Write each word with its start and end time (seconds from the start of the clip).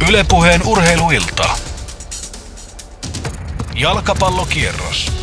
Ylepuheen 0.00 0.62
urheiluilta. 0.66 1.44
Jalkapallokierros. 3.74 5.17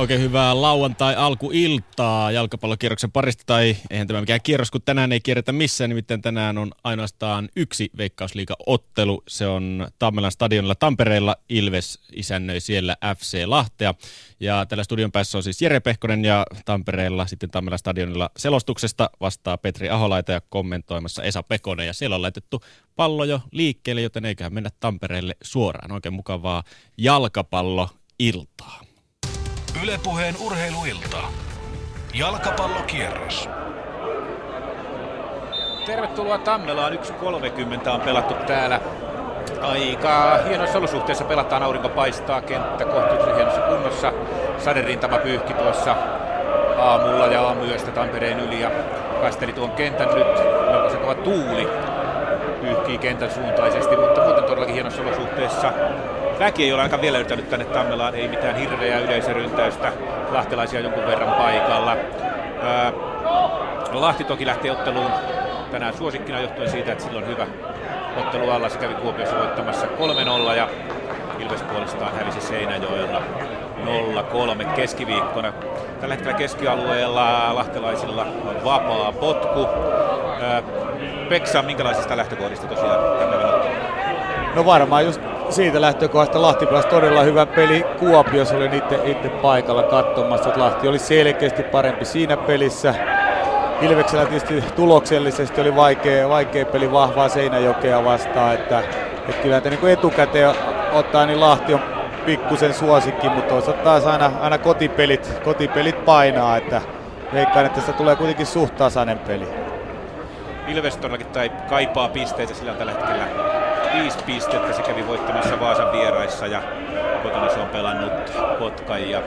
Oikein 0.00 0.20
hyvää 0.20 0.60
lauantai 0.60 1.14
alkuiltaa 1.16 2.32
jalkapallokierroksen 2.32 3.12
parista, 3.12 3.42
tai 3.46 3.76
eihän 3.90 4.06
tämä 4.06 4.20
mikään 4.20 4.40
kierros, 4.42 4.70
kun 4.70 4.82
tänään 4.82 5.12
ei 5.12 5.20
kierretä 5.20 5.52
missään, 5.52 5.90
nimittäin 5.90 6.22
tänään 6.22 6.58
on 6.58 6.72
ainoastaan 6.84 7.48
yksi 7.56 7.90
Veikkausliiga-ottelu. 7.96 9.22
Se 9.28 9.46
on 9.46 9.88
Tammelan 9.98 10.32
stadionilla 10.32 10.74
Tampereella, 10.74 11.36
Ilves 11.48 11.98
isännöi 12.12 12.60
siellä 12.60 12.96
FC 13.18 13.42
Lahtea. 13.46 13.94
Ja 14.40 14.66
tällä 14.66 14.84
studion 14.84 15.12
päässä 15.12 15.38
on 15.38 15.42
siis 15.42 15.62
Jere 15.62 15.80
Pehkonen 15.80 16.24
ja 16.24 16.46
Tampereella 16.64 17.26
sitten 17.26 17.50
Tammelan 17.50 17.78
stadionilla 17.78 18.30
selostuksesta 18.36 19.10
vastaa 19.20 19.58
Petri 19.58 19.90
Aholaita 19.90 20.32
ja 20.32 20.40
kommentoimassa 20.48 21.22
Esa 21.22 21.42
Pekonen. 21.42 21.86
Ja 21.86 21.92
siellä 21.92 22.16
on 22.16 22.22
laitettu 22.22 22.64
pallo 22.96 23.24
jo 23.24 23.40
liikkeelle, 23.52 24.02
joten 24.02 24.24
eiköhän 24.24 24.54
mennä 24.54 24.70
Tampereelle 24.80 25.36
suoraan. 25.42 25.92
Oikein 25.92 26.14
mukavaa 26.14 26.62
jalkapalloiltaa. 26.96 28.89
Ylepuheen 29.82 30.34
urheiluilta. 30.40 31.16
Jalkapallokierros. 32.14 33.48
Tervetuloa 35.86 36.38
Tammelaan. 36.38 36.92
1.30 36.92 37.88
on 37.88 38.00
pelattu 38.00 38.34
täällä. 38.34 38.80
Aika 39.60 40.38
hienoissa 40.48 40.78
olosuhteissa 40.78 41.24
pelataan, 41.24 41.62
aurinko 41.62 41.88
paistaa, 41.88 42.42
kenttä 42.42 42.84
kohtuullisen 42.84 43.36
hienossa 43.36 43.60
kunnossa. 43.60 44.12
Saderintama 44.58 45.18
pyyhki 45.18 45.54
tuossa 45.54 45.96
aamulla 46.78 47.26
ja 47.26 47.42
aamuyöstä 47.42 47.90
Tampereen 47.90 48.40
yli 48.40 48.60
ja 48.60 48.70
kaisteli 49.20 49.52
tuon 49.52 49.70
kentän 49.70 50.08
nyt. 50.14 50.26
Melko 50.70 50.96
kova 51.00 51.14
tuuli 51.14 51.68
pyyhkii 52.60 52.98
kentän 52.98 53.30
suuntaisesti, 53.30 53.96
mutta 53.96 54.20
muuten 54.24 54.44
todellakin 54.44 54.74
hienossa 54.74 55.02
olosuhteissa. 55.02 55.72
Väki 56.40 56.64
ei 56.64 56.72
ole 56.72 56.82
aika 56.82 57.00
vielä 57.00 57.16
löytänyt 57.16 57.50
tänne 57.50 57.64
Tammelaan, 57.64 58.14
ei 58.14 58.28
mitään 58.28 58.56
hirveää 58.56 58.98
yleisöryntäystä, 58.98 59.92
lahtelaisia 60.30 60.80
jonkun 60.80 61.06
verran 61.06 61.34
paikalla. 61.34 61.96
Ää, 62.62 62.92
Lahti 63.92 64.24
toki 64.24 64.46
lähtee 64.46 64.72
otteluun 64.72 65.10
tänään 65.70 65.94
suosikkina 65.94 66.40
johtuen 66.40 66.70
siitä, 66.70 66.92
että 66.92 67.04
silloin 67.04 67.26
hyvä 67.26 67.46
ottelu 68.16 68.50
alla. 68.50 68.68
Se 68.68 68.78
kävi 68.78 68.94
Kuopiossa 68.94 69.38
voittamassa 69.38 69.86
3-0 69.86 70.56
ja 70.56 70.68
Ilves 71.38 71.62
puolestaan 71.62 72.14
hävisi 72.14 72.40
Seinäjoella 72.40 73.22
0-3 74.62 74.64
keskiviikkona. 74.64 75.52
Tällä 76.00 76.14
hetkellä 76.14 76.38
keskialueella 76.38 77.54
lahtelaisilla 77.54 78.22
on 78.22 78.64
vapaa 78.64 79.12
potku. 79.12 79.68
Ää, 80.42 80.62
Peksa, 81.28 81.62
minkälaisista 81.62 82.16
lähtökohdista 82.16 82.66
tosiaan 82.66 83.18
tänne 83.18 83.36
No 84.54 84.64
varmaan 84.64 85.04
just 85.04 85.20
siitä 85.50 85.80
lähtökohdasta 85.80 86.42
Lahti 86.42 86.66
pelasi 86.66 86.88
todella 86.88 87.22
hyvä 87.22 87.46
peli. 87.46 87.86
Kuopiossa 87.98 88.56
oli 88.56 88.76
itse, 88.76 89.00
itse 89.04 89.28
paikalla 89.28 89.82
katsomassa, 89.82 90.48
että 90.48 90.60
Lahti 90.60 90.88
oli 90.88 90.98
selkeästi 90.98 91.62
parempi 91.62 92.04
siinä 92.04 92.36
pelissä. 92.36 92.94
Ilveksellä 93.80 94.26
tietysti 94.26 94.64
tuloksellisesti 94.76 95.60
oli 95.60 95.76
vaikea, 95.76 96.28
vaikea 96.28 96.66
peli 96.66 96.92
vahvaa 96.92 97.28
Seinäjokea 97.28 98.04
vastaan, 98.04 98.54
että, 98.54 98.80
että 99.28 99.42
kyllä 99.42 99.60
niin 99.60 99.78
kuin 99.78 99.92
etukäteen 99.92 100.54
ottaa, 100.92 101.26
niin 101.26 101.40
Lahti 101.40 101.74
on 101.74 101.80
pikkusen 102.26 102.74
suosikki, 102.74 103.28
mutta 103.28 103.48
toisaalta 103.48 103.84
taas 103.84 104.06
aina, 104.06 104.32
aina 104.40 104.58
kotipelit, 104.58 105.40
kotipelit 105.44 106.04
painaa, 106.04 106.56
että 106.56 106.82
veikkaan, 107.32 107.66
että 107.66 107.76
tässä 107.76 107.92
tulee 107.92 108.16
kuitenkin 108.16 108.46
suht 108.46 108.76
tasainen 108.76 109.18
peli. 109.18 109.48
Ilves 110.68 110.96
todellakin 110.96 111.26
tai 111.26 111.48
kaipaa 111.68 112.08
pisteitä, 112.08 112.54
sillä 112.54 112.74
tällä 112.74 112.92
hetkellä 112.92 113.69
viisi 113.92 114.18
pistettä. 114.26 114.72
Se 114.72 114.82
kävi 114.82 115.06
voittamassa 115.06 115.60
Vaasan 115.60 115.92
vieraissa 115.92 116.46
ja 116.46 116.62
kotona 117.22 117.48
se 117.48 117.60
on 117.60 117.68
pelannut 117.68 118.12
Kotkan 118.58 119.10
ja 119.10 119.22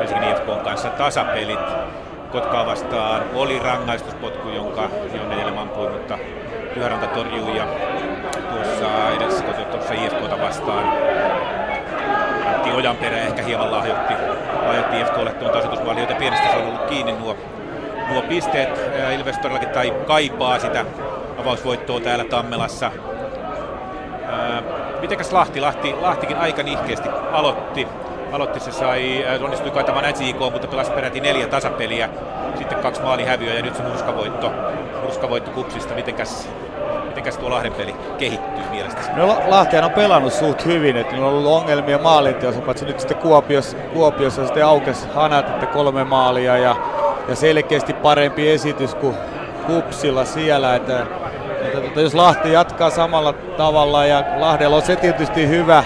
Helsingin 0.00 0.28
IFK 0.28 0.62
kanssa 0.64 0.88
tasapelit. 0.88 1.60
Kotkaa 2.32 2.66
vastaan 2.66 3.22
oli 3.34 3.58
rangaistuspotku, 3.58 4.48
jonka 4.48 4.88
Jonne 5.14 5.36
Jelma 5.36 5.60
ampui, 5.60 5.90
mutta 5.90 6.18
Pyhäranta 6.74 7.06
torjui 7.06 7.56
ja 7.56 7.66
tuossa 8.50 9.10
edellisessä 9.16 9.44
kotiottelussa 9.44 9.94
IFKta 9.94 10.40
vastaan 10.40 10.84
Antti 12.46 12.70
Ojanperä 12.70 13.16
ehkä 13.16 13.42
hieman 13.42 13.72
lahjoitti, 13.72 14.14
lahjoitti 14.66 15.00
IFKlle 15.00 15.32
tuon 15.32 15.50
tasoitusmaali, 15.50 16.00
joten 16.00 16.16
pienestä 16.16 16.50
se 16.50 16.56
on 16.56 16.66
ollut 16.66 16.86
kiinni 16.86 17.12
nuo, 17.12 17.36
nuo 18.08 18.22
pisteet. 18.22 18.80
Ilves 19.18 19.38
todellakin 19.38 19.68
tai 19.68 19.94
kaipaa 20.06 20.58
sitä 20.58 20.84
avausvoittoa 21.38 22.00
täällä 22.00 22.24
Tammelassa. 22.24 22.90
Mitenkäs 25.00 25.32
Lahti? 25.32 25.60
Lahti? 25.60 25.94
Lahtikin 26.00 26.36
aika 26.36 26.62
nihkeästi 26.62 27.08
aloitti. 27.32 27.88
Aloitti 28.32 28.60
se 28.60 28.72
sai, 28.72 29.24
onnistui 29.44 29.70
kaitamaan 29.70 30.04
NJK, 30.04 30.52
mutta 30.52 30.68
pelasi 30.68 30.90
peräti 30.90 31.20
neljä 31.20 31.46
tasapeliä. 31.46 32.08
Sitten 32.58 32.78
kaksi 32.78 33.02
maalihävyä 33.02 33.54
ja 33.54 33.62
nyt 33.62 33.76
se 33.76 33.82
murskavoitto, 33.82 34.52
murskavoitto 35.02 35.50
kupsista. 35.50 35.94
Mitenkäs, 35.94 36.48
mitenkäs 37.06 37.38
tuo 37.38 37.50
Lahden 37.50 37.72
peli 37.72 37.94
kehittyy 38.18 38.64
mielestäsi? 38.70 39.10
No 39.16 39.38
Lahtihan 39.46 39.84
on 39.84 39.90
pelannut 39.90 40.32
suht 40.32 40.64
hyvin, 40.64 40.96
että 40.96 41.16
on 41.16 41.22
ollut 41.22 41.52
ongelmia 41.52 41.98
maalinteossa, 41.98 42.60
paitsi 42.60 42.84
nyt 42.84 43.00
sitten 43.00 43.18
Kuopiossa, 43.18 43.76
Kuopiossa 43.76 44.44
sitten 44.44 44.66
aukesi 44.66 45.08
hanat, 45.14 45.48
että 45.48 45.66
kolme 45.66 46.04
maalia 46.04 46.58
ja, 46.58 46.76
ja 47.28 47.36
selkeästi 47.36 47.92
parempi 47.92 48.50
esitys 48.50 48.94
kuin 48.94 49.16
kupsilla 49.66 50.24
siellä, 50.24 50.76
että 50.76 51.06
että, 51.66 51.78
että 51.86 52.00
jos 52.00 52.14
Lahti 52.14 52.52
jatkaa 52.52 52.90
samalla 52.90 53.32
tavalla 53.32 54.06
ja 54.06 54.24
Lahdella 54.36 54.76
on 54.76 54.82
se 54.82 54.96
tietysti 54.96 55.48
hyvä, 55.48 55.84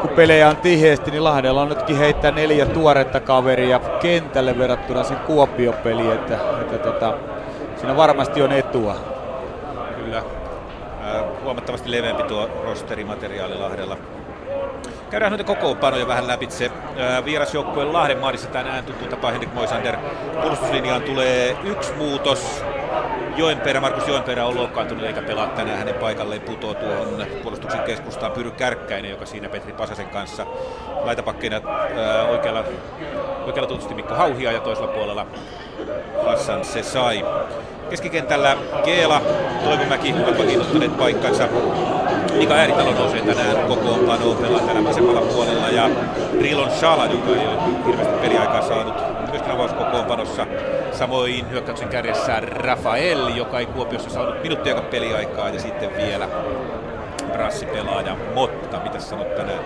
kun 0.00 0.10
pelejä 0.10 0.48
on 0.48 0.56
tiheesti, 0.56 1.10
niin 1.10 1.24
Lahdella 1.24 1.62
on 1.62 1.68
nytkin 1.68 1.98
heittää 1.98 2.30
neljä 2.30 2.66
tuoretta 2.66 3.20
kaveria 3.20 3.78
kentälle 3.78 4.58
verrattuna 4.58 5.04
sen 5.04 5.16
Kuopio-peliin, 5.16 6.12
että, 6.12 6.38
että, 6.60 6.88
että 6.90 7.14
siinä 7.76 7.96
varmasti 7.96 8.42
on 8.42 8.52
etua. 8.52 8.96
Kyllä. 9.96 10.22
Huomattavasti 11.42 11.90
leveämpi 11.90 12.22
tuo 12.22 12.48
rosterimateriaali 12.64 13.58
Lahdella. 13.58 13.96
Käydään 15.12 15.32
noita 15.32 15.44
kokoonpanoja 15.44 16.08
vähän 16.08 16.28
läpitse. 16.28 16.70
Vierasjoukkueen 17.24 17.92
Lahden 17.92 18.18
maadissa 18.18 18.48
tänään 18.48 18.84
tuttu 18.84 19.04
tapa 19.04 19.30
Henrik 19.30 19.54
Moisander. 19.54 19.96
Puolustuslinjaan 20.42 21.02
tulee 21.02 21.56
yksi 21.64 21.92
muutos. 21.92 22.64
Joenperä, 23.36 23.80
Markus 23.80 24.08
Joenperä 24.08 24.44
on 24.44 24.56
loukkaantunut 24.56 25.04
eikä 25.04 25.22
pelaa 25.22 25.46
tänään. 25.46 25.78
Hänen 25.78 25.94
paikalleen 25.94 26.40
putoo 26.40 26.74
tuohon 26.74 27.26
puolustuksen 27.42 27.80
keskustaan 27.80 28.32
Pyry 28.32 28.50
Kärkkäinen, 28.50 29.10
joka 29.10 29.26
siinä 29.26 29.48
Petri 29.48 29.72
Pasasen 29.72 30.08
kanssa 30.08 30.46
laitapakkeina 31.04 31.60
oikealla, 32.28 32.64
oikealla 33.46 33.68
tutusti 33.68 33.94
Mikko 33.94 34.14
Hauhia 34.14 34.52
ja 34.52 34.60
toisella 34.60 34.92
puolella 34.92 35.26
Hassan 36.26 36.64
Sesai. 36.64 37.24
Keskikentällä 37.90 38.56
Keela, 38.84 39.20
Toivomäki 39.64 40.14
ovat 40.22 40.38
vakiinnuttaneet 40.38 40.98
paikkansa. 40.98 41.48
Mika 42.38 42.54
Ääritalo 42.54 42.90
nousee 42.90 43.20
tänään 43.20 43.66
kokoonpanoon, 43.68 44.36
pelaa 44.36 44.60
tänään 44.60 44.84
vasemmalla 44.84 45.20
puolella 45.20 45.68
ja 45.68 45.90
Rilon 46.40 46.70
Shala, 46.70 47.06
joka 47.06 47.40
ei 47.40 47.46
ole 47.46 47.86
hirveästi 47.86 48.14
peliaikaa 48.20 48.62
saanut 48.62 48.94
myöskin 49.30 49.52
avauskokoonpanossa. 49.52 50.46
Samoin 50.92 51.50
hyökkäyksen 51.50 51.88
kärjessä 51.88 52.40
Rafael, 52.40 53.28
joka 53.36 53.58
ei 53.58 53.66
Kuopiossa 53.66 54.10
saanut 54.10 54.42
minuuttiakaan 54.42 54.86
peliaikaa 54.86 55.48
ja 55.48 55.60
sitten 55.60 55.90
vielä 55.96 56.28
brassipelaaja 57.32 58.16
Motta. 58.34 58.80
Mitä 58.84 59.00
sanot 59.00 59.36
tänään? 59.36 59.60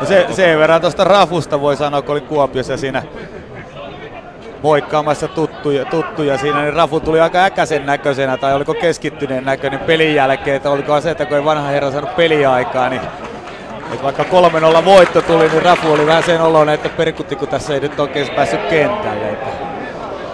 No 0.00 0.06
se, 0.06 0.26
sen 0.30 0.58
verran 0.58 0.80
tuosta 0.80 1.04
Rafusta 1.04 1.60
voi 1.60 1.76
sanoa, 1.76 2.02
kun 2.02 2.12
oli 2.12 2.20
Kuopiossa 2.20 2.76
siinä 2.76 3.02
moikkaamassa 4.62 5.28
tuttuja, 5.28 5.84
tuttuja 5.84 6.38
siinä, 6.38 6.62
niin 6.62 6.74
Rafu 6.74 7.00
tuli 7.00 7.20
aika 7.20 7.44
äkäisen 7.44 7.86
näköisenä 7.86 8.36
tai 8.36 8.54
oliko 8.54 8.74
keskittyneen 8.74 9.44
näköinen 9.44 9.80
pelin 9.80 10.14
jälkeen, 10.14 10.56
että 10.56 10.70
oliko 10.70 11.00
se, 11.00 11.10
että 11.10 11.26
kun 11.26 11.36
ei 11.36 11.44
vanha 11.44 11.68
herra 11.68 11.90
saanut 11.90 12.16
peliaikaa, 12.16 12.88
niin 12.88 13.02
että 13.92 14.04
vaikka 14.04 14.22
3-0 14.22 14.84
voitto 14.84 15.22
tuli, 15.22 15.48
niin 15.48 15.62
Rafu 15.62 15.92
oli 15.92 16.06
vähän 16.06 16.22
sen 16.22 16.40
oloinen, 16.40 16.74
että 16.74 16.88
perkutti, 16.88 17.36
kun 17.36 17.48
tässä 17.48 17.74
ei 17.74 17.80
nyt 17.80 18.00
oikein 18.00 18.28
päässyt 18.36 18.60
kentälle. 18.70 19.28
Että, 19.28 19.48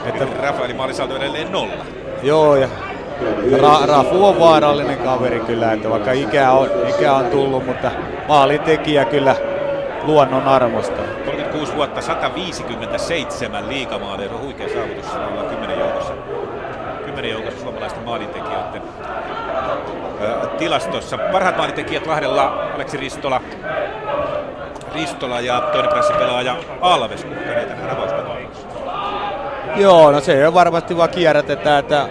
että 0.06 0.26
Rafaeli 0.42 0.74
maalisaldo 0.74 1.16
edelleen 1.16 1.52
nolla. 1.52 1.84
Joo, 2.22 2.56
ja 2.56 2.68
Ra- 3.52 3.88
Rafu 3.88 4.26
on 4.26 4.38
vaarallinen 4.40 4.98
kaveri 4.98 5.40
kyllä, 5.40 5.72
että 5.72 5.90
vaikka 5.90 6.12
ikä 6.12 6.50
on, 6.52 6.68
ikä 6.88 7.12
on 7.12 7.24
tullut, 7.24 7.66
mutta 7.66 7.90
maalintekijä 8.28 9.04
kyllä 9.04 9.36
luonnon 10.02 10.42
armosta. 10.42 11.02
36 11.52 11.76
vuotta, 11.76 12.00
157 12.00 13.68
liikamaalia, 13.68 14.28
se 14.28 14.34
on 14.34 14.40
huikea 14.40 14.68
saavutus, 14.68 15.10
sillä 15.10 15.26
ollaan 15.26 15.46
10 15.46 15.78
joukossa, 15.78 16.12
10 17.06 17.30
joukossa 17.30 17.60
suomalaisten 17.60 18.02
maalintekijöiden 18.02 18.82
tilastossa. 20.58 21.18
Parhaat 21.18 21.56
maalintekijät 21.56 22.06
Lahdella, 22.06 22.70
Aleksi 22.74 22.96
Ristola, 22.96 23.40
Ristola 24.94 25.40
ja 25.40 25.60
toinen 25.60 25.90
pressipelaaja 25.90 26.56
Alves, 26.80 27.24
kuka 27.24 27.40
näitä 27.40 27.74
nähdään 27.74 27.96
avauskatsomuksessa. 27.96 28.68
Joo, 29.76 30.12
no 30.12 30.20
se 30.20 30.46
on 30.48 30.54
varmasti 30.54 30.96
vaan 30.96 31.10
kierrätetään, 31.10 31.78
että 31.78 32.08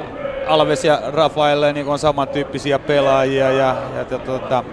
Alves 0.47 0.85
ja 0.85 1.01
Rafael 1.13 1.73
niin 1.73 1.87
on 1.87 1.99
samantyyppisiä 1.99 2.79
pelaajia 2.79 3.51
ja, 3.51 3.75
ja 3.97 4.19
tota, 4.19 4.63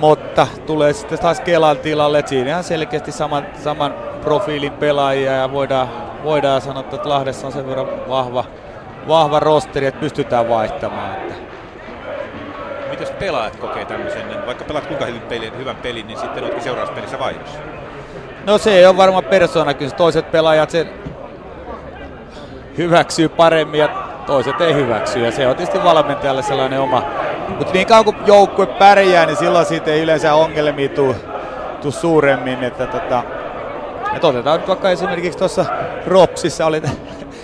mutta 0.00 0.46
tulee 0.66 0.92
sitten 0.92 1.18
taas 1.18 1.40
Kelan 1.40 1.76
tilalle, 1.76 2.22
siinä 2.26 2.58
on 2.58 2.64
selkeästi 2.64 3.12
saman, 3.12 3.46
saman 3.64 3.94
profiilin 4.20 4.72
pelaajia 4.72 5.32
ja 5.32 5.52
voidaan, 5.52 5.88
voidaan 6.24 6.60
sanoa, 6.60 6.80
että 6.80 7.08
Lahdessa 7.08 7.46
on 7.46 7.52
sen 7.52 7.66
verran 7.66 7.88
vahva, 8.08 8.44
vahva 9.08 9.40
rosteri, 9.40 9.86
että 9.86 10.00
pystytään 10.00 10.48
vaihtamaan. 10.48 11.14
Että. 11.14 11.34
Mitäs 12.90 13.10
pelaajat 13.10 13.56
kokee 13.56 13.84
tämmöisen, 13.84 14.46
vaikka 14.46 14.64
pelaat 14.64 14.86
kuinka 14.86 15.06
hyvän 15.06 15.20
pelin, 15.20 15.58
hyvän 15.58 15.76
pelin 15.76 16.06
niin 16.06 16.18
sitten 16.18 16.42
oletkin 16.44 16.62
seuraavassa 16.62 16.94
pelissä 16.94 17.18
vaihdossa? 17.18 17.58
No 18.46 18.58
se 18.58 18.88
on 18.88 18.96
varmaan 18.96 19.24
persona, 19.24 19.74
kyllä 19.74 19.92
toiset 19.92 20.30
pelaajat 20.30 20.70
sen 20.70 20.90
hyväksyy 22.78 23.28
paremmin 23.28 23.80
ja 23.80 23.88
toiset 24.26 24.60
ei 24.60 24.74
hyväksy. 24.74 25.18
Ja 25.18 25.30
se 25.30 25.48
on 25.48 25.56
tietysti 25.56 25.84
valmentajalle 25.84 26.42
sellainen 26.42 26.80
oma. 26.80 27.02
Mutta 27.48 27.72
niin 27.72 27.86
kauan 27.86 28.04
kuin 28.04 28.16
joukkue 28.26 28.66
pärjää, 28.66 29.26
niin 29.26 29.36
silloin 29.36 29.66
siitä 29.66 29.90
ei 29.90 30.02
yleensä 30.02 30.34
ongelmia 30.34 30.88
tule 30.88 31.16
tuu 31.82 31.90
suuremmin. 31.90 32.64
Että 32.64 32.86
tota, 32.86 33.22
että 34.14 34.26
otetaan 34.26 34.58
nyt 34.58 34.68
vaikka 34.68 34.90
esimerkiksi 34.90 35.38
tuossa 35.38 35.64
Ropsissa 36.06 36.66
oli 36.66 36.82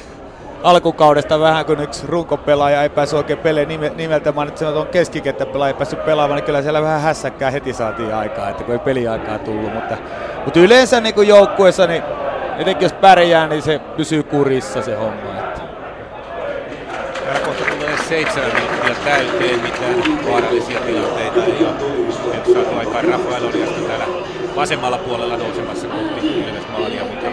alkukaudesta 0.62 1.40
vähän, 1.40 1.64
kun 1.64 1.80
yksi 1.80 2.06
runkopelaaja 2.06 2.82
ei 2.82 2.88
päässyt 2.88 3.16
oikein 3.16 3.38
peleen 3.38 3.68
nime, 3.68 3.92
nimeltä 3.96 4.32
mainitsemaan, 4.32 4.72
että 4.72 4.80
on 4.80 4.86
keskikenttäpelaaja 4.86 5.68
ei 5.68 5.74
päässyt 5.74 6.04
pelaamaan, 6.04 6.36
niin 6.36 6.44
kyllä 6.44 6.62
siellä 6.62 6.82
vähän 6.82 7.00
hässäkkää 7.00 7.50
heti 7.50 7.72
saatiin 7.72 8.14
aikaa, 8.14 8.48
että 8.48 8.64
kun 8.64 8.72
ei 8.72 8.78
peliaikaa 8.78 9.38
tullut. 9.38 9.74
Mutta, 9.74 9.96
mutta 10.44 10.60
yleensä 10.60 11.00
niin 11.00 11.14
kuin 11.14 11.28
joukkueessa, 11.28 11.86
niin 11.86 12.02
etenkin 12.58 12.84
jos 12.84 12.92
pärjää, 12.92 13.46
niin 13.46 13.62
se 13.62 13.78
pysyy 13.96 14.22
kurissa 14.22 14.82
se 14.82 14.94
homma. 14.94 15.38
Että. 15.38 15.60
Täällä 17.24 17.40
kohta 17.46 17.64
tulee 17.64 17.96
seitsemän 18.12 18.52
minuuttia 18.54 18.94
täyteen, 19.04 19.60
mitään 19.60 20.24
vaarallisia 20.30 20.80
tilanteita 20.80 21.44
ei 21.44 21.64
ole. 21.64 22.36
Et 22.36 22.46
saatu 22.46 22.78
aikaan 22.78 23.04
Rafael 23.04 23.44
Oriasta 23.44 23.80
täällä 23.80 24.06
vasemmalla 24.56 24.98
puolella 24.98 25.36
nousemassa 25.36 25.88
kohti 25.88 26.26
Ilves 26.26 26.68
maalia, 26.78 27.04
mutta 27.04 27.26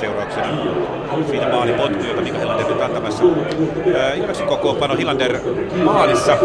seurauksena 0.00 0.46
siitä 1.30 1.48
maalipotku, 1.48 2.04
jota 2.04 2.20
Mika 2.20 2.38
Hilander 2.38 2.66
nyt 2.66 2.80
antamassa. 2.80 3.24
Ilveksen 4.16 4.46
kokoonpano 4.46 4.96
Hilander 4.96 5.38
maalissa. 5.84 6.36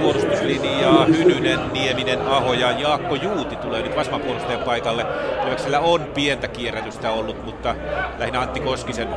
Puolustuslinja 0.00 1.04
Hynynen, 1.18 1.60
Nieminen, 1.72 2.22
Aho 2.26 2.52
ja 2.52 2.70
Jaakko 2.70 3.14
Juuti 3.14 3.56
tulee 3.56 3.82
nyt 3.82 3.96
vasemman 3.96 4.22
paikalle. 4.64 5.06
Ilveksellä 5.44 5.80
on 5.80 6.00
pientä 6.14 6.48
kierrätystä 6.48 7.10
ollut, 7.10 7.44
mutta 7.44 7.74
lähinnä 8.18 8.40
Antti 8.40 8.60
Koskisen 8.60 9.08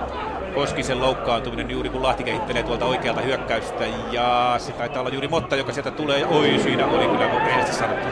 Koskisen 0.55 1.01
loukkaantuminen 1.01 1.69
juuri 1.69 1.89
kun 1.89 2.03
Lahti 2.03 2.23
kehittelee 2.23 2.63
tuolta 2.63 2.85
oikealta 2.85 3.21
hyökkäystä 3.21 3.83
ja 4.11 4.55
se 4.57 4.71
taitaa 4.71 4.99
olla 5.01 5.09
juuri 5.11 5.27
Motta, 5.27 5.55
joka 5.55 5.73
sieltä 5.73 5.91
tulee. 5.91 6.25
Oi, 6.25 6.59
siinä 6.63 6.85
oli 6.85 7.07
kyllä 7.07 7.27
rehellisesti 7.45 7.79
sanottu. 7.79 8.07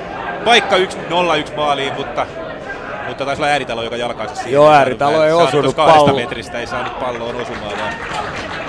Paikka 0.44 0.76
1-0-1 0.76 1.56
maaliin, 1.56 1.92
mutta 1.94 2.26
mutta 3.08 3.24
taisi 3.24 3.42
olla 3.42 3.50
ääritalo, 3.50 3.82
joka 3.82 3.96
jalkaansa 3.96 4.34
siihen. 4.34 4.52
Joo, 4.52 4.70
ääritalo 4.70 5.24
ei 5.24 5.32
osunut 5.32 5.76
pallo. 5.76 6.14
metristä 6.14 6.60
ei 6.60 6.66
saanut 6.66 7.00
palloon 7.00 7.36
osumaan, 7.36 7.72
vaan, 7.78 7.94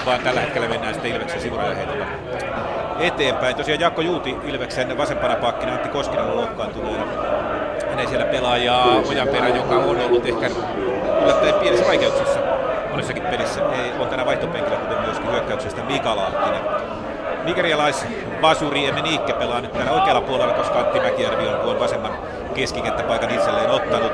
vaan 0.05 0.19
tällä 0.19 0.41
hetkellä 0.41 0.67
mennään 0.67 0.93
sitten 0.93 1.11
Ilveksen 1.11 1.41
sivurajaheitolla 1.41 2.05
eteenpäin. 2.99 3.55
Tosiaan 3.55 3.79
Jaakko 3.79 4.01
Juuti 4.01 4.35
Ilveksen 4.43 4.97
vasempana 4.97 5.35
pakkina, 5.35 5.73
Antti 5.73 5.89
Koskinen 5.89 6.25
on 6.25 6.35
loukkaantuneena. 6.35 7.05
Hän 7.89 7.99
ei 7.99 8.07
siellä 8.07 8.25
pelaa 8.25 8.57
ja 8.57 8.85
Ojanperä, 9.09 9.47
joka 9.47 9.75
on 9.75 9.99
ollut 9.99 10.25
ehkä 10.25 10.49
yllättäen 11.23 11.53
pienissä 11.53 11.87
vaikeuksissa 11.87 12.39
monissakin 12.95 13.23
pelissä, 13.23 13.61
ei, 13.61 13.91
on 13.99 14.07
tänään 14.07 14.25
vaihtopenkillä, 14.25 14.77
kuten 14.77 15.01
myöskin 15.01 15.31
hyökkäyksestä 15.31 15.83
Mika 15.83 16.15
Lahtinen. 16.15 16.61
Nigerialais 17.45 18.05
Vasuri 18.41 18.85
Emeniikke 18.85 19.33
pelaa 19.33 19.61
nyt 19.61 19.73
täällä 19.73 19.91
oikealla 19.91 20.21
puolella, 20.21 20.53
koska 20.53 20.79
Antti 20.79 20.99
Mäkijärvi 20.99 21.47
on 21.47 21.59
tuon 21.59 21.79
vasemman 21.79 22.11
keskikenttäpaikan 22.53 23.29
itselleen 23.29 23.69
ottanut. 23.69 24.11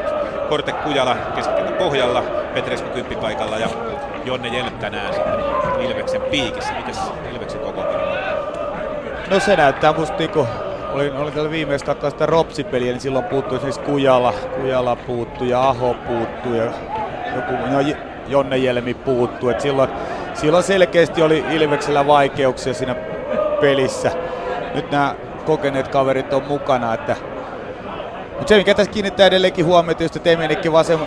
Korte 0.50 0.72
Kujala 0.72 1.16
keskikentän 1.36 1.74
pohjalla, 1.74 2.22
Petresko 2.54 2.90
kymppipaikalla 2.90 3.58
ja 3.58 3.68
Jonne 4.26 4.58
Jelp 4.58 4.80
tänään 4.80 5.14
sitten 5.14 5.40
Ilveksen 5.80 6.22
piikissä. 6.22 6.74
Mites 6.74 7.00
Ilveksen 7.34 7.62
koko 7.62 7.84
No 9.32 9.40
se 9.40 9.56
näyttää 9.56 9.94
musta 9.94 10.18
niinku, 10.18 10.48
olin, 10.94 11.16
olin 11.16 11.34
tällä 11.34 11.52
viimeistä 11.52 11.86
katsoa 11.86 12.10
sitä 12.10 12.26
Ropsi-peliä, 12.26 12.92
niin 12.92 13.02
silloin 13.02 13.26
puuttui 13.26 13.60
siis 13.60 13.78
Kujala, 13.78 14.34
Kujala 14.62 14.96
puuttu 14.96 15.44
ja 15.44 15.70
Aho 15.70 15.96
puuttu 16.08 16.54
ja 16.54 16.64
joku, 17.36 17.52
no 17.72 17.80
Jonne 18.28 18.58
Jelmi 18.58 18.94
puuttu. 18.94 19.50
Et 19.50 19.62
silloin, 19.62 19.90
silloin 20.34 20.64
selkeästi 20.64 21.22
oli 21.22 21.46
Ilveksellä 21.52 22.08
vaikeuksia 22.08 22.74
siinä 22.74 22.96
pelissä. 23.62 24.12
Nyt 24.76 24.92
nämä 24.92 25.16
kokeneet 25.46 25.88
kaverit 25.88 26.34
on 26.34 26.44
mukana. 26.44 26.94
Että... 26.94 27.16
Mutta 28.30 28.48
se, 28.48 28.58
mikä 28.58 28.74
tässä 28.74 28.92
kiinnittää 28.92 29.28
edelleenkin 29.28 29.66
huomiota, 29.66 30.04
että 30.04 30.20
Temenikki 30.20 30.72
vasen, 30.72 31.00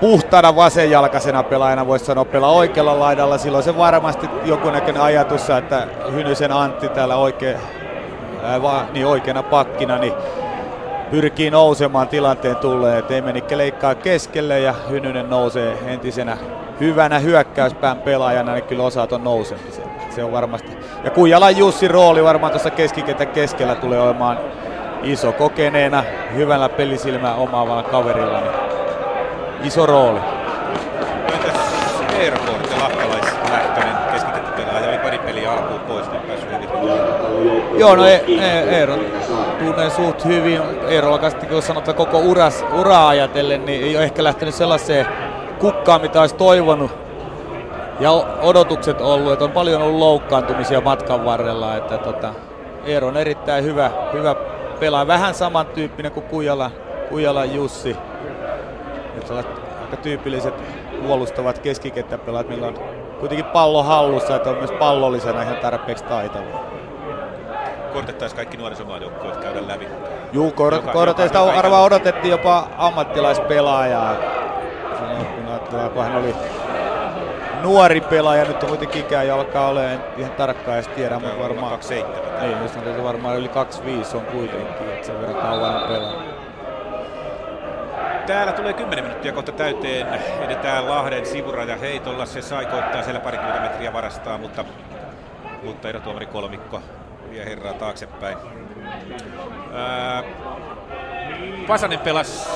puhtaana 0.00 0.56
vasenjalkaisena 0.56 1.42
pelaajana 1.42 1.86
voisi 1.86 2.04
sanoa 2.04 2.24
pelaa 2.24 2.50
oikealla 2.50 3.00
laidalla. 3.00 3.38
Silloin 3.38 3.64
se 3.64 3.76
varmasti 3.76 4.28
jonkunnäköinen 4.44 5.02
ajatus, 5.02 5.50
että 5.50 5.86
Hynysen 6.12 6.52
Antti 6.52 6.88
täällä 6.88 7.16
oikein, 7.16 7.56
ää, 8.42 8.62
va, 8.62 8.84
niin 8.92 9.06
oikeana 9.06 9.42
pakkina, 9.42 9.98
niin 9.98 10.12
pyrkii 11.10 11.50
nousemaan 11.50 12.08
tilanteen 12.08 12.56
tulleen. 12.56 13.04
Temenikki 13.04 13.58
leikkaa 13.58 13.94
keskelle 13.94 14.60
ja 14.60 14.74
Hynynen 14.90 15.30
nousee 15.30 15.78
entisenä 15.86 16.36
hyvänä 16.80 17.18
hyökkäyspään 17.18 17.96
pelaajana, 17.96 18.52
niin 18.52 18.64
kyllä 18.64 18.82
osaa 18.82 19.06
tuon 19.06 19.24
nousemisen. 19.24 19.84
Se 20.10 20.24
on 20.24 20.32
varmasti. 20.32 20.72
Ja 21.04 21.10
Kujalan 21.10 21.56
Jussi 21.56 21.88
rooli 21.88 22.24
varmaan 22.24 22.52
tuossa 22.52 22.70
keskikentän 22.70 23.28
keskellä 23.28 23.74
tulee 23.74 24.00
olemaan 24.00 24.38
iso 25.02 25.32
kokeneena, 25.32 26.04
hyvällä 26.34 26.68
pelisilmää 26.68 27.34
omaavalla 27.34 27.82
kaverilla, 27.82 28.40
niin 28.40 28.52
iso 29.64 29.86
rooli. 29.86 30.20
Entäs 31.34 31.60
Eero 32.18 32.36
Korte, 32.38 32.76
lahtalaislähtöinen 32.80 33.96
keskikenttäpelaaja, 34.12 34.88
oli 34.88 34.98
pari 34.98 35.18
peliä 35.18 35.52
alkuun 35.52 35.80
pois, 35.80 36.10
niin 36.10 36.22
päässyt 36.22 36.50
hyvin. 36.52 36.68
Joo, 37.80 37.96
no 37.96 38.06
e- 38.06 38.24
e- 38.28 38.86
Tunnen 39.66 39.90
suht 39.90 40.24
hyvin. 40.24 40.60
Eerolla 40.88 41.18
kanssa, 41.18 41.46
kun 41.46 41.62
sanotaan 41.62 41.96
koko 41.96 42.18
uras, 42.18 42.64
uraa 42.72 43.08
ajatellen, 43.08 43.64
niin 43.64 43.82
ei 43.82 43.96
ole 43.96 44.04
ehkä 44.04 44.24
lähtenyt 44.24 44.54
sellaiseen 44.54 45.06
kukkaa, 45.58 45.98
mitä 45.98 46.20
olisi 46.20 46.34
toivonut. 46.34 46.90
Ja 48.00 48.10
odotukset 48.42 49.00
ollut, 49.00 49.32
että 49.32 49.44
on 49.44 49.50
paljon 49.52 49.82
ollut 49.82 49.98
loukkaantumisia 49.98 50.80
matkan 50.80 51.24
varrella. 51.24 51.76
Että 51.76 51.98
tota, 51.98 52.34
Eero 52.84 53.08
on 53.08 53.16
erittäin 53.16 53.64
hyvä, 53.64 53.90
hyvä 54.12 54.34
pelaaja. 54.80 55.06
Vähän 55.06 55.34
samantyyppinen 55.34 56.12
kuin 56.12 56.26
Kujala, 56.26 56.70
Kujala 57.08 57.44
Jussi. 57.44 57.96
Että 59.16 59.34
aika 59.34 59.96
tyypilliset 60.02 60.54
puolustavat 61.06 61.58
keskikenttäpelaajat, 61.58 62.48
millä 62.48 62.66
on 62.66 62.78
kuitenkin 63.20 63.46
pallo 63.46 63.82
hallussa, 63.82 64.36
että 64.36 64.50
on 64.50 64.58
myös 64.58 64.72
pallollisena 64.72 65.42
ihan 65.42 65.56
tarpeeksi 65.56 66.04
taitava. 66.04 66.75
Kortettaisiin 67.96 68.36
kaikki 68.36 68.56
nuorisomaajoukkueet 68.56 69.36
käydä 69.36 69.68
läpi. 69.68 69.88
Juu, 70.32 70.52
Korteista 70.92 71.42
arvaa 71.42 71.82
odotettiin 71.82 72.30
jopa 72.30 72.68
ammattilaispelaajaa 72.78 74.16
ajatellaan, 75.48 75.90
kun 75.90 76.04
hän 76.04 76.16
oli 76.16 76.34
nuori 77.62 78.00
pelaaja, 78.00 78.44
nyt 78.44 78.62
on 78.62 78.68
kuitenkin 78.68 79.00
ikää 79.00 79.22
ja 79.22 79.34
alkaa 79.34 79.68
olemaan 79.68 80.04
ihan 80.16 80.32
tarkkaan 80.32 80.74
edes 80.74 80.88
tiedä, 80.88 81.18
mutta 81.18 81.38
varmaan... 81.38 81.70
27. 81.72 82.40
Niin, 82.40 82.62
jos 82.62 82.96
on 82.98 83.04
varmaan 83.04 83.38
yli 83.38 83.48
25 83.48 84.16
on 84.16 84.22
kuitenkin, 84.22 84.88
että 84.88 85.06
sen 85.06 85.20
verran 85.20 85.42
kauan 85.42 85.88
pelaa. 85.88 86.22
Täällä 88.26 88.52
tulee 88.52 88.72
10 88.72 89.04
minuuttia 89.04 89.32
kohta 89.32 89.52
täyteen. 89.52 90.06
Edetään 90.40 90.88
Lahden 90.88 91.26
sivuraja 91.26 91.76
heitolla. 91.76 92.26
Se 92.26 92.42
sai 92.42 92.66
koittaa 92.66 93.02
siellä 93.02 93.20
parikymmentä 93.20 93.60
metriä 93.60 93.92
varastaa, 93.92 94.38
mutta, 94.38 94.64
mutta 95.62 95.88
erotuomari 95.88 96.26
kolmikko 96.26 96.80
vie 97.36 97.44
herraa 97.44 97.72
taaksepäin. 97.72 98.38
Ää, 99.72 100.22
Vasanen 101.68 101.98
pelasi 101.98 102.48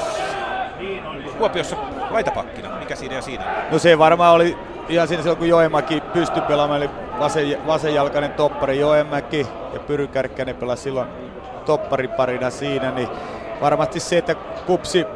Kuopiossa 1.39 1.77
laitapakkina. 2.11 2.79
Mikä 2.79 2.97
siinä 2.97 3.15
ja 3.15 3.23
siinä? 3.23 3.45
No 3.71 3.79
se 3.79 3.99
varmaan 3.99 4.35
oli 4.35 4.57
ihan 4.89 5.09
siinä 5.09 5.23
silloin, 5.23 5.39
kun 5.39 5.49
Joemäki 5.49 6.01
pystyi 6.01 6.43
pelaamaan, 6.43 6.83
eli 6.83 6.91
vasen, 7.19 7.67
vasenjalkainen 7.67 8.33
toppari 8.33 8.81
Joemäki 8.81 9.47
ja 9.73 9.81
Pyry 9.81 10.07
Kärkkäinen 10.07 10.57
pelasi 10.57 10.83
silloin 10.83 11.09
toppariparina 11.67 12.51
siinä, 12.51 12.91
niin 12.91 13.09
varmasti 13.61 14.01
se, 14.01 14.19
että 14.19 14.35
Kupsi, 14.67 15.07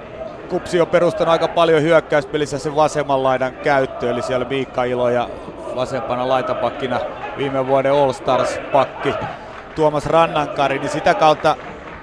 Kupsi 0.48 0.80
on 0.80 0.86
perustanut 0.86 1.32
aika 1.32 1.48
paljon 1.48 1.82
hyökkäyspelissä 1.82 2.58
sen 2.58 2.76
vasemman 2.76 3.22
laidan 3.22 3.52
käyttöön, 3.54 4.12
eli 4.12 4.22
siellä 4.22 4.46
Miikka 4.46 4.84
Ilo 4.84 5.08
ja 5.08 5.28
vasempana 5.76 6.28
laitapakkina 6.28 7.00
viime 7.36 7.66
vuoden 7.66 7.92
All 7.92 8.12
Stars-pakki 8.12 9.14
Tuomas 9.74 10.06
Rannankari, 10.06 10.78
niin 10.78 10.90
sitä 10.90 11.14
kautta 11.14 11.56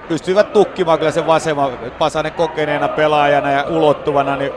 pystyivät 0.08 0.52
tukkimaan 0.52 0.98
kyllä 0.98 1.10
sen 1.10 1.26
vasemman. 1.26 1.78
Pasanen 1.98 2.32
kokeneena 2.32 2.88
pelaajana 2.88 3.50
ja 3.50 3.64
ulottuvana, 3.68 4.36
niin 4.36 4.52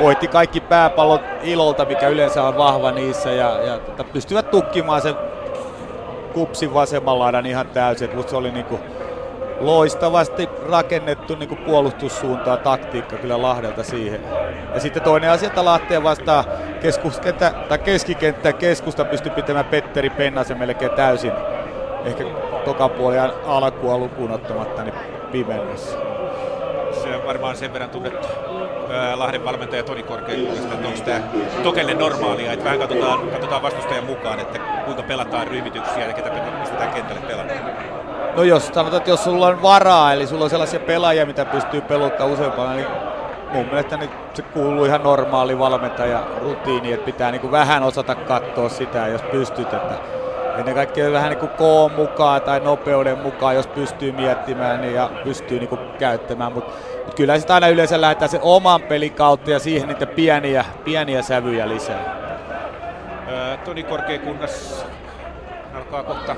voitti 0.00 0.28
kaikki 0.28 0.60
pääpallot 0.60 1.22
ilolta, 1.42 1.84
mikä 1.84 2.08
yleensä 2.08 2.44
on 2.44 2.56
vahva 2.56 2.90
niissä. 2.90 3.30
Ja, 3.30 3.62
ja 3.62 3.78
tota, 3.78 4.04
pystyvät 4.04 4.50
tukkimaan 4.50 5.02
sen 5.02 5.14
kupsin 6.32 6.74
vasemman 6.74 7.18
laidan 7.18 7.46
ihan 7.46 7.66
täysin. 7.66 8.16
Mutta 8.16 8.30
se 8.30 8.36
oli 8.36 8.50
niinku 8.50 8.80
loistavasti 9.60 10.48
rakennettu 10.68 11.34
niin 11.34 11.48
kuin 11.48 11.64
puolustussuuntaa, 11.64 12.56
taktiikka 12.56 13.16
kyllä 13.16 13.42
Lahdelta 13.42 13.82
siihen. 13.82 14.20
Ja 14.74 14.80
sitten 14.80 15.02
toinen 15.02 15.30
asia, 15.30 15.46
että 15.46 15.64
Lahteen 15.64 16.02
vastaan 16.02 16.44
keskuskenttä, 16.80 17.52
tai 17.68 17.78
keskikenttä 17.78 18.52
keskusta 18.52 19.04
pystyi 19.04 19.32
pitämään 19.32 19.64
Petteri 19.64 20.10
Pennasen 20.10 20.58
melkein 20.58 20.90
täysin. 20.90 21.32
Ehkä 22.04 22.24
tokapuolen 22.64 23.32
alkua 23.46 23.98
lukuun 23.98 24.30
ottamatta 24.30 24.82
niin 24.82 24.94
pimennossa. 25.32 25.98
Se 27.02 27.16
on 27.16 27.26
varmaan 27.26 27.56
sen 27.56 27.72
verran 27.72 27.90
tunnettu 27.90 28.28
Lahden 29.14 29.44
valmentaja 29.44 29.82
Toni 29.82 30.02
Korkeakunnasta, 30.02 30.74
että 30.74 30.88
onko 30.88 31.00
tämä 31.04 31.20
Tokelle 31.62 31.94
normaalia, 31.94 32.52
että 32.52 32.64
vähän 32.64 32.78
katsotaan, 32.78 33.28
katsotaan 33.30 33.62
vastustajan 33.62 34.04
mukaan, 34.04 34.40
että 34.40 34.58
kuinka 34.84 35.02
pelataan 35.02 35.46
ryhmityksiä 35.48 36.06
ja 36.06 36.12
ketä 36.12 36.30
pistetään 36.60 36.90
kentälle 36.90 37.20
pelaamaan. 37.20 37.58
No 38.36 38.42
jos 38.42 38.66
sanotaan, 38.66 38.96
että 38.96 39.10
jos 39.10 39.24
sulla 39.24 39.46
on 39.46 39.62
varaa, 39.62 40.12
eli 40.12 40.26
sulla 40.26 40.44
on 40.44 40.50
sellaisia 40.50 40.80
pelaajia, 40.80 41.26
mitä 41.26 41.44
pystyy 41.44 41.80
peluttaa 41.80 42.26
useampana, 42.26 42.74
niin 42.74 42.86
mun 43.52 43.66
mielestä 43.66 43.96
niin 43.96 44.10
se 44.34 44.42
kuuluu 44.42 44.84
ihan 44.84 45.02
normaali 45.02 45.58
valmentaja 45.58 46.20
rutiini, 46.42 46.92
että 46.92 47.04
pitää 47.04 47.30
niin 47.30 47.40
kuin 47.40 47.50
vähän 47.50 47.82
osata 47.82 48.14
katsoa 48.14 48.68
sitä, 48.68 49.06
jos 49.06 49.22
pystyt. 49.22 49.72
Että 49.72 49.94
ennen 50.60 50.74
kaikkea 50.74 51.12
vähän 51.12 51.30
niin 51.30 51.38
kuin 51.38 51.50
koon 51.50 51.92
mukaan 51.92 52.42
tai 52.42 52.60
nopeuden 52.60 53.18
mukaan, 53.18 53.54
jos 53.54 53.66
pystyy 53.66 54.12
miettimään 54.12 54.80
niin 54.80 54.94
ja 54.94 55.10
pystyy 55.24 55.58
niin 55.58 55.68
kuin 55.68 55.80
käyttämään. 55.98 56.52
Mutta 56.52 56.72
mut 57.04 57.14
kyllä 57.14 57.38
sitä 57.38 57.54
aina 57.54 57.68
yleensä 57.68 58.00
lähdetään 58.00 58.28
sen 58.28 58.40
oman 58.42 58.82
pelin 58.82 59.12
kautta 59.12 59.50
ja 59.50 59.58
siihen 59.58 59.88
niitä 59.88 60.06
pieniä, 60.06 60.64
pieniä 60.84 61.22
sävyjä 61.22 61.68
lisää. 61.68 62.28
Toni 63.64 63.82
Korkeakunnas 63.82 64.86
alkaa 65.74 66.02
kohta, 66.02 66.36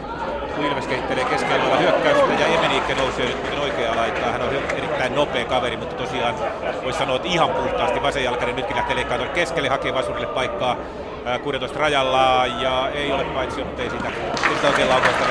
kun 0.57 0.65
Ilves 0.65 0.87
kehittelee 0.87 1.25
keskellä 1.25 1.77
hyökkäystä 1.77 2.33
ja 2.39 2.47
Emeniikke 2.47 2.95
nousee 2.95 3.27
nyt 3.27 3.59
oikea 3.63 3.97
laitaa. 3.97 4.33
Hän 4.33 4.43
on 4.43 4.49
erittäin 4.77 5.15
nopea 5.15 5.45
kaveri, 5.45 5.77
mutta 5.77 5.97
tosiaan 5.97 6.35
voisi 6.85 6.99
sanoa, 6.99 7.17
että 7.17 7.29
ihan 7.29 7.49
puhtaasti 7.49 8.03
vasenjalkainen 8.03 8.57
nytkin 8.57 8.77
lähtee 8.77 8.97
leikkaamaan 8.97 9.31
keskelle 9.31 9.69
hakee 9.69 9.95
Vasurille 9.95 10.27
paikkaa 10.27 10.77
16 11.43 11.79
rajalla 11.79 12.47
ja 12.47 12.91
ei 12.95 13.13
ole 13.13 13.25
paitsi, 13.25 13.65
mutta 13.65 13.83
ei 13.83 13.91
sitä, 13.91 14.09
ei 14.49 14.55
sitä 14.55 14.69
oikein 14.69 14.89
laukausta 14.89 15.25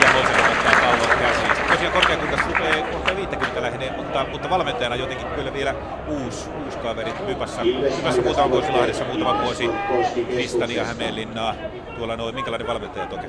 ja 0.00 0.12
Moisanen 0.12 0.50
ottaa 0.50 0.72
pallon 0.80 1.18
käsiin. 1.18 1.68
Tosiaan 1.68 1.92
korkeakunta 1.92 2.38
rupeaa 2.46 2.86
kohta 2.92 3.16
50 3.16 3.62
lähenee, 3.62 3.92
mutta, 3.96 4.26
mutta 4.32 4.50
valmentajana 4.50 4.96
jotenkin 4.96 5.26
kyllä 5.26 5.52
vielä 5.52 5.74
uusi, 6.08 6.50
uusi 6.64 6.78
kaveri. 6.78 7.12
Hypässä, 7.26 7.62
hypässä 7.96 8.22
muutama 8.22 8.50
vuosi 8.50 8.72
Lahdessa, 8.72 9.04
muutama 9.04 9.42
vuosi 9.42 9.70
Kristania 10.30 10.84
Hämeenlinnaa. 10.84 11.54
Tuolla 11.96 12.16
noin, 12.16 12.34
minkälainen 12.34 12.66
valmentaja 12.66 13.06
Toke? 13.06 13.26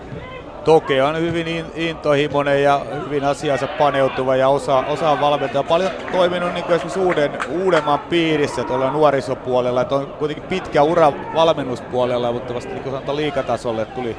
Toke 0.65 1.03
on 1.03 1.19
hyvin 1.19 1.65
intohimoinen 1.75 2.63
ja 2.63 2.81
hyvin 3.05 3.23
asiansa 3.23 3.67
paneutuva 3.67 4.35
ja 4.35 4.49
osaa, 4.49 4.85
osaa 4.85 5.21
valmentaa. 5.21 5.63
Paljon 5.63 5.91
toiminut 6.11 6.53
niin 6.53 6.65
esimerkiksi 6.65 6.99
uuden, 6.99 7.31
uudemman 7.49 7.99
piirissä 7.99 8.63
tuolla 8.63 8.91
nuorisopuolella. 8.91 9.81
Että 9.81 9.95
on 9.95 10.07
kuitenkin 10.07 10.43
pitkä 10.43 10.83
ura 10.83 11.13
valmennuspuolella, 11.33 12.31
mutta 12.31 12.53
vasta 12.53 12.73
niin 12.73 12.83
kuin 12.83 13.15
liikatasolle 13.15 13.85
tuli 13.85 14.15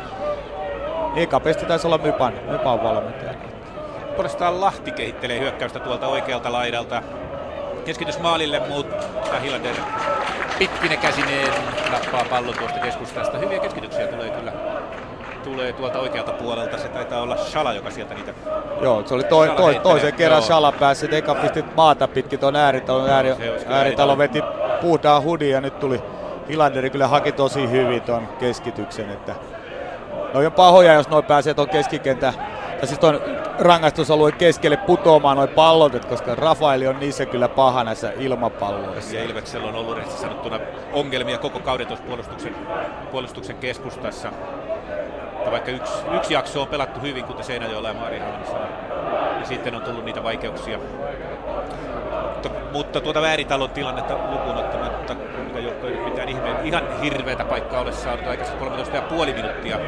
Eka 1.16 1.40
pesti 1.40 1.66
taisi 1.66 1.86
olla 1.86 1.98
Mypan, 1.98 2.34
Mypan 2.50 2.82
valmentaja. 2.82 3.34
Puolestaan 4.16 4.60
Lahti 4.60 4.92
kehittelee 4.92 5.40
hyökkäystä 5.40 5.80
tuolta 5.80 6.08
oikealta 6.08 6.52
laidalta. 6.52 7.02
Keskitys 7.84 8.18
maalille, 8.18 8.62
mutta 8.68 9.40
Hilander 9.42 9.74
pitkinen 10.58 10.98
käsineen 10.98 11.52
nappaa 11.92 12.24
pallon 12.30 12.54
tuosta 12.58 12.78
keskustasta. 12.78 13.38
Hyviä 13.38 13.58
keskityksiä 13.58 14.06
tulee 14.06 14.30
kyllä 14.30 14.52
tulee 15.44 15.72
tuolta 15.72 15.98
oikealta 15.98 16.32
puolelta. 16.32 16.78
Se 16.78 16.88
taitaa 16.88 17.22
olla 17.22 17.36
Shala, 17.36 17.72
joka 17.72 17.90
sieltä 17.90 18.14
niitä 18.14 18.32
Joo, 18.82 19.02
se 19.06 19.14
oli 19.14 19.24
toi, 19.24 19.48
toi, 19.48 19.74
toisen 19.74 20.14
kerran 20.14 20.38
Joo. 20.38 20.46
Shala 20.46 20.72
pääsi. 20.72 21.08
Eka 21.16 21.34
pisti 21.34 21.64
maata 21.76 22.08
pitkin 22.08 22.38
tuon 22.38 22.56
ääritalon. 22.56 23.10
Ääri, 23.10 23.28
ääritalo 23.66 24.18
veti 24.18 24.42
puhtaan 24.80 25.22
hudin 25.22 25.50
ja 25.50 25.60
nyt 25.60 25.78
tuli 25.78 26.02
Hilanderi 26.48 26.90
kyllä 26.90 27.08
haki 27.08 27.32
tosi 27.32 27.70
hyvin 27.70 28.02
tuon 28.02 28.28
keskityksen. 28.38 29.10
Että 29.10 29.34
No 30.34 30.40
on 30.40 30.52
pahoja, 30.52 30.92
jos 30.92 31.08
noin 31.08 31.24
pääsee 31.24 31.54
tuon 31.54 31.68
keskikentän 31.68 32.34
tai 32.78 32.86
siis 32.86 32.98
tuon 32.98 33.20
rangaistusalueen 33.58 34.34
keskelle 34.34 34.76
putoamaan 34.76 35.36
noin 35.36 35.48
pallot, 35.48 36.04
koska 36.04 36.34
Rafaeli 36.34 36.86
on 36.86 37.00
niissä 37.00 37.26
kyllä 37.26 37.48
paha 37.48 37.84
näissä 37.84 38.12
ilmapalloissa. 38.18 39.16
Ja 39.16 39.24
Ilveksellä 39.24 39.68
on 39.68 39.74
ollut 39.74 39.94
rehellisesti 39.94 40.22
sanottuna 40.22 40.60
ongelmia 40.92 41.38
koko 41.38 41.60
kauden 41.60 41.86
tuossa 41.86 42.04
puolustuksen, 42.04 42.56
puolustuksen 43.10 43.56
keskustassa. 43.56 44.32
Että 45.44 45.52
vaikka 45.52 45.70
yksi, 45.70 45.92
yksi 46.16 46.34
jakso 46.34 46.62
on 46.62 46.68
pelattu 46.68 47.00
hyvin, 47.00 47.24
kuten 47.24 47.44
Seinäjoella 47.44 47.88
ja 47.88 47.94
Maarihamnissa, 47.94 48.56
niin 49.34 49.46
sitten 49.46 49.74
on 49.74 49.82
tullut 49.82 50.04
niitä 50.04 50.22
vaikeuksia. 50.22 50.78
Mutta, 52.32 52.50
mutta 52.72 53.00
tuota 53.00 53.22
vääritalon 53.22 53.70
tilannetta 53.70 54.14
lukuun 54.14 54.56
ottamatta, 54.56 55.16
mikä 55.46 55.58
joukko 55.58 55.86
ei 55.86 55.96
mitään 55.96 56.28
ihmeen, 56.28 56.56
ihan 56.66 57.00
hirveätä 57.00 57.44
paikkaa 57.44 57.80
ole 57.80 57.92
saanut 57.92 58.26
aikaisemmin 58.26 58.68
13,5 58.68 59.34
minuuttia 59.34 59.78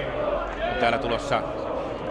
täällä 0.80 0.98
tulossa, 0.98 1.42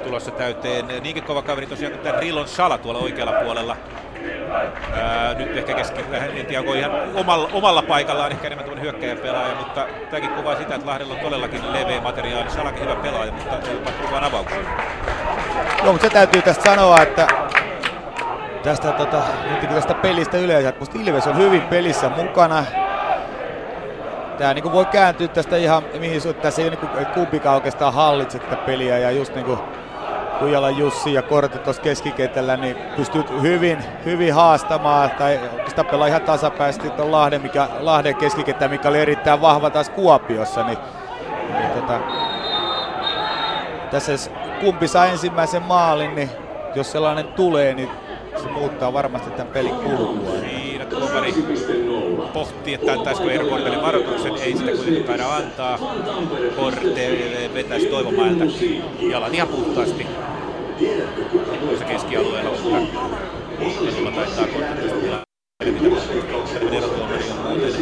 tulossa 0.03 0.31
täyteen. 0.31 0.87
Niinkin 0.87 1.23
kova 1.23 1.41
kaveri 1.41 1.67
tosiaan 1.67 1.93
kuin 1.93 2.03
tämä 2.03 2.19
Rillon 2.19 2.47
Sala 2.47 2.77
tuolla 2.77 2.99
oikealla 2.99 3.41
puolella. 3.43 3.77
Ää, 5.01 5.33
nyt 5.33 5.57
ehkä 5.57 5.73
keski, 5.73 6.01
en 6.35 6.45
tiedä 6.45 6.59
onko 6.59 6.73
ihan 6.73 6.91
omalla, 7.15 7.49
omalla 7.53 7.81
paikallaan 7.81 8.31
ehkä 8.31 8.47
enemmän 8.47 8.65
tämmöinen 8.65 8.83
hyökkäjäpelaaja, 8.83 9.55
mutta 9.55 9.87
tämäkin 10.09 10.29
kuvaa 10.29 10.55
sitä, 10.55 10.75
että 10.75 10.87
Lahdella 10.87 11.13
on 11.13 11.19
todellakin 11.19 11.73
leveä 11.73 12.01
materiaali. 12.01 12.49
Salakin 12.49 12.83
hyvä 12.83 12.95
pelaaja, 12.95 13.31
mutta 13.31 13.55
ei 13.55 13.75
ole 14.01 14.11
vaan 14.11 14.23
avauksia. 14.23 14.59
Joo, 15.83 15.91
mutta 15.91 16.07
se 16.07 16.13
täytyy 16.13 16.41
tästä 16.41 16.63
sanoa, 16.63 17.01
että 17.01 17.27
tästä, 18.63 18.91
tota, 18.91 19.21
tästä 19.69 19.93
pelistä 19.93 20.37
yleensä, 20.37 20.69
että 20.69 20.85
Ilves 20.99 21.27
on 21.27 21.37
hyvin 21.37 21.61
pelissä 21.61 22.09
mukana 22.09 22.65
tämä 24.37 24.53
niin 24.53 24.71
voi 24.71 24.85
kääntyä 24.85 25.27
tästä 25.27 25.57
ihan 25.57 25.83
mihin 25.99 26.21
suuntaan. 26.21 26.41
Tässä 26.41 26.61
ei 26.61 26.69
niin 26.69 27.05
kumpikaan 27.13 27.55
oikeastaan 27.55 27.93
hallitse 27.93 28.39
tätä 28.39 28.55
peliä 28.55 28.97
ja 28.97 29.11
just 29.11 29.35
niin 29.35 29.45
kuin 29.45 29.59
Kujala 30.39 30.69
Jussi 30.69 31.13
ja 31.13 31.21
Korte 31.21 31.57
tuossa 31.57 31.81
keskikentällä, 31.81 32.57
niin 32.57 32.77
pystyy 32.95 33.23
hyvin, 33.41 33.77
hyvin 34.05 34.33
haastamaan 34.33 35.11
tai 35.11 35.39
oikeastaan 35.53 35.87
pelaa 35.87 36.07
ihan 36.07 36.21
tasapäisesti 36.21 36.89
tuon 36.89 37.11
Lahden, 37.11 37.41
mikä, 37.41 37.67
Lahden 37.79 38.15
keskikenttä, 38.15 38.67
mikä 38.67 38.89
oli 38.89 38.99
erittäin 38.99 39.41
vahva 39.41 39.69
taas 39.69 39.89
Kuopiossa, 39.89 40.63
niin, 40.63 40.77
niin 41.49 41.69
tota, 41.71 41.99
tässä 43.91 44.31
kumpi 44.59 44.87
saa 44.87 45.05
ensimmäisen 45.05 45.63
maalin, 45.63 46.15
niin 46.15 46.29
jos 46.75 46.91
sellainen 46.91 47.27
tulee, 47.27 47.73
niin 47.73 47.89
se 48.41 48.47
muuttaa 48.47 48.93
varmasti 48.93 49.31
tämän 49.31 49.53
pelin 49.53 49.75
kulkua. 49.75 50.64
Tuomari 50.89 51.33
pohti, 52.33 52.73
että 52.73 52.93
antaisiko 52.93 53.29
Eero 53.29 53.45
Kortelle 53.45 53.81
varoituksen, 53.81 54.33
ei 54.35 54.57
sitä 54.57 54.71
kuitenkaan 54.71 55.05
taida 55.05 55.35
antaa. 55.35 55.79
Korte 56.55 57.49
vetäisi 57.53 57.87
Toivomäeltä 57.87 58.45
jalan 59.09 59.35
ihan 59.35 59.47
puhtaasti 59.47 60.07
tuossa 61.59 61.85
keskialueella, 61.85 62.49
mutta 62.51 62.77
Esulla 63.87 64.11
taitaa 64.11 64.47
Korte 64.47 64.81
tästä 64.81 64.99
tilaa. 64.99 65.25
Erotuomari 66.71 67.23
on 67.31 67.47
muuten 67.47 67.73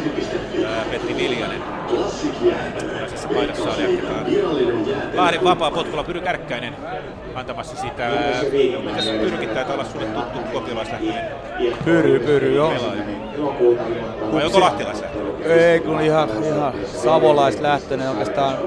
Petti 0.91 1.15
Viljanen. 1.17 1.61
Punaisessa 2.89 3.27
paidassa 3.27 3.73
oli 3.73 3.81
jatketaan. 3.83 4.25
Lahden 5.13 5.43
vapaa 5.43 5.71
potkulla 5.71 6.03
Pyry 6.03 6.21
Kärkkäinen 6.21 6.75
antamassa 7.35 7.75
sitä. 7.75 8.09
Mitäs 8.85 9.05
Pyrykin 9.05 9.49
taitaa 9.49 9.73
olla 9.73 9.85
sulle 9.85 10.05
tuttu 10.05 10.39
kuopiolaislähtöinen? 10.51 11.31
Pyry, 11.85 12.19
Pyry, 12.19 12.55
joo. 12.55 12.73
Vai 14.33 14.45
onko 14.45 14.59
lahtilaislähtöinen? 14.59 15.33
Ei, 15.45 15.79
kun 15.79 16.01
ihan, 16.01 16.29
ihan 16.43 16.73
savolaislähtöinen, 16.85 18.09
oikeastaan 18.09 18.57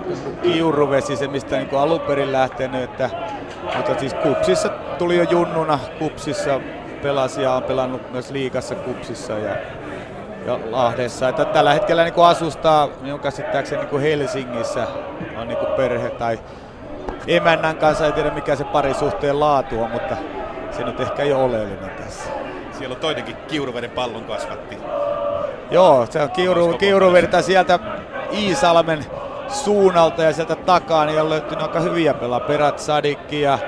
kiuruvesi 0.42 1.16
se, 1.16 1.28
mistä 1.28 1.56
niin 1.56 1.74
alun 1.74 2.00
perin 2.00 2.32
lähtenyt. 2.32 2.82
Että, 2.82 3.10
mutta 3.76 3.98
siis 4.00 4.14
Kupsissa 4.14 4.68
tuli 4.98 5.16
jo 5.16 5.22
junnuna 5.22 5.78
Kupsissa 5.98 6.60
pelasi 7.02 7.42
ja 7.42 7.52
on 7.52 7.62
pelannut 7.62 8.12
myös 8.12 8.30
liikassa 8.30 8.74
Kupsissa 8.74 9.32
ja, 9.32 9.56
ja 10.46 10.58
Lahdessa. 10.70 11.28
Että 11.28 11.44
tällä 11.44 11.72
hetkellä 11.72 12.04
niin 12.04 12.14
kuin 12.14 12.26
asustaa 12.26 12.88
minun 13.00 13.20
käsittääkseni 13.20 13.80
niin 13.80 13.90
kuin 13.90 14.02
Helsingissä 14.02 14.86
on 15.40 15.48
niin 15.48 15.58
kuin 15.58 15.72
perhe 15.76 16.10
tai 16.10 16.38
emännän 17.26 17.76
kanssa, 17.76 18.06
en 18.06 18.12
tiedä 18.12 18.30
mikä 18.30 18.56
se 18.56 18.64
parisuhteen 18.64 19.40
laatu 19.40 19.82
on, 19.82 19.90
mutta 19.90 20.16
se 20.70 20.84
nyt 20.84 21.00
ehkä 21.00 21.22
ei 21.22 21.32
ole 21.32 21.44
oleellinen 21.44 21.90
tässä. 21.90 22.30
Siellä 22.72 22.94
on 22.94 23.00
toinenkin 23.00 23.36
Kiuruveden 23.36 23.90
pallon 23.90 24.24
kasvatti. 24.24 24.78
Joo, 25.70 26.06
se 26.10 26.22
on 26.22 26.30
Kiuru, 26.30 26.78
Kiuruverta 26.78 27.42
sieltä 27.42 27.78
Iisalmen 28.32 29.04
suunnalta 29.48 30.22
ja 30.22 30.32
sieltä 30.32 30.56
takaa 30.56 31.06
niin 31.06 31.20
on 31.20 31.30
löytynyt 31.30 31.62
aika 31.62 31.80
hyviä 31.80 32.14
pelaa. 32.14 32.40
Perat 32.40 32.78
Sadikki 32.78 33.40
ja 33.40 33.58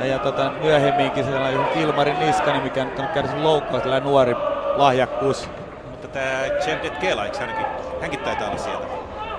ja, 0.00 0.06
ja 0.06 0.18
tota, 0.18 0.52
myöhemminkin 0.62 1.24
sellainen 1.24 1.60
Ilmarin 1.74 2.18
Niskani, 2.18 2.60
mikä 2.60 2.84
nyt 2.84 2.98
on 2.98 3.08
kärsinyt 3.08 3.42
loukkaus, 3.42 3.82
tällainen 3.82 4.08
nuori 4.08 4.34
lahjakkuus. 4.76 5.48
Mutta 5.90 6.08
tämä 6.08 6.42
Cevdet 6.64 6.98
Kela, 6.98 7.24
eikö 7.24 7.38
hänkin, 7.38 7.66
hänkin 8.00 8.20
taitaa 8.20 8.48
olla 8.48 8.58
sieltä? 8.58 8.86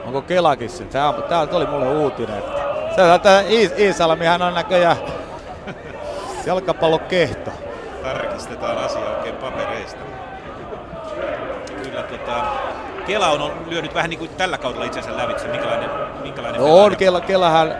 Onko 0.06 0.22
Kelakin 0.22 0.70
sen? 0.70 0.88
Tämä, 0.88 1.14
tämä 1.30 1.48
oli 1.52 1.66
mulle 1.66 1.90
uutinen. 1.90 2.38
Että 2.38 2.61
se, 2.96 3.20
tämä 3.24 3.42
Iis, 3.42 3.72
Iisalmihan 3.78 4.42
on 4.42 4.54
näköjään 4.54 4.98
jalkapallokehto. 6.46 7.52
Tarkistetaan 8.04 8.78
asia 8.78 9.02
oikein 9.02 9.36
papereista. 9.36 10.00
Kyllä 11.84 12.04
tota, 12.04 12.44
Kela 13.06 13.28
on 13.28 13.52
lyönyt 13.70 13.96
vähän 13.96 14.10
niin 14.10 14.20
kuin 14.20 14.32
tällä 14.38 14.58
kaudella 14.58 14.86
itsensä 14.86 15.18
lävitse. 15.18 15.48
Minkälainen, 15.48 15.90
minkälainen 16.22 16.62
no 16.62 16.84
on, 16.84 16.98
Kela, 16.98 17.22
Kelahan 17.22 17.74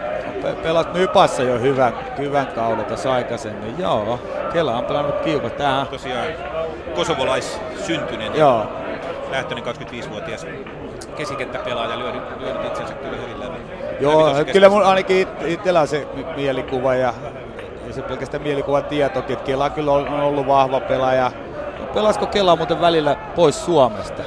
pelasi 0.62 0.88
Mypassa 0.94 1.42
jo 1.42 1.58
hyvän, 1.58 1.94
hyvän 2.18 2.46
kauden 2.46 2.84
tässä 2.84 3.12
aikaisemmin. 3.12 3.78
Joo, 3.78 4.20
Kela 4.52 4.78
on 4.78 4.84
pelannut 4.84 5.20
kiuka 5.20 5.50
tähän. 5.50 5.86
Tosiaan 5.86 6.28
kosovolais 6.94 7.60
syntyinen. 7.86 8.34
Joo. 8.34 8.66
Lähtöinen 9.30 9.64
25-vuotias 9.64 10.46
keskikenttäpelaaja 11.16 11.98
lyönyt, 11.98 12.22
lyönyt 12.40 12.64
itsensä 12.64 12.94
kyllä 12.94 13.16
hyvin 13.16 13.40
läpi. 13.40 13.71
Joo, 14.02 14.34
kyllä 14.52 14.68
mun 14.68 14.82
ainakin 14.82 15.28
itsellä 15.46 15.86
se 15.86 16.06
mielikuva 16.36 16.94
ja 16.94 17.14
ei 17.86 17.92
se 17.92 18.02
pelkästään 18.02 18.42
mielikuvan 18.42 18.84
tietokin, 18.84 19.32
että 19.32 19.46
Kela 19.46 19.70
kyllä 19.70 19.92
on 19.92 20.08
ollut 20.08 20.46
vahva 20.46 20.80
pelaaja. 20.80 21.32
Pelasko 21.94 22.26
Kela 22.26 22.56
muuten 22.56 22.80
välillä 22.80 23.16
pois 23.34 23.64
Suomesta? 23.64 24.22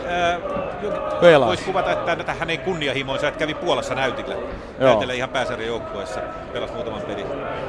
Pelas. 1.21 1.47
Voisi 1.47 1.63
kuvata, 1.63 1.91
että 1.91 2.15
tätä 2.15 2.33
hänen 2.33 2.59
kunnianhimoinsa, 2.59 3.27
että 3.27 3.39
kävi 3.39 3.53
Puolassa 3.53 3.95
näytillä. 3.95 4.35
Näytillä 4.79 5.13
ihan 5.13 5.29
pääsarjan 5.29 5.67
joukkueessa. 5.67 6.19
Pelasi 6.53 6.73
muutaman 6.73 7.01
pelin. 7.01 7.27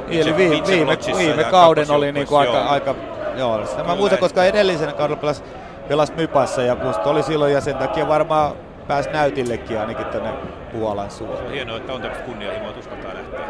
Eli 0.08 0.36
viime, 0.36 0.66
viime, 0.66 0.98
viime 1.18 1.44
kauden 1.44 1.90
oli 1.90 2.12
niinku 2.12 2.36
aika, 2.36 2.52
joo. 2.52 2.68
aika 2.68 2.94
joo. 3.36 3.60
Mä 3.86 3.94
muistan, 3.94 4.18
koska 4.18 4.44
edellisen 4.44 4.94
kaudella 4.94 5.20
pelasi, 5.20 5.42
pelasi 5.88 6.12
Mypassa 6.16 6.62
ja 6.62 6.74
musta 6.74 7.10
oli 7.10 7.22
silloin 7.22 7.52
ja 7.52 7.60
sen 7.60 7.76
takia 7.76 8.08
varmaan 8.08 8.52
pääsi 8.88 9.10
näytillekin 9.10 9.80
ainakin 9.80 10.06
tänne 10.06 10.30
Puolan 10.72 11.08
on 11.44 11.50
hienoa, 11.50 11.76
että 11.76 11.92
on 11.92 12.00
tämmöistä 12.00 12.24
kunnianhimoa, 12.24 12.68
että 12.68 12.80
uskaltaa 12.80 13.14
lähteä. 13.14 13.40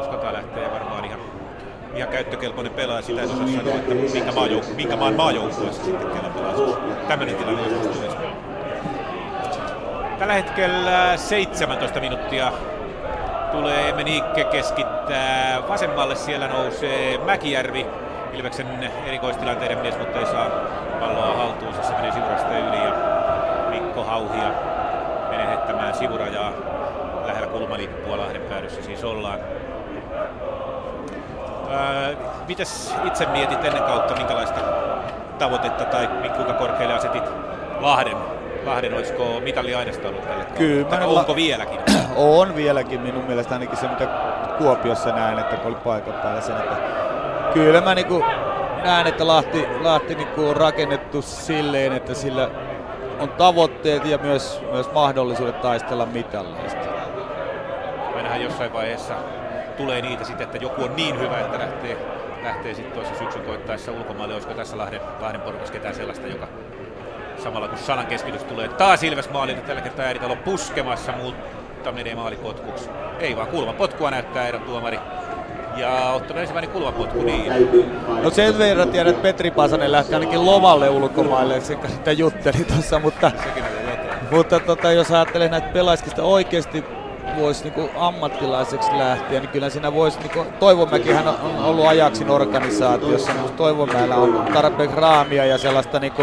Uskaltaa 0.00 0.32
lähteä 0.32 0.62
ja 0.62 0.70
varmaan 0.72 1.04
ihan, 1.04 1.20
ihan 1.94 2.08
käyttökelpoinen 2.08 2.72
pelaaja. 2.72 3.02
Sitä 3.02 3.20
ei 3.20 3.26
osaa 3.26 3.46
sanoa, 3.56 3.74
että 3.74 3.94
minkä, 3.94 4.30
maajouk- 4.30 4.74
minkä 4.76 4.96
maan 4.96 5.14
maajoukkueessa 5.14 5.84
sitten 5.84 6.10
kellä 6.10 6.28
pelaa. 6.28 6.78
Tämmöinen 7.08 7.36
tilanne 7.36 7.62
joskus 7.62 7.96
tulisi. 7.96 8.16
Tällä 10.18 10.34
hetkellä 10.34 11.16
17 11.16 12.00
minuuttia 12.00 12.52
tulee 13.52 13.92
Menikke 13.92 14.44
keskittää 14.44 15.68
vasemmalle. 15.68 16.14
Siellä 16.14 16.48
nousee 16.48 17.18
Mäkijärvi. 17.18 17.86
Ilveksen 18.32 18.90
erikoistilanteiden 19.06 19.78
mies, 19.78 19.98
mutta 19.98 20.18
ei 20.18 20.26
saa 20.26 20.50
palloa 21.00 21.36
haltuunsa. 21.36 21.82
Se 21.82 21.92
menee 21.92 22.12
yli 22.68 22.81
Hauhia 24.12 24.50
menettämään 25.30 25.94
sivurajaa 25.94 26.52
lähellä 27.26 27.46
kulmalippua 27.46 28.18
Lahden 28.18 28.42
päädyssä 28.42 28.82
siis 28.82 29.04
ollaan. 29.04 29.38
Ää, 31.70 32.10
mitäs 32.48 32.94
itse 33.04 33.26
mietit 33.26 33.64
ennen 33.64 33.82
kautta, 33.82 34.14
minkälaista 34.14 34.60
tavoitetta 35.38 35.84
tai 35.84 36.08
kuinka 36.36 36.52
korkealle 36.52 36.94
asetit 36.94 37.24
Lahden 37.80 38.16
Lahden, 38.64 38.94
olisiko 38.94 39.40
mitali 39.40 39.74
aidasta 39.74 40.08
ollut 40.08 40.28
tälle 40.28 40.44
Kyllä. 40.44 41.06
onko 41.06 41.36
vieläkin? 41.36 41.80
on 42.16 42.56
vieläkin 42.56 43.00
minun 43.00 43.24
mielestä 43.24 43.54
ainakin 43.54 43.76
se, 43.76 43.88
mitä 43.88 44.06
Kuopiossa 44.58 45.10
näin, 45.12 45.38
että 45.38 45.56
kun 45.56 45.66
oli 45.66 45.80
paikan 45.84 46.14
päällä 46.14 46.40
sen, 46.40 46.56
että 46.56 46.76
kyllä 47.54 47.80
mä 47.80 47.94
niinku 47.94 48.24
näen, 48.84 49.06
että 49.06 49.26
Lahti, 49.26 49.66
Lahti 49.80 50.14
niinku 50.14 50.48
on 50.48 50.56
rakennettu 50.56 51.22
silleen, 51.22 51.92
että 51.92 52.14
sillä 52.14 52.48
on 53.22 53.28
tavoitteet 53.28 54.04
ja 54.04 54.18
myös, 54.18 54.62
myös 54.72 54.92
mahdollisuudet 54.92 55.60
taistella 55.60 56.06
mitalleista. 56.06 56.80
Ainahan 58.16 58.42
jossain 58.42 58.72
vaiheessa 58.72 59.14
tulee 59.76 60.02
niitä 60.02 60.24
sitten, 60.24 60.44
että 60.44 60.58
joku 60.58 60.82
on 60.82 60.96
niin 60.96 61.20
hyvä, 61.20 61.40
että 61.40 61.58
lähtee, 61.58 61.96
lähtee 62.42 62.74
sitten 62.74 62.94
toisessa 62.94 63.18
syksyn 63.18 63.42
koittaessa 63.42 63.92
ulkomaille. 63.92 64.34
Olisiko 64.34 64.54
tässä 64.54 64.78
Lahden, 64.78 65.00
Lahden 65.20 65.40
porukassa 65.40 65.72
ketään 65.72 65.94
sellaista, 65.94 66.26
joka 66.26 66.48
Samalla 67.42 67.68
kun 67.68 67.78
Sanan 67.78 68.06
keskitys 68.06 68.44
tulee 68.44 68.68
taas 68.68 69.02
Ilves 69.02 69.30
maalille, 69.30 69.60
tällä 69.60 69.80
kertaa 69.80 70.04
Ääritalo 70.04 70.36
puskemassa, 70.36 71.12
mutta 71.12 71.92
menee 71.92 72.14
maalikotkuksi. 72.14 72.90
Ei 73.18 73.36
vaan 73.36 73.48
kulmapotkua 73.48 74.10
näyttää 74.10 74.46
Eeron 74.46 74.62
tuomari. 74.62 74.98
Ja 75.76 76.12
Otto 76.12 76.34
ensimmäinen 76.34 76.70
kulmapotku, 76.70 77.22
niin. 77.22 77.52
No 78.22 78.30
sen 78.30 78.58
verran 78.58 78.88
tiedän, 78.88 79.10
että 79.10 79.22
Petri 79.22 79.50
Pasanen 79.50 79.92
lähti 79.92 80.14
ainakin 80.14 80.46
lomalle 80.46 80.88
ulkomaille, 80.88 81.54
kanssa 81.54 81.88
sitä 81.88 82.12
jutteli 82.12 82.64
tuossa, 82.64 82.98
mutta, 82.98 83.30
mutta 84.30 84.60
tota, 84.60 84.92
jos 84.92 85.10
ajattelee 85.10 85.48
näitä 85.48 85.68
pelaiskista 85.68 86.22
oikeasti 86.22 86.84
voisi 87.36 87.64
niinku 87.64 87.90
ammattilaiseksi 87.98 88.90
lähteä, 88.98 89.40
niin 89.40 89.48
kyllä 89.48 89.70
siinä 89.70 89.94
voisi, 89.94 90.18
niinku, 90.18 90.46
Toivomäkihän 90.60 91.28
on 91.28 91.64
ollut 91.64 91.86
ajaksi 91.86 92.24
organisaatiossa, 92.28 93.32
mutta 93.34 93.56
Toivomäellä 93.56 94.16
on 94.16 94.44
tarpeeksi 94.52 94.96
raamia 94.96 95.44
ja 95.44 95.58
sellaista 95.58 95.98
niinku, 95.98 96.22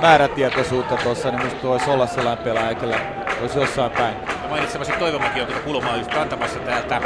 määrätietoisuutta 0.00 0.96
tuossa, 0.96 1.30
niin 1.30 1.44
musta 1.44 1.68
voisi 1.68 1.90
olla 1.90 2.06
sellainen 2.06 2.44
pelaaja, 2.44 2.74
kyllä 2.74 3.00
olisi 3.40 3.58
jossain 3.58 3.90
päin. 3.90 4.39
Mainitsemasi 4.50 4.92
Toivomäki 4.92 5.40
on 5.40 5.46
tuota 5.46 5.62
kulmaa 5.62 5.96
just 5.96 6.14
kantamassa 6.14 6.58
täältä 6.58 7.00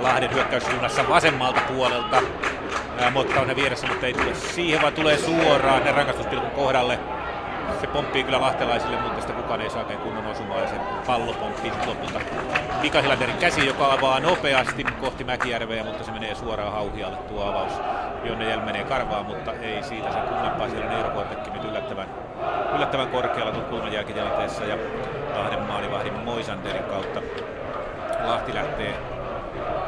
Lahden 0.00 0.34
hyökkäyssuunnassa 0.34 1.08
vasemmalta 1.08 1.60
puolelta. 1.60 2.22
Motta 3.10 3.40
on 3.40 3.48
ne 3.48 3.56
vieressä, 3.56 3.86
mutta 3.86 4.06
ei 4.06 4.12
tule 4.14 4.34
siihen, 4.34 4.82
vaan 4.82 4.92
tulee 4.92 5.18
suoraan 5.18 5.82
rangaistuspilkun 5.96 6.50
kohdalle. 6.50 6.98
Se 7.80 7.86
pomppii 7.86 8.24
kyllä 8.24 8.40
lahtelaisille, 8.40 9.00
mutta 9.00 9.20
sitä 9.20 9.32
kukaan 9.32 9.60
ei 9.60 9.70
saa 9.70 9.84
kunnon 9.84 10.26
osumaa 10.26 10.60
ja 10.60 10.68
se 10.68 10.74
pallo 11.06 11.32
pomppii 11.32 11.72
lopulta 11.86 12.20
Mika 12.82 13.02
Hilanderin 13.02 13.36
käsi, 13.36 13.66
joka 13.66 13.92
avaa 13.92 14.20
nopeasti 14.20 14.84
kohti 14.84 15.24
Mäkijärveä, 15.24 15.84
mutta 15.84 16.04
se 16.04 16.12
menee 16.12 16.34
suoraan 16.34 16.72
Hauhialle 16.72 17.16
tuo 17.16 17.44
avaus. 17.44 17.72
Jonne 18.24 18.50
Jäl 18.50 18.60
menee 18.60 18.84
karvaa, 18.84 19.22
mutta 19.22 19.52
ei 19.52 19.82
siitä 19.82 20.12
sen 20.12 20.22
kummempaa. 20.22 20.68
Siellä 20.68 20.86
on 20.86 20.96
Eero 20.96 21.26
nyt 21.54 21.64
yllättävän 21.64 22.08
yllättävän 22.74 23.08
korkealla 23.08 23.52
tuon 23.52 23.64
kulmajääkitilanteessa 23.64 24.64
ja 24.64 24.76
Lahden 25.36 25.62
maalivahdin 25.62 26.14
Moisanderin 26.14 26.84
kautta 26.84 27.20
Lahti 28.24 28.54
lähtee, 28.54 28.94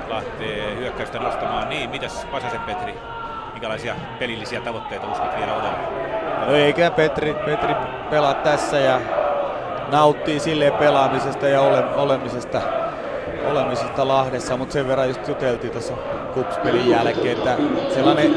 lähtee 0.09 0.77
hyökkäystä 0.77 1.19
nostamaan. 1.19 1.69
Niin, 1.69 1.91
mitäs 1.91 2.27
Pasasen 2.31 2.61
Petri, 2.61 2.95
minkälaisia 3.53 3.95
pelillisiä 4.19 4.61
tavoitteita 4.61 5.07
uskot 5.07 5.37
vielä 5.37 5.55
olevan? 5.55 5.77
No 6.47 6.55
eikä 6.55 6.91
Petri, 6.91 7.35
Petri 7.35 7.75
pelaa 8.11 8.35
tässä 8.35 8.79
ja 8.79 9.01
nauttii 9.93 10.41
silleen 10.41 10.73
pelaamisesta 10.73 11.49
ja 11.49 11.61
ole, 11.61 11.85
olemisesta, 11.95 12.61
olemisesta 13.51 14.09
Lahdessa, 14.09 14.57
mutta 14.57 14.73
sen 14.73 14.89
verran 14.89 15.09
just 15.09 15.29
juteltiin 15.29 15.73
tuossa 15.73 15.95
kupspelin 16.35 16.91
jälkeen, 16.91 17.39
että 17.39 17.57
sellainen 17.95 18.35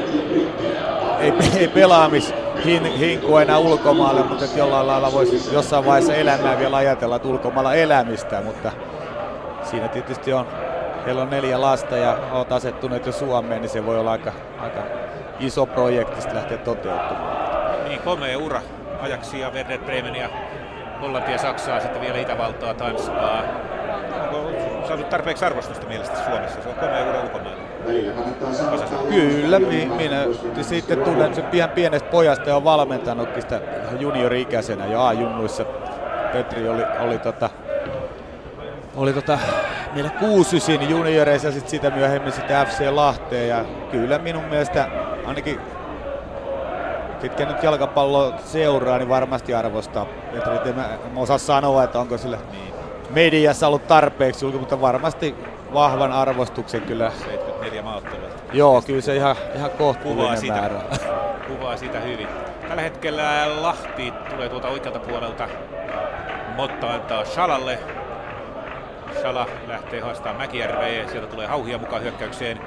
ei, 1.19 1.33
ei 1.57 1.67
pelaamis 1.67 2.33
hin, 2.67 2.83
hinku 2.83 3.37
enää 3.37 3.57
ulkomaalle, 3.57 4.23
mutta 4.23 4.45
että 4.45 4.59
jollain 4.59 4.87
lailla 4.87 5.11
voisi 5.11 5.53
jossain 5.53 5.85
vaiheessa 5.85 6.15
elämää 6.15 6.59
vielä 6.59 6.77
ajatella, 6.77 7.15
että 7.15 7.27
ulkomailla 7.27 7.73
elämistä, 7.73 8.41
mutta 8.41 8.71
siinä 9.63 9.87
tietysti 9.87 10.33
on, 10.33 10.47
heillä 11.05 11.21
on 11.21 11.29
neljä 11.29 11.61
lasta 11.61 11.97
ja 11.97 12.17
olet 12.31 12.51
asettuneet 12.51 13.05
jo 13.05 13.11
Suomeen, 13.11 13.61
niin 13.61 13.69
se 13.69 13.85
voi 13.85 13.99
olla 13.99 14.11
aika, 14.11 14.31
aika 14.59 14.79
iso 15.39 15.65
projekti 15.65 16.33
lähteä 16.33 16.57
toteuttamaan. 16.57 17.37
Niin, 17.87 17.99
komea 17.99 18.37
ura. 18.37 18.61
Ajaksia, 19.01 19.49
Werder 19.49 19.79
Bremen 19.79 20.15
ja 20.15 20.29
Hollantia, 21.01 21.37
Saksaa, 21.37 21.79
sitten 21.79 22.01
vielä 22.01 22.17
Itävaltaa, 22.17 22.73
Tanskaa. 22.73 23.43
Onko 24.31 24.87
saanut 24.87 25.09
tarpeeksi 25.09 25.45
arvostusta 25.45 25.87
mielestä 25.87 26.17
Suomessa? 26.25 26.61
Se 26.61 26.69
on 26.69 26.75
komea 26.75 27.09
ura 27.09 27.21
ulkomailla. 27.21 27.56
Kyllä, 29.09 29.59
minä 29.97 30.25
sitten 30.61 30.99
tunnen 30.99 31.35
sen 31.35 31.45
pian 31.45 31.69
pienestä 31.69 32.09
pojasta 32.09 32.49
ja 32.49 32.55
on 32.55 32.63
valmentanutkin 32.63 33.41
sitä 33.41 33.61
juniori-ikäisenä 33.99 34.85
jo 34.85 35.01
A-junnuissa. 35.01 35.65
Petri 36.33 36.69
oli, 36.69 36.83
oli 36.99 37.19
tota, 37.19 37.49
oli 38.95 39.13
tota, 39.13 39.39
meillä 39.93 40.09
kuusysin 40.09 40.89
junioreissa 40.89 41.47
ja 41.47 41.51
sitten 41.51 41.69
sitä 41.69 41.89
myöhemmin 41.89 42.31
sitten 42.31 42.67
FC 42.67 42.89
Lahteen 42.89 43.49
ja 43.49 43.65
kyllä 43.91 44.19
minun 44.19 44.43
mielestä 44.43 44.87
ainakin 45.25 45.59
ketkä 47.21 47.45
nyt 47.45 47.63
jalkapallo 47.63 48.33
seuraa, 48.45 48.97
niin 48.97 49.09
varmasti 49.09 49.53
arvostaa. 49.53 50.05
Petri, 50.05 50.69
en 50.69 50.75
mä, 50.75 50.89
mä 51.13 51.19
osaa 51.19 51.37
sanoa, 51.37 51.83
että 51.83 51.99
onko 51.99 52.17
sille 52.17 52.39
niin. 52.51 52.73
mediassa 53.09 53.67
ollut 53.67 53.87
tarpeeksi 53.87 54.45
mutta 54.45 54.81
varmasti 54.81 55.35
vahvan 55.73 56.11
arvostuksen 56.11 56.81
kyllä. 56.81 57.11
74 57.67 57.81
maaottelua. 57.81 58.29
Joo, 58.53 58.81
kyllä 58.81 59.01
se 59.01 59.15
ihan, 59.15 59.35
ihan 59.55 59.71
kohtuullinen 59.71 60.25
kuvaa 60.25 60.35
sitä, 60.35 60.53
määrä. 60.53 60.81
Kuvaa 61.47 61.77
sitä 61.77 61.99
hyvin. 61.99 62.27
Tällä 62.67 62.81
hetkellä 62.81 63.47
Lahti 63.61 64.13
tulee 64.29 64.49
tuolta 64.49 64.67
oikealta 64.67 64.99
puolelta. 64.99 65.47
Motta 66.55 66.93
antaa 66.93 67.25
Shalalle. 67.25 67.79
Shala 69.21 69.47
lähtee 69.67 69.99
haastamaan 69.99 70.37
Mäkijärveä 70.37 71.07
sieltä 71.07 71.27
tulee 71.27 71.47
Hauhia 71.47 71.77
mukaan 71.77 72.01
hyökkäykseen. 72.01 72.59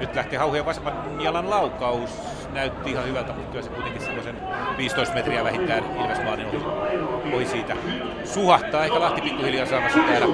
Nyt 0.00 0.14
lähtee 0.14 0.38
Hauhien 0.38 0.66
vasemman 0.66 1.20
jalan 1.20 1.50
laukaus. 1.50 2.10
Näytti 2.52 2.90
ihan 2.90 3.06
hyvältä, 3.06 3.32
mutta 3.32 3.50
kyllä 3.50 3.62
se 3.62 3.70
kuitenkin 3.70 4.02
semmoisen 4.02 4.36
15 4.76 5.14
metriä 5.14 5.44
vähintään 5.44 5.84
Ilvesmaalin 6.02 6.46
ohi, 6.46 7.34
ohi 7.34 7.46
siitä 7.46 7.76
suhahtaa. 8.24 8.84
Ehkä 8.84 9.00
Lahti 9.00 9.20
pikkuhiljaa 9.20 9.66
saamassa 9.66 9.98
täällä 9.98 10.26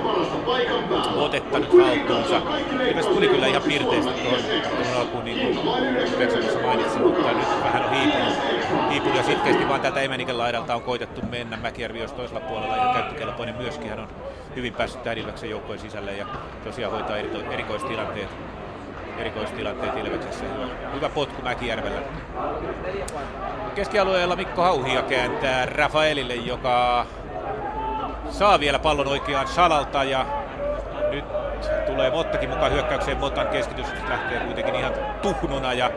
otetta 1.17 1.59
nyt 1.59 1.69
haltuunsa. 1.73 2.43
Ilves 2.89 3.07
tuli 3.07 3.29
kyllä 3.29 3.47
ihan 3.47 3.63
pirteistä 3.63 4.11
tuohon, 4.11 4.41
tuohon 4.77 5.01
alkuun, 5.01 5.25
niin 5.25 5.55
kuin 5.55 5.67
mainitsin, 6.63 7.03
mutta 7.03 7.33
nyt 7.33 7.65
vähän 7.65 7.85
on 7.85 7.91
hiipunut, 7.91 8.35
hiipunut 8.91 9.17
ja 9.17 9.23
sitkeästi 9.23 9.69
vaan 9.69 9.81
täältä 9.81 10.01
Emeniken 10.01 10.39
laidalta 10.39 10.75
on 10.75 10.83
koitettu 10.83 11.23
mennä. 11.31 11.57
Mäkijärvi 11.57 12.01
jos 12.01 12.13
toisella 12.13 12.41
puolella 12.41 12.77
ihan 12.77 12.95
käyttökelpoinen 12.95 13.57
myöskin. 13.57 13.91
Hän 13.91 14.01
on 14.01 14.09
hyvin 14.57 14.73
päässyt 14.73 15.03
tähän 15.03 15.19
Ilveksen 15.19 15.51
joukkojen 15.51 15.81
sisälle 15.81 16.13
ja 16.13 16.27
tosiaan 16.65 16.93
hoitaa 16.93 17.17
erikoistilanteet 17.51 18.29
erikoistilanteet 19.19 19.97
Ilveksessä. 19.97 20.45
Hyvä, 20.95 21.09
potku 21.09 21.43
Mäkijärvellä. 21.43 22.01
Keskialueella 23.75 24.37
Mikko 24.37 24.63
Hauhia 24.63 25.03
kääntää 25.03 25.67
Rafaelille, 25.67 26.35
joka 26.35 27.07
saa 28.31 28.61
vielä 28.61 28.79
pallon 28.79 29.09
oikeaan 29.09 29.49
Salalta 29.49 30.05
ja 30.05 30.27
nyt 31.11 31.25
tulee 31.87 32.11
Mottakin 32.11 32.51
mukaan 32.51 32.73
hyökkäykseen. 32.73 33.17
Motan 33.17 33.49
keskitys 33.49 33.87
lähtee 34.09 34.41
kuitenkin 34.41 34.75
ihan 34.75 34.93
tuhnuna 35.23 35.73
ja 35.73 35.91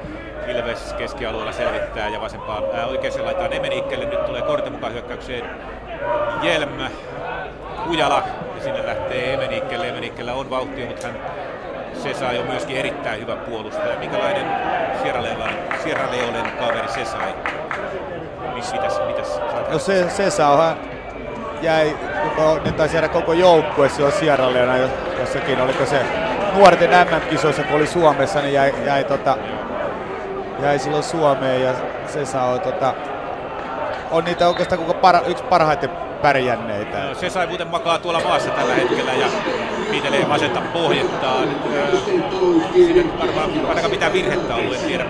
Ilves 0.47 0.93
keskialueella 0.93 1.51
selvittää 1.51 2.09
ja 2.09 2.21
vasempaan 2.21 2.63
ää, 2.73 2.85
oikeaan 2.85 3.25
laitaan 3.25 3.53
Emenikkelle. 3.53 4.05
Nyt 4.05 4.25
tulee 4.25 4.41
korte 4.41 4.69
mukaan 4.69 4.93
hyökkäykseen 4.93 5.49
Jelm, 6.41 6.79
Kujala 7.83 8.23
ja 8.55 8.63
sinne 8.63 8.85
lähtee 8.85 9.33
Emenikkelle. 9.33 9.87
Emenikkellä 9.89 10.33
on 10.33 10.49
vauhtia, 10.49 10.85
mutta 10.85 11.07
hän 11.07 11.17
Sesa 12.03 12.27
on 12.29 12.47
myöskin 12.47 12.77
erittäin 12.77 13.21
hyvä 13.21 13.35
puolustaja. 13.35 13.99
Minkälainen 13.99 14.45
Sierra 15.01 15.23
Leonen, 15.23 15.55
Sierra 15.83 16.11
Leonen 16.11 16.51
kaveri 16.59 16.87
Sesai? 16.87 17.33
Mitäs, 18.55 18.99
mitäs 19.07 19.39
no 19.71 19.79
se, 19.79 20.09
Sesa 20.09 20.47
on, 20.47 20.75
jäi, 21.61 21.97
koko, 22.23 22.59
ne 22.65 22.71
taisi 22.71 22.95
jäädä 22.95 23.07
koko 23.07 23.33
joukkue 23.33 23.89
silloin 23.89 24.13
Sierra 24.13 24.53
Leona 24.53 24.77
jossakin, 25.19 25.61
oliko 25.61 25.85
se 25.85 26.01
nuorten 26.53 26.89
MM-kisoissa, 26.89 27.63
kun 27.63 27.75
oli 27.75 27.87
Suomessa, 27.87 28.41
niin 28.41 28.53
jäi, 28.53 28.73
jäi, 28.85 29.03
tota, 29.03 29.37
jäi 30.61 30.79
silloin 30.79 31.03
Suomeen 31.03 31.63
ja 31.63 31.73
Sesa 32.07 32.41
on, 32.41 32.59
tota, 32.59 32.93
on 34.11 34.23
niitä 34.23 34.47
oikeastaan 34.47 34.81
koko 34.81 34.93
para, 34.93 35.21
yksi 35.27 35.43
parhaiten 35.43 35.89
pärjänneitä. 36.21 37.03
No, 37.03 37.15
se 37.15 37.29
sai 37.29 37.47
muuten 37.47 37.67
makaa 37.67 37.99
tuolla 37.99 38.19
maassa 38.19 38.49
tällä 38.49 38.73
hetkellä 38.73 39.13
ja 39.13 39.27
piitelee 39.91 40.29
vasenta 40.29 40.61
pohjettaan. 40.73 41.49
Siinä 42.73 43.03
varmaan 43.19 43.51
ainakaan 43.67 43.91
mitään 43.91 44.13
virhettä 44.13 44.55
ollut, 44.55 44.75
en 44.75 44.81
tiedä. 44.87 45.05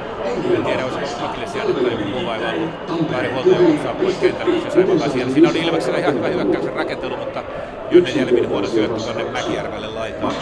En 0.56 0.66
tiedä, 0.66 0.86
olisiko 0.86 1.26
Akillesian 1.26 1.68
tai 1.68 1.92
joku 1.92 2.04
muu 2.04 2.26
vaiva 2.26 2.50
ollut. 2.50 3.10
Kahden 3.12 3.34
huoltajan 3.34 3.80
saa 3.84 3.94
pois 3.94 4.16
kentällä, 4.16 4.62
se 4.64 4.70
sai 4.70 4.84
makaa 4.84 5.10
siellä. 5.10 5.34
Siinä 5.34 5.50
oli 5.50 5.60
Ilveksellä 5.60 6.00
ihan 6.00 6.14
hyvä 6.14 6.28
hyökkäyksen 6.28 6.74
rakentelu, 6.74 7.18
mutta 7.18 7.44
Jonne 7.92 8.10
Jelmin 8.10 8.50
huono 8.50 8.68
syöttö 8.68 9.04
tuonne 9.04 9.24
Mäkijärvelle 9.24 9.88
laitaan. 9.88 10.34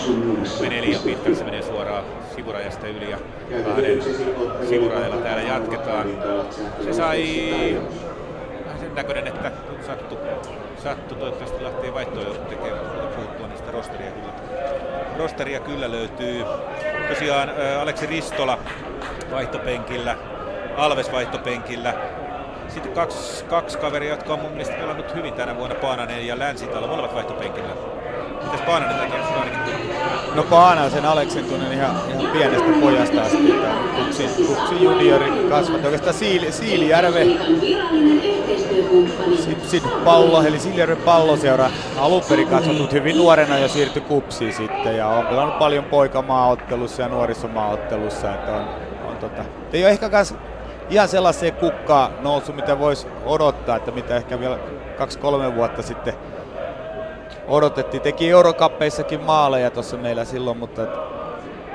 Menee 0.62 0.82
liian 0.82 1.02
pitkälle, 1.02 1.38
se 1.38 1.44
menee 1.44 1.62
suoraan 1.62 2.04
sivurajasta 2.36 2.88
yli 2.88 3.12
ja 3.12 3.18
kahden 3.66 4.04
sivurajalla 4.70 5.18
täällä 5.18 5.42
jatketaan. 5.42 6.08
Se 6.84 6.94
sai 6.94 7.26
näköinen, 8.98 9.28
että 9.28 9.52
sattu, 9.88 10.20
sattu 10.84 11.16
toivottavasti 11.16 11.64
lähtee 11.64 11.94
vaihtoehto 11.94 12.34
tekemään, 12.34 12.86
mutta 12.86 13.16
puhuttua 13.16 13.48
niistä 13.48 13.72
rosteria 13.72 14.12
kyllä. 14.12 14.34
Rosteria 15.18 15.60
kyllä 15.60 15.92
löytyy. 15.92 16.46
Tosiaan 17.10 17.52
Aleksi 17.82 18.06
Ristola 18.06 18.58
vaihtopenkillä, 19.32 20.16
Alves 20.78 21.12
vaihtopenkillä. 21.12 21.94
Sitten 22.68 22.92
kaksi, 22.92 23.46
kaksi 23.46 23.78
kaveria, 23.78 24.10
jotka 24.10 24.34
on 24.34 24.40
mun 24.40 24.52
mielestä 24.52 24.76
pelannut 24.76 25.16
hyvin 25.16 25.34
tänä 25.34 25.56
vuonna, 25.56 25.76
Paananen 25.76 26.28
ja 26.28 26.40
Länsitalo, 26.40 26.88
molemmat 26.88 27.16
vaihtopenkillä. 27.16 27.70
Mitäs 28.44 28.62
Paananen 28.62 29.00
tekee? 29.00 29.18
No 30.36 30.44
Paananen 30.44 30.92
sen 30.92 31.06
Aleksen 31.06 31.46
tunnen 31.46 31.72
ihan, 31.72 31.96
ihan 32.10 32.32
pienestä 32.32 32.68
pojasta 32.82 33.22
asti. 33.22 33.38
Kupsin, 33.98 34.30
Kupsin 34.48 34.82
juniori 34.84 35.32
kasvat. 35.50 35.86
Oikeastaan 35.86 36.14
Siili, 36.14 36.52
Siilijärve 36.52 37.26
Sipsin 39.36 39.84
pallo, 40.06 40.44
eli 40.44 40.60
Siilijärven 40.60 40.98
palloseura 40.98 41.70
alun 41.98 42.22
perin 42.30 42.48
kasvatut 42.48 42.92
hyvin 42.92 43.18
nuorena 43.18 43.58
ja 43.58 43.68
siirtyi 43.68 44.02
Kupsiin 44.02 44.54
sitten. 44.54 44.98
Ja 44.98 45.08
on 45.08 45.26
pelannut 45.26 45.60
paljon 45.60 45.84
poikamaaottelussa 45.84 47.02
ja 47.02 47.08
nuorisomaaottelussa. 47.08 48.34
Että 48.34 48.52
on, 48.52 48.66
on 49.10 49.18
tota, 49.18 49.44
ei 49.74 49.84
ole 49.84 49.92
ehkä 49.92 50.10
kans 50.10 50.36
ihan 50.90 51.08
sellaiseen 51.08 51.54
kukkaa 51.54 52.10
noussut, 52.22 52.56
mitä 52.56 52.80
voisi 52.80 53.08
odottaa, 53.26 53.76
että 53.76 53.92
mitä 53.92 54.16
ehkä 54.16 54.40
vielä 54.40 54.58
kaksi-kolme 54.98 55.56
vuotta 55.56 55.82
sitten 55.82 56.14
odotettiin. 57.48 58.02
Teki 58.02 58.30
Eurokappeissakin 58.30 59.22
maaleja 59.22 59.72
tuossa 59.72 59.98
meillä 59.98 60.26
silloin, 60.26 60.58
mutta, 60.58 60.82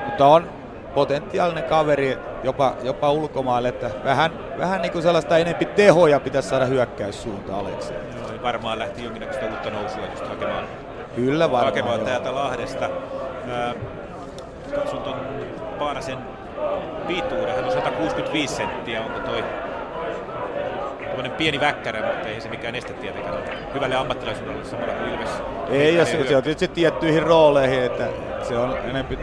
mutta 0.05 0.27
on 0.27 0.49
potentiaalinen 0.93 1.63
kaveri 1.63 2.17
jopa, 2.43 2.75
jopa 2.83 3.11
ulkomaille, 3.11 3.69
että 3.69 3.89
vähän, 4.03 4.31
vähän 4.57 4.81
niin 4.81 4.91
kuin 4.91 5.03
sellaista 5.03 5.37
enempi 5.37 5.65
tehoja 5.65 6.19
pitäisi 6.19 6.49
saada 6.49 6.65
hyökkäyssuuntaan 6.65 7.59
Alekseen. 7.59 7.99
No, 8.21 8.43
varmaan 8.43 8.79
lähti 8.79 9.03
jonkinnäköistä 9.03 9.45
uutta 9.45 9.69
nousua 9.69 10.05
just 10.11 10.27
hakemaan, 10.27 10.67
Kyllä 11.15 11.51
varmaan, 11.51 11.65
hakemaan 11.65 11.99
täältä 11.99 12.35
Lahdesta. 12.35 12.85
Äh, 12.85 13.75
katson 14.75 15.01
tuon 15.01 15.19
Paanasen 15.79 16.17
pituuden, 17.07 17.55
hän 17.55 17.65
on 17.65 17.71
165 17.71 18.55
senttiä, 18.55 19.01
onko 19.01 19.19
toi 19.19 19.43
tämmöinen 21.13 21.31
pieni 21.31 21.59
väkkärä, 21.59 22.07
mutta 22.07 22.27
ei 22.27 22.41
se 22.41 22.49
mikään 22.49 22.75
este 22.75 22.93
tietenkään 22.93 23.35
ole. 23.35 23.43
Hyvälle 23.73 23.95
ammattilaisuudelle 23.95 24.65
samalla 24.65 24.93
kuin 24.93 25.13
Ilves. 25.13 25.29
Ei, 25.69 25.95
ja 25.95 26.05
se, 26.05 26.27
se 26.27 26.37
on 26.37 26.43
tietysti 26.43 26.67
tiettyihin 26.67 27.23
rooleihin, 27.23 27.83
että 27.83 28.07
se 28.41 28.57
on 28.57 28.77
enempi... 28.89 29.19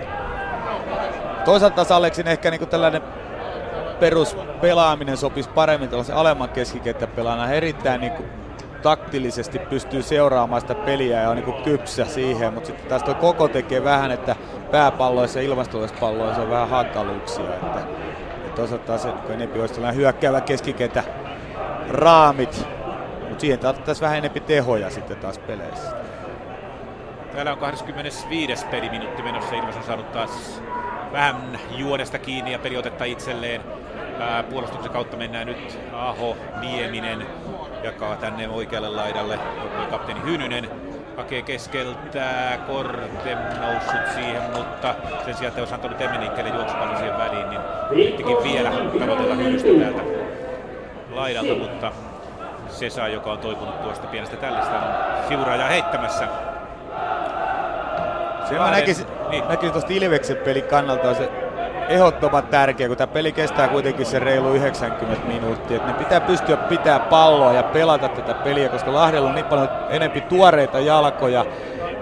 Toisaalta 1.51 1.77
taas 1.77 1.93
Aleksin 1.93 2.29
ehkä 2.29 2.51
niinku 2.51 2.67
tällainen 2.67 3.03
peruspelaaminen 4.01 5.17
sopisi 5.17 5.49
paremmin 5.49 5.89
tällaisen 5.89 6.17
alemman 6.17 6.49
keskikenttäpelaana. 6.49 7.53
Erittäin 7.53 8.01
niinku 8.01 8.23
taktillisesti 8.83 9.59
pystyy 9.59 10.03
seuraamaan 10.03 10.61
sitä 10.61 10.75
peliä 10.75 11.23
ja 11.23 11.31
on 11.31 11.37
niinku 11.37 11.53
kypsä 11.53 12.05
siihen, 12.05 12.55
mutta 12.55 12.67
sitten 12.67 12.89
taas 12.89 13.03
tuo 13.03 13.15
koko 13.15 13.49
tekee 13.49 13.85
vähän, 13.85 14.11
että 14.11 14.37
pääpalloissa 14.71 15.39
ja 15.39 15.45
ilmastollisissa 15.45 16.01
palloissa 16.01 16.43
on 16.43 16.51
vähän 16.51 16.69
hankaluuksia. 16.69 17.55
Että, 17.55 17.81
että 18.75 18.99
se, 18.99 19.09
kun 19.09 19.35
enempi 19.35 19.61
olisi 19.61 19.75
tällainen 19.75 20.01
hyökkäävä 20.01 20.41
keskikentä 20.41 21.05
raamit, 21.89 22.67
mutta 23.29 23.41
siihen 23.41 23.59
tarvittaisiin 23.59 24.03
vähän 24.03 24.19
enempi 24.19 24.41
tehoja 24.41 24.91
sitten 24.91 25.17
taas 25.17 25.39
peleissä. 25.39 25.97
Täällä 27.33 27.53
on 27.53 27.59
25. 27.59 28.67
peliminuutti 28.67 29.23
menossa. 29.23 29.55
Ilves 29.55 29.77
on 29.77 29.83
saanut 29.83 30.13
taas 30.13 30.63
vähän 31.13 31.59
juonesta 31.71 32.19
kiinni 32.19 32.53
ja 32.53 32.59
peliotetta 32.59 33.05
itselleen. 33.05 33.61
Puolustuksen 34.51 34.93
kautta 34.93 35.17
mennään 35.17 35.47
nyt 35.47 35.79
Aho, 35.93 36.37
Nieminen 36.61 37.27
jakaa 37.83 38.17
tänne 38.17 38.49
oikealle 38.49 38.89
laidalle. 38.89 39.39
Kapteeni 39.91 40.23
Hynynen 40.25 40.71
hakee 41.17 41.43
keskeltä, 41.43 42.59
Korte 42.67 43.37
noussut 43.61 44.15
siihen, 44.15 44.43
mutta 44.43 44.95
sen 45.25 45.35
sijaan, 45.35 45.49
että 45.49 45.61
olisi 45.61 45.75
antanut 45.75 46.01
Emenikkelle 46.01 46.51
juoksupallon 46.51 46.97
siihen 46.97 47.19
väliin, 47.19 47.51
niin 47.51 47.61
yrittikin 47.91 48.37
vielä 48.43 48.71
tavoitella 48.99 49.35
Hynystä 49.35 49.69
täältä 49.81 50.03
laidalta, 51.11 51.55
mutta 51.55 51.93
Sesa, 52.69 53.09
joka 53.09 53.33
on 53.33 53.39
toipunut 53.39 53.83
tuosta 53.83 54.07
pienestä 54.07 54.37
tällistä, 54.37 54.75
on 54.75 55.29
sivuraajaa 55.29 55.69
heittämässä. 55.69 56.29
Sen 58.51 58.59
mä 58.59 58.71
näkisin, 58.71 59.07
niin. 59.31 59.49
näkisin 59.49 59.73
tuosta 59.73 59.93
Ilveksen 59.93 60.37
pelin 60.37 60.65
kannalta 60.65 61.15
se 61.15 61.31
ehdottoman 61.89 62.47
tärkeä, 62.47 62.89
kun 62.89 62.97
tämä 62.97 63.13
peli 63.13 63.33
kestää 63.33 63.69
kuitenkin 63.69 64.07
se 64.07 64.19
reilu 64.19 64.55
90 64.55 65.27
minuuttia. 65.27 65.77
Että 65.77 65.89
ne 65.89 65.99
pitää 65.99 66.21
pystyä 66.21 66.57
pitää 66.57 66.99
palloa 66.99 67.53
ja 67.53 67.63
pelata 67.63 68.09
tätä 68.09 68.35
peliä, 68.35 68.69
koska 68.69 68.95
Lahdella 68.95 69.29
on 69.29 69.35
niin 69.35 69.45
paljon 69.45 69.69
enempi 69.91 70.21
tuoreita 70.21 70.81
jalkoja, 70.81 71.45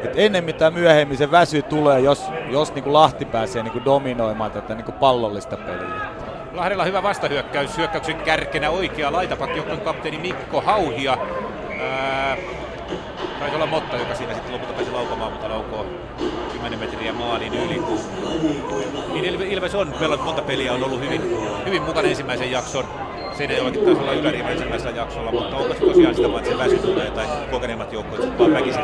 että 0.04 0.18
ennen 0.20 0.44
mitä 0.44 0.70
myöhemmin 0.70 1.18
se 1.18 1.30
väsy 1.30 1.62
tulee, 1.62 2.00
jos, 2.00 2.30
jos 2.50 2.74
niin 2.74 2.82
kuin 2.82 2.92
Lahti 2.92 3.24
pääsee 3.24 3.62
niin 3.62 3.72
kuin 3.72 3.84
dominoimaan 3.84 4.50
tätä 4.50 4.74
niin 4.74 4.84
kuin 4.84 4.94
pallollista 4.94 5.56
peliä. 5.56 6.00
Lahdella 6.52 6.84
hyvä 6.84 7.02
vastahyökkäys, 7.02 7.78
hyökkäyksen 7.78 8.16
kärkenä 8.16 8.70
oikea 8.70 9.12
laitapakki, 9.12 9.56
joukkueen 9.56 9.80
kapteeni 9.80 10.18
Mikko 10.18 10.60
Hauhia. 10.60 11.18
Ää, 11.80 12.36
taisi 13.38 13.54
olla 13.54 13.66
Motta, 13.66 13.96
joka 13.96 14.14
siinä 14.14 14.34
sitten 14.34 14.52
lopulta 14.52 14.72
pääsi 14.72 14.90
laukomaan, 14.90 15.32
mutta 15.32 15.48
laukoo 15.48 15.84
10 15.84 15.97
metriä 16.98 17.12
maalin 17.12 17.54
yli. 17.54 17.82
Niin 19.12 19.52
Ilves 19.52 19.74
on 19.74 19.94
pelannut 20.00 20.26
monta 20.26 20.42
peliä, 20.42 20.72
on 20.72 20.84
ollut 20.84 21.00
hyvin, 21.00 21.22
hyvin 21.66 21.82
mukana 21.82 22.08
ensimmäisen 22.08 22.50
jakson. 22.50 22.84
Seinäjoellakin 23.32 23.84
taisi 23.84 24.00
olla 24.00 24.12
yläriivi 24.12 24.50
ensimmäisellä 24.50 24.96
jaksolla, 24.96 25.30
mutta 25.32 25.56
onko 25.56 25.74
se 25.74 25.80
tosiaan 25.80 26.14
sitä 26.14 26.28
vaan, 26.28 26.44
että 26.44 26.50
se 26.50 26.58
väsytuneen 26.58 27.12
tai 27.12 27.26
kokeneemmat 27.50 27.92
joukkueet 27.92 28.38
vaan 28.38 28.52
väkisin 28.52 28.80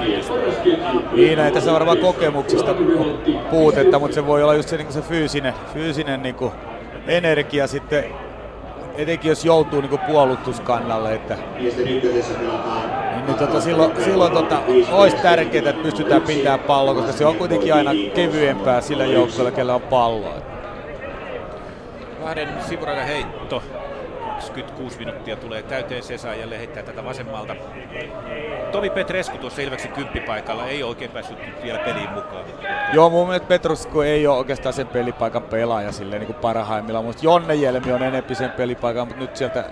Niin, 1.13 1.39
ei 1.39 1.53
tässä 1.53 1.73
varmaan 1.73 1.99
kokemuksista 1.99 2.75
puutetta, 3.51 3.99
mutta 3.99 4.15
se 4.15 4.27
voi 4.27 4.43
olla 4.43 4.55
just 4.55 4.69
se, 4.69 4.77
niin 4.77 4.93
se 4.93 5.03
fyysinen, 5.03 5.55
fyysinen 5.73 6.23
niin 6.23 6.35
kuin 6.35 6.53
energia 7.07 7.67
sitten, 7.67 8.05
etenkin 8.97 9.29
jos 9.29 9.45
joutuu 9.45 9.81
niin 9.81 9.99
puolustuskannalle, 10.07 11.15
että 11.15 11.39
niin, 13.27 13.39
tota, 13.39 13.61
silloin, 13.61 14.05
silloin 14.05 14.33
tota, 14.33 14.63
olisi 14.93 15.17
tärkeää, 15.17 15.71
että 15.71 15.83
pystytään 15.83 16.23
pitämään 16.23 16.61
pallo, 16.61 16.95
koska 16.95 17.13
se 17.13 17.27
on 17.27 17.37
kuitenkin 17.37 17.75
aina 17.75 17.91
kevyempää 18.15 18.81
sillä 18.81 19.05
joukkueella, 19.05 19.51
kellä 19.51 19.75
on 19.75 19.83
palloa. 19.83 20.35
Lahden 22.23 22.49
sivurajan 22.69 23.07
heitto 23.07 23.63
26 24.35 24.99
minuuttia 24.99 25.37
tulee 25.37 25.63
täyteen. 25.63 26.03
Sesa 26.03 26.35
jälleen 26.35 26.59
heittää 26.59 26.83
tätä 26.83 27.05
vasemmalta. 27.05 27.57
Tomi 28.73 28.91
Petresku 28.91 29.39
tuossa 29.39 29.63
Ilveksen 29.63 29.93
kymppipaikalla 29.93 30.67
ei 30.67 30.83
oikein 30.83 31.11
päässyt 31.11 31.39
vielä 31.63 31.79
peliin 31.79 32.11
mukaan. 32.11 32.45
Joo, 32.93 33.11
mun 33.11 33.27
mielestä 33.27 33.49
Petrusku 33.49 34.01
ei 34.01 34.27
ole 34.27 34.39
oikeastaan 34.39 34.73
sen 34.73 34.87
pelipaikan 34.87 35.43
pelaaja 35.43 35.93
silleen 35.93 36.21
niin 36.21 36.27
kuin 36.27 36.41
parhaimmillaan. 36.41 37.05
Mutta 37.05 37.25
Jonne 37.25 37.55
Jelmi 37.55 37.93
on 37.93 38.03
enempi 38.03 38.35
sen 38.35 38.51
pelipaikan, 38.51 39.09
mutta 39.09 39.23
nyt 39.23 39.37
sieltä 39.37 39.65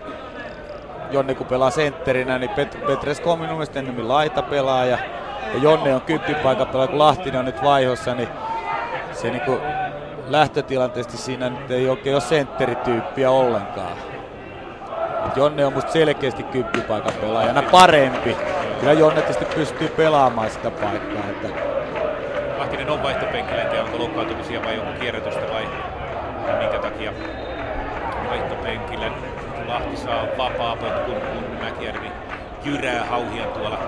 Jonne 1.12 1.34
kun 1.34 1.46
pelaa 1.46 1.70
sentterinä, 1.70 2.38
niin 2.38 2.50
Pet- 2.50 2.86
Petresku 2.86 3.30
on 3.30 3.38
minun 3.38 3.54
mielestä 3.54 3.78
enemmän 3.78 4.08
laita 4.08 4.42
pelaaja. 4.42 4.98
Ja 5.54 5.60
Jonne 5.62 5.94
on 5.94 6.00
kymppipaikan 6.00 6.66
pelaaja, 6.66 6.88
kun 6.88 6.98
Lahtinen 6.98 7.38
on 7.38 7.44
nyt 7.44 7.62
vaihossa, 7.62 8.14
niin 8.14 8.28
se 9.12 9.30
niin 9.30 9.40
kuin 9.40 9.60
lähtötilanteesti 10.28 11.16
siinä 11.16 11.48
nyt 11.50 11.70
ei 11.70 11.88
oikein 11.88 12.14
ole 12.14 12.20
sentterityyppiä 12.20 13.30
ollenkaan. 13.30 13.92
Et 15.26 15.36
Jonne 15.36 15.66
on 15.66 15.72
musta 15.72 15.92
selkeästi 15.92 16.42
kymppipaikan 16.42 17.12
pelaajana 17.20 17.62
parempi. 17.62 18.36
Kyllä 18.80 18.92
Jonne 18.92 19.22
tietysti 19.22 19.44
pystyy 19.44 19.88
pelaamaan 19.88 20.50
sitä 20.50 20.70
paikkaa. 20.70 21.22
Että 21.30 21.48
Lahtinen 22.58 22.90
on 22.90 23.02
vaihtopenkillä, 23.02 23.62
en 23.62 23.68
tiedä 23.68 23.84
onko 23.84 23.98
loukkaantumisia 23.98 24.64
vai 24.64 24.78
onko 24.78 25.00
kierrätystä 25.00 25.42
vai 25.52 25.68
minkä 26.58 26.78
takia 26.78 27.12
vaihtopenkillä. 28.30 29.31
Lahti 29.72 29.96
saa 29.96 30.26
vapaa 30.38 30.76
potkun, 30.76 31.20
kun 31.20 31.44
Mäkijärvi 31.62 32.10
jyrää 32.64 33.04
hauhia 33.04 33.46
tuolla 33.46 33.78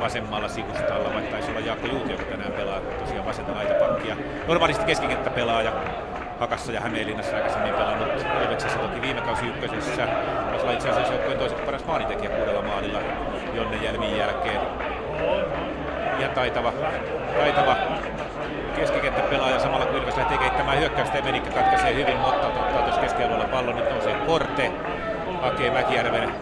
vasemmalla 0.00 0.48
sivustalla, 0.48 1.14
vaikka 1.14 1.30
taisi 1.30 1.50
olla 1.50 1.60
Jaakko 1.60 1.86
Juuti, 1.86 2.12
joka 2.12 2.24
tänään 2.24 2.52
pelaa 2.52 2.80
tosiaan 2.80 3.26
vasenta 3.26 3.52
laitapakkia. 3.52 4.16
Normaalisti 4.48 4.84
keskikenttä 4.84 5.30
pelaaja 5.30 5.72
Hakassa 6.40 6.72
ja 6.72 6.80
Hämeenlinnassa 6.80 7.36
aikaisemmin 7.36 7.74
pelannut 7.74 8.08
Ilveksessä 8.42 8.78
toki 8.78 9.02
viime 9.02 9.20
kausi 9.20 9.46
ykkösessä. 9.46 10.08
Olisi 10.52 10.72
itse 10.72 10.90
asiassa 10.90 11.12
joukkueen 11.12 11.38
toiseksi 11.38 11.64
paras 11.64 11.84
maalintekijä 11.86 12.30
kuudella 12.30 12.62
maalilla 12.62 12.98
Jonne 13.54 13.76
Jelmin 13.76 14.16
jälkeen. 14.16 14.60
Ja 16.18 16.28
taitava, 16.28 16.72
taitava 17.38 17.76
keskikenttäpelaaja 18.76 19.58
samalla 19.58 19.86
kun 19.86 19.96
Ilves 19.96 20.16
lähtee 20.16 20.38
kehittämään 20.38 20.78
hyökkäystä 20.78 21.18
ja 21.18 21.24
Menikka 21.24 21.50
katkaisee 21.50 21.94
hyvin, 21.94 22.16
mutta 22.16 22.46
ottaa 22.46 22.82
tuossa 22.82 23.00
keskialueella 23.00 23.48
pallon. 23.48 23.76
Nyt 23.76 23.90
nousee 23.90 24.14
Korte, 24.26 24.72
hakee 25.44 25.70
Mäkijärven, 25.70 26.34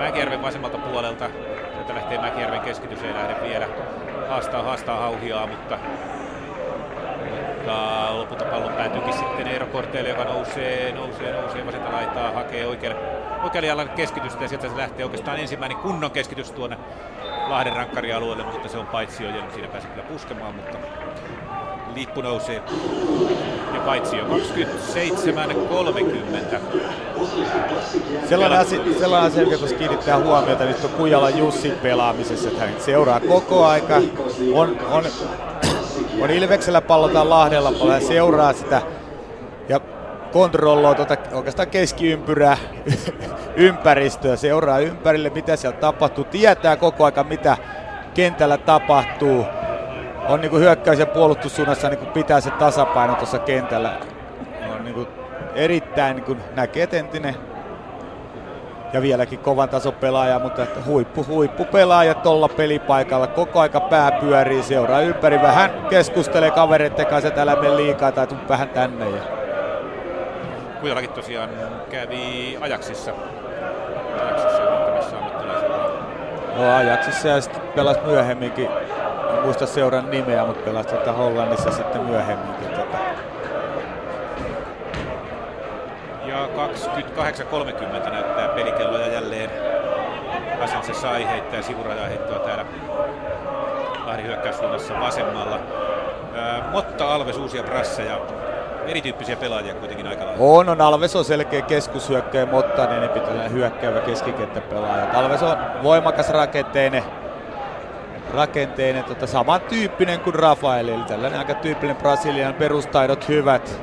Mäkijärven 0.00 0.42
vasemmalta 0.42 0.78
puolelta. 0.78 1.30
Sieltä 1.74 1.94
lähtee 1.94 2.20
Mäkijärven 2.20 2.60
keskitys, 2.60 3.02
ei 3.02 3.14
lähde 3.14 3.48
vielä. 3.48 3.68
Haastaa, 4.28 4.62
haastaa 4.62 5.00
Hauhiaa, 5.00 5.46
mutta 5.46 5.78
mutta 7.56 8.14
lopulta 8.18 8.44
pallon 8.44 8.72
päätyykin 8.72 9.12
sitten 9.12 9.46
Eero 9.46 9.66
Korteelle, 9.66 10.08
joka 10.08 10.24
nousee, 10.24 10.92
nousee, 10.92 11.32
nousee 11.32 11.66
vasenta 11.66 11.92
laitaa, 11.92 12.32
hakee 12.32 12.66
oikealle, 12.66 13.00
oikealle 13.42 13.68
jalan 13.68 13.88
keskitystä 13.88 14.44
ja 14.44 14.48
sieltä 14.48 14.68
se 14.68 14.76
lähtee 14.76 15.04
oikeastaan 15.04 15.40
ensimmäinen 15.40 15.78
kunnon 15.78 16.10
keskitys 16.10 16.52
tuonne 16.52 16.78
Lahden 17.48 17.76
rankkarialueelle, 17.76 18.44
mutta 18.44 18.68
se 18.68 18.78
on 18.78 18.86
paitsi 18.86 19.24
jo, 19.24 19.30
siinä 19.54 19.68
pääsee 19.68 19.90
kyllä 19.90 20.08
puskemaan, 20.08 20.54
mutta 20.54 20.78
lippu 21.94 22.20
nousee 22.20 22.62
ja 23.74 23.80
paitsi 23.80 24.16
jo 24.16 24.24
27-30. 24.24 24.28
Sellainen 28.28 28.58
asia, 28.58 28.80
sellainen 28.98 29.30
asia, 29.32 29.42
joka 29.42 29.58
tuossa 29.58 29.76
kiinnittää 29.76 30.18
huomiota 30.18 30.64
nyt 30.64 30.84
on 30.84 30.90
Kujala 30.90 31.30
Jussin 31.30 31.72
pelaamisessa, 31.72 32.48
että 32.48 32.60
hän 32.60 32.74
seuraa 32.78 33.20
koko 33.20 33.64
aika, 33.64 33.96
on, 34.54 34.76
on, 34.90 35.04
on 36.20 36.30
Ilveksellä 36.30 36.80
pallotaan 36.80 37.30
Lahdella 37.30 37.72
paljon, 37.72 37.92
hän 37.92 38.02
seuraa 38.02 38.52
sitä 38.52 38.82
ja 39.68 39.80
kontrolloi 40.32 40.94
tuota 40.94 41.16
oikeastaan 41.32 41.68
keskiympyrää 41.68 42.56
ympäristöä, 43.56 44.36
seuraa 44.36 44.78
ympärille, 44.78 45.30
mitä 45.30 45.56
siellä 45.56 45.78
tapahtuu, 45.78 46.24
tietää 46.24 46.76
koko 46.76 47.04
aika, 47.04 47.24
mitä 47.24 47.56
kentällä 48.14 48.56
tapahtuu. 48.56 49.44
On 50.28 50.40
niin 50.40 50.50
kuin 50.50 50.62
hyökkäys- 50.62 50.98
ja 50.98 51.06
puolustussuunnassa 51.06 51.88
niin 51.88 51.98
kuin 51.98 52.10
pitää 52.10 52.40
se 52.40 52.50
tasapaino 52.50 53.14
tuossa 53.14 53.38
kentällä. 53.38 54.00
On 54.74 54.84
niin 54.84 54.94
kuin 54.94 55.08
erittäin 55.60 56.16
niin 56.16 56.24
kuin 56.24 56.38
näkee 56.56 56.86
tentinen 56.86 57.34
ja 58.92 59.02
vieläkin 59.02 59.38
kovan 59.38 59.68
tason 59.68 59.92
pelaaja, 59.92 60.38
mutta 60.38 60.62
että 60.62 60.80
huippu, 60.86 61.26
huippu 61.28 61.64
pelaaja 61.64 62.14
tuolla 62.14 62.48
pelipaikalla. 62.48 63.26
Koko 63.26 63.60
aika 63.60 63.80
pää 63.80 64.12
pyörii, 64.12 64.62
seuraa 64.62 65.00
ympäri, 65.00 65.42
vähän 65.42 65.70
keskustelee 65.90 66.50
kavereiden 66.50 67.06
kanssa, 67.06 67.28
että 67.28 67.42
älä 67.42 67.56
mene 67.56 67.76
liikaa 67.76 68.12
tai 68.12 68.26
tuu 68.26 68.38
vähän 68.48 68.68
tänne. 68.68 69.10
Ja... 69.10 69.22
Kujalakin 70.80 71.10
tosiaan 71.10 71.50
kävi 71.90 72.58
Ajaksissa. 72.60 73.12
Ajaksissa. 74.20 74.62
No 76.56 76.76
Ajaksissa 76.76 77.28
ja 77.28 77.40
sitten 77.40 77.62
pelasi 77.62 78.00
myöhemminkin, 78.00 78.68
en 79.34 79.42
muista 79.42 79.66
seuran 79.66 80.10
nimeä, 80.10 80.44
mutta 80.44 80.64
pelasi 80.64 80.88
tuota 80.88 81.12
Hollannissa 81.12 81.70
sitten 81.70 82.02
myöhemminkin. 82.02 82.68
Tota. 82.68 82.98
28.30 86.68 88.10
näyttää 88.10 88.48
pelikello 88.48 88.98
ja 88.98 89.12
jälleen 89.12 89.50
Hasan 90.60 90.82
se 90.84 90.94
sai 90.94 91.28
heittää 91.28 91.62
sivuraja 91.62 92.06
heittoa 92.06 92.38
täällä 92.38 92.64
Lahden 94.06 94.26
hyökkäyssuunnassa 94.26 95.00
vasemmalla. 95.00 95.58
Ää, 96.34 96.70
Motta, 96.72 97.14
Alves, 97.14 97.38
uusia 97.38 97.62
brasseja. 97.62 98.20
Erityyppisiä 98.86 99.36
pelaajia 99.36 99.74
kuitenkin 99.74 100.06
aika 100.06 100.24
lailla. 100.24 100.44
On, 100.44 100.68
on 100.68 100.80
Alves 100.80 101.16
on 101.16 101.24
selkeä 101.24 101.62
keskushyökkäjä, 101.62 102.46
mutta 102.46 102.86
niin 102.86 103.08
pitää 103.08 103.28
tällainen 103.28 103.52
hyökkäävä 103.52 104.00
keskikenttäpelaaja. 104.00 105.18
Alves 105.18 105.42
on 105.42 105.56
voimakas 105.82 106.30
rakenteinen, 106.30 107.04
rakenteinen 108.34 109.04
tota, 109.04 109.26
samantyyppinen 109.26 110.20
kuin 110.20 110.34
Rafael, 110.34 110.88
eli 110.88 111.02
tällainen 111.08 111.38
aika 111.38 111.54
tyypillinen 111.54 111.96
brasilian 111.96 112.54
perustaidot 112.54 113.28
hyvät. 113.28 113.80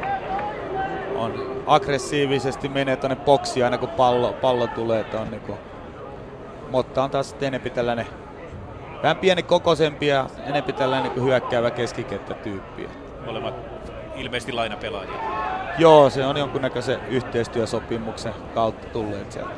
On 1.16 1.57
aggressiivisesti 1.68 2.70
menee 2.70 2.96
tuonne 2.96 3.16
boksiin 3.16 3.64
aina 3.64 3.78
kun 3.78 3.90
pallo, 3.90 4.34
pallo 4.34 4.68
tulee. 4.68 5.00
Että 5.00 5.20
on 5.20 5.32
niinku, 5.32 5.58
mutta 6.72 7.04
on 7.04 7.10
taas 7.10 7.36
enemmän 7.42 7.72
tällainen 7.72 8.08
vähän 9.04 9.18
pieni 9.18 9.44
kokoisempi 9.44 10.08
ja 10.08 10.30
enemmän 10.46 10.76
tällainen 10.76 11.12
niin 11.12 11.24
hyökkäävä 11.24 11.72
keskikenttätyyppi. 11.72 12.90
Molemmat 13.26 13.56
ilmeisesti 14.16 14.52
lainapelaajia. 14.52 15.20
Joo, 15.78 16.10
se 16.10 16.26
on 16.26 16.38
jonkunnäköisen 16.38 17.00
yhteistyösopimuksen 17.10 18.34
kautta 18.54 18.88
tulleet 18.88 19.32
sieltä. 19.32 19.52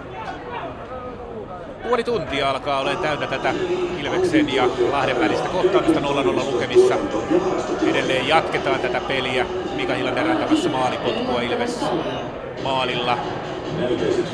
Puoli 1.90 2.04
tuntia 2.04 2.50
alkaa 2.50 2.80
olla 2.80 2.96
täynnä 2.96 3.28
tätä 3.28 3.54
Ilveksen 4.00 4.56
ja 4.56 4.68
Lahden 4.92 5.20
välistä 5.20 5.50
kohtaamista 5.50 6.00
0-0 6.00 6.04
lukemissa. 6.52 6.96
Edelleen 7.90 8.28
jatketaan 8.28 8.80
tätä 8.80 9.02
peliä. 9.02 9.46
Mika 9.76 9.94
Hilanen 9.94 10.26
rantamassa 10.26 10.70
maalipotkua 10.70 11.42
Ilves 11.42 11.86
maalilla. 12.64 13.18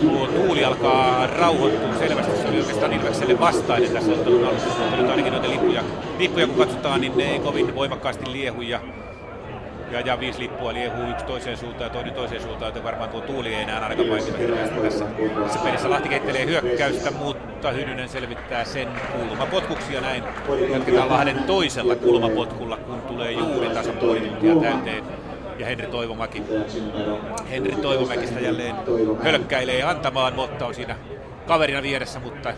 Tuo 0.01 0.27
tuuli 0.27 0.65
alkaa 0.65 1.27
rauhoittua 1.27 1.99
selvästi. 1.99 2.37
Se 2.37 2.47
oli 2.47 2.57
oikeastaan 2.57 2.93
Ilvekselle 2.93 3.39
vastainen 3.39 3.91
tässä 3.91 4.11
ottelun 4.11 4.47
alussa. 4.47 4.67
Mutta 4.79 4.97
nyt 4.97 5.09
ainakin 5.09 5.33
noita 5.33 5.49
lippuja, 5.49 5.83
lippuja 6.19 6.47
kun 6.47 6.57
katsotaan, 6.57 7.01
niin 7.01 7.17
ne 7.17 7.31
ei 7.31 7.39
kovin 7.39 7.75
voimakkaasti 7.75 8.31
liehu. 8.31 8.61
Ja 8.61 8.79
ja, 9.91 9.99
ja 9.99 10.19
viisi 10.19 10.39
lippua 10.39 10.73
liehuu 10.73 11.09
yksi 11.09 11.25
toiseen 11.25 11.57
suuntaan 11.57 11.83
ja 11.83 11.89
toinen 11.89 12.13
toiseen 12.13 12.41
suuntaan, 12.41 12.69
joten 12.69 12.83
varmaan 12.83 13.09
tuo 13.09 13.21
tuuli 13.21 13.55
ei 13.55 13.61
enää 13.61 13.79
ainakaan 13.79 14.37
hirveästi 14.39 14.81
tässä, 14.81 15.05
tässä 15.43 15.59
pelissä. 15.63 15.89
Lahti 15.89 16.09
keittelee 16.09 16.45
hyökkäystä, 16.45 17.11
mutta 17.11 17.71
Hynynen 17.71 18.09
selvittää 18.09 18.65
sen 18.65 18.87
kulmapotkuksi 19.17 19.93
ja 19.93 20.01
näin 20.01 20.23
jatketaan 20.73 21.09
Lahden 21.09 21.43
toisella 21.43 21.95
kulmapotkulla, 21.95 22.77
kun 22.77 23.01
tulee 23.01 23.31
juuri 23.31 23.69
tasan 23.69 23.97
puoli 23.97 24.31
täyteen. 24.61 25.03
Ja 25.59 25.65
Henri 25.65 25.87
Toivomäki, 25.87 26.43
Henri 27.49 27.75
Toivomäkistä 27.75 28.39
jälleen 28.39 28.75
hölkkäilee 29.23 29.83
antamaan, 29.83 30.33
mutta 30.33 30.65
on 30.65 30.75
siinä 30.75 30.95
kaverina 31.47 31.81
vieressä, 31.81 32.19
mutta, 32.19 32.53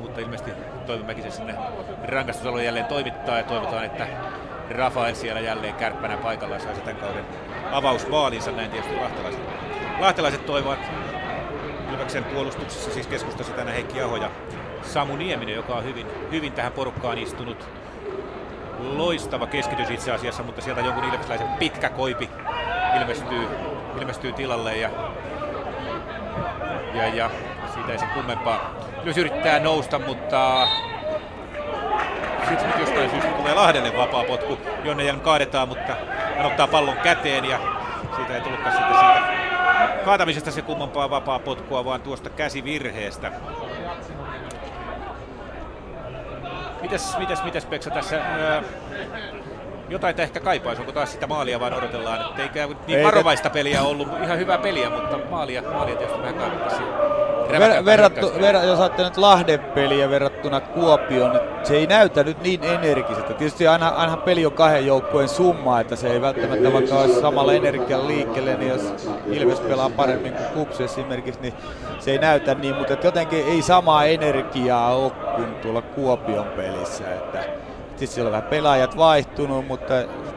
mutta 0.00 0.20
ilmeisesti 0.20 0.50
Toivomäki 0.86 1.22
se 1.22 1.30
sinne 1.30 1.54
rangastusalueen 2.04 2.66
jälleen 2.66 2.84
toimittaa 2.84 3.36
ja 3.36 3.42
toivotaan, 3.42 3.84
että 3.84 4.06
Rafael 4.72 5.14
siellä 5.14 5.40
jälleen 5.40 5.74
kärppänä 5.74 6.16
paikalla 6.16 6.54
ja 6.54 6.60
saisi 6.60 6.80
tämän 6.80 7.00
kauden 7.00 7.24
avausmaalinsa, 7.72 8.52
näin 8.52 8.70
tietysti 8.70 8.96
lahtelaiset, 8.96 9.40
lahtelaiset 10.00 10.46
toivovat. 10.46 10.78
Ilveksen 11.92 12.24
puolustuksessa 12.24 12.90
siis 12.90 13.06
keskustassa 13.06 13.52
tänään 13.52 13.74
Heikki 13.74 14.02
Aho 14.02 14.16
ja 14.16 14.30
Samu 14.82 15.16
Nieminen, 15.16 15.54
joka 15.54 15.74
on 15.74 15.84
hyvin, 15.84 16.06
hyvin 16.30 16.52
tähän 16.52 16.72
porukkaan 16.72 17.18
istunut. 17.18 17.68
Loistava 18.78 19.46
keskitys 19.46 19.90
itse 19.90 20.12
asiassa, 20.12 20.42
mutta 20.42 20.60
sieltä 20.60 20.80
jonkun 20.80 21.04
ilvesläisen 21.04 21.48
pitkä 21.58 21.88
koipi 21.88 22.30
ilmestyy, 23.00 23.48
ilmestyy 24.00 24.32
tilalle 24.32 24.76
ja, 24.76 24.90
ja, 26.94 27.14
ja 27.14 27.30
siitä 27.74 27.92
ei 27.92 27.98
se 27.98 28.06
kummempaa. 28.14 28.74
Ylös 29.04 29.18
yrittää 29.18 29.60
nousta, 29.60 29.98
mutta 29.98 30.66
sitten 30.66 30.91
nyt 32.66 32.80
jostain 32.80 33.10
syystä 33.10 33.30
tulee 33.30 33.54
Lahdelle 33.54 33.96
vapaa 33.96 34.24
potku. 34.24 34.58
Jonne 34.84 35.04
Jelm 35.04 35.20
kaadetaan, 35.20 35.68
mutta 35.68 35.96
hän 36.36 36.46
ottaa 36.46 36.66
pallon 36.66 36.96
käteen 36.96 37.44
ja 37.44 37.58
siitä 38.16 38.34
ei 38.34 38.40
tullutkaan 38.40 38.76
sitten 38.76 38.96
siitä 38.96 39.42
kaatamisesta 40.04 40.50
se 40.50 40.62
kummempaa 40.62 41.10
vapaa 41.10 41.38
potkua, 41.38 41.84
vaan 41.84 42.02
tuosta 42.02 42.30
käsivirheestä. 42.30 43.32
Mitäs, 46.80 47.18
mitäs, 47.18 47.44
mitäs 47.44 47.66
Peksa 47.66 47.90
tässä? 47.90 48.16
Öö, 48.16 48.62
jotain 49.88 50.20
ehkä 50.20 50.40
kaipaisi, 50.40 50.80
onko 50.80 50.92
taas 50.92 51.12
sitä 51.12 51.26
maalia 51.26 51.60
vaan 51.60 51.74
odotellaan, 51.74 52.20
että 52.20 52.42
ei 52.42 52.68
niin 52.86 52.98
ei 52.98 53.04
varovaista 53.04 53.50
te... 53.50 53.52
peliä 53.52 53.82
ollut, 53.82 54.08
ihan 54.22 54.38
hyvää 54.38 54.58
peliä, 54.58 54.90
mutta 54.90 55.18
maalia, 55.30 55.62
maalia 55.62 55.96
tietysti 55.96 56.22
vähän 56.22 56.34
kaipattaisiin. 56.34 56.88
Ver, 57.58 57.84
verrattu, 57.84 58.32
ver, 58.40 58.56
jos 58.56 58.80
ajattelee 58.80 59.10
nyt 59.10 59.18
Lahden 59.18 59.60
peliä 59.60 60.10
verrattuna 60.10 60.60
Kuopioon, 60.60 61.32
niin 61.32 61.42
se 61.62 61.76
ei 61.76 61.86
näytä 61.86 62.24
nyt 62.24 62.42
niin 62.42 62.64
energiseltä. 62.64 63.34
Tietysti 63.34 63.66
aina, 63.66 63.88
aina 63.88 64.16
peli 64.16 64.46
on 64.46 64.52
kahden 64.52 64.86
joukkueen 64.86 65.28
summa, 65.28 65.80
että 65.80 65.96
se 65.96 66.12
ei 66.12 66.20
välttämättä 66.20 66.72
vaikka 66.72 66.94
olisi 66.94 67.20
samalla 67.20 67.52
energialla 67.52 68.08
liikkeelle, 68.08 68.56
niin 68.56 68.68
jos 68.68 69.10
Ilves 69.26 69.60
pelaa 69.60 69.90
paremmin 69.90 70.32
kuin 70.32 70.48
Kupsi 70.48 70.84
esimerkiksi, 70.84 71.40
niin 71.40 71.54
se 71.98 72.10
ei 72.10 72.18
näytä 72.18 72.54
niin, 72.54 72.74
mutta 72.74 72.96
jotenkin 73.04 73.44
ei 73.46 73.62
samaa 73.62 74.04
energiaa 74.04 74.94
ole 74.96 75.10
kuin 75.10 75.54
tuolla 75.54 75.82
Kuopion 75.82 76.46
pelissä. 76.46 77.14
Että 77.14 77.44
Siis 77.96 78.14
siellä 78.14 78.28
on 78.28 78.32
vähän 78.32 78.50
pelaajat 78.50 78.96
vaihtunut, 78.96 79.66
mutta 79.66 79.94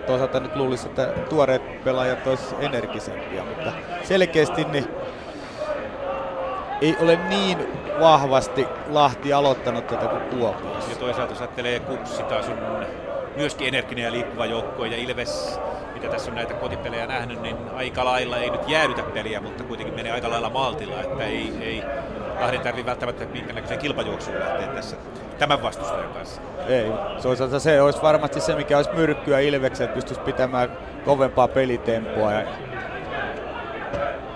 toisaalta 0.08 0.39
nyt 0.39 0.56
luulisi, 0.56 0.88
että 0.88 1.06
tuoreet 1.30 1.84
pelaajat 1.84 2.28
olisivat 2.28 2.63
energisempia, 2.63 3.43
mutta 3.43 3.71
selkeästi 4.04 4.63
niin 4.63 4.88
ei 6.82 6.96
ole 7.02 7.20
niin 7.30 7.58
vahvasti 8.00 8.68
Lahti 8.90 9.34
aloittanut 9.34 9.88
tätä 9.88 10.08
kuin 10.08 10.22
Kuopiossa. 10.22 10.92
Ja 10.92 10.98
toisaalta 10.98 11.34
jos 11.34 11.42
ajattelee 11.42 11.80
Kupsi 11.80 12.24
taas 12.24 12.50
on 12.50 12.86
myöskin 13.36 13.68
energinen 13.68 14.06
ja 14.06 14.12
liikkuva 14.12 14.46
joukkue 14.46 14.88
ja 14.88 14.98
Ilves, 14.98 15.60
mitä 15.94 16.08
tässä 16.08 16.32
on 16.32 16.36
näitä 16.36 16.54
kotipelejä 16.54 17.08
nähnyt, 17.08 17.42
niin 17.42 17.58
aika 17.76 18.06
lailla 18.06 18.38
ei 18.38 18.50
nyt 18.50 18.70
jäädytä 18.70 19.02
peliä, 19.02 19.42
mutta 19.42 19.64
kuitenkin 19.64 19.96
menee 19.96 20.12
aika 20.12 20.30
lailla 20.30 20.50
maltilla, 20.50 21.02
että 21.02 21.24
ei, 21.24 21.54
ei 21.62 21.84
Lahden 22.40 22.62
tarvitse 22.62 22.86
välttämättä 22.86 23.26
minkäännäköisen 23.26 23.80
kilpajuoksuun 23.80 24.40
lähteä 24.40 24.68
tässä 24.68 24.98
tämän 25.40 25.64
vastustajan 25.64 26.14
kanssa. 26.14 26.42
Ei, 26.68 26.92
toisaalta 27.22 27.60
se 27.60 27.82
olisi 27.82 28.02
varmasti 28.02 28.40
se, 28.40 28.56
mikä 28.56 28.78
olisi 28.78 28.94
myrkkyä 28.94 29.40
Ilveksen, 29.40 29.86
että 29.86 29.96
pystyisi 29.96 30.22
pitämään 30.22 30.78
kovempaa 31.06 31.48
pelitempoa. 31.48 32.34
Ja 32.34 32.44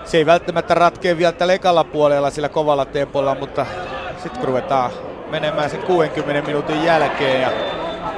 se 0.04 0.16
ei 0.16 0.26
välttämättä 0.26 0.74
ratkea 0.74 1.16
vielä 1.16 1.32
tällä 1.32 1.52
ekalla 1.52 1.84
puolella 1.84 2.30
sillä 2.30 2.48
kovalla 2.48 2.84
tempolla, 2.84 3.34
mutta 3.34 3.66
sitten 4.22 4.44
ruvetaan 4.44 4.90
menemään 5.30 5.70
sen 5.70 5.82
60 5.82 6.46
minuutin 6.46 6.84
jälkeen 6.84 7.42
ja 7.42 7.50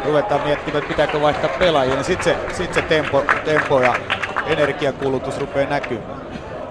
ruvetaan 0.05 0.41
miettimään, 0.41 0.83
että 0.83 0.89
pitääkö 0.89 1.21
vaihtaa 1.21 1.51
pelaajia, 1.59 1.95
niin 1.95 2.05
sitten 2.05 2.25
se, 2.25 2.57
sit 2.57 2.75
se 2.75 2.83
tempo, 2.83 3.25
tempo 3.45 3.81
ja 3.81 3.95
energiakulutus 4.47 5.39
rupeaa 5.39 5.71
näkymään. 5.71 6.23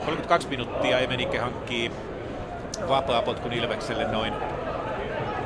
32 0.05 0.47
minuuttia 0.47 0.99
Emenike 0.99 1.37
hankkii 1.37 1.91
vapaa 2.87 3.21
potkun 3.21 3.53
Ilvekselle 3.53 4.07
noin 4.11 4.33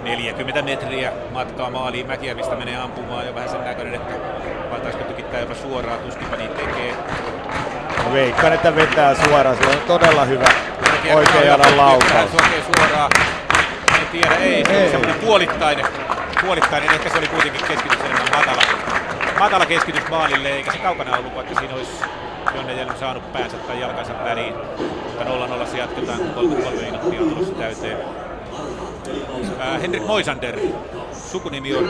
40 0.03 0.61
metriä 0.61 1.11
matkaa 1.31 1.69
maaliin. 1.69 2.07
Mäkiävistä 2.07 2.55
menee 2.55 2.77
ampumaan 2.77 3.25
jo 3.25 3.35
vähän 3.35 3.49
sen 3.49 3.63
näköinen, 3.63 3.95
että 3.95 4.13
valtaisiko 4.71 5.03
tykittää 5.03 5.39
jopa 5.39 5.55
suoraan, 5.55 5.99
tuskinpa 5.99 6.35
niin 6.35 6.51
tekee. 6.51 6.95
Veikkaan, 8.13 8.53
että 8.53 8.75
vetää 8.75 9.15
suoraan. 9.15 9.57
Se 9.57 9.65
on 9.65 9.81
todella 9.87 10.25
hyvä 10.25 10.45
oikean 11.13 11.45
jalan 11.45 11.77
laukaus. 11.77 12.31
Se 12.31 12.37
oikein 12.43 12.63
suoraan. 12.75 13.11
En 14.01 14.07
tiedä, 14.11 14.35
ei. 14.35 14.65
Se 14.65 14.83
ei. 14.83 14.91
semmoinen 14.91 15.19
puolittainen. 15.19 15.85
Puolittainen, 16.41 16.91
ehkä 16.93 17.09
se 17.09 17.17
oli 17.17 17.27
kuitenkin 17.27 17.61
keskitys 17.67 17.99
enemmän 17.99 18.27
matala. 18.31 18.61
Matala 19.39 19.65
keskitys 19.65 20.03
maalille, 20.09 20.49
eikä 20.49 20.71
se 20.71 20.77
kaukana 20.77 21.17
ollut, 21.17 21.35
vaikka 21.35 21.59
siinä 21.59 21.75
olisi 21.75 21.91
Jonne 22.55 22.73
Jelm 22.73 22.95
saanut 22.99 23.33
päänsä 23.33 23.57
tai 23.57 23.79
jalkansa 23.79 24.13
väliin. 24.23 24.53
Mutta 25.05 25.23
0-0 25.63 25.67
se 25.67 25.77
jatketaan, 25.77 26.19
kun 26.19 26.29
33 26.33 26.81
minuuttia 26.81 27.21
on 27.21 27.29
tulossa 27.29 27.53
täyteen. 27.53 27.97
Äh, 29.61 29.81
Henrik 29.81 30.05
Moisander, 30.05 30.59
sukunimi 31.35 31.75
on, 31.75 31.89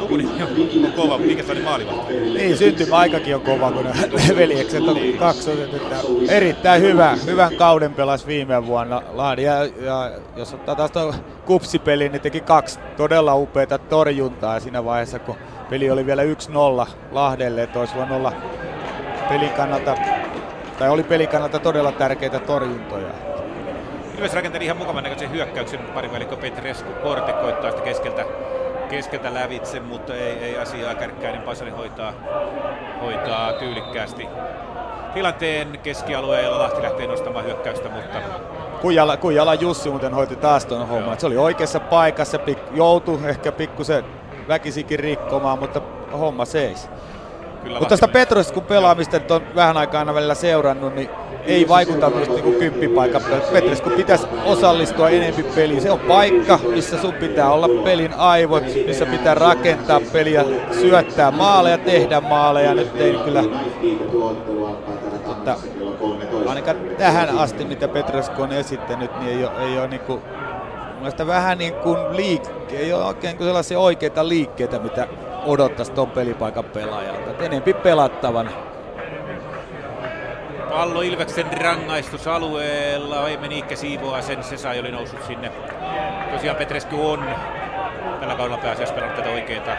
sukunimi 0.00 0.42
on 0.86 0.92
kova, 0.92 1.18
mikä 1.18 1.42
se 1.42 1.52
oli 1.52 1.62
maalivahti? 1.62 2.12
Niin, 2.12 2.56
syntymäaikakin 2.56 3.34
on 3.34 3.40
kova, 3.40 3.72
kun 3.72 3.86
veljekset 4.36 4.82
on 4.82 4.94
niin. 4.94 5.18
kaksi 5.18 5.50
että 5.50 5.96
erittäin 6.28 6.82
hyvä, 6.82 7.16
hyvän 7.26 7.56
kauden 7.56 7.94
pelas 7.94 8.26
viime 8.26 8.66
vuonna 8.66 9.02
Lahdi. 9.12 9.42
Ja, 9.42 9.64
ja 9.64 10.10
jos 10.36 10.54
ottaa 10.54 10.74
taas 10.74 10.90
tuon 10.90 11.14
kupsipeli, 11.46 12.08
niin 12.08 12.22
teki 12.22 12.40
kaksi 12.40 12.78
todella 12.96 13.34
upeita 13.34 13.78
torjuntaa 13.78 14.60
siinä 14.60 14.84
vaiheessa, 14.84 15.18
kun 15.18 15.36
peli 15.70 15.90
oli 15.90 16.06
vielä 16.06 16.22
1-0 16.22 16.26
Lahdelle, 17.12 17.62
että 17.62 17.80
olisi 17.80 17.94
voinut 17.94 18.16
olla 18.16 18.32
pelin 19.28 19.50
kannalta, 19.50 19.96
tai 20.78 20.88
oli 20.88 21.02
pelin 21.02 21.28
kannalta 21.28 21.58
todella 21.58 21.92
tärkeitä 21.92 22.38
torjuntoja. 22.38 23.30
Ilves 24.20 24.34
rakenteli 24.34 24.64
ihan 24.64 24.76
mukavan 24.76 25.02
näköisen 25.02 25.30
hyökkäyksen 25.30 25.80
parivälikko 25.80 26.36
Petrescu 26.36 26.92
Korte 27.02 27.32
koittaa 27.32 27.70
sitä 27.70 27.82
keskeltä, 27.82 28.24
keskeltä 28.90 29.34
lävitse, 29.34 29.80
mutta 29.80 30.14
ei, 30.14 30.32
ei 30.32 30.58
asiaa 30.58 30.94
Kärkkäinen 30.94 31.42
Pasari 31.42 31.70
hoitaa, 31.70 32.12
hoitaa 33.00 33.52
tyylikkäästi 33.52 34.28
tilanteen 35.14 35.78
keskialueella. 35.82 36.58
Lahti 36.58 36.82
lähtee 36.82 37.06
nostamaan 37.06 37.44
hyökkäystä, 37.44 37.88
mutta 37.88 38.18
Kujala, 38.80 39.16
Kujala 39.16 39.54
Jussi 39.54 39.90
muuten 39.90 40.14
hoiti 40.14 40.36
taas 40.36 40.66
tuon 40.66 40.88
homman. 40.88 41.20
Se 41.20 41.26
oli 41.26 41.36
oikeassa 41.36 41.80
paikassa, 41.80 42.38
pik, 42.38 42.58
joutui 42.72 43.18
ehkä 43.24 43.52
pikkusen 43.52 44.04
väkisikin 44.48 44.98
rikkomaan, 44.98 45.58
mutta 45.58 45.80
homma 46.12 46.44
seis. 46.44 46.88
Kyllä 47.62 47.78
mutta 47.78 47.96
sitä 47.96 48.08
Petrescun 48.08 48.62
pelaamista 48.62 49.18
nyt 49.18 49.30
on 49.30 49.42
vähän 49.54 49.76
aikaa 49.76 49.98
aina 49.98 50.14
välillä 50.14 50.34
seurannut, 50.34 50.94
niin 50.94 51.10
ei 51.44 51.68
vaikuta 51.68 52.10
myös 52.10 52.28
niin 52.28 52.54
kymppipaikan 52.54 53.22
Petrescu 53.52 53.90
pitäisi 53.90 54.26
osallistua 54.44 55.10
enempi 55.10 55.42
peliin. 55.42 55.82
Se 55.82 55.90
on 55.90 56.00
paikka, 56.00 56.58
missä 56.74 57.00
sun 57.00 57.14
pitää 57.14 57.52
olla 57.52 57.68
pelin 57.84 58.14
aivot, 58.14 58.64
missä 58.86 59.06
pitää 59.06 59.34
rakentaa 59.34 60.00
peliä, 60.12 60.44
syöttää 60.80 61.30
maaleja, 61.30 61.78
tehdä 61.78 62.20
maaleja. 62.20 62.74
Nyt 62.74 62.96
ei 62.96 63.12
kyllä 63.24 63.44
mutta 65.26 65.56
ainakaan 66.46 66.76
tähän 66.98 67.38
asti, 67.38 67.64
mitä 67.64 67.88
Petrescu 67.88 68.42
on 68.42 68.52
esittänyt, 68.52 69.10
niin 69.18 69.38
ei 69.38 69.44
ole, 69.44 69.64
ei 69.64 69.78
ole 69.78 69.88
niin 69.88 70.00
kuin, 70.00 70.22
vähän 71.26 71.58
niin 71.58 71.74
kuin 71.74 71.98
liikke, 72.16 72.76
ei 72.76 72.92
ole 72.92 73.04
oikein 73.04 73.36
kuin 73.36 73.46
sellaisia 73.46 73.78
oikeita 73.78 74.28
liikkeitä, 74.28 74.78
mitä 74.78 75.08
odottaisi 75.46 75.92
tuon 75.92 76.10
pelipaikan 76.10 76.64
pelaajalta. 76.64 77.44
Enempi 77.44 77.74
pelattavan. 77.74 78.50
Pallo 80.70 81.02
Ilveksen 81.02 81.62
rangaistusalueella. 81.62 83.20
Oimen 83.20 83.52
Iikke 83.52 83.76
siivoaa 83.76 84.22
sen. 84.22 84.42
Sesai 84.42 84.80
oli 84.80 84.90
noussut 84.90 85.24
sinne. 85.24 85.52
Tosiaan 86.30 86.56
Petrescu 86.56 87.10
on 87.10 87.24
tällä 88.20 88.34
kaudella 88.34 88.58
pääasiassa 88.58 88.94
pelannut 88.94 89.16
tätä 89.16 89.30
oikeita, 89.30 89.70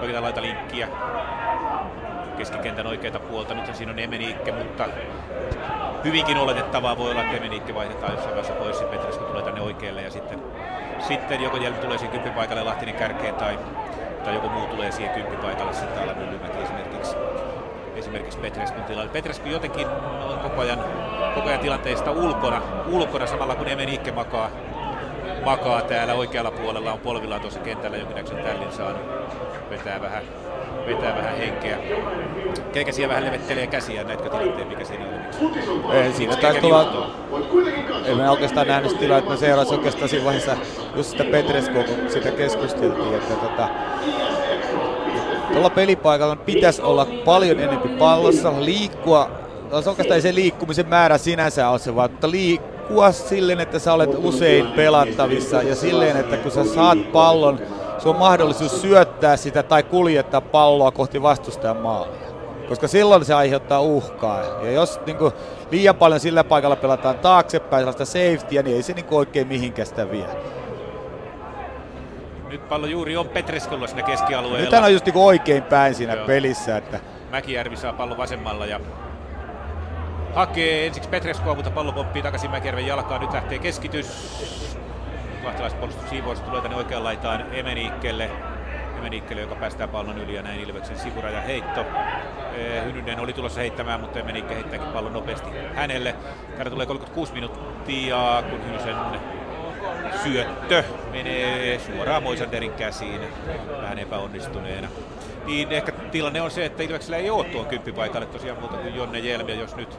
oikeita 0.00 0.22
laita 0.22 0.42
linkkiä. 0.42 0.88
Keskikentän 2.36 2.86
oikeita 2.86 3.18
puolta. 3.18 3.54
Nyt 3.54 3.76
siinä 3.76 3.92
on 3.92 3.98
Emeniikke, 3.98 4.52
mutta 4.52 4.84
hyvinkin 6.04 6.36
oletettavaa 6.38 6.98
voi 6.98 7.10
olla, 7.10 7.22
että 7.22 7.36
Emeniikke 7.36 7.74
vaihdetaan 7.74 8.12
jossain 8.12 8.36
vaiheessa 8.36 8.54
pois. 8.54 8.82
Petrescu 8.82 9.24
tulee 9.24 9.42
tänne 9.42 9.60
oikealle 9.60 10.02
ja 10.02 10.10
sitten, 10.10 10.42
sitten 10.98 11.42
joko 11.42 11.56
Jelm 11.56 11.76
tulee 11.76 11.98
siihen 11.98 12.12
kymppipaikalle 12.12 12.62
Lahtinen 12.62 12.94
kärkeen 12.94 13.34
tai 13.34 13.58
tai 14.24 14.34
joku 14.34 14.48
muu 14.48 14.66
tulee 14.66 14.92
siihen 14.92 15.14
kymppipaikalle 15.14 15.72
sitten 15.72 15.94
täällä 15.94 16.14
Myllymäki 16.14 16.58
esimerkiksi 16.62 17.16
esimerkiksi 17.96 18.38
Petreskun 18.38 18.84
tilalle. 18.84 19.10
Petresku 19.10 19.48
jotenkin 19.48 19.86
on 20.30 20.38
koko 20.38 20.60
ajan, 20.60 20.78
koko 21.34 21.48
ajan 21.48 21.60
tilanteesta 21.60 22.10
ulkona, 22.10 22.62
ulkona 22.86 23.26
samalla 23.26 23.54
kun 23.54 23.68
Emenikke 23.68 24.12
makaa, 24.12 24.50
makaa 25.44 25.82
täällä 25.82 26.14
oikealla 26.14 26.50
puolella, 26.50 26.92
on 26.92 26.98
polvillaan 26.98 27.40
tuossa 27.40 27.60
kentällä 27.60 27.96
jonkinnäköisen 27.96 28.44
tällin 28.44 28.72
saanut, 28.72 29.02
vetää 29.70 30.00
vähän, 30.00 30.22
vetää 30.86 31.16
vähän 31.16 31.36
henkeä. 31.36 31.78
Keikäsiä 32.72 33.08
vähän 33.08 33.24
levettelee 33.24 33.66
käsiä, 33.66 34.04
näitkö 34.04 34.30
tilanteen, 34.30 34.68
mikä 34.68 34.84
siinä 34.84 35.04
oli? 35.04 35.96
Ei, 35.96 36.12
siinä 36.12 36.36
taisi 36.36 36.60
tulla, 36.60 37.10
en 38.04 38.16
mä 38.16 38.30
oikeastaan 38.30 38.66
nähnyt 38.66 38.90
sitä 38.90 39.00
tilaa, 39.00 39.18
että 39.18 39.30
mä 39.30 39.36
seurasin 39.36 39.74
oikeastaan 39.74 40.08
siinä 40.08 40.24
vaiheessa 40.24 40.56
just 40.96 41.10
sitä 41.10 41.24
Petreskua, 41.24 41.84
kun 41.84 42.10
sitä 42.10 42.30
keskusteltiin, 42.30 43.14
että 43.14 43.34
tota, 43.34 43.68
tuolla 45.54 45.70
pelipaikalla 45.70 46.36
pitäisi 46.36 46.82
olla 46.82 47.06
paljon 47.24 47.60
enemmän 47.60 47.98
pallossa, 47.98 48.52
liikkua, 48.60 49.30
se 49.82 49.90
oikeastaan 49.90 50.16
ei 50.16 50.22
se 50.22 50.34
liikkumisen 50.34 50.88
määrä 50.88 51.18
sinänsä 51.18 51.68
ole 51.68 51.78
se, 51.78 51.94
vaan 51.94 52.10
mutta 52.10 52.26
liik- 52.26 52.74
liikkua 52.84 53.12
silleen, 53.12 53.60
että 53.60 53.78
sä 53.78 53.92
olet 53.92 54.10
usein 54.18 54.66
pelattavissa 54.66 55.62
ja 55.62 55.76
silleen, 55.76 56.16
että 56.16 56.36
kun 56.36 56.50
sä 56.50 56.64
saat 56.64 57.12
pallon, 57.12 57.58
sun 57.98 58.14
on 58.14 58.18
mahdollisuus 58.18 58.80
syöttää 58.80 59.36
sitä 59.36 59.62
tai 59.62 59.82
kuljettaa 59.82 60.40
palloa 60.40 60.90
kohti 60.90 61.22
vastustajan 61.22 61.76
maalia. 61.76 62.34
Koska 62.68 62.88
silloin 62.88 63.24
se 63.24 63.34
aiheuttaa 63.34 63.80
uhkaa. 63.80 64.40
Ja 64.62 64.70
jos 64.70 65.00
niin 65.06 65.16
kuin, 65.16 65.32
liian 65.70 65.96
paljon 65.96 66.20
sillä 66.20 66.44
paikalla 66.44 66.76
pelataan 66.76 67.18
taaksepäin 67.18 67.80
sellaista 67.80 68.04
safetyä, 68.04 68.62
niin 68.62 68.76
ei 68.76 68.82
se 68.82 68.92
niin 68.92 69.04
kuin, 69.04 69.18
oikein 69.18 69.46
mihinkään 69.46 69.86
sitä 69.86 70.10
vie. 70.10 70.26
Nyt 72.54 72.68
pallo 72.68 72.86
juuri 72.86 73.16
on 73.16 73.28
Petreskulla 73.28 73.86
siinä 73.86 74.02
keskialueella. 74.02 74.58
Nyt 74.58 74.72
hän 74.72 74.84
on 74.84 74.92
just 74.92 75.06
niin 75.06 75.16
oikein 75.16 75.62
päin 75.62 75.94
siinä 75.94 76.14
Joo. 76.14 76.26
pelissä. 76.26 76.76
Että... 76.76 77.00
Mäkijärvi 77.30 77.76
saa 77.76 77.92
pallon 77.92 78.18
vasemmalla 78.18 78.66
ja 78.66 78.80
hakee 80.34 80.86
ensiksi 80.86 81.08
Petreskoa, 81.08 81.54
mutta 81.54 81.70
pallo 81.70 81.92
pomppii 81.92 82.22
takaisin 82.22 82.50
Mäkijärven 82.50 82.86
jalkaan. 82.86 83.20
Nyt 83.20 83.32
lähtee 83.32 83.58
keskitys. 83.58 84.36
Lahtelaispallustus 85.44 86.10
Siivoista 86.10 86.46
tulee 86.46 86.62
tänne 86.62 86.76
oikean 86.76 87.04
laitaan 87.04 87.44
Emeniikkelle. 87.52 88.30
Emeniikkelle, 88.98 89.42
joka 89.42 89.54
päästää 89.54 89.88
pallon 89.88 90.18
yli 90.18 90.34
ja 90.34 90.42
näin 90.42 90.60
Ilveksen 90.60 90.98
sivuraja 90.98 91.40
heitto. 91.40 91.80
Eh, 91.80 92.84
Hynynen 92.84 93.20
oli 93.20 93.32
tulossa 93.32 93.60
heittämään, 93.60 94.00
mutta 94.00 94.18
Emeniikke 94.18 94.54
heittääkin 94.54 94.88
pallon 94.88 95.12
nopeasti 95.12 95.50
hänelle. 95.74 96.14
Täällä 96.56 96.70
tulee 96.70 96.86
36 96.86 97.32
minuuttia, 97.32 98.42
kun 98.50 98.64
Hynysen 98.66 98.96
syöttö 100.22 100.84
menee 101.10 101.78
suoraan 101.78 102.22
Moisanderin 102.22 102.72
käsiin 102.72 103.20
vähän 103.82 103.98
epäonnistuneena. 103.98 104.88
Niin 105.46 105.72
ehkä 105.72 105.92
tilanne 105.92 106.40
on 106.40 106.50
se, 106.50 106.64
että 106.64 106.82
Ilveksellä 106.82 107.16
ei 107.16 107.30
ole 107.30 107.44
tuon 107.44 107.66
kymppipaikalle 107.66 108.26
tosiaan 108.26 108.58
muuta 108.58 108.76
kuin 108.76 108.94
Jonne 108.94 109.18
Jelmi, 109.18 109.60
jos 109.60 109.76
nyt 109.76 109.98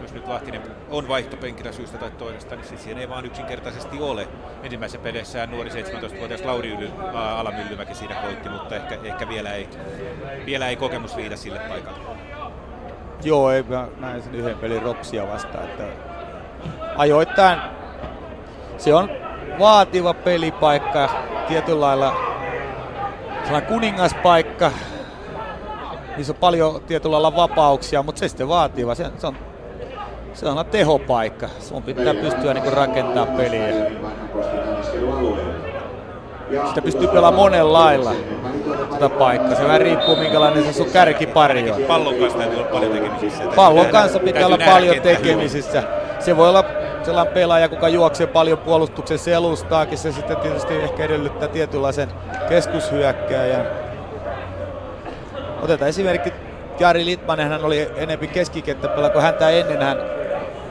jos 0.00 0.14
nyt 0.14 0.28
Lahtinen 0.28 0.62
on 0.90 1.08
vaihtopenkillä 1.08 1.72
syystä 1.72 1.98
tai 1.98 2.10
toisesta, 2.10 2.56
niin 2.56 2.78
siihen 2.78 2.98
ei 2.98 3.08
vaan 3.08 3.26
yksinkertaisesti 3.26 4.00
ole. 4.00 4.28
Ensimmäisessä 4.62 4.98
pelissä 4.98 5.46
nuori 5.46 5.70
17-vuotias 5.70 6.44
Lauri 6.44 6.68
Yly, 6.68 6.90
Alamyllymäki 7.14 7.94
siinä 7.94 8.14
koitti, 8.14 8.48
mutta 8.48 8.76
ehkä, 8.76 8.98
ehkä 9.04 9.28
vielä, 9.28 9.52
ei, 9.52 9.68
vielä 10.46 10.68
ei 10.68 10.76
kokemus 10.76 11.16
riitä 11.16 11.36
sille 11.36 11.58
paikalle. 11.58 11.98
Joo, 13.24 13.50
ei, 13.50 13.62
mä 13.62 13.88
näin 13.96 14.22
sen 14.22 14.34
yhden 14.34 14.58
pelin 14.58 14.82
Ropsia 14.82 15.28
vastaan, 15.28 15.64
että 15.64 15.84
ajoittain 16.96 17.60
se 18.78 18.94
on 18.94 19.10
vaativa 19.58 20.14
pelipaikka, 20.14 21.08
tietyllä 21.48 21.80
lailla 21.80 22.14
sellainen 23.44 23.68
kuningaspaikka, 23.68 24.70
missä 26.16 26.32
on 26.32 26.36
paljon 26.36 26.82
tietyllä 26.86 27.12
lailla 27.12 27.36
vapauksia, 27.36 28.02
mutta 28.02 28.18
se 28.18 28.28
sitten 28.28 28.48
vaativa. 28.48 28.94
Se, 28.94 29.06
se 29.18 29.26
on 29.26 29.36
se 30.36 30.46
on 30.46 30.66
tehopaikka. 30.66 31.48
Sun 31.60 31.82
pitää 31.82 32.14
pystyä 32.14 32.54
niin 32.54 32.72
rakentaa 32.72 33.26
peliä. 33.26 33.68
Sitä 36.68 36.82
pystyy 36.82 37.08
pelaamaan 37.08 37.34
monen 37.34 37.72
lailla 37.72 38.12
tätä 38.92 39.08
paikkaa. 39.08 39.54
Se 39.54 39.64
vähän 39.64 39.80
riippuu 39.80 40.16
minkälainen 40.16 40.64
se 40.64 40.72
sun 40.72 40.90
kärkipari 40.90 41.70
on. 41.70 41.82
Pallon 41.82 42.14
kanssa 42.14 42.38
täytyy 42.38 42.58
olla 42.58 42.68
paljon 42.70 42.92
tekemisissä. 42.92 43.44
Pallon 43.56 43.86
kanssa 43.86 44.18
pitää 44.18 44.46
olla 44.46 44.58
paljon 44.66 45.00
tekemisissä. 45.00 45.82
Se 46.18 46.36
voi 46.36 46.48
olla 46.48 46.64
sellainen 47.06 47.34
pelaaja, 47.34 47.68
joka 47.72 47.88
juoksee 47.88 48.26
paljon 48.26 48.58
puolustuksen 48.58 49.18
selustaakin. 49.18 49.98
Se 49.98 50.12
sitten 50.12 50.36
tietysti 50.36 50.74
ehkä 50.74 51.04
edellyttää 51.04 51.48
tietynlaisen 51.48 52.08
keskushyökkääjän. 52.48 53.66
Otetaan 55.62 55.88
esimerkki 55.88 56.32
Jari 56.78 57.04
Litmanen, 57.04 57.48
hän 57.48 57.64
oli 57.64 57.90
enempi 57.96 58.26
keskikenttäpelä, 58.26 59.10
kun 59.10 59.22
häntä 59.22 59.50
ennen 59.50 59.82
hän 59.82 59.98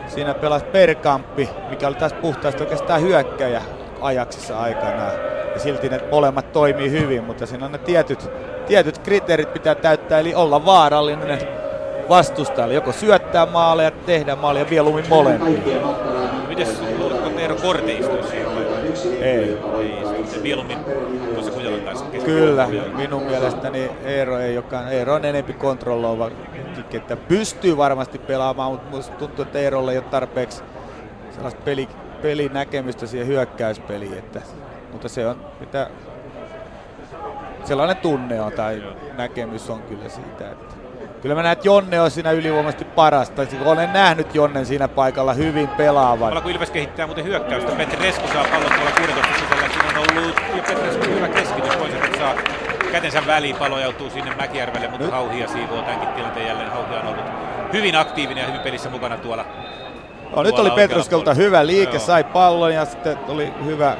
Siinä 0.07 0.33
pelasi 0.33 0.65
Perkampi, 0.65 1.49
mikä 1.69 1.87
oli 1.87 1.95
taas 1.95 2.13
puhtaasti 2.13 2.63
oikeastaan 2.63 3.01
hyökkäjä 3.01 3.61
ajaksissa 4.01 4.59
aikanaan. 4.59 5.13
Ja 5.53 5.59
silti 5.59 5.89
ne 5.89 6.01
molemmat 6.11 6.51
toimii 6.51 6.91
hyvin, 6.91 7.23
mutta 7.23 7.45
siinä 7.45 7.65
on 7.65 7.71
ne 7.71 7.77
tietyt, 7.77 8.29
tietyt 8.67 8.97
kriteerit 8.97 9.53
pitää 9.53 9.75
täyttää, 9.75 10.19
eli 10.19 10.35
olla 10.35 10.65
vaarallinen 10.65 11.39
vastustajalle. 12.09 12.73
Joko 12.73 12.91
syöttää 12.91 13.45
maaleja, 13.45 13.91
tehdä 13.91 14.35
maaleja, 14.35 14.65
mieluummin 14.69 15.09
molempia. 15.09 15.77
Miten 16.47 16.67
luuletko, 16.97 17.39
Eero 17.39 17.55
Korte 17.55 17.93
istuisi 17.93 18.35
Ei. 19.21 19.57
Ei 19.79 20.25
se 20.25 20.39
mieluummin 20.39 20.77
tuossa 21.33 21.51
Kujalan 21.51 21.81
kanssa 21.81 22.05
Kyllä, 22.25 22.67
minun 22.95 23.23
mielestäni 23.23 23.91
Eero 24.03 24.39
ei 24.39 24.57
olekaan, 24.57 24.93
Eero 24.93 25.13
on 25.13 25.25
enempi 25.25 25.53
kontrolloiva 25.53 26.31
että 26.93 27.15
pystyy 27.15 27.77
varmasti 27.77 28.19
pelaamaan, 28.19 28.71
mutta 28.71 28.95
musta 28.95 29.15
tuntuu, 29.15 29.43
että 29.43 29.59
Eerolle 29.59 29.91
ei 29.91 29.97
ole 29.97 30.05
tarpeeksi 30.05 30.63
sellaista 31.31 31.61
peli, 31.65 31.89
pelinäkemystä 32.21 33.07
siihen 33.07 33.27
hyökkäyspeliin, 33.27 34.17
että, 34.17 34.41
mutta 34.91 35.09
se 35.09 35.27
on 35.27 35.35
mitä 35.59 35.89
sellainen 37.63 37.97
tunne 37.97 38.41
on 38.41 38.51
tai 38.51 38.83
näkemys 39.17 39.69
on 39.69 39.81
kyllä 39.81 40.09
siitä, 40.09 40.51
että 40.51 40.74
kyllä 41.25 41.35
mä 41.35 41.43
näen, 41.43 41.53
että 41.53 41.67
Jonne 41.67 42.01
on 42.01 42.11
siinä 42.11 42.31
ylivoimaisesti 42.31 42.85
parasta. 42.85 43.41
Olen 43.65 43.93
nähnyt 43.93 44.35
Jonnen 44.35 44.65
siinä 44.65 44.87
paikalla 44.87 45.33
hyvin 45.33 45.67
pelaavan. 45.67 46.19
Samalla 46.19 46.41
kun 46.41 46.51
Ilves 46.51 46.71
kehittää 46.71 47.05
muuten 47.05 47.23
hyökkäystä, 47.23 47.71
Petri 47.71 48.05
Resku 48.05 48.27
saa 48.27 48.43
pallon 48.43 48.71
tuolla 48.71 48.91
16 48.91 49.33
sisällä. 49.33 49.69
Siinä 49.69 49.89
on 49.89 49.97
ollut 49.97 50.35
jo 50.55 50.63
Petri 50.63 50.85
Resku 50.85 51.05
hyvä 51.05 51.27
keskitys. 51.27 51.79
Voisi, 51.79 51.95
että 51.95 52.17
saa 52.17 52.33
kätensä 52.91 53.25
väliin, 53.27 53.55
pallo 53.55 53.79
joutuu 53.79 54.09
sinne 54.09 54.35
Mäkijärvelle, 54.35 54.87
mutta 54.87 55.11
Hauhia 55.11 55.47
siivoo 55.47 55.81
tämänkin 55.81 56.09
tilanteen 56.09 56.47
jälleen. 56.47 56.71
Hauhia 56.71 56.99
on 56.99 57.07
ollut 57.07 57.25
hyvin 57.73 57.95
aktiivinen 57.95 58.41
ja 58.41 58.47
hyvin 58.47 58.61
pelissä 58.61 58.89
mukana 58.89 59.17
tuolla. 59.17 59.45
No, 60.35 60.43
nyt 60.43 60.59
oli 60.59 60.71
Petruskelta 60.71 61.33
hyvä 61.33 61.65
liike, 61.65 61.97
Joo. 61.97 62.05
sai 62.05 62.23
pallon 62.23 62.73
ja 62.73 62.85
sitten 62.85 63.17
oli 63.27 63.53
hyvä 63.65 63.97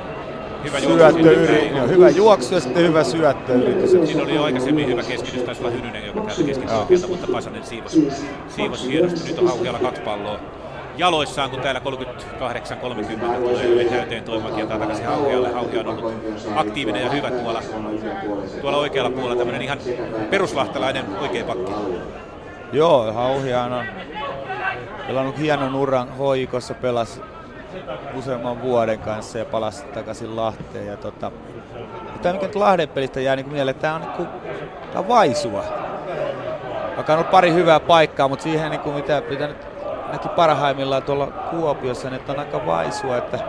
hyvä 0.66 0.80
syöttöyritys. 0.80 1.78
Joo, 1.78 1.88
hyvä 1.88 2.10
juoksu 2.10 2.54
ja 2.54 2.60
sitten 2.60 2.84
hyvä 2.84 3.04
syöttöyritys. 3.04 3.92
Siinä 3.92 4.24
oli 4.24 4.36
jo 4.36 4.44
aikaisemmin 4.44 4.88
hyvä 4.88 5.04
keskitys, 5.04 5.44
taisi 5.44 5.62
olla 5.62 5.72
Hynynen, 5.72 6.06
joka 6.06 6.22
täältä 6.22 6.44
keskitys 6.44 7.08
mutta 7.08 7.28
Pasanen 7.32 7.64
siivos, 7.64 7.98
siivos 8.48 8.88
hienosti. 8.88 9.30
Nyt 9.30 9.40
on 9.40 9.48
Hauhialla 9.48 9.80
kaksi 9.80 10.02
palloa 10.02 10.40
jaloissaan, 10.98 11.50
kun 11.50 11.60
täällä 11.62 11.82
38-30 11.82 11.84
tulee 13.36 13.86
täyteen 13.86 14.24
toimakin 14.24 14.60
ja 14.60 14.66
takaisin 14.66 15.06
Hauhialle. 15.06 15.52
Hauhia 15.52 15.80
on 15.80 15.88
ollut 15.88 16.14
aktiivinen 16.56 17.02
ja 17.02 17.10
hyvä 17.10 17.32
tuolla, 17.32 17.62
tuolla 18.62 18.78
oikealla 18.78 19.10
puolella, 19.10 19.36
tämmöinen 19.36 19.62
ihan 19.62 19.78
peruslahtelainen 20.30 21.06
oikea 21.22 21.44
pakki. 21.44 21.72
Joo, 22.74 23.14
Hauhiaan 23.14 23.74
on 23.74 23.86
pelannut 25.08 25.40
hienon 25.40 25.76
uran 25.76 26.10
hoikossa, 26.18 26.74
pelasi 26.74 27.22
useamman 28.14 28.62
vuoden 28.62 29.00
kanssa 29.00 29.38
ja 29.38 29.46
palasi 29.46 29.86
takaisin 29.86 30.36
Lahteen. 30.36 30.88
Ja 30.88 30.98
tota, 30.98 31.32
tämä 32.22 32.34
mikä 32.34 32.46
nyt 32.46 32.56
Lahden 32.56 32.90
pelistä 32.90 33.22
jää 33.22 33.36
niin 33.36 33.50
mieleen, 33.50 33.76
tämä 33.76 33.96
on, 33.96 34.02
niin 34.02 34.12
kuin, 34.12 34.28
tämä 34.92 35.00
on 35.00 35.08
vaisua. 35.08 35.64
Vaikka 36.96 37.14
on 37.14 37.20
ollut 37.20 37.32
pari 37.32 37.54
hyvää 37.54 37.80
paikkaa, 37.80 38.28
mutta 38.28 38.44
siihen 38.44 38.72
niin 38.72 38.82
kuin 38.82 38.96
mitä, 38.96 39.22
nyt 39.30 39.58
näki 40.12 40.30
parhaimmillaan 40.30 41.04
tuolla 41.04 41.28
Kuopiossa, 41.28 42.10
niin 42.10 42.22
on 42.28 42.40
aika 42.40 42.66
vaisua, 42.66 43.18
että 43.18 43.40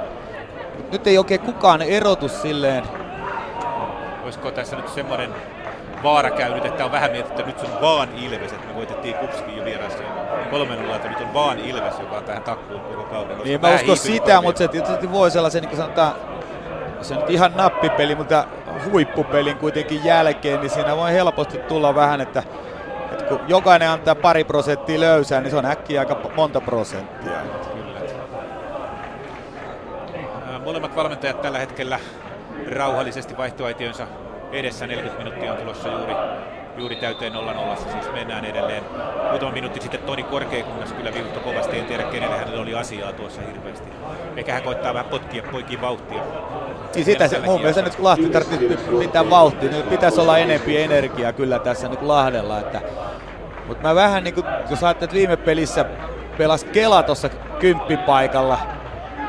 nyt 0.92 1.06
ei 1.06 1.18
oikein 1.18 1.40
kukaan 1.40 1.82
erotu 1.82 2.28
silleen. 2.28 2.84
Olisiko 4.24 4.50
tässä 4.50 4.76
nyt 4.76 4.88
semmoinen 4.88 5.30
vaara 6.03 6.30
käynyt, 6.30 6.64
että 6.64 6.84
on 6.84 6.92
vähän 6.92 7.11
mietitty, 7.11 7.42
että 7.42 7.62
nyt 7.62 7.74
on 7.74 7.80
vaan 7.80 8.09
Ilves, 8.16 8.53
että 8.53 8.66
me 8.66 8.74
voitettiin 8.74 9.14
Kupskin 9.14 9.57
jo 9.57 9.64
vieraassa 9.64 10.03
3 10.51 10.74
että 10.94 11.09
nyt 11.09 11.20
on 11.20 11.34
vaan 11.34 11.59
Ilves, 11.59 11.99
joka 11.99 12.16
on 12.16 12.24
tähän 12.24 12.42
takkuun 12.42 12.80
koko 12.80 13.03
kauden. 13.03 13.38
Niin 13.44 13.61
mä 13.61 13.74
uskon 13.74 13.97
sitä, 13.97 14.40
mutta 14.40 14.59
se 14.59 14.68
tietysti 14.68 15.12
voi 15.12 15.30
sellaisen, 15.30 15.62
niin 15.62 15.68
kuin 15.68 15.80
sanotaan, 15.80 16.12
se 17.01 17.14
on 17.14 17.24
ihan 17.28 17.53
nappipeli, 17.57 18.14
mutta 18.14 18.44
huippupelin 18.92 19.57
kuitenkin 19.57 20.05
jälkeen, 20.05 20.61
niin 20.61 20.70
siinä 20.70 20.97
voi 20.97 21.12
helposti 21.12 21.59
tulla 21.59 21.94
vähän, 21.94 22.20
että 22.20 22.42
kun 23.28 23.40
jokainen 23.49 23.90
antaa 23.90 24.14
pari 24.14 24.44
prosenttia 24.44 25.01
löysää, 25.01 25.40
niin 25.40 25.51
se 25.51 25.57
on 25.57 25.66
äkkiä 25.66 26.01
aika 26.01 26.16
monta 26.36 26.61
prosenttia. 26.61 27.32
Molemmat 30.64 30.97
valmentajat 30.97 31.42
tällä 31.42 31.59
hetkellä 31.59 32.01
rauhallisesti 32.72 33.36
vaihtoaitionsa 33.36 34.07
edessä. 34.53 34.86
40 34.86 35.24
minuuttia 35.24 35.53
on 35.53 35.59
tulossa 35.59 35.88
juuri, 35.88 36.14
juuri 36.76 36.97
täyteen 36.97 37.32
0 37.32 37.76
siis 37.76 38.12
mennään 38.12 38.44
edelleen. 38.44 38.82
Muutama 39.30 39.53
minuutti 39.53 39.80
sitten 39.80 40.01
Toni 40.01 40.22
Korkeakunnas 40.22 40.92
kyllä 40.92 41.14
viuhto 41.14 41.40
kovasti, 41.40 41.78
en 41.78 41.84
tiedä 41.84 42.03
kenelle 42.03 42.38
hänellä 42.38 42.62
oli 42.62 42.74
asiaa 42.74 43.12
tuossa 43.12 43.42
hirveästi. 43.42 43.88
Ehkä 44.36 44.53
hän 44.53 44.62
koittaa 44.62 44.94
vähän 44.94 45.11
potkia 45.11 45.42
poikin 45.53 45.80
vauhtia. 45.80 46.22
Niin 46.94 47.05
sitä 47.05 47.28
se, 47.28 47.38
mun 47.38 47.61
mielestä 47.61 47.82
nyt 47.82 47.99
Lahti 47.99 48.28
tarvitsisi 48.28 48.78
pitää 48.99 49.30
vauhtia, 49.30 49.70
nyt 49.70 49.88
pitäisi 49.88 50.20
olla 50.20 50.38
enempi 50.38 50.78
energiaa 50.82 51.32
kyllä 51.32 51.59
tässä 51.59 51.88
nyt 51.88 52.03
Lahdella, 52.03 52.59
että 52.59 52.80
mutta 53.66 53.88
mä 53.88 53.94
vähän 53.94 54.24
niin 54.24 54.34
kuin, 54.34 54.47
jos 54.70 54.84
ajattelet, 54.84 55.03
että 55.03 55.14
viime 55.14 55.36
pelissä 55.36 55.84
pelas 56.38 56.64
Kela 56.64 57.03
tuossa 57.03 57.28
kymppipaikalla 57.59 58.59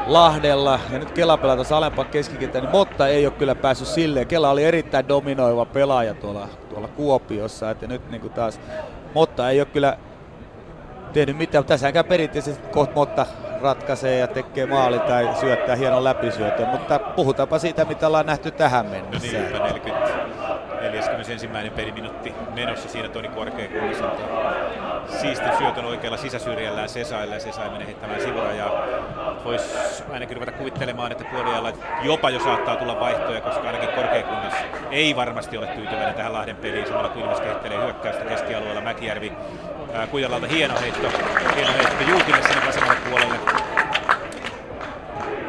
Lahdella 0.08 0.80
ja 0.91 0.99
nyt 0.99 1.12
Kela 1.12 1.38
pelaa 1.38 1.55
tuossa 1.55 1.78
alempaa 1.78 2.05
keskikenttä, 2.05 2.62
niin 2.62 2.72
Motta 2.72 3.08
ei 3.08 3.26
ole 3.26 3.34
kyllä 3.34 3.55
päässyt 3.55 3.88
silleen. 3.88 4.28
Kela 4.28 4.49
oli 4.49 4.64
erittäin 4.64 5.08
dominoiva 5.08 5.66
pelaaja 5.66 6.14
tuolla, 6.14 6.47
tuolla 6.70 6.88
Kuopiossa, 6.88 7.72
että 7.72 7.88
nyt 7.88 8.10
niin 8.12 8.22
kuin 8.22 8.34
taas 8.34 8.60
Motta 9.14 9.49
ei 9.49 9.60
ole 9.60 9.68
kyllä 9.74 9.97
tehnyt 11.14 11.38
mitään, 11.38 11.66
tässäkään 11.66 12.05
perinteisesti 12.05 12.68
kohta 12.68 12.95
Motta 12.95 13.26
ratkaisee 13.62 14.18
ja 14.18 14.28
tekee 14.28 14.66
maali 14.66 14.99
tai 14.99 15.30
syöttää 15.39 15.76
hienon 15.76 16.03
läpisyötön, 16.03 16.68
mutta 16.68 16.99
puhutaanpa 16.99 17.60
siitä, 17.60 17.86
mitä 17.86 18.08
ollaan 18.08 18.26
nähty 18.26 18.51
tähän 18.51 18.86
No 18.86 18.91
mennessä. 18.91 19.38
niinpä 19.38 19.60
40, 19.60 20.12
41. 20.82 21.47
peliminuutti 21.76 22.34
menossa 22.55 22.89
siinä 22.89 23.10
Toni 23.10 23.28
Korkeakunnassa 23.28 24.05
antaa 24.05 24.28
siistin 25.08 25.58
syötön 25.58 25.86
oikealla 25.86 26.18
sisäsyrjällään 26.18 26.89
Sesaille 26.89 27.36
ja 27.36 27.39
Sesa 27.39 27.62
menee 27.72 27.88
heittämään 27.88 28.22
sivurajaa. 28.22 28.72
Voisi 29.45 30.03
ainakin 30.14 30.38
ruveta 30.38 30.51
kuvittelemaan, 30.51 31.12
että 31.12 31.24
puoliajalla 31.24 31.72
jopa 32.03 32.30
jo 32.30 32.39
saattaa 32.39 32.76
tulla 32.76 32.99
vaihtoja, 32.99 33.41
koska 33.41 33.68
ainakin 33.68 33.89
Korkeakunnas 33.89 34.53
ei 34.91 35.16
varmasti 35.16 35.58
ole 35.58 35.68
tyytyväinen 35.68 36.14
tähän 36.14 36.34
Lahden 36.34 36.55
peliin. 36.55 36.88
Samalla 36.88 37.10
kun 37.10 37.22
Ilves 37.22 37.39
kehittelee 37.39 37.78
hyökkäystä 37.78 38.26
keskialueella 38.26 38.82
Mäkijärvi 38.82 39.34
Kujalalta 40.12 40.47
hieno 40.47 40.74
heitto, 40.82 41.08
hieno 41.55 41.72
heitto 41.74 42.03
Juutille 42.10 42.41
sinne 42.41 42.68
vasemmalle 42.68 43.01
puolelle. 43.10 43.46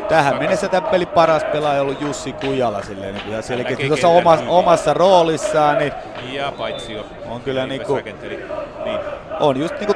Tähän 0.08 0.36
mennessä 0.38 0.68
tämän 0.68 0.90
pelin 0.90 1.08
paras 1.08 1.44
pelaaja 1.44 1.80
on 1.80 1.86
ollut 1.86 2.00
Jussi 2.00 2.32
Kujala 2.32 2.82
silleen, 2.82 3.14
niin 3.14 3.28
ihan 3.28 3.42
selkeästi 3.42 3.88
tuossa 3.88 4.08
kentän 4.08 4.48
omassa, 4.48 4.94
roolissaan, 4.94 5.78
niin 5.78 5.92
Ja 6.32 6.52
paitsi 6.58 6.92
jo. 6.92 7.06
On 7.28 7.40
kyllä 7.40 7.66
niinku- 7.66 7.96
rakenteli. 7.96 8.44
Niin. 8.84 8.98
on 9.40 9.56
just 9.56 9.74
niinku 9.80 9.94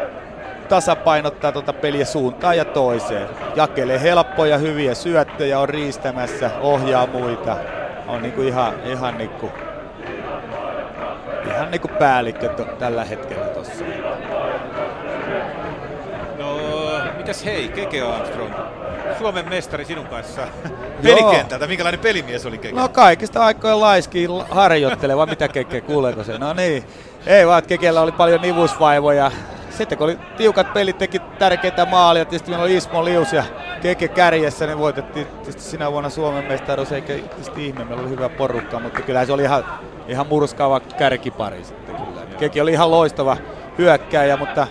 tasapainottaa 0.69 1.53
tuota 1.53 1.73
peliä 1.73 2.05
suuntaan 2.05 2.57
ja 2.57 2.65
toiseen. 2.65 3.29
Jakelee 3.57 4.03
helppoja, 4.03 4.59
hyviä 4.59 4.95
syöttöjä, 4.95 5.59
on 5.59 5.69
riistämässä, 5.69 6.51
ohjaa 6.61 7.07
muita. 7.07 7.57
On 8.09 8.23
niinku 8.23 8.43
ihan, 8.43 8.73
ihan 8.85 9.19
niinku, 9.19 9.51
ihan 11.47 11.71
niinku 11.71 11.89
päällikkö 11.89 12.49
to, 12.49 12.65
tällä 12.65 13.05
hetkellä 13.05 13.45
tossa. 13.45 13.85
No, 16.39 16.57
mitäs 17.17 17.45
hei, 17.45 17.69
Keke 17.69 18.03
Armstrong, 18.03 18.53
Suomen 19.19 19.49
mestari 19.49 19.85
sinun 19.85 20.07
kanssa 20.07 20.43
pelikentältä. 21.03 21.67
Minkälainen 21.67 22.01
pelimies 22.01 22.47
oli 22.47 22.59
Keke? 22.59 22.77
No 22.77 22.89
kaikista 22.89 23.45
aikojen 23.45 23.81
laiskiin 23.81 24.31
harjoitteleva, 24.51 25.27
mitä 25.27 25.49
Keke, 25.49 25.81
kuuleeko 25.81 26.25
se? 26.25 26.39
No 26.39 26.53
niin, 26.53 26.85
ei 27.27 27.47
vaan, 27.47 27.63
Kekellä 27.63 28.01
oli 28.01 28.13
paljon 28.13 28.43
nivusvaivoja. 28.43 29.31
Sitten 29.71 29.99
kun 29.99 30.05
oli 30.05 30.19
tiukat 30.37 30.73
pelit, 30.73 30.99
teki 30.99 31.19
tärkeitä 31.19 31.87
maalia, 31.87 32.25
tietysti 32.25 32.51
meillä 32.51 32.65
oli 32.65 32.77
Ismo 32.77 33.05
Lius 33.05 33.33
ja 33.33 33.45
Keke 33.83 34.09
kärjessä, 34.09 34.67
niin 34.67 34.79
voitettiin 34.79 35.27
tietysti 35.27 35.63
sinä 35.63 35.93
vuonna 35.93 36.11
Suomen 36.11 36.45
mestaruus, 36.45 36.93
eikä 36.93 37.13
tietysti 37.13 37.67
ihme, 37.67 37.85
meillä 37.85 38.03
oli 38.03 38.11
hyvä 38.11 38.29
porukka, 38.29 38.81
mutta 38.81 39.03
kyllä 39.03 39.25
se 39.27 39.33
oli 39.33 39.43
ihan, 39.43 39.65
ihan 40.09 40.27
murskaava 40.27 40.81
kärkipari 40.81 41.65
sitten 41.65 41.97
kyllä. 41.97 42.23
Keke 42.39 42.63
oli 42.63 42.73
ihan 42.73 42.91
loistava 42.91 43.37
hyökkääjä, 43.79 44.37
mutta 44.37 44.67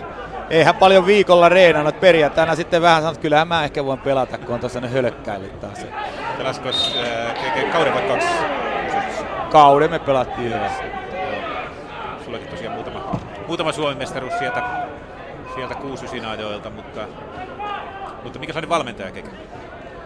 eihän 0.52 0.74
paljon 0.74 1.06
viikolla 1.06 1.48
reenannut 1.48 2.00
perjantaina 2.00 2.54
sitten 2.54 2.82
vähän 2.82 3.06
että 3.06 3.20
kyllähän 3.20 3.48
mä 3.48 3.64
ehkä 3.64 3.84
voin 3.84 3.98
pelata, 3.98 4.38
kun 4.38 4.54
on 4.54 4.60
tuossa 4.60 4.80
ne 4.80 4.88
hölkkäilyt 4.88 5.60
taas. 5.60 5.86
Pelasko 6.38 6.68
äh, 6.68 7.72
kauden 7.72 7.94
vai 7.94 8.02
kaksi? 8.02 8.28
Kauden 9.50 9.90
me 9.90 9.98
pelattiin 9.98 10.52
yhdessä. 10.52 10.82
Sullakin 12.24 12.48
tosiaan 12.48 12.74
muutama, 12.74 13.20
muutama 13.46 13.72
Suomen 13.72 13.98
mestaruus 13.98 14.38
sieltä, 14.38 14.62
sieltä 15.54 15.74
69 15.74 16.30
ajoilta, 16.30 16.70
mutta, 16.70 17.00
mutta 18.22 18.38
mikä 18.38 18.52
sellainen 18.52 18.68
valmentaja 18.68 19.10
Keke? 19.10 19.30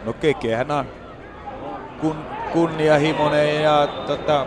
No 0.05 0.13
Kekehän 0.13 0.71
on 0.71 0.87
kun, 2.01 2.17
kunnianhimoinen 2.53 3.63
ja 3.63 3.89
tota, 4.07 4.47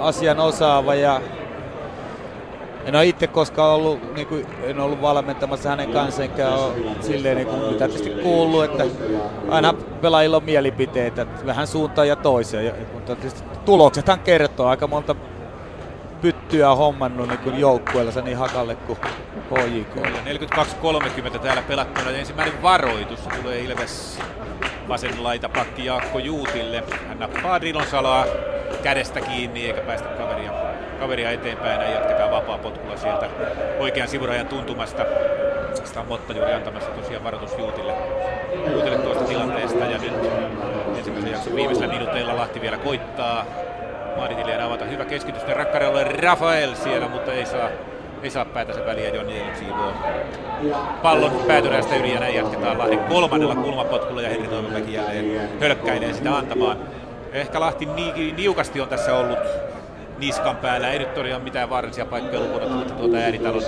asian 0.00 0.40
osaava 0.40 0.94
ja 0.94 1.20
en 2.84 2.96
ole 2.96 3.06
itse 3.06 3.26
koskaan 3.26 3.70
ollut, 3.70 4.14
niin 4.14 4.26
kuin, 4.26 4.46
en 4.62 4.80
ollut 4.80 5.02
valmentamassa 5.02 5.68
hänen 5.68 5.90
kanssaan, 5.90 6.28
enkä 6.28 6.48
ole 6.48 6.72
silleen 7.00 7.36
niin 7.36 7.48
kuin, 7.48 7.60
mitä 7.60 7.88
tietysti 7.88 8.10
kuullut, 8.22 8.64
että 8.64 8.84
aina 9.48 9.74
pelaajilla 10.00 10.36
on 10.36 10.44
mielipiteitä, 10.44 11.22
että 11.22 11.46
vähän 11.46 11.66
suuntaan 11.66 12.08
ja 12.08 12.16
toiseen, 12.16 12.66
ja, 12.66 12.72
mutta 12.92 13.16
tietysti 13.16 13.42
tuloksethan 13.64 14.20
kertoo 14.20 14.66
aika 14.66 14.86
monta 14.86 15.14
pyttyä 16.20 16.74
hommannut 16.74 17.28
niin 17.28 17.38
kuin 17.38 17.58
joukkueella 17.58 18.22
niin 18.22 18.36
Hakalle 18.36 18.74
kuin 18.74 18.98
HJK. 19.50 19.96
Ja 19.96 20.34
42-30 21.34 21.38
täällä 21.38 21.62
pelattuna. 21.62 22.10
Ensimmäinen 22.10 22.62
varoitus 22.62 23.20
tulee 23.20 23.60
Ilves 23.60 24.18
vasen 24.88 25.24
laita 25.24 25.48
pakki 25.48 25.84
Jaakko 25.84 26.18
Juutille. 26.18 26.84
Hän 27.08 27.18
nappaa 27.18 27.60
Drilon 27.60 27.86
salaa 27.86 28.24
kädestä 28.82 29.20
kiinni 29.20 29.66
eikä 29.66 29.80
päästä 29.80 30.08
kaveria, 30.08 30.52
kaveria 30.98 31.30
eteenpäin. 31.30 31.80
Ja 31.80 31.90
jatketaan 31.90 32.30
vapaa 32.30 32.58
potkulla 32.58 32.96
sieltä 32.96 33.28
oikean 33.78 34.08
sivurajan 34.08 34.46
tuntumasta. 34.46 35.04
Sitä 35.84 36.02
Motta 36.08 36.32
juuri 36.32 36.52
antamassa 36.52 36.90
tosiaan 36.90 37.24
varoitus 37.24 37.58
Juutille, 37.58 37.92
Juutille 38.72 38.98
tuosta 38.98 39.24
tilanteesta. 39.24 39.84
Ja 39.84 39.98
nyt 39.98 40.12
ensimmäisen 40.98 41.32
jakson 41.32 41.54
viimeisellä 41.54 41.94
minuuteilla 41.94 42.36
Lahti 42.36 42.60
vielä 42.60 42.76
koittaa. 42.76 43.44
Maaritilien 44.16 44.60
avata 44.60 44.84
hyvä 44.84 45.04
keskitys. 45.04 45.46
Ne 45.46 45.54
rakkarella 45.54 46.04
Rafael 46.04 46.74
siellä, 46.74 47.08
mutta 47.08 47.32
ei 47.32 47.46
saa 47.46 47.68
ei 48.22 48.30
saa 48.30 48.44
päätänsä 48.44 48.86
väliä, 48.86 49.08
Jonni 49.08 49.32
Eilen 49.32 49.56
siivoo 49.56 49.92
pallon 51.02 51.32
päätyrästä 51.46 51.96
yli 51.96 52.14
ja 52.14 52.20
näin 52.20 52.34
jatketaan 52.34 52.78
Lahden 52.78 52.98
kolmannella 52.98 53.54
kulmapotkulla 53.54 54.22
ja 54.22 54.28
Henri 54.28 54.48
Toivomäki 54.48 54.92
jälleen 54.92 55.48
hölkkäilee 55.60 56.12
sitä 56.12 56.36
antamaan. 56.36 56.76
Ehkä 57.32 57.60
Lahti 57.60 57.86
ni- 57.86 58.34
niukasti 58.36 58.80
on 58.80 58.88
tässä 58.88 59.14
ollut 59.14 59.38
niskan 60.18 60.56
päällä, 60.56 60.90
ei 60.90 60.98
nyt 60.98 61.14
todella 61.14 61.38
mitään 61.38 61.70
vaarallisia 61.70 62.06
paikkoja 62.06 62.40
lukuun 62.40 62.72
mutta 62.72 62.94
tuota 62.94 63.16
ääritalon, 63.16 63.62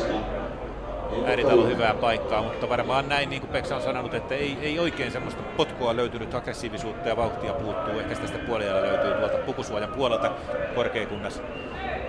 ääritalon 1.26 1.68
hyvää 1.68 1.94
paikkaa, 1.94 2.42
mutta 2.42 2.68
varmaan 2.68 3.08
näin 3.08 3.30
niin 3.30 3.42
kuin 3.42 3.52
Peksa 3.52 3.76
on 3.76 3.82
sanonut, 3.82 4.14
että 4.14 4.34
ei, 4.34 4.58
ei 4.62 4.78
oikein 4.78 5.12
semmoista 5.12 5.42
potkua 5.42 5.96
löytynyt, 5.96 6.34
aggressiivisuutta 6.34 7.08
ja 7.08 7.16
vauhtia 7.16 7.52
puuttuu, 7.52 7.98
ehkä 7.98 8.14
tästä 8.14 8.38
puolella 8.38 8.82
löytyy 8.82 9.14
tuolta 9.14 9.38
pukusuojan 9.46 9.92
puolelta 9.92 10.32
korkeakunnas, 10.74 11.42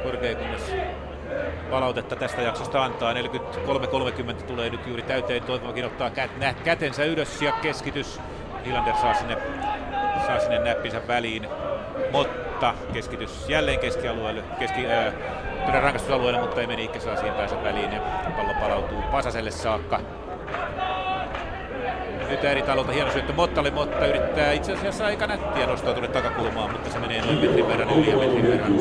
korkeakunnas 0.04 0.62
palautetta 1.72 2.16
tästä 2.16 2.42
jaksosta 2.42 2.84
antaa. 2.84 3.14
43.30 3.14 4.44
tulee 4.44 4.70
nyt 4.70 4.88
juuri 4.88 5.04
täyteen. 5.04 5.44
Toivomakin 5.44 5.86
ottaa 5.86 6.10
kät, 6.10 6.38
nä, 6.38 6.54
kätensä 6.54 7.04
ylös 7.04 7.42
ja 7.42 7.52
keskitys. 7.52 8.20
Hilander 8.66 8.96
saa 8.96 9.14
sinne, 9.14 9.38
saa 10.28 10.40
sinne 10.40 10.60
näppinsä 10.60 11.02
väliin. 11.08 11.48
Mutta 12.12 12.74
keskitys 12.94 13.50
jälleen 13.50 13.80
keskialueelle, 13.80 14.44
keski, 14.60 14.86
ää, 14.86 15.12
todella 15.66 15.82
rankastusalueelle, 15.82 16.42
mutta 16.42 16.62
ei 16.62 16.68
meni 16.68 16.84
Ikke 16.84 17.00
saa 17.00 17.16
siihen 17.16 17.36
päänsä 17.36 17.64
väliin 17.64 17.92
ja 17.92 18.02
pallo 18.38 18.54
palautuu 18.60 19.02
Pasaselle 19.12 19.52
saakka. 19.52 20.00
Nyt 22.30 22.44
eri 22.44 22.62
talolta 22.62 22.92
hieno 22.92 23.12
syöttö 23.12 23.34
Mottalle. 23.34 23.72
Motta 23.72 24.06
yrittää 24.06 24.52
itse 24.52 24.74
asiassa 24.74 25.06
aika 25.06 25.28
nättiä 25.28 25.68
nostaa 25.68 25.94
tuonne 25.94 26.08
takakulmaan, 26.08 26.72
mutta 26.72 26.90
se 26.90 27.00
menee 27.00 27.22
noin 27.22 27.38
metrin 27.38 27.68
verran 27.68 27.90
yli 27.90 28.10
ja 28.10 28.18
metrin 28.18 28.48
verran 28.48 28.74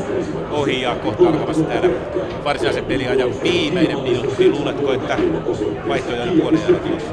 ohi. 0.50 0.82
Ja 0.82 0.94
kohta 0.94 1.28
alkamassa 1.28 1.64
täällä 1.64 1.88
varsinaisen 2.44 2.84
peliajan 2.84 3.42
viimeinen 3.42 3.98
minuutti. 4.00 4.50
Luuletko, 4.50 4.92
että 4.92 5.16
vaihtoja 5.88 6.22
on 6.22 6.40
puolen 6.40 6.60
tulossa? 6.60 7.12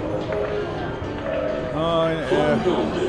Noin, 1.74 2.18
äh, 2.18 3.07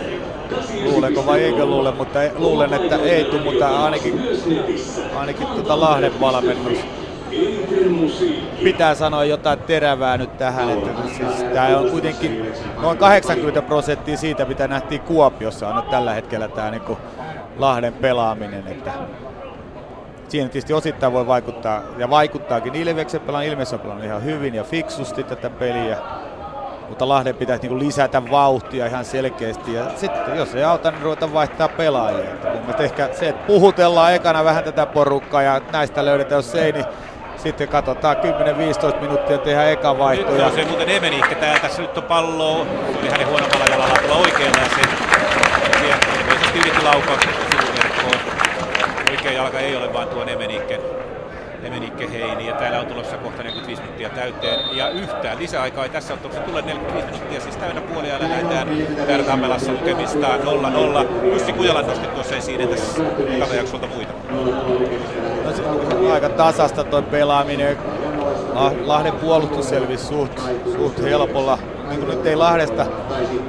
luulenko 0.84 1.26
vai 1.26 1.44
eikö 1.44 1.66
luule, 1.66 1.92
mutta 1.92 2.22
ei, 2.22 2.30
luulen, 2.34 2.74
että 2.74 2.96
ei 2.96 3.24
tule, 3.24 3.42
mutta 3.42 3.84
ainakin, 3.84 4.22
ainakin 5.16 5.46
tota 5.46 5.80
Lahden 5.80 6.20
valmennus 6.20 6.78
pitää 8.64 8.94
sanoa 8.94 9.24
jotain 9.24 9.58
terävää 9.58 10.16
nyt 10.16 10.38
tähän, 10.38 10.70
että 10.70 10.90
siis 11.16 11.42
tämä 11.54 11.78
on 11.78 11.90
kuitenkin 11.90 12.52
noin 12.82 12.98
80 12.98 13.62
prosenttia 13.62 14.16
siitä, 14.16 14.44
mitä 14.44 14.68
nähtiin 14.68 15.00
Kuopiossa 15.00 15.68
on 15.68 15.76
nyt 15.76 15.90
tällä 15.90 16.14
hetkellä 16.14 16.48
tämä 16.48 16.70
niin 16.70 16.82
Lahden 17.58 17.92
pelaaminen, 17.92 18.66
että 18.68 18.92
siinä 20.28 20.48
tietysti 20.48 20.72
osittain 20.72 21.12
voi 21.12 21.26
vaikuttaa, 21.26 21.82
ja 21.98 22.10
vaikuttaakin. 22.10 22.74
Ilveksen 22.74 23.20
pelaan, 23.20 23.44
Ilves 23.44 23.72
on 23.72 23.80
pelannut 23.80 24.06
ihan 24.06 24.24
hyvin 24.24 24.54
ja 24.54 24.64
fiksusti 24.64 25.24
tätä 25.24 25.50
peliä, 25.50 25.98
mutta 26.88 27.08
Lahden 27.08 27.34
pitäisi 27.34 27.62
niinku 27.62 27.78
lisätä 27.78 28.30
vauhtia 28.30 28.86
ihan 28.86 29.04
selkeästi. 29.04 29.74
Ja 29.74 29.84
sitten 29.96 30.36
jos 30.36 30.54
ei 30.54 30.64
auta, 30.64 30.90
niin 30.90 31.02
ruveta 31.02 31.32
vaihtaa 31.32 31.68
pelaajia. 31.68 32.30
Mielestä 32.60 32.82
ehkä 32.82 33.08
se, 33.12 33.28
että 33.28 33.46
puhutellaan 33.46 34.14
ekana 34.14 34.44
vähän 34.44 34.64
tätä 34.64 34.86
porukkaa 34.86 35.42
ja 35.42 35.60
näistä 35.72 36.04
löydetään, 36.04 36.38
jos 36.38 36.54
ei, 36.54 36.72
niin 36.72 36.84
sitten 37.36 37.68
katsotaan 37.68 38.16
10-15 38.16 39.00
minuuttia 39.00 39.38
tehdään 39.38 39.68
eka 39.68 39.98
vaihto. 39.98 40.32
Nyt 40.32 40.42
on 40.42 40.52
se 40.52 40.64
muuten 40.64 40.88
Emeniikka 40.88 41.34
täällä. 41.34 41.60
Tässä 41.60 41.82
nyt 41.82 41.98
on 41.98 42.02
pallo. 42.02 42.66
Se 42.92 42.98
oli 42.98 43.10
hänen 43.10 43.28
huonommalla 43.28 43.64
jalalla 43.64 43.94
tuolla 43.94 44.16
oikealla 44.16 44.58
ja 44.58 44.68
se 44.68 44.80
ilmeisesti 46.20 46.58
yritti 46.58 46.82
laukaus 46.82 47.20
sivuverkkoon. 47.20 48.20
Oikea 49.10 49.32
jalka 49.32 49.58
ei 49.58 49.76
ole 49.76 49.92
vaan 49.92 50.08
tuo 50.08 50.24
Emeniikken 50.26 50.80
Emenikke 51.68 52.10
Heini 52.12 52.46
ja 52.46 52.54
täällä 52.54 52.80
on 52.80 52.86
tulossa 52.86 53.16
kohta 53.16 53.42
45 53.42 53.82
minuuttia 53.82 54.10
täyteen 54.10 54.76
ja 54.76 54.88
yhtään 54.88 55.38
lisäaikaa 55.38 55.84
ei 55.84 55.90
tässä 55.90 56.14
ottelussa 56.14 56.40
tule 56.40 56.62
45 56.62 57.06
minuuttia 57.06 57.40
siis 57.40 57.56
täynnä 57.56 57.80
puoliajalla 57.80 58.28
nähdään 58.28 58.68
täällä 59.06 59.24
Tammelassa 59.24 59.72
lukemista 59.72 60.26
0-0. 60.36 61.26
Jussi 61.32 61.52
Kujala 61.52 61.82
nosti 61.82 62.06
tuossa 62.06 62.36
esiin 62.36 62.60
entäs 62.60 63.02
tältä 63.38 63.54
jaksolta 63.54 63.86
muita. 63.86 64.12
no, 65.44 65.52
se 65.52 65.62
on 65.62 66.12
aika 66.12 66.28
tasasta 66.28 66.84
toi 66.84 67.02
pelaaminen. 67.02 67.76
Ah- 68.54 68.86
Lahden 68.86 69.12
puolustus 69.12 69.68
selvisi 69.68 70.04
suht, 70.04 70.38
suht 70.76 71.02
helpolla 71.02 71.58
niin 71.88 72.00
kuin 72.00 72.08
nyt 72.16 72.26
ei 72.26 72.36
Lahdesta 72.36 72.86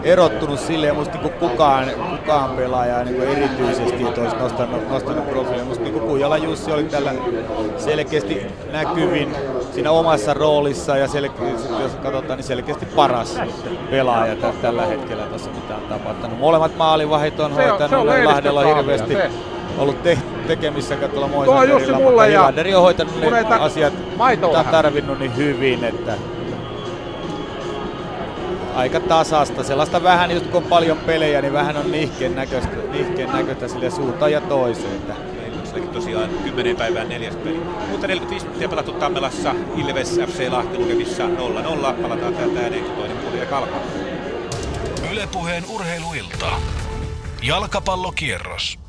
erottunut 0.03 0.59
silleen 0.59 0.95
musta 0.95 1.13
niin 1.17 1.21
kuin 1.21 1.49
kukaan, 1.49 1.85
kukaan 2.09 2.49
pelaaja 2.49 3.03
niin 3.03 3.15
kuin 3.15 3.29
erityisesti, 3.29 4.03
että 4.07 4.21
olisi 4.21 4.35
nostanut, 4.35 4.89
nostanut 4.89 5.29
profiilia. 5.29 5.65
Musta 5.65 5.83
niin 5.83 5.99
Kujala 5.99 6.37
Jussi 6.37 6.71
oli 6.71 6.83
tällä 6.83 7.13
selkeästi 7.77 8.41
näkyvin 8.71 9.35
siinä 9.73 9.91
omassa 9.91 10.33
roolissa 10.33 10.97
ja 10.97 11.07
selkeästi, 11.07 11.73
jos 11.81 11.95
katsotaan, 11.95 12.37
niin 12.37 12.47
selkeästi 12.47 12.85
paras 12.85 13.39
pelaaja 13.89 14.35
tällä 14.61 14.85
hetkellä 14.85 15.23
tuossa 15.23 15.49
mitä 15.51 15.75
on 15.75 15.81
tapahtunut. 15.89 16.39
Molemmat 16.39 16.77
maalivahit 16.77 17.39
on 17.39 17.51
hoitanut, 17.51 18.05
Lahdella 18.23 18.75
hirveästi 18.75 19.17
ollut 19.77 20.03
te- 20.03 20.17
tekemissä 20.47 20.95
tuolla 20.95 21.27
Moisanderilla, 21.27 21.99
mutta 21.99 22.23
Hilanderi 22.23 22.75
on 22.75 22.81
hoitanut 22.81 23.13
ne 23.21 23.55
asiat, 23.59 23.93
mitä 24.29 24.47
on 24.47 24.65
tarvinnut 24.65 25.19
niin 25.19 25.37
hyvin, 25.37 25.83
että 25.83 26.13
aika 28.79 28.99
tasasta. 28.99 29.63
Sellaista 29.63 30.03
vähän, 30.03 30.31
just 30.31 30.45
kun 30.47 30.63
on 30.63 30.69
paljon 30.69 30.97
pelejä, 30.97 31.41
niin 31.41 31.53
vähän 31.53 31.77
on 31.77 31.91
nihkeen 31.91 32.35
näköistä, 32.35 32.75
nihkeen 32.91 33.29
näköistä 33.29 33.67
sille 33.67 33.91
suuntaan 33.91 34.31
ja 34.31 34.41
toiseen. 34.41 34.95
Että 34.95 35.15
tosiaan 35.93 36.29
10 36.29 36.75
päivään 36.75 37.09
neljäs 37.09 37.35
peli. 37.35 37.59
Mutta 37.91 38.07
45 38.07 38.45
minuuttia 38.45 38.69
pelattu 38.69 38.91
Tammelassa, 38.91 39.55
Ilves 39.75 40.19
FC 40.27 40.49
Lahti 40.49 40.77
lukemissa 40.77 41.27
0-0. 41.27 41.29
Palataan 42.01 42.33
täältä 42.33 42.59
ääneen, 42.59 42.83
kun 42.83 42.95
toinen 42.95 43.17
puoli 43.17 43.41
alkaa. 43.41 43.81
Ylepuheen 45.11 45.63
urheiluilta. 45.69 46.51
Jalkapallokierros. 47.43 48.79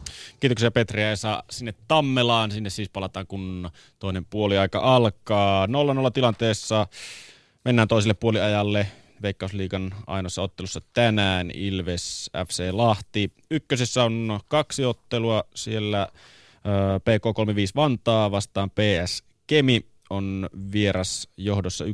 Kiitoksia 0.40 0.70
Petri 0.70 1.02
ja 1.02 1.12
Esa 1.12 1.44
sinne 1.50 1.74
Tammelaan. 1.88 2.50
Sinne 2.50 2.70
siis 2.70 2.88
palataan, 2.88 3.26
kun 3.26 3.70
toinen 3.98 4.24
puoli 4.24 4.58
aika 4.58 4.78
alkaa. 4.78 5.66
0-0 5.66 5.70
tilanteessa 6.14 6.86
mennään 7.64 7.88
toiselle 7.88 8.14
puoliajalle. 8.14 8.86
Veikkausliigan 9.22 9.94
ainoassa 10.06 10.42
ottelussa 10.42 10.80
tänään 10.92 11.50
Ilves 11.54 12.30
FC 12.48 12.68
Lahti. 12.72 13.32
Ykkösessä 13.50 14.04
on 14.04 14.40
kaksi 14.48 14.84
ottelua. 14.84 15.44
Siellä 15.54 16.08
PK35 16.98 17.72
Vantaa 17.76 18.30
vastaan 18.30 18.70
PS 18.70 19.24
Kemi 19.46 19.86
on 20.10 20.48
vieras 20.72 21.28
johdossa 21.36 21.84
1-0. 21.84 21.88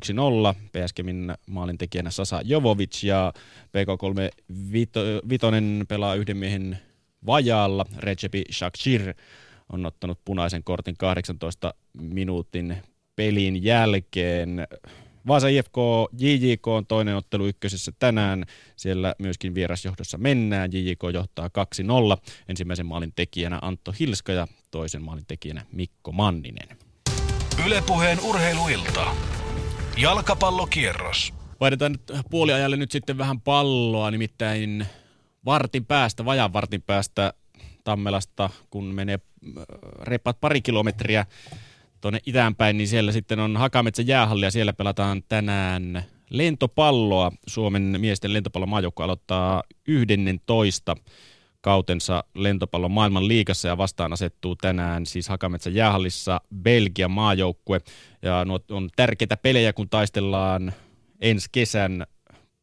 PS 0.72 0.92
Kemin 0.92 1.34
maalintekijänä 1.46 2.10
Sasa 2.10 2.40
Jovovic 2.44 3.02
ja 3.02 3.32
PK35 3.66 5.86
pelaa 5.88 6.14
yhden 6.14 6.36
miehen 6.36 6.78
vajaalla. 7.26 7.86
Recepi 7.98 8.44
Shakir 8.52 9.14
on 9.72 9.86
ottanut 9.86 10.18
punaisen 10.24 10.64
kortin 10.64 10.96
18 10.96 11.74
minuutin 11.92 12.76
pelin 13.16 13.64
jälkeen. 13.64 14.66
Vaasa 15.28 15.48
IFK 15.48 15.76
JJK 16.18 16.66
on 16.66 16.86
toinen 16.86 17.16
ottelu 17.16 17.46
ykkösessä 17.46 17.92
tänään. 17.98 18.44
Siellä 18.76 19.14
myöskin 19.18 19.54
vierasjohdossa 19.54 20.18
mennään. 20.18 20.70
JJK 20.72 21.02
johtaa 21.14 21.48
2-0. 21.48 21.50
Ensimmäisen 22.48 22.86
maalin 22.86 23.12
tekijänä 23.16 23.58
Antto 23.62 23.94
Hilska 24.00 24.32
ja 24.32 24.48
toisen 24.70 25.02
maalin 25.02 25.26
tekijänä 25.26 25.64
Mikko 25.72 26.12
Manninen. 26.12 26.68
Ylepuheen 27.66 28.20
urheiluilta. 28.20 29.06
Jalkapallokierros. 29.96 31.34
Vaihdetaan 31.60 31.92
nyt 31.92 32.02
puoliajalle 32.30 32.76
nyt 32.76 32.90
sitten 32.90 33.18
vähän 33.18 33.40
palloa, 33.40 34.10
nimittäin 34.10 34.86
vartin 35.44 35.86
päästä, 35.86 36.24
vajan 36.24 36.52
vartin 36.52 36.82
päästä 36.82 37.32
Tammelasta, 37.84 38.50
kun 38.70 38.84
menee 38.84 39.18
äh, 39.58 39.64
reippaat 40.02 40.40
pari 40.40 40.60
kilometriä 40.60 41.26
tuonne 42.00 42.20
itäänpäin, 42.26 42.78
niin 42.78 42.88
siellä 42.88 43.12
sitten 43.12 43.40
on 43.40 43.56
Hakametsä 43.56 44.02
jäähalli 44.02 44.44
ja 44.44 44.50
siellä 44.50 44.72
pelataan 44.72 45.22
tänään 45.28 46.04
lentopalloa. 46.30 47.32
Suomen 47.46 47.96
miesten 47.98 48.32
lentopallon 48.32 48.68
maajoukkue 48.68 49.04
aloittaa 49.04 49.62
11 49.88 50.96
kautensa 51.60 52.24
lentopallon 52.34 52.90
maailman 52.90 53.28
liigassa 53.28 53.68
ja 53.68 53.78
vastaan 53.78 54.12
asettuu 54.12 54.56
tänään 54.56 55.06
siis 55.06 55.28
Hakametsä 55.28 55.70
jäähallissa 55.70 56.40
Belgian 56.62 57.10
maajoukkue. 57.10 57.80
Ja 58.22 58.44
nuo 58.44 58.60
on 58.70 58.88
tärkeitä 58.96 59.36
pelejä, 59.36 59.72
kun 59.72 59.88
taistellaan 59.88 60.72
ensi 61.20 61.48
kesän 61.52 62.06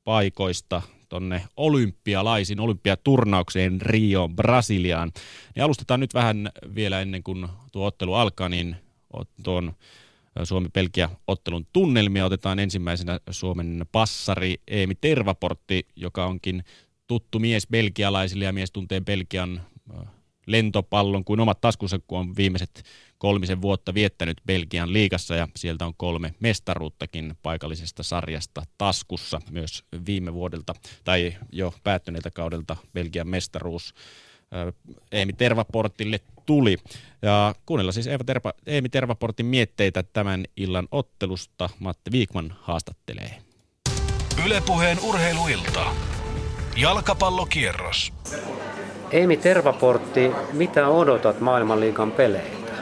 paikoista 0.04 0.82
tonne 1.10 1.42
olympialaisiin, 1.58 2.60
olympiaturnaukseen 2.60 3.82
Rioon, 3.82 4.36
Brasiliaan. 4.36 5.12
Niin 5.56 5.64
alustetaan 5.64 6.00
nyt 6.00 6.14
vähän 6.14 6.50
vielä 6.76 7.02
ennen 7.02 7.24
kuin 7.24 7.48
tuo 7.72 7.86
ottelu 7.86 8.14
alkaa, 8.14 8.50
niin 8.50 8.76
tuon 9.44 9.74
Suomi-Pelkia-ottelun 10.44 11.68
tunnelmia. 11.74 12.26
Otetaan 12.26 12.60
ensimmäisenä 12.60 13.20
Suomen 13.30 13.86
passari 13.92 14.56
Eemi 14.68 14.96
Tervaportti, 14.96 15.88
joka 15.96 16.26
onkin 16.26 16.64
tuttu 17.08 17.40
mies 17.40 17.68
belgialaisille 17.68 18.46
ja 18.46 18.54
mies 18.54 18.72
tuntee 18.72 19.02
Belgian 19.02 19.62
lentopallon 20.48 21.24
kuin 21.24 21.40
omat 21.40 21.62
taskunsa, 21.62 22.00
kun 22.08 22.20
on 22.20 22.36
viimeiset 22.36 22.84
kolmisen 23.18 23.62
vuotta 23.62 23.94
viettänyt 23.94 24.38
Belgian 24.46 24.94
liigassa 24.94 25.36
ja 25.36 25.48
sieltä 25.56 25.86
on 25.86 25.94
kolme 25.98 26.34
mestaruuttakin 26.40 27.36
paikallisesta 27.44 28.04
sarjasta 28.04 28.64
taskussa 28.78 29.42
myös 29.52 29.84
viime 30.06 30.34
vuodelta 30.34 30.74
tai 31.04 31.36
jo 31.52 31.74
päättyneeltä 31.84 32.32
kaudelta 32.32 32.76
Belgian 32.94 33.28
mestaruus 33.28 33.94
Eemi 35.12 35.34
Tervaportille 35.34 36.20
tuli. 36.46 36.78
Ja 37.22 37.56
kuunnella 37.66 37.92
siis 37.92 38.08
Eeva 38.08 38.24
Terva, 38.24 38.54
Eemi 38.68 38.90
Tervaportin 38.90 39.46
mietteitä 39.46 40.04
tämän 40.14 40.46
illan 40.58 40.88
ottelusta. 40.92 41.70
Matti 41.80 42.12
Viikman 42.12 42.56
haastattelee. 42.62 43.38
Ylepuheen 44.46 44.98
urheiluilta. 45.04 45.86
Jalkapallokierros. 46.78 48.14
Eemi 49.12 49.38
Tervaportti, 49.38 50.32
mitä 50.54 50.88
odotat 50.88 51.40
maailmanliigan 51.40 52.12
peleiltä? 52.12 52.74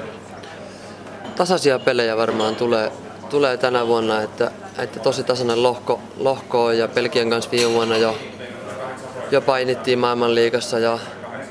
Tasaisia 1.36 1.80
pelejä 1.80 2.18
varmaan 2.18 2.56
tulee, 2.56 2.92
tulee 3.30 3.58
tänä 3.58 3.88
vuonna, 3.88 4.22
että, 4.22 4.52
että 4.78 5.00
tosi 5.00 5.24
tasainen 5.24 5.64
lohko, 5.64 6.00
lohko 6.18 6.66
on 6.66 6.78
ja 6.78 6.88
Pelkien 6.88 7.30
kanssa 7.30 7.52
viime 7.52 7.72
vuonna 7.72 7.98
jo, 7.98 8.18
jo 9.32 9.42
painittiin 9.42 10.00
maailmanliigassa 10.00 10.80
ja, 10.80 11.00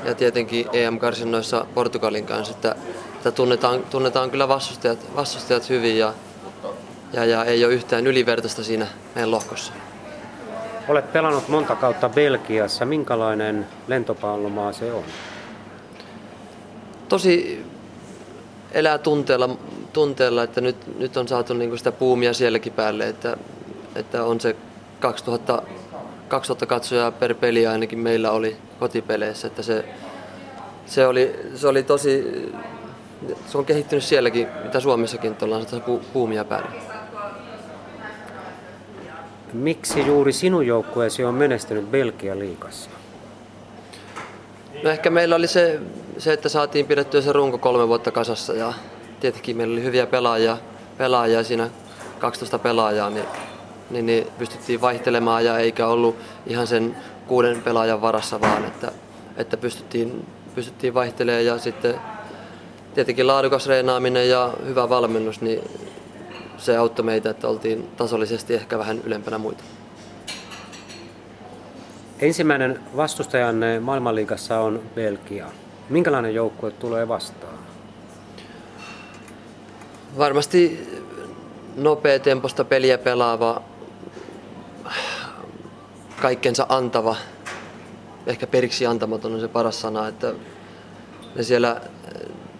ja 0.04 0.14
tietenkin 0.14 0.66
EM-karsinnoissa 0.72 1.66
Portugalin 1.74 2.26
kanssa, 2.26 2.54
että, 2.54 2.74
että 3.16 3.30
tunnetaan, 3.30 3.82
tunnetaan 3.82 4.30
kyllä 4.30 4.48
vastustajat, 4.48 4.98
vastustajat 5.16 5.68
hyvin 5.68 5.98
ja, 5.98 6.14
ja, 7.12 7.24
ja 7.24 7.44
ei 7.44 7.64
ole 7.64 7.74
yhtään 7.74 8.06
ylivertaista 8.06 8.64
siinä 8.64 8.86
meidän 9.14 9.30
lohkossa. 9.30 9.72
Olet 10.88 11.12
pelannut 11.12 11.48
monta 11.48 11.76
kautta 11.76 12.08
Belgiassa. 12.08 12.84
Minkälainen 12.84 13.66
lentopallomaa 13.88 14.72
se 14.72 14.92
on? 14.92 15.04
Tosi 17.08 17.64
elää 18.72 18.98
tunteella, 18.98 19.48
tunteella 19.92 20.42
että 20.42 20.60
nyt, 20.60 20.98
nyt 20.98 21.16
on 21.16 21.28
saatu 21.28 21.54
niinku 21.54 21.76
sitä 21.76 21.92
puumia 21.92 22.32
sielläkin 22.32 22.72
päälle, 22.72 23.08
että, 23.08 23.36
että 23.94 24.24
on 24.24 24.40
se 24.40 24.56
2000, 25.00 25.62
2000 26.30 26.66
katsojaa 26.66 27.10
per 27.10 27.34
peli 27.34 27.66
ainakin 27.66 27.98
meillä 27.98 28.30
oli 28.30 28.56
kotipeleissä, 28.78 29.46
että 29.46 29.62
se, 29.62 29.84
se, 30.86 31.06
oli, 31.06 31.36
se 31.54 31.68
oli 31.68 31.82
tosi, 31.82 32.24
se 33.46 33.58
on 33.58 33.64
kehittynyt 33.64 34.04
sielläkin, 34.04 34.48
mitä 34.64 34.80
Suomessakin, 34.80 35.32
että 35.32 35.44
ollaan 35.44 35.66
puumia 36.12 36.44
päälle. 36.44 36.70
Miksi 39.52 40.06
juuri 40.06 40.32
sinun 40.32 40.66
joukkueesi 40.66 41.24
on 41.24 41.34
menestynyt 41.34 41.90
Belgian 41.90 42.38
liikassa? 42.38 42.90
No 44.82 44.90
ehkä 44.90 45.10
meillä 45.10 45.36
oli 45.36 45.46
se, 45.46 45.80
se, 46.18 46.32
että 46.32 46.48
saatiin 46.48 46.86
pidettyä 46.86 47.20
se 47.20 47.32
runko 47.32 47.58
kolme 47.58 47.88
vuotta 47.88 48.10
kasassa 48.10 48.52
ja 48.52 48.72
tietenkin 49.20 49.56
meillä 49.56 49.72
oli 49.72 49.82
hyviä 49.82 50.06
pelaajia, 50.06 50.58
pelaajia 50.98 51.44
siinä 51.44 51.70
12 52.18 52.58
pelaajaa, 52.58 53.10
niin, 53.10 53.26
niin, 53.90 54.06
niin 54.06 54.26
pystyttiin 54.38 54.80
vaihtelemaan 54.80 55.44
ja 55.44 55.58
eikä 55.58 55.86
ollut 55.86 56.16
ihan 56.46 56.66
sen 56.66 56.96
kuuden 57.26 57.62
pelaajan 57.62 58.00
varassa 58.00 58.40
vaan, 58.40 58.64
että, 58.64 58.92
että 59.36 59.56
pystyttiin, 59.56 60.26
pystyttiin 60.54 60.94
vaihtelemaan 60.94 61.44
ja 61.44 61.58
sitten 61.58 61.94
tietenkin 62.94 63.26
laadukas 63.26 63.66
reenaaminen 63.66 64.28
ja 64.28 64.52
hyvä 64.66 64.88
valmennus, 64.88 65.40
niin 65.40 65.60
se 66.58 66.76
auttoi 66.76 67.04
meitä, 67.04 67.30
että 67.30 67.48
oltiin 67.48 67.88
tasollisesti 67.96 68.54
ehkä 68.54 68.78
vähän 68.78 69.00
ylempänä 69.04 69.38
muita. 69.38 69.64
Ensimmäinen 72.18 72.80
vastustajanne 72.96 73.80
maailmanliigassa 73.80 74.60
on 74.60 74.80
Belgia. 74.94 75.46
Minkälainen 75.88 76.34
joukkue 76.34 76.70
tulee 76.70 77.08
vastaan? 77.08 77.58
Varmasti 80.18 80.88
nopea 81.76 82.18
temposta 82.18 82.64
peliä 82.64 82.98
pelaava, 82.98 83.62
kaikkensa 86.22 86.66
antava, 86.68 87.16
ehkä 88.26 88.46
periksi 88.46 88.86
antamaton 88.86 89.34
on 89.34 89.40
se 89.40 89.48
paras 89.48 89.80
sana, 89.80 90.08
että 90.08 90.32
ne 91.34 91.42
siellä, 91.42 91.80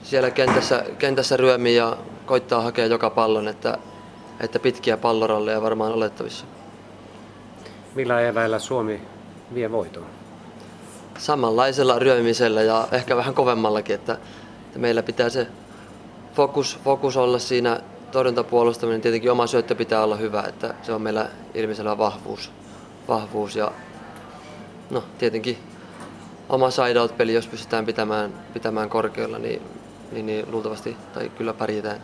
siellä 0.02 0.30
kentässä, 0.30 0.84
kentässä 0.98 1.36
ryömii 1.36 1.76
ja 1.76 1.96
koittaa 2.26 2.62
hakea 2.62 2.86
joka 2.86 3.10
pallon, 3.10 3.48
että 3.48 3.78
että 4.40 4.58
pitkiä 4.58 4.96
palloralleja 4.96 5.62
varmaan 5.62 5.92
olettavissa. 5.92 6.44
Millä 7.94 8.20
eväillä 8.20 8.58
Suomi 8.58 9.00
vie 9.54 9.72
voiton? 9.72 10.06
Samanlaisella 11.18 11.98
ryömisellä 11.98 12.62
ja 12.62 12.88
ehkä 12.92 13.16
vähän 13.16 13.34
kovemmallakin, 13.34 13.94
että, 13.94 14.12
että 14.66 14.78
meillä 14.78 15.02
pitää 15.02 15.28
se 15.28 15.46
fokus, 16.34 16.78
fokus 16.84 17.16
olla 17.16 17.38
siinä 17.38 17.80
torjuntapuolustaminen. 18.12 19.00
Tietenkin 19.00 19.32
oma 19.32 19.46
syöttö 19.46 19.74
pitää 19.74 20.02
olla 20.02 20.16
hyvä, 20.16 20.44
että 20.48 20.74
se 20.82 20.92
on 20.92 21.02
meillä 21.02 21.28
ilmiselvä 21.54 21.98
vahvuus. 21.98 22.52
vahvuus 23.08 23.56
ja 23.56 23.72
no, 24.90 25.04
tietenkin 25.18 25.58
oma 26.48 26.70
side-out-peli, 26.70 27.34
jos 27.34 27.46
pystytään 27.46 27.86
pitämään, 27.86 28.34
pitämään 28.52 28.88
korkealla, 28.88 29.38
niin, 29.38 29.62
niin, 30.12 30.26
niin 30.26 30.46
luultavasti 30.50 30.96
tai 31.14 31.28
kyllä 31.28 31.52
pärjätään. 31.52 32.02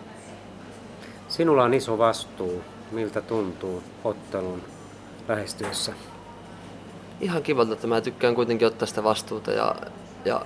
Sinulla 1.28 1.64
on 1.64 1.74
iso 1.74 1.98
vastuu. 1.98 2.62
Miltä 2.90 3.20
tuntuu 3.20 3.82
ottelun 4.04 4.62
lähestyessä? 5.28 5.92
Ihan 7.20 7.42
kivalta, 7.42 7.72
että 7.72 7.86
mä 7.86 8.00
tykkään 8.00 8.34
kuitenkin 8.34 8.66
ottaa 8.66 8.86
sitä 8.86 9.04
vastuuta 9.04 9.50
ja, 9.50 9.74
ja 10.24 10.40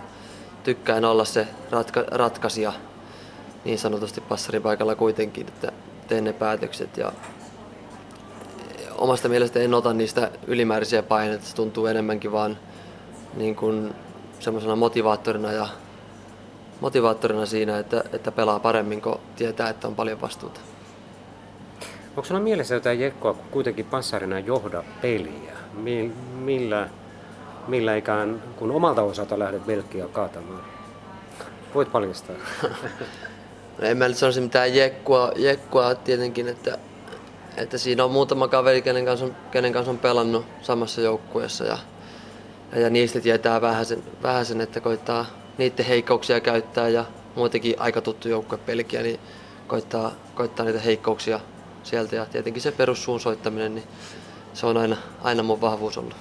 tykkään 0.65 1.05
olla 1.05 1.25
se 1.25 1.49
ratka, 1.71 2.05
ratkaisija 2.11 2.73
niin 3.65 3.79
sanotusti 3.79 4.21
passaripaikalla 4.21 4.95
kuitenkin, 4.95 5.49
että 5.49 5.73
teen 6.09 6.25
ne 6.25 6.33
päätökset 6.33 6.97
ja 6.97 7.13
omasta 8.99 9.29
mielestä 9.29 9.61
en 9.61 9.75
ota 9.75 9.93
niistä 9.93 10.31
ylimääräisiä 10.47 11.03
paineita, 11.03 11.45
se 11.45 11.55
tuntuu 11.55 11.87
enemmänkin 11.87 12.33
vaan 12.33 12.59
niin 13.37 13.57
kuin 13.57 13.95
semmoisena 14.41 14.77
motivaattorina 14.77 15.53
ja 15.53 15.69
motivaattorina 16.81 17.47
siinä, 17.47 17.79
että, 17.79 18.05
että 18.13 18.33
pelaa 18.33 18.59
paremmin, 18.59 19.03
kun 19.03 19.21
tietää, 19.37 19.69
että 19.69 19.89
on 19.89 19.95
paljon 19.95 20.21
vastuuta. 20.21 20.61
Onko 22.09 22.25
sinulla 22.25 22.45
mielessä 22.45 22.75
jotain 22.75 23.01
jekkoa, 23.01 23.35
kun 23.35 23.45
kuitenkin 23.51 23.85
passarina 23.85 24.39
johda 24.39 24.85
peliä? 25.03 25.53
Millä, 26.35 26.89
millä 27.69 27.97
ikään 27.97 28.43
kun 28.57 28.71
omalta 28.71 29.03
osalta 29.03 29.39
lähdet 29.39 29.67
Belgia 29.67 30.09
kaatamaan? 30.09 30.65
Voit 31.75 31.93
paljastaa. 31.93 32.37
en 33.81 33.97
mä 33.97 34.09
nyt 34.09 34.17
sanoisi 34.17 34.41
mitään 34.41 34.75
jekkua, 34.75 35.33
jekkua 35.37 35.95
tietenkin, 35.95 36.49
että, 36.49 36.79
että 37.57 37.79
siinä 37.79 38.05
on 38.05 38.11
muutama 38.11 38.49
kaveri, 38.49 38.83
kenen 38.83 39.05
kanssa 39.05 39.27
on, 39.27 39.37
kenen 39.51 39.73
kanssa 39.73 39.91
on 39.91 39.99
pelannut 39.99 40.47
samassa 40.63 41.01
joukkueessa 41.01 41.65
ja, 41.65 41.79
ja, 42.77 42.91
niistä 42.91 43.21
tietää 43.21 43.61
vähän 43.61 43.87
sen, 43.87 44.03
vähän 44.23 44.47
sen, 44.47 44.61
että 44.61 44.81
koittaa 44.81 45.27
niiden 45.59 45.87
heikkouksia 45.87 46.41
käyttää 46.41 46.89
ja 46.89 47.05
muutenkin 47.37 47.75
aika 47.79 48.01
tuttu 48.01 48.29
joukkue 48.29 48.59
Belgia, 48.59 49.03
niin 49.03 49.21
koittaa, 49.67 50.13
koittaa 50.35 50.67
niitä 50.67 50.81
heikkouksia 50.81 51.41
sieltä 51.83 52.17
ja 52.17 52.27
tietenkin 52.27 52.63
se 52.63 52.73
perussuun 52.73 53.21
soittaminen, 53.21 53.75
niin 53.75 53.87
se 54.55 54.67
on 54.67 54.77
aina, 54.77 54.97
aina 55.23 55.43
mun 55.43 55.61
vahvuus 55.61 55.99
ollut. 55.99 56.17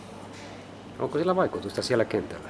Onko 0.99 1.17
sillä 1.17 1.35
vaikutusta 1.35 1.81
siellä 1.81 2.05
kentällä? 2.05 2.49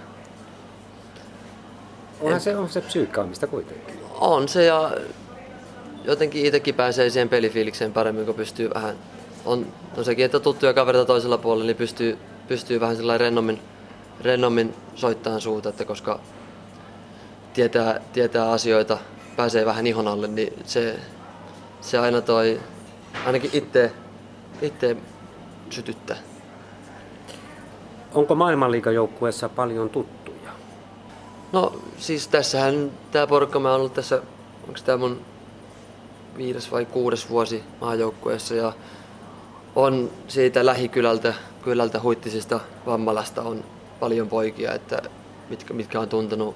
Onhan 2.21 2.41
se, 2.41 2.55
on 2.55 2.69
se 2.69 2.81
psyykkaamista 2.81 3.47
kuitenkin. 3.47 4.08
On 4.19 4.47
se 4.47 4.65
ja 4.65 4.91
jotenkin 6.03 6.45
itsekin 6.45 6.75
pääsee 6.75 7.09
siihen 7.09 7.29
pelifiilikseen 7.29 7.93
paremmin, 7.93 8.25
kun 8.25 8.35
pystyy 8.35 8.69
vähän, 8.73 8.95
on, 9.45 9.67
on 9.97 10.05
sekin, 10.05 10.25
että 10.25 10.39
tuttuja 10.39 10.73
kavereita 10.73 11.05
toisella 11.05 11.37
puolella, 11.37 11.65
niin 11.65 11.75
pystyy, 11.75 12.17
pystyy 12.47 12.79
vähän 12.79 12.95
sellainen 12.95 13.19
rennommin, 13.19 13.61
rennommin 14.21 14.73
soittamaan 14.95 15.41
suuta, 15.41 15.69
että 15.69 15.85
koska 15.85 16.19
tietää, 17.53 18.01
tietää 18.13 18.51
asioita, 18.51 18.97
pääsee 19.35 19.65
vähän 19.65 19.87
ihon 19.87 20.07
alle, 20.07 20.27
niin 20.27 20.53
se, 20.63 20.99
se 21.81 21.97
aina 21.97 22.21
toi 22.21 22.59
ainakin 23.25 23.49
itse, 23.53 23.91
itse 24.61 24.97
sytyttää. 25.69 26.17
Onko 28.13 28.35
maailmanliikajoukkueessa 28.35 29.49
paljon 29.49 29.89
tuttuja? 29.89 30.18
No 31.51 31.73
siis 31.97 32.27
tässähän 32.27 32.91
tämä 33.11 33.27
porukka, 33.27 33.59
mä 33.59 33.69
oon 33.71 33.79
ollut 33.79 33.93
tässä, 33.93 34.21
onko 34.67 34.79
tämä 34.85 34.97
mun 34.97 35.21
viides 36.37 36.71
vai 36.71 36.85
kuudes 36.85 37.29
vuosi 37.29 37.63
maajoukkueessa 37.81 38.55
ja 38.55 38.73
on 39.75 40.11
siitä 40.27 40.65
lähikylältä, 40.65 41.33
kylältä 41.63 42.01
huittisista 42.01 42.59
Vammalasta 42.85 43.41
on 43.41 43.63
paljon 43.99 44.27
poikia, 44.27 44.73
että 44.73 45.01
mitkä, 45.49 45.73
mitkä 45.73 45.99
on 45.99 46.09
tuntenut 46.09 46.55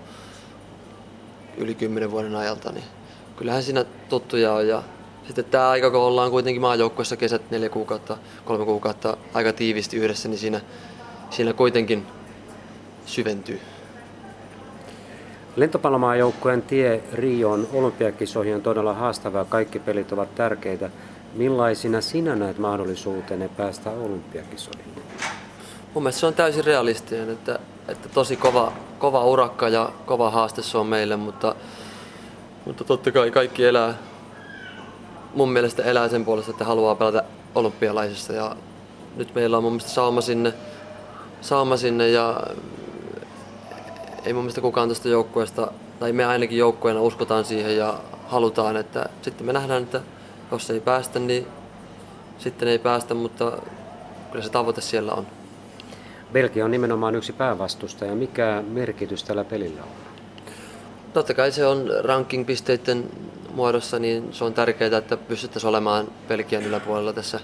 yli 1.57 1.75
kymmenen 1.75 2.11
vuoden 2.11 2.35
ajalta, 2.35 2.71
niin 2.71 2.85
kyllähän 3.37 3.63
siinä 3.63 3.85
tuttuja 4.09 4.53
on 4.53 4.67
ja 4.67 4.83
sitten 5.25 5.45
tämä 5.45 5.69
aika, 5.69 5.91
kun 5.91 5.99
ollaan 5.99 6.31
kuitenkin 6.31 6.61
maajoukkueessa 6.61 7.17
kesät 7.17 7.51
neljä 7.51 7.69
kuukautta, 7.69 8.17
kolme 8.45 8.65
kuukautta 8.65 9.17
aika 9.33 9.53
tiivisti 9.53 9.97
yhdessä, 9.97 10.29
niin 10.29 10.39
siinä, 10.39 10.61
siinä 11.29 11.53
kuitenkin 11.53 12.07
syventyy. 13.05 13.61
Lentopallomaajoukkueen 15.55 16.61
tie 16.61 17.03
Rioon 17.13 17.67
olympiakisoihin 17.73 18.55
on 18.55 18.61
todella 18.61 18.93
haastavaa. 18.93 19.45
Kaikki 19.45 19.79
pelit 19.79 20.11
ovat 20.11 20.35
tärkeitä. 20.35 20.89
Millaisina 21.33 22.01
sinä 22.01 22.35
näet 22.35 22.57
mahdollisuutenne 22.57 23.49
päästä 23.57 23.89
olympiakisoihin? 23.89 24.85
Mun 25.93 26.03
mielestä 26.03 26.19
se 26.19 26.25
on 26.25 26.33
täysin 26.33 26.65
realistinen, 26.65 27.29
että, 27.29 27.59
että 27.87 28.09
tosi 28.09 28.35
kova, 28.35 28.71
kova 28.99 29.25
urakka 29.25 29.69
ja 29.69 29.91
kova 30.05 30.29
haaste 30.29 30.61
se 30.61 30.77
on 30.77 30.87
meille, 30.87 31.15
mutta, 31.15 31.55
mutta 32.65 32.83
totta 32.83 33.11
kai 33.11 33.31
kaikki 33.31 33.65
elää, 33.65 33.93
mun 35.33 35.51
mielestä 35.51 35.83
elää 35.83 36.09
sen 36.09 36.25
puolesta, 36.25 36.51
että 36.51 36.65
haluaa 36.65 36.95
pelata 36.95 37.23
olympialaisissa 37.55 38.33
ja 38.33 38.55
nyt 39.15 39.35
meillä 39.35 39.57
on 39.57 39.63
mun 39.63 39.71
mielestä 39.71 39.91
sauma 39.91 40.21
sinne, 40.21 40.53
sauma 41.41 41.77
sinne 41.77 42.09
ja 42.09 42.43
ei 44.25 44.33
mun 44.33 44.43
mielestä 44.43 44.61
kukaan 44.61 44.89
tästä 44.89 45.09
joukkueesta, 45.09 45.71
tai 45.99 46.13
me 46.13 46.25
ainakin 46.25 46.57
joukkueena 46.57 47.01
uskotaan 47.01 47.45
siihen 47.45 47.77
ja 47.77 47.99
halutaan, 48.27 48.77
että 48.77 49.09
sitten 49.21 49.45
me 49.45 49.53
nähdään, 49.53 49.83
että 49.83 50.01
jos 50.51 50.69
ei 50.69 50.79
päästä, 50.79 51.19
niin 51.19 51.47
sitten 52.37 52.67
ei 52.67 52.79
päästä, 52.79 53.13
mutta 53.13 53.51
kyllä 54.31 54.45
se 54.45 54.51
tavoite 54.51 54.81
siellä 54.81 55.11
on. 55.11 55.27
Belgia 56.33 56.65
on 56.65 56.71
nimenomaan 56.71 57.15
yksi 57.15 57.33
päävastusta 57.33 58.05
ja 58.05 58.15
mikä 58.15 58.63
merkitys 58.67 59.23
tällä 59.23 59.43
pelillä 59.43 59.81
on? 59.81 59.89
Totta 61.13 61.33
kai 61.33 61.51
se 61.51 61.65
on 61.65 61.89
ranking-pisteiden 62.03 63.09
muodossa, 63.53 63.99
niin 63.99 64.33
se 64.33 64.43
on 64.43 64.53
tärkeää, 64.53 64.97
että 64.97 65.17
pystyttäisiin 65.17 65.69
olemaan 65.69 66.07
Belgian 66.27 66.63
yläpuolella 66.63 67.13
tässä 67.13 67.39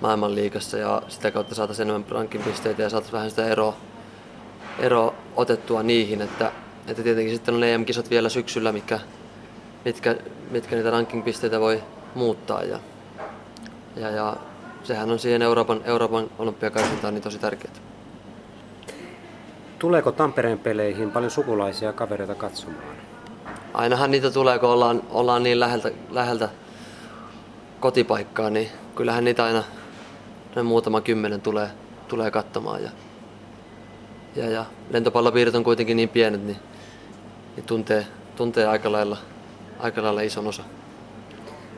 maailmanliigassa 0.00 0.78
ja 0.78 1.02
sitä 1.08 1.30
kautta 1.30 1.54
saataisiin 1.54 1.90
enemmän 1.90 2.10
ranking-pisteitä 2.10 2.82
ja 2.82 2.90
saataisiin 2.90 3.12
vähän 3.12 3.30
sitä 3.30 3.46
eroa, 3.46 3.76
ero 4.78 5.14
otettua 5.36 5.82
niihin, 5.82 6.22
että, 6.22 6.52
että 6.88 7.02
tietenkin 7.02 7.34
sitten 7.34 7.54
on 7.54 7.64
EM-kisat 7.64 8.10
vielä 8.10 8.28
syksyllä, 8.28 8.72
mitkä, 8.72 9.00
mitkä, 9.84 10.16
mitkä 10.50 10.76
niitä 10.76 10.90
ranking-pisteitä 10.90 11.60
voi 11.60 11.82
muuttaa 12.14 12.62
ja, 12.62 12.78
ja, 13.96 14.10
ja 14.10 14.36
sehän 14.82 15.10
on 15.10 15.18
siihen 15.18 15.42
Euroopan, 15.42 15.80
Euroopan 15.84 16.30
olympiakarsintaan 16.38 17.14
niin 17.14 17.22
tosi 17.22 17.38
tärkeää. 17.38 17.74
Tuleeko 19.78 20.12
Tampereen 20.12 20.58
peleihin 20.58 21.10
paljon 21.10 21.30
sukulaisia 21.30 21.88
ja 21.88 21.92
kavereita 21.92 22.34
katsomaan? 22.34 22.84
Ainahan 23.74 24.10
niitä 24.10 24.30
tulee, 24.30 24.58
kun 24.58 24.68
ollaan, 24.68 25.02
ollaan 25.10 25.42
niin 25.42 25.60
läheltä, 25.60 25.90
läheltä 26.10 26.48
kotipaikkaa, 27.80 28.50
niin 28.50 28.68
kyllähän 28.94 29.24
niitä 29.24 29.44
aina 29.44 29.62
noin 30.54 30.66
muutama 30.66 31.00
kymmenen 31.00 31.40
tulee, 31.40 31.68
tulee 32.08 32.30
katsomaan. 32.30 32.82
Ja, 32.82 32.90
ja, 34.36 34.50
ja 34.50 34.64
lentopallopiirit 34.90 35.54
on 35.54 35.64
kuitenkin 35.64 35.96
niin 35.96 36.08
pienet, 36.08 36.44
niin, 36.44 36.56
niin 37.56 37.66
tuntee, 37.66 38.06
tuntee 38.36 38.66
aika, 38.66 38.92
lailla, 38.92 39.16
aika 39.78 40.02
lailla 40.02 40.20
ison 40.20 40.46
osa. 40.46 40.62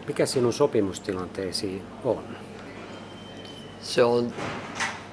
Mikä 0.06 0.26
sinun 0.26 0.52
sopimustilanteesi 0.52 1.82
on? 2.04 2.24
Se 3.80 4.04
on 4.04 4.32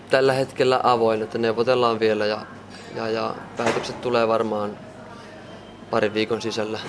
tällä 0.10 0.34
hetkellä 0.34 0.80
avoin, 0.84 1.22
että 1.22 1.38
neuvotellaan 1.38 2.00
vielä 2.00 2.26
ja 2.26 2.46
ja, 2.96 3.10
ja 3.10 3.36
päätökset 3.58 4.02
tulee 4.02 4.28
varmaan 4.28 4.78
parin 5.90 6.14
viikon 6.14 6.42
sisällä, 6.42 6.80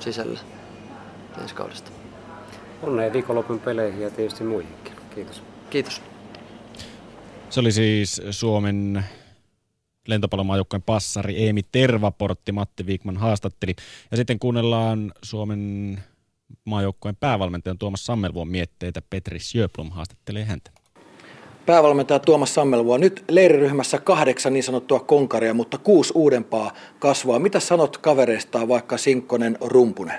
sisällä 0.00 0.40
ensi 1.40 1.54
kaudesta. 1.54 1.90
Onnea 2.82 3.12
viikonlopun 3.12 3.60
peleihin 3.60 4.00
ja 4.00 4.10
tietysti 4.10 4.44
muihinkin. 4.44 4.92
Kiitos. 5.14 5.42
Kiitos. 5.70 6.02
Se 7.50 7.60
oli 7.60 7.72
siis 7.72 8.22
Suomen 8.30 9.04
lentopallomaajoukkojen 10.08 10.82
passari 10.82 11.36
Eemi 11.36 11.62
Tervaportti, 11.72 12.52
Matti 12.52 12.86
Viikman 12.86 13.16
haastatteli. 13.16 13.74
Ja 14.10 14.16
sitten 14.16 14.38
kuunnellaan 14.38 15.12
Suomen 15.22 15.98
maajoukkojen 16.64 17.16
päävalmentajan 17.16 17.78
Tuomas 17.78 18.06
Sammelvuon 18.06 18.48
mietteitä. 18.48 19.02
Petri 19.10 19.38
Sjöblom 19.40 19.90
haastattelee 19.90 20.44
häntä 20.44 20.70
päävalmentaja 21.66 22.18
Tuomas 22.18 22.54
Sammelvua. 22.54 22.98
Nyt 22.98 23.24
leiriryhmässä 23.30 23.98
kahdeksan 23.98 24.52
niin 24.52 24.62
sanottua 24.62 25.00
konkaria, 25.00 25.54
mutta 25.54 25.78
kuusi 25.78 26.12
uudempaa 26.14 26.72
kasvaa. 26.98 27.38
Mitä 27.38 27.60
sanot 27.60 27.98
kavereista 27.98 28.68
vaikka 28.68 28.96
Sinkkonen 28.96 29.58
Rumpunen? 29.60 30.18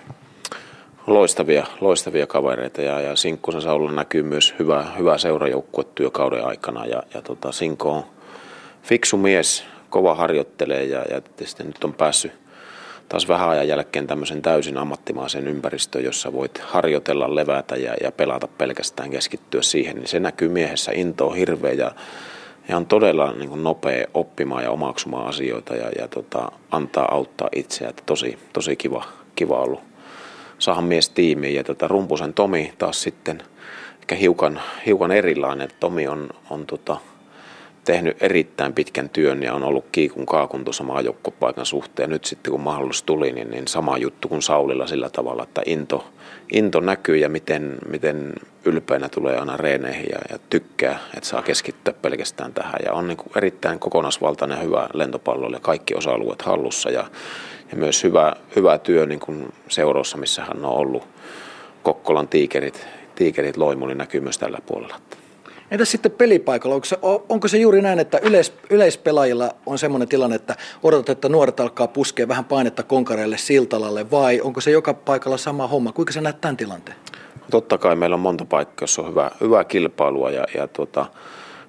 loistavia, 1.07 1.65
loistavia 1.81 2.27
kavereita 2.27 2.81
ja, 2.81 3.01
ja 3.01 3.15
Sinkkusen 3.15 3.61
Saulla 3.61 3.91
näkyy 3.91 4.23
myös 4.23 4.55
hyvä, 4.59 4.85
hyvä 4.97 5.17
seurajoukkue 5.17 5.83
työkauden 5.95 6.45
aikana 6.45 6.85
ja, 6.85 7.03
ja 7.13 7.21
tota, 7.21 7.51
Sinko 7.51 7.91
on 7.91 8.03
fiksu 8.83 9.17
mies, 9.17 9.65
kova 9.89 10.15
harjoittelee 10.15 10.83
ja, 10.83 11.05
ja 11.11 11.21
tietysti 11.21 11.63
nyt 11.63 11.83
on 11.83 11.93
päässyt 11.93 12.31
taas 13.09 13.27
vähän 13.27 13.49
ajan 13.49 13.67
jälkeen 13.67 14.07
tämmöisen 14.07 14.41
täysin 14.41 14.77
ammattimaisen 14.77 15.47
ympäristöön, 15.47 16.03
jossa 16.03 16.33
voit 16.33 16.57
harjoitella, 16.57 17.35
levätä 17.35 17.75
ja, 17.75 17.93
ja 18.03 18.11
pelata 18.11 18.47
pelkästään, 18.47 19.11
keskittyä 19.11 19.61
siihen, 19.61 19.95
niin 19.95 20.07
se 20.07 20.19
näkyy 20.19 20.49
miehessä. 20.49 20.91
Into 20.91 21.27
on 21.27 21.35
hirveä 21.35 21.73
ja, 21.73 21.91
ja 22.67 22.77
on 22.77 22.85
todella 22.85 23.33
niin 23.33 23.49
kuin 23.49 23.63
nopea 23.63 24.07
oppimaan 24.13 24.63
ja 24.63 24.71
omaksumaan 24.71 25.27
asioita 25.27 25.75
ja, 25.75 25.89
ja 25.99 26.07
tota, 26.07 26.51
antaa 26.71 27.13
auttaa 27.15 27.49
itseä. 27.55 27.89
Että 27.89 28.03
tosi, 28.05 28.37
tosi 28.53 28.75
kiva, 28.75 29.03
kiva 29.35 29.59
ollut 29.59 29.81
saada 30.59 30.81
mies 30.81 31.09
tiimiin. 31.09 31.55
Ja 31.55 31.63
tota, 31.63 31.87
Rumpusen 31.87 32.33
Tomi 32.33 32.73
taas 32.77 33.01
sitten 33.01 33.43
ehkä 33.99 34.15
hiukan, 34.15 34.61
hiukan 34.85 35.11
erilainen. 35.11 35.69
Tomi 35.79 36.07
on, 36.07 36.29
on 36.49 36.65
tota, 36.65 36.97
tehnyt 37.89 38.23
erittäin 38.23 38.73
pitkän 38.73 39.09
työn 39.09 39.43
ja 39.43 39.53
on 39.53 39.63
ollut 39.63 39.85
kiikun 39.91 40.25
kaakun 40.25 40.63
tuossa 40.63 40.83
maajoukkopaikan 40.83 41.65
suhteen. 41.65 42.09
Nyt 42.09 42.25
sitten 42.25 42.51
kun 42.51 42.61
mahdollisuus 42.61 43.03
tuli, 43.03 43.31
niin, 43.31 43.51
niin 43.51 43.67
sama 43.67 43.97
juttu 43.97 44.27
kuin 44.27 44.41
Saulilla 44.41 44.87
sillä 44.87 45.09
tavalla, 45.09 45.43
että 45.43 45.61
into, 45.65 46.07
into 46.51 46.79
näkyy 46.79 47.17
ja 47.17 47.29
miten, 47.29 47.77
miten 47.87 48.33
ylpeänä 48.65 49.09
tulee 49.09 49.37
aina 49.37 49.57
reeneihin 49.57 50.05
ja, 50.11 50.19
ja 50.29 50.39
tykkää, 50.49 50.99
että 51.17 51.29
saa 51.29 51.41
keskittyä 51.41 51.93
pelkästään 51.93 52.53
tähän. 52.53 52.79
Ja 52.85 52.93
on 52.93 53.07
niin 53.07 53.17
kuin 53.17 53.31
erittäin 53.35 53.79
kokonaisvaltainen 53.79 54.57
ja 54.57 54.63
hyvä 54.63 54.89
ja 55.53 55.59
kaikki 55.59 55.95
osa-alueet 55.95 56.41
hallussa 56.41 56.89
ja, 56.89 57.05
ja 57.71 57.77
myös 57.77 58.03
hyvä, 58.03 58.35
hyvä 58.55 58.77
työ 58.77 59.05
niin 59.05 59.19
kuin 59.19 59.53
seurossa, 59.69 60.17
missä 60.17 60.41
hän 60.41 60.65
on 60.65 60.71
ollut. 60.71 61.07
Kokkolan 61.83 62.27
tiikerit, 62.27 62.87
tiikerit 63.15 63.57
loimuli 63.57 63.95
näkyy 63.95 64.21
myös 64.21 64.37
tällä 64.37 64.59
puolella. 64.65 64.95
Entä 65.71 65.85
sitten 65.85 66.11
pelipaikalla? 66.11 66.75
Onko 66.75 66.85
se, 66.85 66.97
onko 67.29 67.47
se 67.47 67.57
juuri 67.57 67.81
näin, 67.81 67.99
että 67.99 68.19
yleis, 68.23 68.53
yleispelaajilla 68.69 69.55
on 69.65 69.79
semmoinen 69.79 70.07
tilanne, 70.07 70.35
että 70.35 70.55
odotat, 70.83 71.09
että 71.09 71.29
nuoret 71.29 71.59
alkaa 71.59 71.87
puskea 71.87 72.27
vähän 72.27 72.45
painetta 72.45 72.83
konkareille, 72.83 73.37
siltalalle, 73.37 74.11
vai 74.11 74.41
onko 74.41 74.61
se 74.61 74.71
joka 74.71 74.93
paikalla 74.93 75.37
sama 75.37 75.67
homma? 75.67 75.91
Kuinka 75.91 76.13
sä 76.13 76.21
näet 76.21 76.41
tämän 76.41 76.57
tilanteen? 76.57 76.97
Totta 77.51 77.77
kai 77.77 77.95
meillä 77.95 78.13
on 78.13 78.19
monta 78.19 78.45
paikkaa, 78.45 78.83
jossa 78.83 79.01
on 79.01 79.09
hyvä, 79.09 79.31
hyvää 79.41 79.63
kilpailua 79.63 80.31
ja, 80.31 80.45
ja 80.55 80.67
tota, 80.67 81.05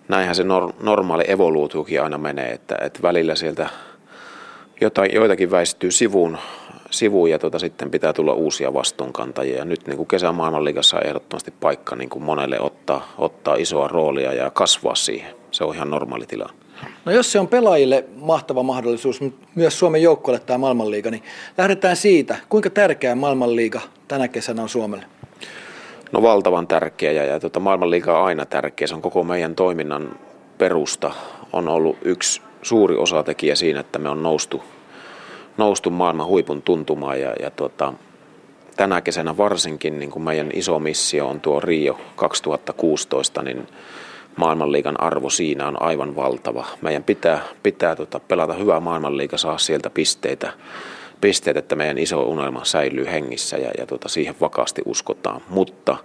näinhän 0.08 0.34
se 0.34 0.44
nor, 0.44 0.72
normaali 0.80 1.24
evoluutiokin 1.26 2.02
aina 2.02 2.18
menee, 2.18 2.52
että, 2.52 2.76
että 2.80 3.02
välillä 3.02 3.34
sieltä 3.34 3.68
jotain, 4.80 5.14
joitakin 5.14 5.50
väistyy 5.50 5.90
sivuun, 5.90 6.38
sivuun 6.90 7.30
ja 7.30 7.38
tota, 7.38 7.58
sitten 7.58 7.90
pitää 7.90 8.12
tulla 8.12 8.32
uusia 8.32 8.74
vastuunkantajia. 8.74 9.58
Ja 9.58 9.64
nyt 9.64 9.86
niin 9.86 9.96
kuin 9.96 10.06
kesän 10.06 10.34
maailmanliigassa 10.34 10.96
on 10.96 11.06
ehdottomasti 11.06 11.50
paikka 11.60 11.96
niin 11.96 12.10
kuin 12.10 12.22
monelle 12.22 12.60
ottaa, 12.60 13.12
ottaa 13.18 13.54
isoa 13.54 13.88
roolia 13.88 14.32
ja 14.32 14.50
kasvaa 14.50 14.94
siihen. 14.94 15.34
Se 15.50 15.64
on 15.64 15.74
ihan 15.74 15.90
normaali 15.90 16.26
tila. 16.26 16.50
No 17.04 17.12
jos 17.12 17.32
se 17.32 17.40
on 17.40 17.48
pelaajille 17.48 18.04
mahtava 18.16 18.62
mahdollisuus, 18.62 19.20
myös 19.54 19.78
Suomen 19.78 20.02
joukkueelle 20.02 20.44
tämä 20.46 20.58
maailmanliiga, 20.58 21.10
niin 21.10 21.22
lähdetään 21.58 21.96
siitä. 21.96 22.36
Kuinka 22.48 22.70
tärkeä 22.70 23.14
maailmanliiga 23.14 23.80
tänä 24.08 24.28
kesänä 24.28 24.62
on 24.62 24.68
Suomelle? 24.68 25.04
No 26.12 26.22
valtavan 26.22 26.66
tärkeä 26.66 27.12
ja, 27.12 27.24
ja 27.24 27.40
tota, 27.40 27.60
maailmanliiga 27.60 28.18
on 28.18 28.26
aina 28.26 28.46
tärkeä. 28.46 28.86
Se 28.86 28.94
on 28.94 29.02
koko 29.02 29.24
meidän 29.24 29.54
toiminnan 29.54 30.18
perusta. 30.58 31.12
On 31.52 31.68
ollut 31.68 31.96
yksi 32.02 32.42
suuri 32.62 32.96
osatekijä 32.96 33.54
siinä, 33.54 33.80
että 33.80 33.98
me 33.98 34.08
on 34.08 34.22
noustu 34.22 34.62
noustu 35.60 35.90
maailman 35.90 36.26
huipun 36.26 36.62
tuntumaan 36.62 37.20
ja, 37.20 37.32
ja 37.42 37.50
tota, 37.50 37.92
tänä 38.76 39.00
kesänä 39.00 39.36
varsinkin 39.36 39.98
niin 39.98 40.10
kuin 40.10 40.22
meidän 40.22 40.50
iso 40.52 40.78
missio 40.78 41.28
on 41.28 41.40
tuo 41.40 41.60
Rio 41.60 41.98
2016, 42.16 43.42
niin 43.42 43.66
maailmanliigan 44.36 45.00
arvo 45.00 45.30
siinä 45.30 45.68
on 45.68 45.82
aivan 45.82 46.16
valtava. 46.16 46.66
Meidän 46.82 47.04
pitää, 47.04 47.42
pitää 47.62 47.96
tota, 47.96 48.20
pelata 48.20 48.52
hyvää 48.54 48.80
maailmanliiga, 48.80 49.38
saa 49.38 49.58
sieltä 49.58 49.90
pisteitä, 49.90 50.52
pisteet, 51.20 51.56
että 51.56 51.76
meidän 51.76 51.98
iso 51.98 52.22
unelma 52.22 52.64
säilyy 52.64 53.06
hengissä 53.06 53.56
ja, 53.56 53.70
ja 53.78 53.86
tota, 53.86 54.08
siihen 54.08 54.34
vakaasti 54.40 54.82
uskotaan. 54.84 55.40
Mutta 55.48 55.96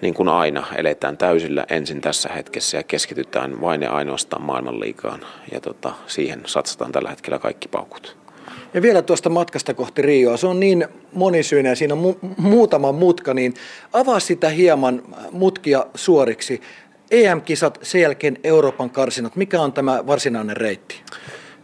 niin 0.00 0.14
kuin 0.14 0.28
aina, 0.28 0.66
eletään 0.76 1.16
täysillä 1.16 1.64
ensin 1.70 2.00
tässä 2.00 2.28
hetkessä 2.28 2.76
ja 2.76 2.82
keskitytään 2.82 3.60
vain 3.60 3.82
ja 3.82 3.92
ainoastaan 3.92 4.42
maailmanliigaan. 4.42 5.20
Ja 5.52 5.60
tota, 5.60 5.92
siihen 6.06 6.42
satsataan 6.46 6.92
tällä 6.92 7.10
hetkellä 7.10 7.38
kaikki 7.38 7.68
paukut. 7.68 8.27
Ja 8.74 8.82
vielä 8.82 9.02
tuosta 9.02 9.28
matkasta 9.28 9.74
kohti 9.74 10.02
Rioa. 10.02 10.36
Se 10.36 10.46
on 10.46 10.60
niin 10.60 10.88
monisyinen 11.12 11.70
ja 11.70 11.76
siinä 11.76 11.94
on 11.94 12.14
mu- 12.14 12.28
muutama 12.36 12.92
mutka, 12.92 13.34
niin 13.34 13.54
avaa 13.92 14.20
sitä 14.20 14.48
hieman 14.48 15.02
mutkia 15.32 15.86
suoriksi. 15.94 16.60
EM-kisat, 17.10 17.78
sen 17.82 18.00
jälkeen 18.00 18.38
Euroopan 18.44 18.90
karsinat. 18.90 19.36
Mikä 19.36 19.60
on 19.60 19.72
tämä 19.72 20.06
varsinainen 20.06 20.56
reitti? 20.56 21.02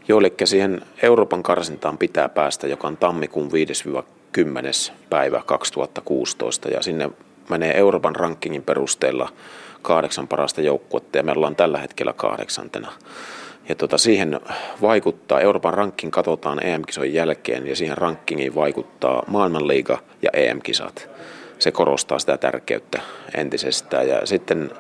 Joo, 0.09 0.21
eli 0.21 0.35
siihen 0.45 0.83
Euroopan 1.03 1.43
karsintaan 1.43 1.99
pitää 1.99 2.29
päästä, 2.29 2.67
joka 2.67 2.89
on 2.89 2.97
tammikuun 2.97 3.51
5-10. 3.51 4.93
päivä 5.11 5.43
2016. 5.47 6.69
Ja 6.69 6.83
sinne 6.83 7.11
menee 7.51 7.79
Euroopan 7.79 8.17
rankingin 8.17 8.63
perusteella 8.63 9.33
kahdeksan 9.83 10.29
parasta 10.29 10.61
joukkuetta 10.61 11.19
ja 11.19 11.23
me 11.23 11.33
ollaan 11.33 11.57
tällä 11.57 11.79
hetkellä 11.79 12.13
kahdeksantena. 12.13 12.93
Ja 13.69 13.75
tota, 13.75 13.99
siihen 13.99 14.41
vaikuttaa, 14.83 15.41
Euroopan 15.41 15.75
ranking 15.75 16.13
katsotaan 16.13 16.67
EM-kisojen 16.67 17.15
jälkeen 17.15 17.67
ja 17.67 17.77
siihen 17.77 17.99
rankingiin 17.99 18.55
vaikuttaa 18.55 19.23
maailmanliiga 19.27 19.99
ja 20.23 20.31
EM-kisat. 20.33 21.09
Se 21.59 21.73
korostaa 21.73 22.19
sitä 22.19 22.39
tärkeyttä 22.39 23.03
entisestään. 23.35 24.09
Ja 24.09 24.27
sitten, 24.27 24.71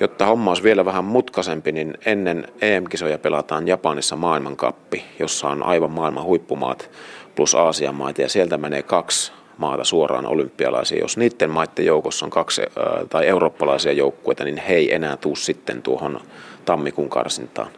jotta 0.00 0.26
homma 0.26 0.50
olisi 0.50 0.62
vielä 0.62 0.84
vähän 0.84 1.04
mutkaisempi, 1.04 1.72
niin 1.72 1.94
ennen 2.06 2.48
EM-kisoja 2.60 3.18
pelataan 3.18 3.68
Japanissa 3.68 4.16
maailmankappi, 4.16 5.04
jossa 5.18 5.48
on 5.48 5.62
aivan 5.62 5.90
maailman 5.90 6.24
huippumaat 6.24 6.90
plus 7.36 7.54
Aasian 7.54 7.94
maita 7.94 8.22
ja 8.22 8.28
sieltä 8.28 8.56
menee 8.58 8.82
kaksi 8.82 9.32
maata 9.58 9.84
suoraan 9.84 10.26
olympialaisiin. 10.26 11.00
Jos 11.00 11.16
niiden 11.16 11.50
maiden 11.50 11.86
joukossa 11.86 12.26
on 12.26 12.30
kaksi 12.30 12.62
tai 13.08 13.26
eurooppalaisia 13.26 13.92
joukkueita, 13.92 14.44
niin 14.44 14.62
he 14.68 14.74
ei 14.74 14.94
enää 14.94 15.16
tuu 15.16 15.36
sitten 15.36 15.82
tuohon 15.82 16.20
tammikuun 16.64 17.08
karsintaan. 17.08 17.70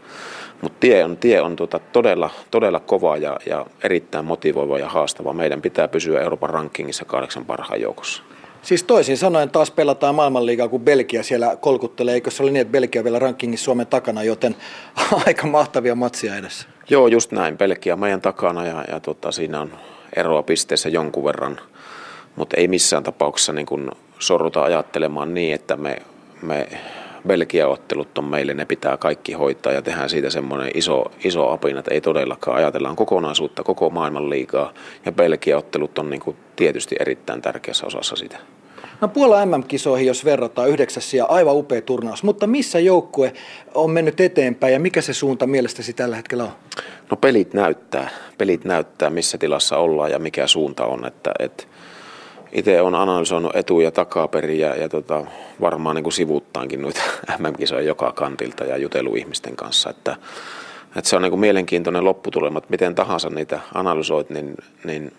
Mutta 0.62 0.78
tie 0.80 1.04
on, 1.04 1.16
tie 1.16 1.40
on 1.40 1.56
tota 1.56 1.78
todella, 1.78 2.30
todella 2.50 2.80
kova 2.80 3.16
ja, 3.16 3.36
ja 3.46 3.66
erittäin 3.84 4.24
motivoiva 4.24 4.78
ja 4.78 4.88
haastava. 4.88 5.32
Meidän 5.32 5.62
pitää 5.62 5.88
pysyä 5.88 6.20
Euroopan 6.20 6.50
rankingissa 6.50 7.04
kahdeksan 7.04 7.44
parhaan 7.44 7.80
joukossa. 7.80 8.22
Siis 8.62 8.84
toisin 8.84 9.16
sanoen 9.16 9.50
taas 9.50 9.70
pelataan 9.70 10.14
maailmanliigaa, 10.14 10.68
kun 10.68 10.80
Belgia 10.80 11.22
siellä 11.22 11.56
kolkuttelee. 11.60 12.14
Eikö 12.14 12.30
se 12.30 12.42
oli 12.42 12.50
niin, 12.50 12.60
että 12.60 12.72
Belgia 12.72 13.04
vielä 13.04 13.18
rankingissa 13.18 13.64
Suomen 13.64 13.86
takana, 13.86 14.22
joten 14.22 14.56
aika 15.26 15.46
mahtavia 15.46 15.94
matsia 15.94 16.36
edessä. 16.36 16.68
Joo, 16.90 17.06
just 17.06 17.32
näin. 17.32 17.58
Belgia 17.58 17.96
meidän 17.96 18.20
takana 18.20 18.66
ja, 18.66 18.84
ja 18.90 19.00
tota, 19.00 19.32
siinä 19.32 19.60
on 19.60 19.72
eroa 20.16 20.42
pisteessä 20.42 20.88
jonkun 20.88 21.24
verran. 21.24 21.60
Mutta 22.36 22.56
ei 22.56 22.68
missään 22.68 23.02
tapauksessa 23.02 23.52
niin 23.52 23.66
kun 23.66 23.92
sorruta 24.18 24.62
ajattelemaan 24.62 25.34
niin, 25.34 25.54
että 25.54 25.76
me, 25.76 25.96
me 26.42 26.68
Belgia-ottelut 27.28 28.18
on 28.18 28.24
meille, 28.24 28.54
ne 28.54 28.64
pitää 28.64 28.96
kaikki 28.96 29.32
hoitaa 29.32 29.72
ja 29.72 29.82
tehdään 29.82 30.10
siitä 30.10 30.30
semmoinen 30.30 30.70
iso, 30.74 31.04
iso 31.24 31.50
apina, 31.50 31.78
että 31.78 31.94
ei 31.94 32.00
todellakaan 32.00 32.56
ajatellaan 32.56 32.96
kokonaisuutta, 32.96 33.62
koko 33.62 33.90
maailman 33.90 34.30
liikaa 34.30 34.72
ja 35.06 35.12
Belgia-ottelut 35.12 35.98
on 35.98 36.10
niin 36.10 36.20
kuin 36.20 36.36
tietysti 36.56 36.96
erittäin 37.00 37.42
tärkeässä 37.42 37.86
osassa 37.86 38.16
sitä. 38.16 38.38
No 39.00 39.08
Puola 39.08 39.46
MM-kisoihin, 39.46 40.06
jos 40.06 40.24
verrataan 40.24 40.68
yhdeksäs 40.68 41.14
ja 41.14 41.24
aivan 41.24 41.56
upea 41.56 41.82
turnaus, 41.82 42.22
mutta 42.22 42.46
missä 42.46 42.80
joukkue 42.80 43.32
on 43.74 43.90
mennyt 43.90 44.20
eteenpäin 44.20 44.72
ja 44.72 44.80
mikä 44.80 45.00
se 45.00 45.14
suunta 45.14 45.46
mielestäsi 45.46 45.92
tällä 45.92 46.16
hetkellä 46.16 46.44
on? 46.44 46.50
No 47.10 47.16
pelit 47.16 47.54
näyttää, 47.54 48.10
pelit 48.38 48.64
näyttää 48.64 49.10
missä 49.10 49.38
tilassa 49.38 49.76
ollaan 49.76 50.10
ja 50.10 50.18
mikä 50.18 50.46
suunta 50.46 50.84
on, 50.84 51.06
että, 51.06 51.32
että 51.38 51.64
itse 52.52 52.80
olen 52.80 52.94
analysoinut 52.94 53.56
etu- 53.56 53.80
ja 53.80 53.90
takaperin 53.90 54.58
ja, 54.58 54.76
ja 54.76 54.88
tota, 54.88 55.24
varmaan 55.60 55.96
niin 55.96 56.02
kuin 56.02 56.12
sivuuttaankin 56.12 56.82
noita 56.82 57.00
MM-kisoja 57.38 57.82
joka 57.82 58.12
kantilta 58.12 58.64
ja 58.64 58.76
jutellut 58.76 59.16
ihmisten 59.16 59.56
kanssa, 59.56 59.90
että, 59.90 60.16
että 60.96 61.10
se 61.10 61.16
on 61.16 61.22
niin 61.22 61.30
kuin 61.30 61.40
mielenkiintoinen 61.40 62.04
lopputulema, 62.04 62.58
että 62.58 62.70
miten 62.70 62.94
tahansa 62.94 63.30
niitä 63.30 63.60
analysoit, 63.74 64.30
niin, 64.30 64.56
niin 64.84 65.12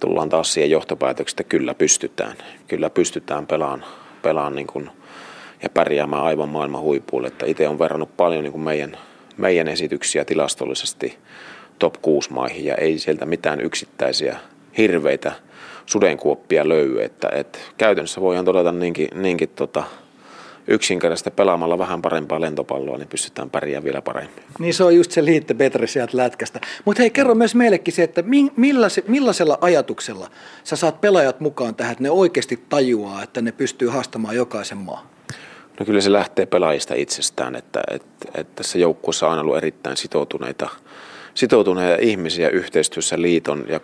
tullaan 0.00 0.28
taas 0.28 0.52
siihen 0.52 0.70
johtopäätökseen, 0.70 1.34
että 1.34 1.44
kyllä 1.50 1.74
pystytään. 1.74 2.36
Kyllä 2.68 2.90
pystytään 2.90 3.46
pelaamaan, 3.46 3.84
pelaan 4.22 4.54
niin 4.54 4.66
kuin, 4.66 4.90
ja 5.62 5.68
pärjäämään 5.68 6.22
aivan 6.22 6.48
maailman 6.48 6.80
huipuille. 6.80 7.28
Että 7.28 7.46
itse 7.46 7.68
on 7.68 7.78
verrannut 7.78 8.16
paljon 8.16 8.44
niin 8.44 8.52
kuin 8.52 8.62
meidän, 8.62 8.98
meidän 9.36 9.68
esityksiä 9.68 10.24
tilastollisesti 10.24 11.18
top 11.78 11.94
6 12.02 12.32
maihin 12.32 12.64
ja 12.64 12.74
ei 12.74 12.98
sieltä 12.98 13.26
mitään 13.26 13.60
yksittäisiä 13.60 14.36
hirveitä 14.78 15.32
sudenkuoppia 15.92 16.68
löydy. 16.68 17.02
Että, 17.02 17.28
että 17.32 17.58
käytännössä 17.78 18.20
voidaan 18.20 18.44
todeta 18.44 18.72
niinkin, 18.72 19.08
niinkin 19.14 19.48
tota, 19.48 19.84
yksinkertaisesti 20.68 21.30
pelaamalla 21.30 21.78
vähän 21.78 22.02
parempaa 22.02 22.40
lentopalloa, 22.40 22.98
niin 22.98 23.08
pystytään 23.08 23.50
pärjäämään 23.50 23.84
vielä 23.84 24.02
paremmin. 24.02 24.42
Niin 24.58 24.74
se 24.74 24.84
on 24.84 24.96
just 24.96 25.10
se 25.10 25.24
liitte 25.24 25.54
Petri 25.54 25.86
sieltä 25.86 26.16
lätkästä. 26.16 26.60
Mutta 26.84 27.02
hei, 27.02 27.10
kerro 27.10 27.34
myös 27.34 27.54
meillekin 27.54 27.94
se, 27.94 28.02
että 28.02 28.24
millaisella 29.06 29.58
ajatuksella 29.60 30.30
sä 30.64 30.76
saat 30.76 31.00
pelaajat 31.00 31.40
mukaan 31.40 31.74
tähän, 31.74 31.92
että 31.92 32.02
ne 32.02 32.10
oikeasti 32.10 32.64
tajuaa, 32.68 33.22
että 33.22 33.42
ne 33.42 33.52
pystyy 33.52 33.88
haastamaan 33.88 34.36
jokaisen 34.36 34.78
maan? 34.78 35.06
No 35.80 35.86
kyllä 35.86 36.00
se 36.00 36.12
lähtee 36.12 36.46
pelaajista 36.46 36.94
itsestään, 36.94 37.56
että, 37.56 37.80
että, 37.90 38.28
että 38.34 38.52
tässä 38.54 38.78
joukkueessa 38.78 39.28
on 39.28 39.38
ollut 39.38 39.56
erittäin 39.56 39.96
sitoutuneita, 39.96 40.68
sitoutuneita 41.34 42.02
ihmisiä 42.02 42.48
yhteistyössä 42.48 43.22
liiton 43.22 43.64
ja, 43.68 43.80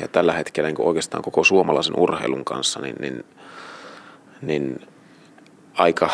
ja 0.00 0.08
tällä 0.08 0.32
hetkellä 0.32 0.68
niin 0.68 0.80
oikeastaan 0.80 1.22
koko 1.22 1.44
suomalaisen 1.44 1.98
urheilun 1.98 2.44
kanssa, 2.44 2.80
niin, 2.80 2.96
niin, 3.00 3.24
niin 4.42 4.80
aika 5.74 6.10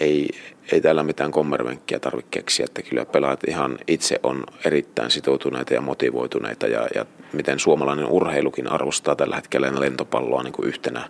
ei, 0.00 0.28
ei 0.72 0.80
täällä 0.80 1.02
mitään 1.02 1.30
kommervenkkiä 1.30 1.98
tarvitse 1.98 2.28
keksiä, 2.30 2.64
että 2.64 2.82
kyllä 2.82 3.04
pelaajat 3.04 3.44
ihan 3.48 3.78
itse 3.86 4.20
on 4.22 4.44
erittäin 4.64 5.10
sitoutuneita 5.10 5.74
ja 5.74 5.80
motivoituneita 5.80 6.66
ja, 6.66 6.88
ja 6.94 7.06
miten 7.32 7.58
suomalainen 7.58 8.06
urheilukin 8.06 8.72
arvostaa 8.72 9.16
tällä 9.16 9.36
hetkellä 9.36 9.80
lentopalloa 9.80 10.42
niin 10.42 10.52
kuin 10.52 10.68
yhtenä 10.68 11.08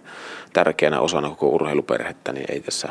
tärkeänä 0.52 1.00
osana 1.00 1.28
koko 1.28 1.48
urheiluperhettä, 1.48 2.32
niin 2.32 2.46
ei 2.48 2.60
tässä 2.60 2.88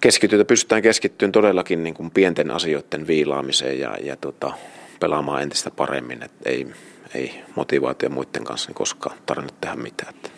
keskitytä, 0.00 0.44
pystytään 0.44 0.82
keskittymään 0.82 1.32
todellakin 1.32 1.82
niin 1.82 1.94
kuin 1.94 2.10
pienten 2.10 2.50
asioiden 2.50 3.06
viilaamiseen 3.06 3.80
ja, 3.80 3.96
ja 4.02 4.16
tota, 4.16 4.52
pelaamaan 5.00 5.42
entistä 5.42 5.70
paremmin, 5.70 6.22
että 6.22 6.50
ei, 6.50 6.66
ei 7.14 7.34
motivaatio 7.54 8.10
muiden 8.10 8.44
kanssa 8.44 8.68
niin 8.68 8.74
koskaan 8.74 9.16
tarvinnut 9.26 9.60
tehdä 9.60 9.76
mitään, 9.76 10.14
että 10.14 10.30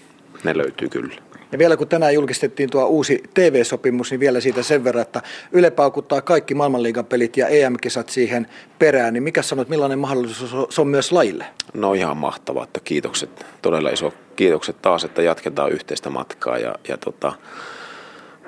ne 0.44 0.56
löytyy 0.56 0.88
kyllä. 0.88 1.14
Ja 1.52 1.58
vielä 1.58 1.76
kun 1.76 1.88
tänään 1.88 2.14
julkistettiin 2.14 2.70
tuo 2.70 2.86
uusi 2.86 3.22
TV-sopimus, 3.34 4.10
niin 4.10 4.20
vielä 4.20 4.40
siitä 4.40 4.62
sen 4.62 4.84
verran, 4.84 5.02
että 5.02 5.22
Yle 5.52 5.70
paukuttaa 5.70 6.20
kaikki 6.20 6.54
maailmanliigan 6.54 7.04
pelit 7.04 7.36
ja 7.36 7.48
EM-kisat 7.48 8.08
siihen 8.08 8.46
perään, 8.78 9.14
niin 9.14 9.22
mikä 9.22 9.42
sanot, 9.42 9.68
millainen 9.68 9.98
mahdollisuus 9.98 10.74
se 10.74 10.80
on 10.80 10.88
myös 10.88 11.12
lajille? 11.12 11.46
No 11.74 11.94
ihan 11.94 12.16
mahtavaa, 12.16 12.64
että 12.64 12.80
kiitokset, 12.84 13.46
todella 13.62 13.90
iso 13.90 14.14
kiitokset 14.36 14.82
taas, 14.82 15.04
että 15.04 15.22
jatketaan 15.22 15.72
yhteistä 15.72 16.10
matkaa 16.10 16.58
ja, 16.58 16.74
ja 16.88 16.96
tota, 16.96 17.32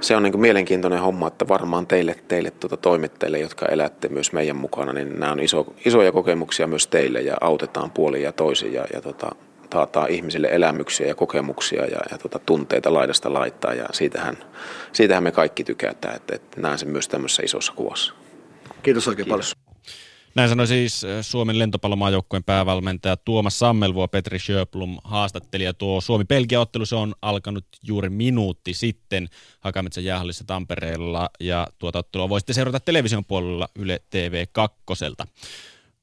se 0.01 0.17
on 0.17 0.23
niin 0.23 0.41
mielenkiintoinen 0.41 1.01
homma, 1.01 1.29
että 1.29 1.49
varmaan 1.49 1.87
teille, 1.87 2.17
teille 2.29 2.51
tuota 2.51 2.77
toimittajille, 2.77 3.39
jotka 3.39 3.67
elätte 3.67 4.09
myös 4.09 4.33
meidän 4.33 4.57
mukana, 4.57 4.93
niin 4.93 5.21
nämä 5.21 5.33
on 5.33 5.41
iso, 5.41 5.75
isoja 5.85 6.13
kokemuksia 6.13 6.67
myös 6.67 6.87
teille 6.87 7.21
ja 7.21 7.37
autetaan 7.41 7.91
puolin 7.91 8.23
ja 8.23 8.33
toisin 8.33 8.73
ja, 8.73 8.85
ja 8.93 9.01
tota, 9.01 9.31
taataan 9.71 10.11
ihmisille 10.11 10.49
elämyksiä 10.51 11.07
ja 11.07 11.15
kokemuksia 11.15 11.87
ja, 11.87 12.01
ja 12.11 12.19
tota, 12.19 12.39
tunteita 12.39 12.95
laidasta 12.95 13.33
laittaa 13.33 13.75
ja 13.75 13.87
siitähän, 13.93 14.37
siitähän 14.93 15.23
me 15.23 15.33
kaikki 15.33 15.65
tykätään, 15.65 16.17
että, 16.17 16.35
että 16.35 16.61
näen 16.61 16.79
sen 16.79 16.89
myös 16.89 17.09
tämmöisessä 17.09 17.43
isossa 17.43 17.73
kuvassa. 17.77 18.15
Kiitos 18.83 19.09
oikein 19.09 19.27
Kiitos. 19.27 19.55
paljon. 19.55 19.64
Näin 20.35 20.49
sanoi 20.49 20.67
siis 20.67 21.05
äh, 21.05 21.11
Suomen 21.21 21.59
lentopallomaajoukkueen 21.59 22.45
päävalmentaja 22.45 23.17
Tuomas 23.17 23.59
Sammelvuo, 23.59 24.09
Petri 24.09 24.39
Sjöblom 24.39 24.99
haastattelija. 25.05 25.75
Tuo 25.75 26.01
Suomi-Belgia-ottelu 26.01 26.87
se 26.87 26.97
on 26.97 27.15
alkanut 27.23 27.67
juuri 27.83 28.11
minuutti 28.11 28.75
sitten 28.75 29.29
Hakametsän 29.61 30.05
jäähallissa 30.05 30.45
Tampereella 30.45 31.31
ja 31.41 31.67
tuota 31.79 31.99
ottelua 31.99 32.29
voisitte 32.29 32.53
seurata 32.53 32.81
television 32.81 33.25
puolella 33.25 33.69
Yle 33.79 34.01
TV 34.11 34.47
2. 34.53 34.77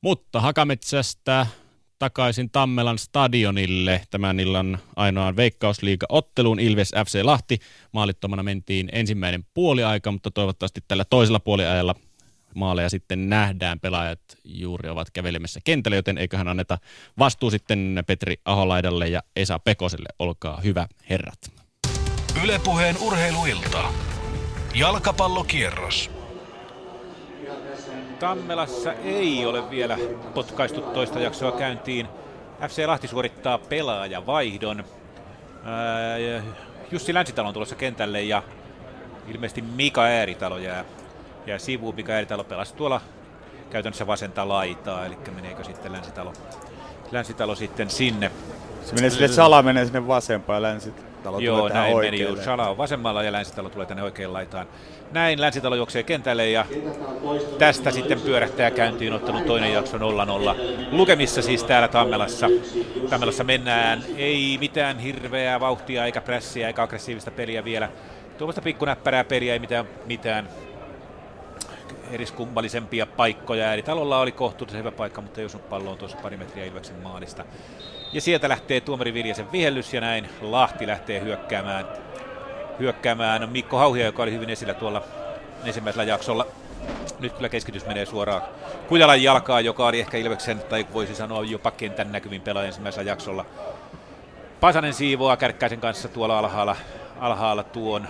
Mutta 0.02 0.42
Hakametsästä 0.42 1.48
takaisin 2.00 2.50
Tammelan 2.50 2.98
stadionille 2.98 4.02
tämän 4.12 4.40
illan 4.40 4.80
ainoaan 4.96 5.36
veikkausliiga-otteluun 5.36 6.60
Ilves 6.60 6.92
FC 7.06 7.20
Lahti. 7.24 7.60
Maalittomana 7.92 8.44
mentiin 8.44 8.90
ensimmäinen 8.92 9.46
puoliaika, 9.54 10.12
mutta 10.12 10.32
toivottavasti 10.32 10.82
tällä 10.88 11.06
toisella 11.06 11.40
puoliajalla 11.40 11.96
maaleja 12.56 12.90
sitten 12.90 13.30
nähdään. 13.30 13.80
Pelaajat 13.80 14.20
juuri 14.44 14.90
ovat 14.90 15.12
kävelemässä 15.12 15.60
kentälle, 15.64 15.96
joten 15.96 16.18
eiköhän 16.18 16.48
anneta 16.48 16.78
vastuu 17.20 17.52
sitten 17.52 18.04
Petri 18.08 18.36
Aholaidalle 18.46 19.08
ja 19.08 19.24
Esa 19.36 19.60
Pekoselle. 19.60 20.10
Olkaa 20.20 20.62
hyvä, 20.62 20.88
herrat. 21.10 21.52
Ylepuheen 22.44 22.96
urheiluilta. 23.02 23.84
Jalkapallokierros. 24.76 26.12
Tammelassa 28.20 28.94
ei 28.94 29.46
ole 29.46 29.70
vielä 29.70 29.98
potkaistu 30.34 30.82
toista 30.82 31.20
jaksoa 31.20 31.52
käyntiin. 31.52 32.08
FC 32.68 32.86
Lahti 32.86 33.08
suorittaa 33.08 33.58
pelaajavaihdon. 33.58 34.84
Jussi 36.92 37.14
Länsitalo 37.14 37.48
on 37.48 37.54
tulossa 37.54 37.76
kentälle 37.76 38.22
ja 38.22 38.44
ilmeisesti 39.28 39.62
Mika 39.62 40.02
Ääritalo 40.04 40.58
jää, 40.58 40.86
sivuun. 41.58 41.96
Mika 41.96 42.14
Ääritalo 42.14 42.44
pelasi 42.44 42.76
tuolla 42.76 43.02
käytännössä 43.70 44.08
vasenta 44.08 44.48
laitaa, 44.48 45.06
eli 45.06 45.18
meneekö 45.36 45.64
sitten 45.64 45.92
Länsitalo, 45.92 46.34
Länsitalo 47.12 47.56
sitten 47.56 47.90
sinne. 47.90 48.32
Se 48.84 48.96
menee 48.96 49.10
sille, 49.10 49.28
Sala 49.28 49.62
menee 49.62 49.86
sinne 49.86 50.08
vasempaan 50.08 50.58
ja 50.58 50.62
Länsitalo 50.62 51.40
Joo, 51.40 51.58
tulee 51.58 51.74
näin 51.74 51.98
meni. 51.98 52.44
Sala 52.46 52.70
on 52.70 52.78
vasemmalla 52.78 53.24
ja 53.24 53.32
Länsitalo 53.32 53.70
tulee 53.70 53.86
tänne 53.86 54.04
oikein 54.04 54.34
laitaan. 54.34 54.68
Näin 55.12 55.42
Länsitalo 55.42 55.76
juoksee 55.76 56.04
kentälle 56.04 56.50
ja 56.50 56.66
tästä 57.58 57.92
sitten 57.92 58.22
pyörähtää 58.22 58.72
käyntiin 58.72 59.14
ottanut 59.14 59.46
toinen 59.46 59.74
jakso 59.74 59.98
0-0. 59.98 60.02
Lukemissa 60.92 61.42
siis 61.42 61.64
täällä 61.64 61.88
Tammelassa. 61.88 62.48
Tammelassa 63.10 63.44
mennään, 63.44 64.04
ei 64.18 64.58
mitään 64.60 65.00
hirveää 65.00 65.60
vauhtia 65.60 66.06
eikä 66.06 66.22
prässiä 66.22 66.68
eikä 66.68 66.84
aggressiivista 66.84 67.32
peliä 67.32 67.64
vielä. 67.64 67.90
Tuommoista 68.38 68.62
pikkunäppärää 68.62 69.24
peliä 69.24 69.54
ei 69.54 69.60
mitään, 69.60 69.86
mitään 70.06 70.50
eriskummallisempia 72.12 73.06
paikkoja. 73.06 73.74
Eli 73.74 73.82
talolla 73.82 74.20
oli 74.20 74.32
kohtuullisen 74.32 74.80
hyvä 74.80 74.92
paikka, 74.92 75.22
mutta 75.22 75.40
ei 75.40 75.46
osunut 75.46 75.70
palloon 75.70 75.98
tuossa 75.98 76.18
pari 76.22 76.38
metriä 76.38 76.66
Ilveksen 76.66 76.96
maalista. 76.96 77.46
Ja 78.14 78.22
sieltä 78.22 78.50
lähtee 78.50 78.82
tuomari 78.82 79.14
Viljasen 79.14 79.52
vihellys 79.52 79.94
ja 79.94 80.02
näin 80.02 80.30
Lahti 80.42 80.88
lähtee 80.88 81.22
hyökkäämään 81.22 81.86
hyökkäämään 82.80 83.50
Mikko 83.50 83.78
Hauhia, 83.78 84.06
joka 84.06 84.24
oli 84.24 84.32
hyvin 84.32 84.50
esillä 84.50 84.74
tuolla 84.74 85.04
ensimmäisellä 85.66 86.04
jaksolla. 86.04 86.48
Nyt 87.20 87.34
kyllä 87.34 87.50
keskitys 87.50 87.86
menee 87.86 88.06
suoraan 88.06 88.42
Kujalan 88.88 89.24
jalkaa, 89.24 89.62
joka 89.62 89.88
oli 89.88 90.00
ehkä 90.00 90.18
Ilveksen, 90.18 90.60
tai 90.60 90.88
voisi 90.94 91.16
sanoa 91.16 91.44
jopa 91.44 91.72
kentän 91.72 92.12
näkyvin 92.12 92.42
pelaaja 92.42 92.68
ensimmäisellä 92.68 93.10
jaksolla. 93.12 93.46
Pasanen 94.60 94.94
siivoaa 94.94 95.38
Kärkkäisen 95.38 95.80
kanssa 95.80 96.08
tuolla 96.08 96.40
alhaalla, 96.40 96.76
alhaalla 97.20 97.64
tuon 97.64 98.08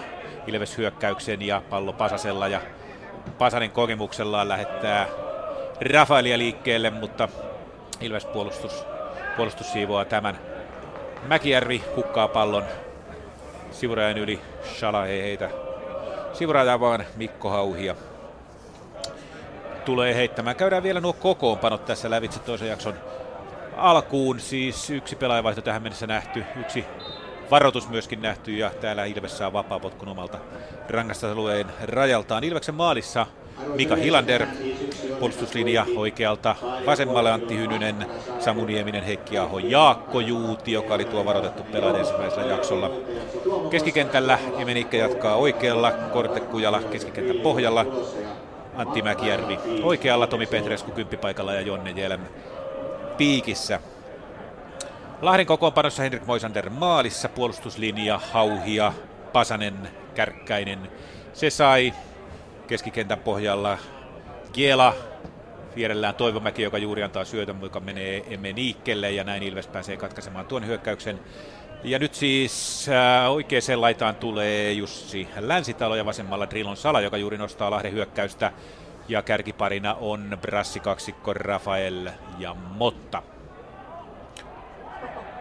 Ilves-hyökkäyksen 0.48 1.42
ja 1.42 1.62
pallo 1.70 1.94
Pasasella 1.94 2.48
ja 2.48 2.62
Pasanen 3.38 3.72
kokemuksellaan 3.72 4.50
lähettää 4.50 5.08
Rafaelia 5.94 6.38
liikkeelle, 6.38 6.90
mutta 6.90 7.30
Ilves 8.02 8.26
puolustus, 8.26 8.86
puolustus 9.38 9.72
siivoaa 9.72 10.06
tämän. 10.06 10.40
Mäkijärvi 11.28 11.84
hukkaa 11.96 12.28
pallon 12.28 12.64
Sivurajan 13.72 14.18
yli 14.18 14.42
Shala 14.64 15.06
ei 15.06 15.22
heitä. 15.22 15.50
Sivurajan 16.34 16.80
vaan 16.80 17.06
Mikko 17.16 17.50
Hauhia 17.50 17.96
tulee 19.86 20.16
heittämään. 20.16 20.56
Käydään 20.56 20.84
vielä 20.84 21.02
nuo 21.02 21.14
kokoonpanot 21.14 21.86
tässä 21.86 22.10
lävitse 22.10 22.40
toisen 22.40 22.68
jakson 22.68 22.94
alkuun. 23.78 24.40
Siis 24.40 24.90
yksi 24.90 25.16
pelaajavaihto 25.16 25.62
tähän 25.62 25.84
mennessä 25.84 26.08
nähty, 26.08 26.44
yksi 26.60 26.86
varoitus 27.52 27.90
myöskin 27.90 28.22
nähty 28.22 28.52
ja 28.52 28.72
täällä 28.82 29.06
Ilves 29.06 29.38
saa 29.38 29.54
vapaa 29.54 29.80
potkun 29.80 30.08
omalta 30.08 30.38
rangaistusalueen 30.90 31.68
rajaltaan. 31.84 32.44
Ilveksen 32.44 32.76
maalissa 32.76 33.26
Mika 33.76 33.96
Hilander, 33.96 34.46
puolustuslinja 35.20 35.86
oikealta 35.96 36.56
vasemmalle 36.86 37.32
Antti 37.32 37.58
Hynynen, 37.58 38.06
Samu 38.40 38.66
Nieminen, 38.66 39.04
Heikki 39.04 39.38
Aho, 39.38 39.60
Jaakko 39.60 40.20
Juuti, 40.20 40.72
joka 40.72 40.94
oli 40.94 41.06
tuo 41.06 41.26
varoitettu 41.26 41.64
pelaaja 41.64 42.00
ensimmäisellä 42.00 42.52
jaksolla. 42.52 42.92
Keskikentällä 43.70 44.40
Emenikka 44.58 44.98
jatkaa 44.98 45.36
oikealla, 45.36 45.92
Korte 45.92 46.40
Kujala 46.40 46.80
keskikentän 46.80 47.36
pohjalla, 47.36 47.86
Antti 48.76 49.02
Mäkijärvi 49.02 49.60
oikealla, 49.84 50.28
Tomi 50.28 50.46
Petresku 50.46 50.92
kymppipaikalla 50.92 51.54
ja 51.54 51.62
Jonne 51.62 51.92
Jelm 51.92 52.22
piikissä. 53.18 53.80
Lahden 55.22 55.46
kokoonpanossa 55.46 56.04
Henrik 56.04 56.26
Moisander 56.26 56.70
maalissa, 56.70 57.30
puolustuslinja, 57.30 58.22
Hauhia, 58.32 58.94
Pasanen, 59.34 59.90
Kärkkäinen. 60.16 60.92
Se 61.34 61.50
sai 61.50 61.94
keskikentän 62.68 63.20
pohjalla 63.20 63.78
Kiela, 64.54 64.94
vierellään 65.76 66.16
Toivomäki, 66.16 66.62
joka 66.62 66.78
juuri 66.78 67.04
antaa 67.04 67.26
syötön, 67.26 67.62
joka 67.62 67.80
menee 67.80 68.24
Emme 68.30 68.54
Niikkelle 68.54 69.12
ja 69.12 69.24
näin 69.24 69.44
Ilves 69.44 69.68
pääsee 69.68 69.98
katkaisemaan 69.98 70.46
tuon 70.46 70.68
hyökkäyksen. 70.68 71.20
Ja 71.84 72.00
nyt 72.00 72.14
siis 72.14 72.86
äh, 72.90 73.32
oikeaan 73.32 73.82
laitaan 73.82 74.16
tulee 74.16 74.72
Jussi 74.72 75.28
Länsitalo 75.40 75.96
ja 75.96 76.06
vasemmalla 76.06 76.50
Drilon 76.50 76.78
Sala, 76.78 77.02
joka 77.02 77.18
juuri 77.18 77.38
nostaa 77.38 77.72
Lahden 77.72 77.94
hyökkäystä. 77.94 78.52
Ja 79.08 79.22
kärkiparina 79.22 79.94
on 79.94 80.38
Brassi 80.42 80.80
kaksikko 80.80 81.34
Rafael 81.34 82.10
ja 82.40 82.54
Motta. 82.54 83.24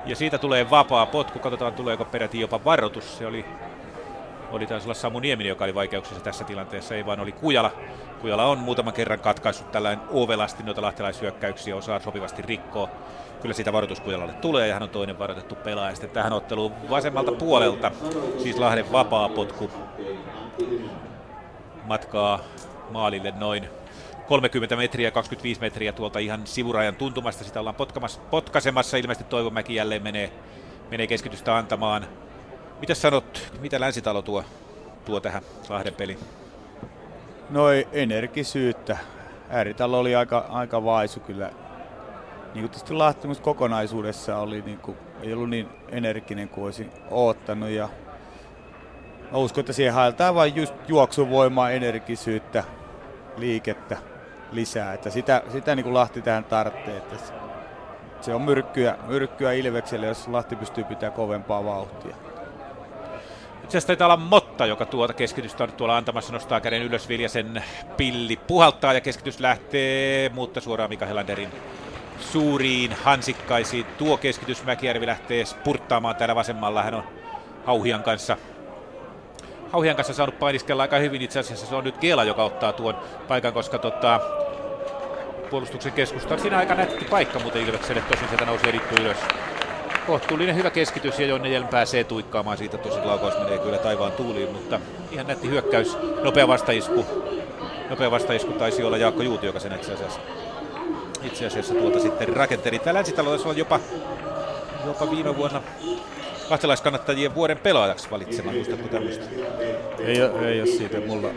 Ja 0.07 0.17
siitä 0.17 0.39
tulee 0.39 0.71
vapaa 0.71 1.07
potku, 1.07 1.39
katsotaan 1.39 1.73
tuleeko 1.73 2.05
peräti 2.05 2.41
jopa 2.41 2.65
varoitus. 2.65 3.19
Se 3.19 3.27
oli 3.27 3.45
oli 4.53 4.67
taisi 4.67 4.87
olla 4.87 4.95
Samu 4.95 5.21
Nieminen, 5.21 5.49
joka 5.49 5.65
oli 5.65 5.75
vaikeuksissa 5.75 6.25
tässä 6.25 6.45
tilanteessa, 6.45 6.95
ei 6.95 7.07
vaan 7.07 7.21
oli 7.21 7.33
Kujala. 7.33 7.73
Kujala 8.21 8.45
on 8.45 8.59
muutaman 8.59 8.93
kerran 8.93 9.21
katkaissut 9.21 9.73
tällainen 9.73 10.05
ovelasti 10.11 10.63
noita 10.63 10.83
lahtelaishyökkäyksiä, 10.83 11.77
osaa 11.77 12.01
sopivasti 12.01 12.43
rikkoa. 12.43 12.89
Kyllä 13.43 13.55
siitä 13.55 13.73
varoitus 13.73 14.01
Kujalalle 14.01 14.33
tulee 14.33 14.69
ja 14.69 14.75
hän 14.75 14.83
on 14.83 14.89
toinen 14.89 15.19
varoitettu 15.19 15.55
pelaaja. 15.55 15.95
Sitten 15.95 16.11
tähän 16.11 16.33
otteluun 16.33 16.73
vasemmalta 16.91 17.33
puolelta, 17.33 17.91
siis 18.39 18.59
Lahden 18.59 18.93
vapaa 18.93 19.29
potku 19.29 19.71
matkaa 21.85 22.41
maalille 22.91 23.35
noin 23.39 23.69
30 24.31 24.77
metriä, 24.77 25.11
25 25.11 25.61
metriä 25.61 25.93
tuolta 25.93 26.19
ihan 26.19 26.47
sivurajan 26.47 26.97
tuntumasta. 26.97 27.45
Sitä 27.45 27.61
ollaan 27.61 27.77
potkasemassa. 28.31 28.97
Ilmeisesti 28.97 29.31
Toivomäki 29.31 29.75
jälleen 29.75 30.03
menee, 30.03 30.33
menee 30.91 31.07
keskitystä 31.07 31.57
antamaan. 31.57 32.07
Mitä 32.81 32.95
sanot, 32.95 33.53
mitä 33.61 33.81
Länsitalo 33.81 34.23
tuo, 34.23 34.45
tuo 35.05 35.21
tähän 35.21 35.43
Lahden 35.69 35.95
peliin? 35.95 36.19
Noin 37.51 37.85
energisyyttä. 37.93 38.99
Ääritalo 39.49 39.99
oli 39.99 40.15
aika, 40.15 40.47
aika 40.49 40.85
vaisu 40.85 41.21
kyllä. 41.21 41.51
Niin 42.55 42.63
kuin 42.63 42.71
tietysti 42.71 42.95
Lahti 42.95 43.29
kokonaisuudessa 43.43 44.39
oli, 44.39 44.63
niin 44.63 44.79
kuin, 44.79 44.97
ei 45.23 45.33
ollut 45.33 45.51
niin 45.51 45.69
energinen 45.89 46.49
kuin 46.49 46.65
olisin 46.65 46.91
oottanut. 47.11 47.71
Ja 47.71 47.89
uskon, 49.33 49.63
että 49.63 49.73
siihen 49.73 49.95
haetaan 49.95 50.35
vain 50.35 50.57
just 50.57 50.75
juoksuvoimaa, 50.89 51.71
energisyyttä, 51.71 52.65
liikettä 53.37 54.10
lisää. 54.53 54.93
Että 54.93 55.11
sitä, 55.11 55.43
sitä 55.53 55.75
niin 55.75 55.85
kuin 55.85 55.95
Lahti 55.95 56.23
tähän 56.23 56.45
tarvitsee. 56.45 56.97
Että 56.97 57.17
se 58.21 58.35
on 58.35 58.43
myrkkyä, 58.43 58.97
myrkkyä 59.07 59.53
Ilvekselle, 59.53 60.07
jos 60.07 60.29
Lahti 60.29 60.57
pystyy 60.57 60.85
pitämään 60.85 61.13
kovempaa 61.13 61.65
vauhtia. 61.65 62.17
Itse 63.65 63.79
asiassa 63.79 63.87
taitaa 63.87 64.07
olla 64.07 64.17
Motta, 64.17 64.67
joka 64.67 64.87
tuota 64.87 65.15
keskitystä 65.15 65.65
on 65.65 65.73
tuolla 65.73 65.97
antamassa, 65.97 66.33
nostaa 66.33 66.61
käden 66.61 66.83
ylös 66.83 67.09
Viljasen 67.09 67.65
pilli 67.97 68.37
puhaltaa 68.37 68.93
ja 68.93 69.01
keskitys 69.01 69.41
lähtee, 69.41 70.29
mutta 70.29 70.61
suoraan 70.61 70.91
Mika 70.91 71.07
Helanderin 71.07 71.53
suuriin 72.21 72.93
hansikkaisiin. 73.03 73.87
Tuo 73.99 74.17
keskitys 74.17 74.65
Mäkijärvi 74.65 75.07
lähtee 75.07 75.45
spurttaamaan 75.45 76.17
täällä 76.17 76.35
vasemmalla. 76.35 76.83
Hän 76.83 76.95
on 76.95 77.05
Hauhian 77.67 78.03
kanssa 78.03 78.37
Hauhian 79.73 79.97
kanssa 79.97 80.15
saanut 80.15 80.39
painiskella 80.39 80.83
aika 80.83 80.97
hyvin. 80.97 81.23
Itse 81.23 81.39
asiassa 81.39 81.67
se 81.67 81.75
on 81.75 81.85
nyt 81.85 81.99
Gela, 82.01 82.25
joka 82.25 82.45
ottaa 82.45 82.73
tuon 82.73 82.97
paikan, 83.29 83.53
koska 83.53 83.79
tota, 83.79 84.21
puolustuksen 85.51 85.93
keskusta 85.93 86.35
on 86.35 86.41
siinä 86.41 86.59
aika 86.59 86.75
nätti 86.75 87.05
paikka 87.05 87.39
muuten 87.39 87.63
Ilvekselle. 87.63 88.03
Tosin 88.09 88.29
sieltä 88.29 88.45
nousi 88.45 88.69
eritty 88.69 89.03
ylös 89.03 89.19
kohtuullinen 90.07 90.55
hyvä 90.55 90.71
keskitys 90.71 91.19
ja 91.19 91.27
Jonne 91.27 91.49
Jelm 91.49 91.69
pääsee 91.69 92.05
tuikkaamaan 92.05 92.59
siitä. 92.59 92.79
Tosin 92.79 93.07
laukaus 93.07 93.39
menee 93.39 93.59
kyllä 93.59 93.79
taivaan 93.79 94.13
tuuliin, 94.13 94.53
mutta 94.53 94.81
ihan 95.11 95.27
nätti 95.27 95.49
hyökkäys. 95.49 95.99
Nopea 96.23 96.49
vastaisku. 96.49 97.07
Nopea 97.91 98.11
vastaisku 98.11 98.53
taisi 98.53 98.85
olla 98.85 98.97
Jaakko 98.97 99.23
Juuti, 99.23 99.47
joka 99.47 99.61
sen 99.61 99.73
itse 99.73 99.93
asiassa, 99.93 100.21
itse 101.23 101.47
asiassa 101.47 101.75
tuolta 101.75 102.01
sitten 102.01 102.29
rakenteli. 102.29 102.79
Tää 102.79 102.95
länsitaloudessa 102.95 103.49
on 103.49 103.57
jopa, 103.57 103.81
jopa 104.87 105.11
viime 105.11 105.37
vuonna 105.37 105.63
lahtelaiskannattajien 106.51 107.35
vuoden 107.35 107.59
pelaajaksi 107.59 108.11
valitsemaan. 108.11 108.57
Muistatko 108.57 108.89
tämmöistä? 108.89 109.25
Ei, 109.99 110.21
ei 110.21 110.61
ole 110.61 110.67
siitä 110.67 111.01
mulla. 111.01 111.29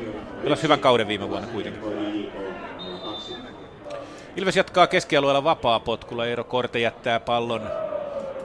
Pelasi 0.44 0.64
hyvän 0.64 0.80
kauden 0.80 1.08
viime 1.08 1.30
vuonna 1.30 1.48
kuitenkin. 1.48 1.84
Ilves 4.36 4.56
jatkaa 4.56 4.88
keskialueella 4.88 5.44
vapaa 5.44 5.80
potkulla. 5.80 6.26
Eero 6.26 6.44
Korte 6.44 6.80
jättää 6.80 7.20
pallon 7.20 7.70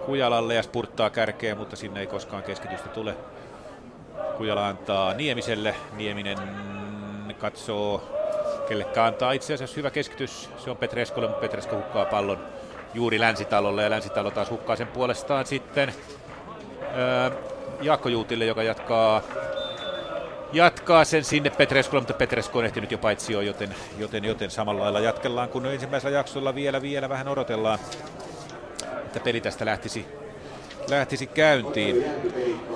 Kujalalle 0.06 0.54
ja 0.54 0.62
spurttaa 0.62 1.10
kärkeen, 1.10 1.58
mutta 1.58 1.76
sinne 1.76 2.00
ei 2.00 2.06
koskaan 2.06 2.42
keskitystä 2.42 2.88
tule. 2.88 3.14
Kujala 4.36 4.68
antaa 4.68 5.14
Niemiselle. 5.14 5.74
Nieminen 5.96 6.38
katsoo, 7.38 8.02
kelle 8.68 8.86
antaa 9.06 9.32
itse 9.32 9.54
asiassa 9.54 9.76
hyvä 9.76 9.90
keskitys. 9.90 10.50
Se 10.58 10.70
on 10.70 10.76
Petreskolle, 10.76 11.28
mutta 11.28 11.40
Petresko 11.40 11.76
hukkaa 11.76 12.04
pallon 12.04 12.38
juuri 12.94 13.20
Länsitalolle 13.20 13.82
ja 13.82 13.90
Länsitalo 13.90 14.30
taas 14.30 14.50
hukkaa 14.50 14.76
sen 14.76 14.86
puolestaan 14.86 15.46
sitten 15.46 15.94
Jaakko 17.80 18.08
Juutille, 18.08 18.44
joka 18.44 18.62
jatkaa 18.62 19.22
jatkaa 20.52 21.04
sen 21.04 21.24
sinne 21.24 21.50
Petreskolle, 21.50 22.00
mutta 22.00 22.14
Petresko 22.14 22.58
on 22.58 22.64
ehtinyt 22.64 22.92
jo 22.92 22.98
paitsioon, 22.98 23.46
joten, 23.46 23.74
joten, 23.98 24.24
joten 24.24 24.50
samalla 24.50 24.82
lailla 24.82 25.00
jatkellaan, 25.00 25.48
kun 25.48 25.66
ensimmäisellä 25.66 26.16
jaksolla 26.16 26.54
vielä, 26.54 26.82
vielä 26.82 27.08
vähän 27.08 27.28
odotellaan 27.28 27.78
että 29.08 29.24
peli 29.24 29.40
tästä 29.40 29.64
lähtisi, 29.64 30.06
lähtisi 30.90 31.26
käyntiin. 31.26 32.04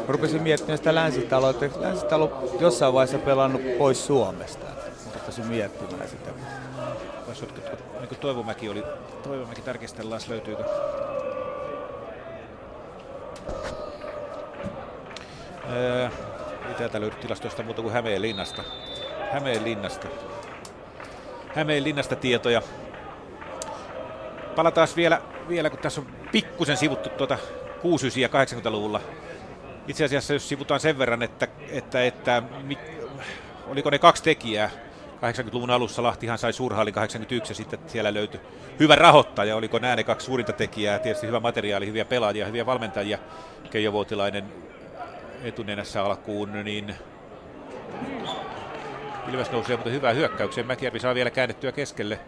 Rupesin 0.08 0.42
miettimään 0.42 0.78
sitä 0.78 0.94
länsitaloa, 0.94 1.50
että 1.50 1.70
länsitalo 1.80 2.56
jossain 2.60 2.92
vaiheessa 2.92 3.18
pelannut 3.18 3.62
pois 3.78 4.06
Suomesta. 4.06 4.66
Rupesin 5.14 5.46
miettimään 5.46 6.08
sitä. 6.08 6.30
Niin 8.00 8.20
Toivomäki 8.20 8.68
oli, 8.68 8.82
Toivomäki 9.22 9.62
tarkistellaan, 9.62 10.20
löytyykö 10.28 10.64
Täältä 16.78 17.00
löydy 17.00 17.16
tilastoista 17.16 17.62
muuta 17.62 17.82
kuin 17.82 17.94
Hämeenlinnasta. 17.94 18.62
Hämeenlinnasta. 19.32 20.08
Hämeenlinnasta 21.54 22.16
tietoja. 22.16 22.62
Palataan 24.56 24.88
vielä, 24.96 25.22
vielä, 25.48 25.70
kun 25.70 25.78
tässä 25.78 26.00
on 26.00 26.06
pikkusen 26.32 26.76
sivuttu 26.76 27.08
tuota 27.08 27.38
69 27.82 28.58
ja 28.58 28.70
80-luvulla. 28.70 29.00
Itse 29.88 30.04
asiassa 30.04 30.32
jos 30.32 30.48
sivutaan 30.48 30.80
sen 30.80 30.98
verran, 30.98 31.22
että, 31.22 31.48
että, 31.68 32.04
että 32.04 32.42
mit, 32.62 32.78
oliko 33.66 33.90
ne 33.90 33.98
kaksi 33.98 34.22
tekijää, 34.22 34.70
80-luvun 35.22 35.70
alussa 35.70 36.02
Lahtihan 36.02 36.38
sai 36.38 36.52
Suurhallin 36.52 36.94
81 36.94 37.50
ja 37.50 37.54
sitten 37.54 37.80
siellä 37.86 38.14
löytyi 38.14 38.40
hyvä 38.80 38.94
rahoittaja. 38.94 39.56
Oliko 39.56 39.78
nämä 39.78 39.96
ne 39.96 40.04
kaksi 40.04 40.26
suurinta 40.26 40.52
tekijää? 40.52 40.98
Tietysti 40.98 41.26
hyvä 41.26 41.40
materiaali, 41.40 41.86
hyviä 41.86 42.04
pelaajia, 42.04 42.46
hyviä 42.46 42.66
valmentajia. 42.66 43.18
Keijo 43.70 43.92
Vuotilainen 43.92 44.44
etunenässä 45.44 46.02
alkuun, 46.02 46.52
niin 46.64 46.94
Ilves 49.30 49.50
nousee, 49.50 49.76
mutta 49.76 49.90
hyvää 49.90 50.12
hyökkäykseen. 50.12 50.66
Mäkijärvi 50.66 51.00
saa 51.00 51.14
vielä 51.14 51.30
käännettyä 51.30 51.72
keskelle. 51.72 52.20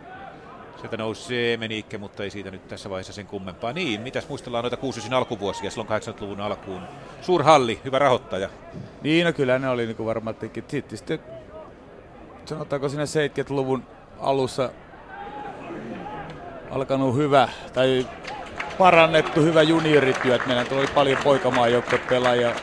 Sieltä 0.76 0.96
nousee 0.96 1.56
Menikke, 1.56 1.98
mutta 1.98 2.22
ei 2.22 2.30
siitä 2.30 2.50
nyt 2.50 2.68
tässä 2.68 2.90
vaiheessa 2.90 3.12
sen 3.12 3.26
kummempaa. 3.26 3.72
Niin, 3.72 4.00
mitäs 4.00 4.28
muistellaan 4.28 4.62
noita 4.62 4.76
60 4.76 5.16
alkuvuosia, 5.16 5.70
silloin 5.70 5.88
80-luvun 5.88 6.40
alkuun. 6.40 6.82
Suurhalli, 7.20 7.80
hyvä 7.84 7.98
rahoittaja. 7.98 8.48
Niin, 9.02 9.26
no 9.26 9.32
kyllä 9.32 9.58
ne 9.58 9.68
oli 9.68 9.86
niin 9.86 10.06
varmaan 10.06 10.36
tekit. 10.36 10.70
Sitten, 10.70 10.98
sitten 10.98 11.18
sanotaanko 12.44 12.88
siinä 12.88 13.04
70-luvun 13.04 13.82
alussa 14.20 14.70
alkanut 16.70 17.16
hyvä, 17.16 17.48
tai 17.72 18.06
parannettu 18.78 19.42
hyvä 19.42 19.62
juniorityö. 19.62 20.38
Meillä 20.46 20.64
tuli 20.64 20.86
paljon 20.86 21.18
poikamaan 21.24 21.70
pelaajia 22.08 22.54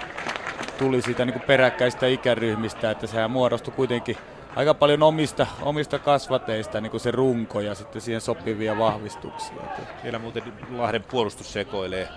tuli 0.81 1.01
siitä 1.01 1.25
niin 1.25 1.41
peräkkäistä 1.41 2.07
ikäryhmistä, 2.07 2.91
että 2.91 3.07
sehän 3.07 3.31
muodostui 3.31 3.73
kuitenkin 3.73 4.17
aika 4.55 4.73
paljon 4.73 5.03
omista, 5.03 5.47
omista 5.61 5.99
kasvateista 5.99 6.81
niin 6.81 6.91
kuin 6.91 7.01
se 7.01 7.11
runko 7.11 7.61
ja 7.61 7.75
sitten 7.75 8.01
siihen 8.01 8.21
sopivia 8.21 8.77
vahvistuksia. 8.77 9.61
Siellä 10.01 10.19
muuten 10.19 10.43
Lahden 10.71 11.03
puolustus 11.03 11.53
sekoilee 11.53 12.07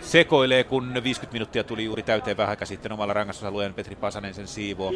sekoilee, 0.00 0.64
kun 0.64 0.94
50 1.04 1.32
minuuttia 1.32 1.64
tuli 1.64 1.84
juuri 1.84 2.02
täyteen 2.02 2.36
vähän 2.36 2.50
aikaa 2.50 2.66
sitten 2.66 2.92
omalla 2.92 3.12
rangaistusalueen 3.12 3.74
Petri 3.74 3.96
Pasanen 3.96 4.34
sen 4.34 4.46
siivoo. 4.46 4.92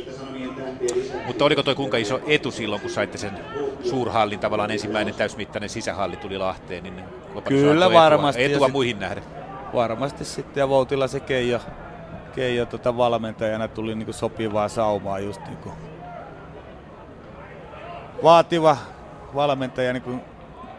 Mutta 1.26 1.44
oliko 1.44 1.62
toi 1.62 1.74
kuinka 1.74 1.96
iso 1.96 2.20
etu 2.26 2.50
silloin, 2.50 2.80
kun 2.80 2.90
saitte 2.90 3.18
sen 3.18 3.38
suurhallin, 3.90 4.38
tavallaan 4.38 4.70
ensimmäinen 4.70 5.14
täysmittainen 5.14 5.70
sisähalli 5.70 6.16
tuli 6.16 6.38
Lahteen, 6.38 6.82
niin 6.82 7.04
Kyllä 7.48 7.92
varmasti. 7.92 8.44
Etua, 8.44 8.56
etua 8.56 8.68
muihin 8.68 8.98
nähden. 8.98 9.24
Varmasti 9.74 10.24
sitten, 10.24 10.60
ja 10.60 10.68
Voutila 10.68 11.08
se 11.08 11.20
Keijo, 11.20 11.60
Keijo 12.34 12.66
tota 12.66 12.96
valmentajana 12.96 13.68
tuli 13.68 13.94
niinku 13.94 14.12
sopivaa 14.12 14.68
saumaa 14.68 15.18
just 15.18 15.46
niinku 15.46 15.72
vaativa 18.22 18.76
valmentaja 19.34 19.92
niin 19.92 20.02
kuin 20.02 20.20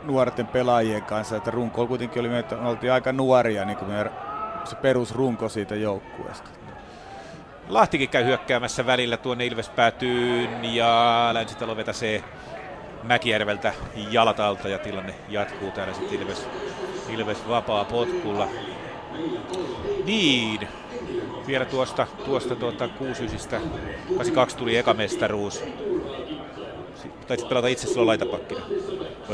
nuorten 0.04 0.48
pelaajien 0.48 1.04
kanssa, 1.04 1.38
että 1.38 1.52
runko 1.52 1.88
kuitenkin 1.88 2.20
oli, 2.20 2.30
me 2.30 2.44
oltiin 2.66 2.92
aika 2.92 3.12
nuoria 3.12 3.66
niin 3.66 3.78
kuin 3.78 3.92
se 4.64 4.76
perusrunko 4.76 5.50
siitä 5.50 5.76
joukkueesta. 5.76 6.50
Lahtikin 7.70 8.10
käy 8.10 8.26
hyökkäämässä 8.26 8.86
välillä 8.86 9.18
tuonne 9.18 9.46
Ilves 9.46 9.70
päätyyn 9.70 10.76
ja 10.76 11.30
Länsitalo 11.34 11.76
vetäsee 11.76 12.24
Mäkijärveltä 13.04 13.74
jalatalta 14.12 14.70
ja 14.70 14.78
tilanne 14.80 15.16
jatkuu 15.30 15.72
täällä 15.72 15.94
sitten 15.94 16.20
Ilves, 16.22 16.48
Ilves 17.10 17.48
vapaa 17.50 17.86
potkulla. 17.86 18.48
Niin, 20.06 20.68
vielä 21.48 21.66
tuosta, 21.66 22.08
tuosta 22.26 22.56
tuota 22.56 22.88
69 22.88 23.62
82 24.18 24.58
tuli 24.58 24.78
eka 24.78 24.94
mestaruus 24.94 25.64
Taisit 27.28 27.50
pelata 27.50 27.68
itse 27.68 27.88
silloin 27.88 28.08
laitapakkina. 28.08 28.62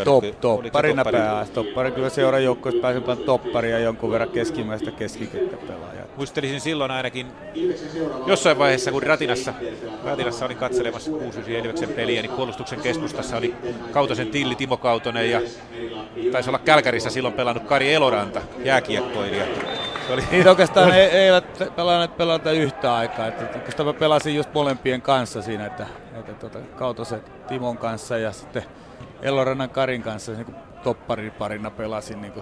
Top, 0.04 0.24
topparina 0.42 1.06
pääsi. 1.12 1.52
Toppari 1.52 1.92
kyllä 1.92 2.10
seuran 2.10 2.44
joukkueessa 2.44 2.82
pääsi 2.82 3.02
pelaamaan 3.02 3.26
topparia 3.26 3.80
jonkun 3.80 4.12
verran 4.12 4.30
keskimmäistä 4.30 4.92
keskikenttä-pelaajaa. 4.92 6.06
Muistelisin 6.18 6.62
silloin 6.62 6.92
ainakin 6.92 7.28
jossain 8.26 8.58
vaiheessa, 8.58 8.92
kun 8.92 9.04
Ratinassa, 9.04 9.54
Ratinassa 10.04 10.46
oli 10.46 10.56
katselemassa 10.56 11.12
6 11.12 11.40
Ilveksen 11.48 11.90
peliä, 11.90 12.22
niin 12.22 12.32
puolustuksen 12.32 12.82
keskustassa 12.82 13.38
oli 13.38 13.56
Kautosen 13.92 14.28
Tilli, 14.28 14.56
Timo 14.56 14.78
Kautonen 14.78 15.32
ja 15.32 15.42
taisi 16.32 16.50
olla 16.50 16.60
Kälkärissä 16.60 17.10
silloin 17.10 17.34
pelannut 17.34 17.64
Kari 17.64 17.94
Eloranta, 17.94 18.42
jääkiekkoilija. 18.64 19.46
Se 20.10 20.14
oli... 20.14 20.24
Niin 20.32 20.48
oikeastaan 20.48 20.92
ei, 20.92 21.10
eivät 21.10 21.76
pelanneet 21.76 22.18
pelata 22.18 22.52
yhtä 22.52 22.96
aikaa. 22.96 23.28
Että 23.28 23.58
oikeastaan 23.58 23.88
mä 23.88 23.94
pelasin 23.94 24.36
just 24.36 24.54
molempien 24.54 25.02
kanssa 25.02 25.42
siinä, 25.42 25.66
että, 25.66 25.88
että 26.20 26.34
tuota, 26.34 26.60
Kautosen 26.60 27.24
Timon 27.48 27.78
kanssa 27.78 28.18
ja 28.18 28.32
sitten 28.32 28.64
Elorannan 29.22 29.70
Karin 29.70 30.04
kanssa 30.04 30.32
niin 30.32 30.56
toppariparina 30.84 31.72
pelasin 31.72 32.22
niin 32.22 32.34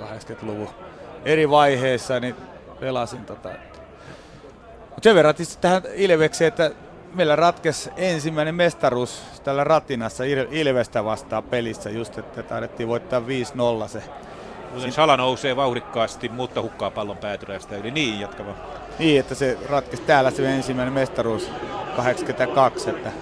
80-luvun 0.00 0.68
eri 1.24 1.50
vaiheissa, 1.50 2.20
niin 2.20 2.34
pelasin 2.80 3.24
tota. 3.24 3.48
Mutta 4.80 5.02
sen 5.02 5.14
verran 5.14 5.34
tähän 5.60 5.82
Ilvekseen, 5.94 6.48
että 6.48 6.70
meillä 7.14 7.36
ratkesi 7.36 7.90
ensimmäinen 7.96 8.54
mestaruus 8.54 9.22
tällä 9.44 9.64
Ratinassa 9.64 10.24
Ilvestä 10.50 11.04
vastaan 11.04 11.42
pelissä 11.42 11.90
just, 11.90 12.18
että 12.18 12.42
taidettiin 12.42 12.88
voittaa 12.88 13.22
5-0 13.84 13.88
se. 13.88 14.02
Sitten 14.72 14.92
Sala 14.92 15.16
nousee 15.16 15.56
vauhdikkaasti, 15.56 16.28
mutta 16.28 16.62
hukkaa 16.62 16.90
pallon 16.90 17.16
päätyräistä 17.16 17.76
yli. 17.76 17.90
Niin, 17.90 18.20
jatka 18.20 18.46
vaan. 18.46 18.56
Niin, 18.98 19.20
että 19.20 19.34
se 19.34 19.58
ratkesi 19.68 20.02
täällä 20.02 20.30
se 20.30 20.54
ensimmäinen 20.54 20.94
mestaruus 20.94 21.50
82, 21.96 22.90
että 22.90 23.12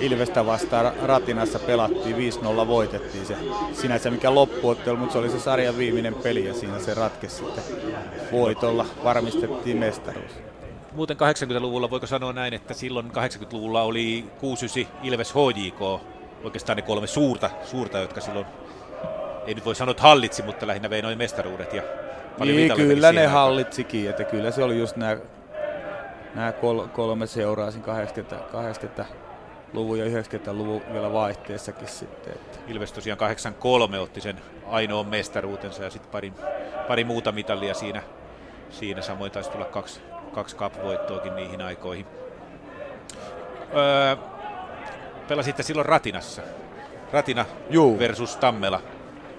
Ilvestä 0.00 0.46
vastaan 0.46 0.92
Ratinassa 1.02 1.58
pelattiin, 1.58 2.16
5-0 2.64 2.66
voitettiin 2.66 3.26
se. 3.26 3.36
Sinänsä 3.72 4.10
mikä 4.10 4.34
loppuottelu, 4.34 4.96
mutta 4.96 5.12
se 5.12 5.18
oli 5.18 5.30
se 5.30 5.40
sarjan 5.40 5.78
viimeinen 5.78 6.14
peli 6.14 6.44
ja 6.44 6.54
siinä 6.54 6.78
se 6.78 6.94
ratkesi 6.94 7.36
sitten 7.36 7.64
voitolla. 8.32 8.86
Varmistettiin 9.04 9.76
mestaruus. 9.76 10.30
Muuten 10.92 11.16
80-luvulla 11.16 11.90
voiko 11.90 12.06
sanoa 12.06 12.32
näin, 12.32 12.54
että 12.54 12.74
silloin 12.74 13.06
80-luvulla 13.06 13.82
oli 13.82 14.24
69 14.40 15.00
Ilves 15.02 15.34
HJK, 15.34 15.80
oikeastaan 16.44 16.76
ne 16.76 16.82
kolme 16.82 17.06
suurta, 17.06 17.50
suurta 17.64 17.98
jotka 17.98 18.20
silloin, 18.20 18.46
ei 19.46 19.54
nyt 19.54 19.64
voi 19.64 19.74
sanoa, 19.74 19.90
että 19.90 20.02
hallitsi, 20.02 20.42
mutta 20.42 20.66
lähinnä 20.66 20.90
vei 20.90 21.02
noin 21.02 21.18
mestaruudet 21.18 21.72
ja 21.72 21.82
niin, 22.44 22.72
kyllä 22.76 23.12
ne 23.12 23.20
aikaan. 23.20 23.34
hallitsikin, 23.34 24.10
että 24.10 24.24
kyllä 24.24 24.50
se 24.50 24.62
oli 24.64 24.78
just 24.78 24.96
nämä, 24.96 25.16
nämä 26.34 26.52
kolme 26.92 27.26
seuraa 27.26 27.70
80, 27.82 28.44
80 28.52 29.04
luvun 29.72 29.98
ja 29.98 30.04
90-luvun 30.04 30.82
vielä 30.92 31.12
vaihteessakin 31.12 31.88
sitten. 31.88 32.32
Että. 32.32 32.58
Ilves 32.68 32.92
tosiaan 32.92 33.18
83 33.18 33.98
otti 33.98 34.20
sen 34.20 34.36
ainoan 34.66 35.06
mestaruutensa 35.06 35.84
ja 35.84 35.90
sitten 35.90 36.10
pari, 36.10 36.32
pari 36.88 37.04
muuta 37.04 37.32
mitalia 37.32 37.74
siinä, 37.74 38.02
siinä. 38.70 39.02
Samoin 39.02 39.32
taisi 39.32 39.50
tulla 39.50 39.64
kaksi, 39.64 40.00
kaksi 40.34 40.56
cup-voittoakin 40.56 41.36
niihin 41.36 41.62
aikoihin. 41.62 42.06
Öö, 43.76 44.16
pelasitte 45.28 45.62
silloin 45.62 45.86
Ratinassa. 45.86 46.42
Ratina 47.12 47.44
Juu. 47.70 47.98
versus 47.98 48.36
Tammela. 48.36 48.80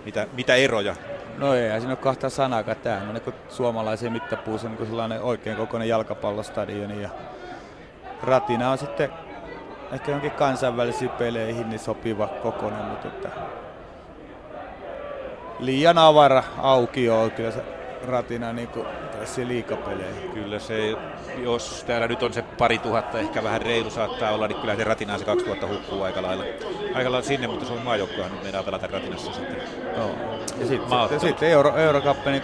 Mitä, 0.08 0.28
mitä 0.34 0.56
eroja? 0.56 0.96
No 1.38 1.54
ei, 1.54 1.80
siinä 1.80 1.92
ole 1.92 1.98
kahta 1.98 2.30
sanaa. 2.30 2.64
Tämä 2.64 3.02
on 3.08 3.14
niin 3.14 3.36
suomalaisen 3.50 4.12
mittapuussa 4.12 4.70
niin 4.70 4.88
sellainen 4.88 5.22
oikein 5.22 5.58
kokoinen 5.58 5.90
jalkapallostadioni. 5.90 7.02
Ja 7.02 7.10
Ratina 8.24 8.72
on 8.72 8.78
sitten 8.78 9.10
ehkä 9.92 10.12
jonkin 10.12 10.32
kansainvälisiin 10.32 11.10
peleihin 11.10 11.70
niin 11.70 11.80
sopiva 11.80 12.28
kokonen, 12.28 12.86
mutta 12.86 13.08
että 13.08 13.30
liian 15.60 15.98
avara 15.98 16.44
auki 16.58 17.10
on 17.10 17.32
kyllä 17.32 17.52
se 17.52 17.64
ratina 18.06 18.54
niin 18.54 18.68
kuin 18.68 18.88
liikapeleihin. 19.46 20.32
Kyllä 20.32 20.60
se, 20.60 20.96
jos 21.38 21.84
täällä 21.88 22.08
nyt 22.08 22.24
on 22.24 22.34
se 22.34 22.42
pari 22.42 22.78
tuhatta, 22.78 23.20
ehkä 23.20 23.44
vähän 23.44 23.62
reilu 23.62 23.90
saattaa 23.90 24.32
olla, 24.32 24.48
niin 24.48 24.62
kyllä 24.62 24.76
se 24.76 24.84
ratinaan 24.84 25.20
se 25.20 25.26
2000 25.26 25.68
hukkuu 25.68 26.04
aika 26.04 26.22
lailla, 26.22 26.44
aika 26.94 27.12
lailla 27.12 27.22
sinne, 27.22 27.48
mutta 27.48 27.66
Suomen 27.66 27.86
maajoukkohan 27.86 28.32
nyt 28.32 28.44
meidän 28.44 28.64
pelata 28.64 28.88
ratinassa 28.88 29.34
sitten. 29.34 29.62
Joo. 29.98 30.12
Ja 30.60 30.68
sitten 30.68 31.10
sit, 31.10 31.20
sit 31.20 31.44
Euro, 31.44 31.78
Eurokappe, 31.78 32.32
niin 32.32 32.44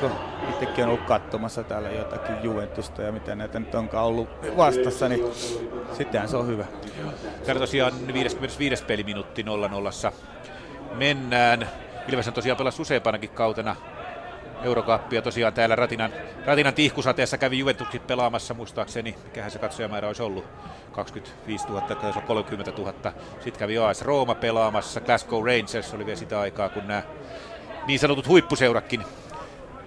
itsekin 0.50 0.84
on 0.84 0.90
ollut 0.90 1.08
katsomassa 1.08 1.64
täällä 1.64 1.90
jotakin 1.90 2.36
Juventusta 2.44 3.02
ja 3.02 3.12
mitä 3.12 3.36
näitä 3.36 3.60
nyt 3.60 3.76
onkaan 3.76 4.06
ollut 4.06 4.30
vastassa, 4.58 5.10
niin 5.10 5.26
sittenhän 5.98 6.30
se 6.30 6.38
on 6.38 6.48
hyvä. 6.48 6.66
Täällä 7.46 7.60
tosiaan 7.60 7.94
55. 8.14 8.84
peliminuutti 8.84 9.46
0-0 10.10 10.14
mennään. 10.94 11.70
Ilves 12.08 12.28
on 12.28 12.34
tosiaan 12.34 12.58
pelannut 12.58 12.80
useampanakin 12.80 13.30
kautena 13.30 13.76
Eurokappia 14.64 15.22
tosiaan 15.22 15.54
täällä 15.54 15.76
Ratinan, 15.76 16.14
Ratinan 16.46 16.74
tihkusateessa 16.74 17.38
kävi 17.38 17.60
Juventukset 17.60 18.08
pelaamassa. 18.08 18.54
Muistaakseni, 18.54 19.16
mikähän 19.24 19.52
se 19.52 19.60
katsojamäärä 19.60 20.08
olisi 20.08 20.24
ollut, 20.24 20.46
25 20.92 21.68
000, 21.68 21.82
tai 21.82 22.14
30 22.28 22.72
000. 22.78 22.94
Sitten 23.34 23.60
kävi 23.60 23.78
AS 23.78 24.02
Rooma 24.02 24.36
pelaamassa, 24.36 25.02
Glasgow 25.02 25.46
Rangers 25.46 25.94
oli 25.94 26.06
vielä 26.06 26.20
sitä 26.20 26.40
aikaa, 26.40 26.70
kun 26.70 26.88
nämä 26.88 27.04
niin 27.88 28.00
sanotut 28.00 28.28
huippuseuratkin 28.28 29.04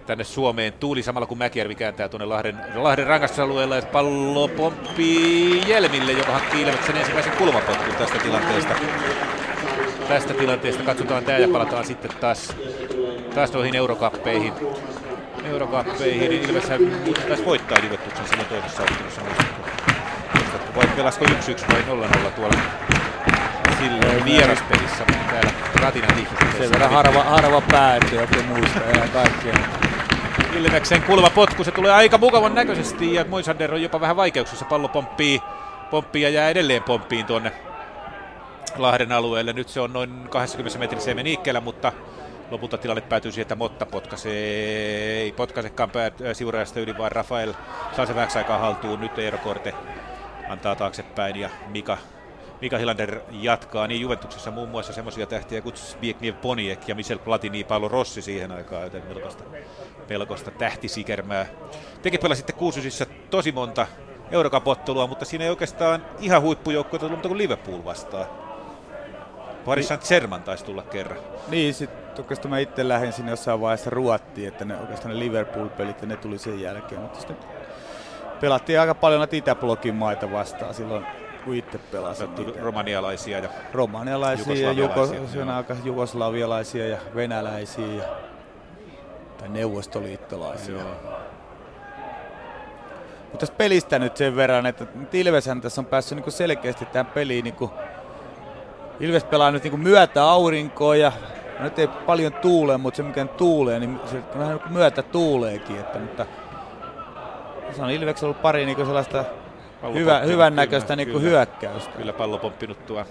tänne 0.06 0.24
Suomeen 0.24 0.72
tuuli 0.72 1.02
samalla 1.02 1.26
kun 1.26 1.38
Mäkijärvi 1.38 1.74
kääntää 1.74 2.08
tuonne 2.08 2.26
Lahden, 2.26 2.56
Lahden 2.74 3.06
rangastusalueella 3.06 3.76
ja 3.76 3.82
pallo 3.82 4.48
pomppii 4.48 5.62
Jelmille, 5.68 6.12
joka 6.12 6.32
hankkii 6.32 6.62
Ilveksen 6.62 6.96
ensimmäisen 6.96 7.32
kulmapotkun 7.32 7.94
tästä 7.98 8.18
tilanteesta. 8.18 8.74
Tästä 10.08 10.34
tilanteesta 10.34 10.82
katsotaan 10.82 11.24
tämä 11.24 11.38
ja 11.38 11.48
palataan 11.48 11.84
sitten 11.84 12.10
taas, 12.20 12.56
taas 13.36 13.52
noihin 13.52 13.74
eurokappeihin. 13.74 14.52
Eurokappeihin, 15.44 16.30
niin 16.30 16.42
Ilves 16.42 16.64
taisi 17.28 17.44
voittaa 17.44 17.78
Juventuksen 17.78 18.28
silloin 18.28 18.48
toisessa 18.48 18.82
ottelussa. 18.82 19.20
Vai 20.76 20.86
pelasiko 20.86 21.24
1-1 21.24 21.28
vai 21.72 21.82
0-0 22.26 22.30
tuolla 22.30 22.56
silloin 23.78 24.24
vieraspelissä, 24.24 25.04
mutta 25.08 25.30
täällä 25.30 25.50
Ratinan 25.82 26.14
tihkusuhteessa. 26.14 26.58
Sen 26.58 26.70
verran 26.70 26.90
harva, 26.90 27.22
harva 27.22 27.60
pää, 27.70 27.96
että 27.96 28.14
joku 28.14 28.34
muista 28.48 28.78
ja 28.78 29.08
kaikkea. 29.12 29.54
Ilveksen 30.56 31.02
potku, 31.34 31.64
se 31.64 31.70
tulee 31.70 31.92
aika 31.92 32.18
mukavan 32.18 32.54
näköisesti 32.54 33.14
ja 33.14 33.24
Moisander 33.28 33.74
on 33.74 33.82
jopa 33.82 34.00
vähän 34.00 34.16
vaikeuksissa, 34.16 34.64
pallo 34.64 34.88
pomppii, 34.88 35.42
pomppii 35.90 36.22
ja 36.22 36.28
jää 36.28 36.50
edelleen 36.50 36.82
pomppiin 36.82 37.26
tuonne 37.26 37.52
Lahden 38.76 39.12
alueelle. 39.12 39.52
Nyt 39.52 39.68
se 39.68 39.80
on 39.80 39.92
noin 39.92 40.28
20 40.30 40.78
metrissä 40.78 41.14
meniikkeellä, 41.14 41.60
mutta 41.60 41.92
lopulta 42.50 42.78
tilanne 42.78 43.00
päätyy 43.00 43.32
siihen, 43.32 43.42
että 43.42 43.56
Motta 43.56 43.86
potkaisee, 43.86 45.20
ei 45.20 45.32
potkaisekaan 45.32 45.90
siurajasta 46.32 46.80
yli, 46.80 46.98
vaan 46.98 47.12
Rafael 47.12 47.54
saa 47.96 48.06
se 48.06 48.14
vähäksi 48.14 48.38
aikaa 48.38 48.58
haltuun. 48.58 49.00
Nyt 49.00 49.18
Eero 49.18 49.38
Korte 49.38 49.74
antaa 50.48 50.74
taaksepäin 50.74 51.36
ja 51.36 51.50
Mika 51.68 51.98
Mika 52.60 52.78
Hilander 52.78 53.20
jatkaa 53.30 53.86
niin 53.86 54.00
Juventuksessa 54.00 54.50
muun 54.50 54.68
muassa 54.68 54.92
semmoisia 54.92 55.26
tähtiä 55.26 55.60
kuin 55.60 55.76
Zbigniew 55.76 56.34
Poniek 56.34 56.88
ja 56.88 56.94
Michel 56.94 57.18
Platini, 57.18 57.64
Paolo 57.64 57.88
Rossi 57.88 58.22
siihen 58.22 58.52
aikaan, 58.52 58.82
joten 58.82 59.02
melkoista, 59.08 59.44
melkoista 60.08 60.50
tähtisikermää. 60.50 61.46
Tekin 62.02 62.20
pelasitte 62.20 62.52
kuusysissa 62.52 63.06
tosi 63.30 63.52
monta 63.52 63.86
eurokapottelua, 64.30 65.06
mutta 65.06 65.24
siinä 65.24 65.44
ei 65.44 65.50
oikeastaan 65.50 66.06
ihan 66.20 66.42
huippujoukkoja 66.42 67.00
tullut, 67.00 67.16
mutta 67.16 67.28
kuin 67.28 67.38
Liverpool 67.38 67.84
vastaan. 67.84 68.45
Paris 69.66 69.88
Saint-Germain 69.88 70.42
taisi 70.42 70.64
tulla 70.64 70.82
kerran. 70.82 71.18
Niin, 71.48 71.74
sitten 71.74 72.18
oikeastaan 72.18 72.50
mä 72.50 72.58
itse 72.58 72.88
lähdin 72.88 73.12
sinne 73.12 73.30
jossain 73.30 73.60
vaiheessa 73.60 73.90
ruottiin, 73.90 74.48
että 74.48 74.64
ne 74.64 74.76
oikeastaan 74.80 75.14
ne 75.14 75.20
Liverpool-pelit 75.20 76.00
ja 76.00 76.06
ne 76.06 76.16
tuli 76.16 76.38
sen 76.38 76.60
jälkeen, 76.60 77.00
mutta 77.00 77.18
sitten 77.18 77.36
pelattiin 78.40 78.80
aika 78.80 78.94
paljon 78.94 79.20
näitä 79.20 79.36
Itäblogin 79.36 79.94
maita 79.94 80.32
vastaan 80.32 80.74
silloin 80.74 81.06
kun 81.44 81.54
itse 81.54 81.78
pelasin. 81.78 82.28
Romanialaisia 82.60 83.38
ja 83.38 83.48
Romanialaisia 83.72 84.66
ja 84.66 84.72
juko, 84.72 85.08
jugoslavialaisia 85.84 86.88
ja 86.88 86.98
venäläisiä 87.14 87.86
ja 87.86 88.04
tai 89.38 89.48
neuvostoliittolaisia. 89.48 90.74
Joo. 90.74 90.94
Mutta 93.22 93.38
tästä 93.46 93.56
pelistä 93.56 93.98
nyt 93.98 94.16
sen 94.16 94.36
verran, 94.36 94.66
että 94.66 94.86
Ilveshän 95.12 95.60
tässä 95.60 95.80
on 95.80 95.86
päässyt 95.86 96.16
niinku 96.16 96.30
selkeästi 96.30 96.86
tähän 96.86 97.06
peliin. 97.06 97.44
Niinku, 97.44 97.72
Ilves 99.00 99.24
pelaa 99.24 99.50
nyt 99.50 99.62
niinku 99.62 99.76
myötä 99.76 100.24
aurinkoa 100.24 100.96
ja 100.96 101.12
no 101.58 101.64
nyt 101.64 101.78
ei 101.78 101.88
paljon 101.88 102.32
tuule, 102.32 102.76
mutta 102.76 102.96
se 102.96 103.02
mikä 103.02 103.24
tuulee, 103.24 103.80
niin 103.80 104.00
se 104.06 104.16
vähän 104.38 104.56
niinku 104.56 104.68
myötä 104.68 105.02
tuuleekin. 105.02 105.76
Että, 105.76 105.98
mutta 105.98 106.26
se 107.72 107.82
on 107.82 107.90
Ilveks 107.90 108.22
ollut 108.22 108.42
pari 108.42 108.66
niinku 108.66 108.84
sellaista 108.84 109.24
hyvä, 109.94 110.18
hyvän 110.18 110.56
näköistä 110.56 110.96
niin 110.96 111.22
hyökkäystä. 111.22 111.96
Kyllä 111.96 112.12
pallo 112.12 112.38
pomppinut 112.38 112.86
tuo, 112.86 113.04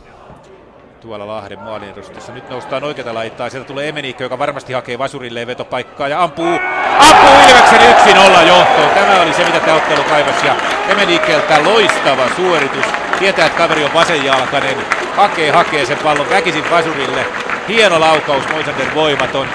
tuolla 1.01 1.27
Lahden 1.27 1.59
maalin 1.59 1.89
edustassa. 1.89 2.33
Nyt 2.33 2.49
noustaan 2.49 2.83
oikeata 2.83 3.13
laittaa. 3.13 3.49
Sieltä 3.49 3.67
tulee 3.67 3.89
Emeniikko, 3.89 4.23
joka 4.23 4.39
varmasti 4.39 4.73
hakee 4.73 4.99
vasurille 4.99 5.47
vetopaikkaa 5.47 6.07
ja 6.07 6.23
ampuu, 6.23 6.59
ampuu 6.99 7.49
Ilveksen 7.49 7.79
1-0 8.15 8.47
johtoon. 8.47 8.89
Tämä 8.89 9.21
oli 9.21 9.33
se, 9.33 9.45
mitä 9.45 9.59
tämä 9.59 9.77
ottelu 9.77 10.03
kaivasi. 10.03 10.47
Ja 10.47 10.55
Emenikkeltä 10.89 11.63
loistava 11.63 12.29
suoritus. 12.35 13.04
Tietää, 13.19 13.45
että 13.45 13.57
kaveri 13.57 13.83
on 13.83 13.93
vasenjalkainen. 13.93 14.77
hakee, 15.15 15.51
hakee 15.51 15.85
sen 15.85 15.97
pallon 15.97 16.29
väkisin 16.29 16.69
vasurille. 16.69 17.25
Hieno 17.67 17.99
laukaus, 17.99 18.49
Moisander 18.49 18.95
voimaton. 18.95 19.47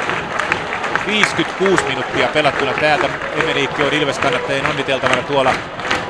56 1.07 1.85
minuuttia 1.85 2.29
pelattuna 2.29 2.73
täältä. 2.73 3.09
Emeliikki 3.43 3.83
on 3.83 3.93
Ilves 3.93 4.19
kannattajien 4.19 4.67
onniteltavana 4.67 5.23
tuolla 5.23 5.53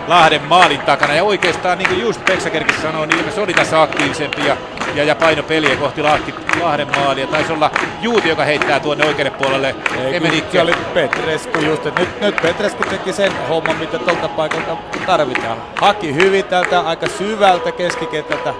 Lahden 0.08 0.42
maalin 0.42 0.80
takana. 0.80 1.14
Ja 1.14 1.24
oikeastaan 1.24 1.78
niin 1.78 1.88
kuin 1.88 2.00
just 2.00 2.24
Peksakerkin 2.24 2.82
sanoi, 2.82 3.06
niin 3.06 3.18
Ilves 3.20 3.38
oli 3.38 3.52
tässä 3.52 3.82
aktiivisempi 3.82 4.46
ja, 4.46 4.56
ja, 4.94 5.04
ja 5.04 5.14
paino 5.14 5.42
peliä 5.42 5.76
kohti 5.76 6.02
Lahti, 6.02 6.34
Lahden 6.60 6.88
maalia. 6.96 7.26
Taisi 7.26 7.52
olla 7.52 7.70
Juuti, 8.02 8.28
joka 8.28 8.44
heittää 8.44 8.80
tuonne 8.80 9.06
oikealle 9.06 9.30
puolelle. 9.30 9.74
Emeliikki 10.12 10.58
oli 10.58 10.74
Petresku 10.94 11.58
just, 11.58 11.84
nyt, 11.84 12.20
nyt 12.20 12.36
Petresku 12.42 12.84
teki 12.90 13.12
sen 13.12 13.32
homman, 13.48 13.76
mitä 13.76 13.98
tuolta 13.98 14.28
paikalta 14.28 14.76
tarvitaan. 15.06 15.58
Haki 15.80 16.14
hyvin 16.14 16.44
täältä 16.44 16.80
aika 16.80 17.06
syvältä 17.08 17.72
keskikentältä, 17.72 18.54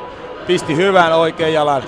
pisti 0.47 0.77
hyvän 0.77 1.12
oikean 1.12 1.52
jalan. 1.52 1.82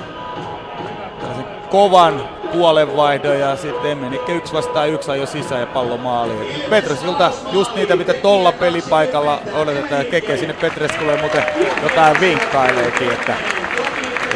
Tällaisen 1.21 1.52
kovan 1.73 2.29
puolenvaihdon 2.53 3.39
ja 3.39 3.57
sitten 3.57 3.91
Emenikke 3.91 4.33
yksi 4.33 4.53
vastaan 4.53 4.89
yksi 4.89 5.11
jo 5.11 5.27
sisään 5.27 5.61
ja 5.61 5.67
pallo 5.67 5.97
maaliin. 5.97 6.63
Petresilta 6.71 7.31
just 7.53 7.75
niitä, 7.75 7.97
mitä 7.97 8.15
tolla 8.15 8.53
pelipaikalla 8.53 9.39
odotetaan 9.55 10.05
Keke 10.05 10.37
sinne 10.37 10.55
Petreskulle 10.55 11.17
muuten 11.21 11.45
jotain 11.83 12.21
vinkkaileekin, 12.21 13.13
että, 13.13 13.35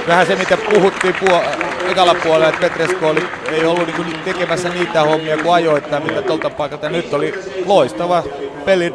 vähän 0.08 0.26
se 0.26 0.36
mitä 0.36 0.56
puhuttiin 0.56 1.14
puo- 1.14 1.66
ekalla 1.90 2.14
puolella, 2.14 2.48
että 2.48 2.60
Petresku 2.60 3.06
oli, 3.06 3.28
ei 3.52 3.66
ollut 3.66 3.86
niinku 3.86 4.02
tekemässä 4.24 4.68
niitä 4.68 5.02
hommia 5.02 5.36
kuin 5.36 5.54
ajoittaa, 5.54 6.00
mitä 6.00 6.22
tuolta 6.22 6.50
paikalta. 6.50 6.88
Nyt 6.88 7.14
oli 7.14 7.34
loistava 7.66 8.22
pelin 8.64 8.94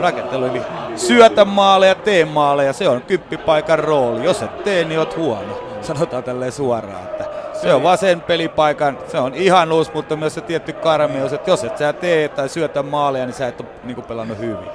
rakentelu, 0.00 0.44
eli 0.44 0.60
syötä 0.96 1.44
maaleja, 1.44 1.94
tee 1.94 2.24
maaleja, 2.24 2.72
se 2.72 2.88
on 2.88 3.02
kyppipaikan 3.02 3.78
rooli. 3.78 4.24
Jos 4.24 4.42
et 4.42 4.64
tee, 4.64 4.84
niin 4.84 4.98
oot 4.98 5.16
huono. 5.16 5.60
Sanotaan 5.82 6.24
tälleen 6.24 6.52
suoraan, 6.52 7.02
että 7.02 7.23
se 7.64 7.74
on 7.74 7.82
vaan 7.82 7.98
sen 7.98 8.20
pelipaikan, 8.20 8.98
se 9.08 9.18
on 9.18 9.34
ihanuus, 9.34 9.94
mutta 9.94 10.16
myös 10.16 10.34
se 10.34 10.40
tietty 10.40 10.72
karmeus, 10.72 11.32
että 11.32 11.50
jos 11.50 11.64
et 11.64 11.78
sä 11.78 11.92
tee 11.92 12.28
tai 12.28 12.48
syötä 12.48 12.82
maaleja, 12.82 13.26
niin 13.26 13.34
sä 13.34 13.48
et 13.48 13.60
ole 13.60 13.68
niin 13.84 14.02
pelannut 14.02 14.38
hyvin. 14.38 14.68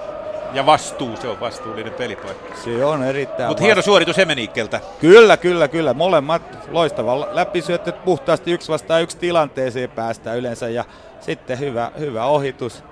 Ja 0.53 0.66
vastuu, 0.66 1.18
se 1.18 1.28
on 1.28 1.40
vastuullinen 1.40 1.94
pelipaikka. 1.94 2.56
Se 2.56 2.86
on 2.86 3.03
erittäin 3.03 3.49
Mutta 3.49 3.64
hieno 3.64 3.82
suoritus 3.82 4.20
Emeniikkeltä. 4.20 4.82
Kyllä, 5.02 5.38
kyllä, 5.38 5.68
kyllä. 5.68 5.94
Molemmat 5.94 6.41
loistava 6.72 7.28
läpisyöttö 7.36 7.91
puhtaasti 7.91 8.52
yksi 8.52 8.72
vastaan 8.72 9.02
yksi 9.02 9.18
tilanteeseen 9.18 9.90
päästään 9.90 10.38
yleensä 10.38 10.70
ja 10.70 10.86
sitten 11.20 11.60
hyvä, 11.60 11.91
hyvä 11.99 12.26
ohitus. 12.26 12.84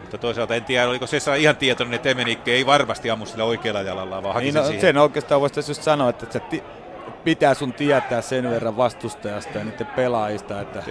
Mutta 0.00 0.18
toisaalta 0.18 0.54
en 0.54 0.64
tiedä, 0.64 0.88
oliko 0.88 1.06
se 1.06 1.18
ihan 1.38 1.56
tietoinen, 1.56 1.94
että 1.94 2.08
Emenikke 2.08 2.52
ei 2.52 2.66
varmasti 2.66 3.10
ammu 3.10 3.26
sillä 3.26 3.44
oikealla 3.44 3.82
jalalla, 3.82 4.22
vaan 4.22 4.34
haki 4.34 4.44
Niin, 4.44 4.52
sen 4.52 4.62
no, 4.62 4.66
siihen. 4.66 4.80
sen 4.80 4.98
oikeastaan 4.98 5.40
voisi 5.40 5.70
just 5.70 5.82
sanoa, 5.82 6.10
että 6.10 6.26
se 6.30 6.42
pitää 7.24 7.54
sun 7.54 7.72
tietää 7.72 8.20
sen 8.20 8.50
verran 8.50 8.76
vastustajasta 8.76 9.58
ja 9.58 9.64
niiden 9.64 9.86
pelaajista. 9.86 10.60
Että. 10.60 10.82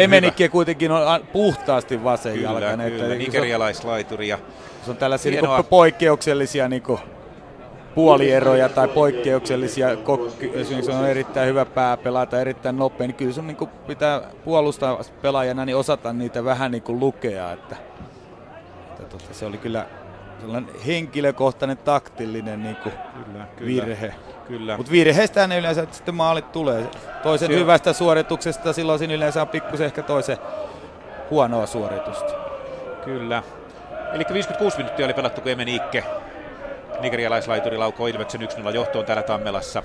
Emenike 0.00 0.48
kuitenkin 0.48 0.90
on 0.90 1.24
puhtaasti 1.32 2.04
vasen 2.04 2.34
Kyllä, 2.34 2.48
kyllä, 2.48 2.84
Että, 2.84 3.14
nigerialaislaituri 3.14 4.28
ja 4.28 4.38
se 4.84 4.90
on 4.90 4.96
tällaisia 4.96 5.32
Hienoa. 5.32 5.56
niin 5.56 5.66
poikkeuksellisia 5.66 6.68
niin 6.68 6.82
puolieroja 7.94 8.68
tai 8.68 8.88
poikkeuksellisia, 8.88 9.96
kokki, 9.96 10.50
esimerkiksi 10.54 10.90
on 10.90 11.08
erittäin 11.08 11.48
hyvä 11.48 11.64
pääpelaaja 11.64 12.26
tai 12.26 12.40
erittäin 12.40 12.76
nopea, 12.76 13.06
niin 13.06 13.14
kyllä 13.14 13.32
sun 13.32 13.46
niin 13.46 13.68
pitää 13.86 14.20
puolustaa 14.44 15.00
pelaajana 15.22 15.64
niin 15.64 15.76
osata 15.76 16.12
niitä 16.12 16.44
vähän 16.44 16.70
niin 16.70 16.82
kuin 16.82 17.00
lukea. 17.00 17.52
Että, 17.52 17.76
että 18.90 19.02
tota, 19.02 19.34
se 19.34 19.46
oli 19.46 19.58
kyllä 19.58 19.86
sellainen 20.40 20.74
henkilökohtainen 20.86 21.78
taktillinen 21.78 22.62
niin 22.62 22.76
kuin 22.76 22.94
Kyllä, 23.24 23.46
kyllä. 23.56 23.86
virhe. 23.86 24.14
Kyllä. 24.48 24.76
Mutta 24.76 24.92
virheistä 24.92 25.46
ne 25.46 25.58
yleensä 25.58 25.86
sitten 25.90 26.14
maalit 26.14 26.52
tulee. 26.52 26.86
Toisen 27.22 27.48
Se 27.48 27.54
on- 27.54 27.60
hyvästä 27.60 27.92
suorituksesta 27.92 28.72
silloin 28.72 28.98
siinä 28.98 29.14
yleensä 29.14 29.42
on 29.42 29.48
pikkusen 29.48 29.86
ehkä 29.86 30.02
toisen 30.02 30.38
huonoa 31.30 31.66
suoritusta. 31.66 32.32
Kyllä. 33.04 33.42
Eli 34.12 34.24
56 34.32 34.76
minuuttia 34.76 35.04
oli 35.06 35.14
pelattu, 35.14 35.40
kun 35.40 35.50
Emeniikke 35.52 36.04
nigerialaislaituri 37.00 37.76
laukoo 37.78 38.06
Ilveksen 38.06 38.40
1-0 38.42 38.70
johtoon 38.74 39.04
täällä 39.04 39.22
Tammelassa. 39.22 39.82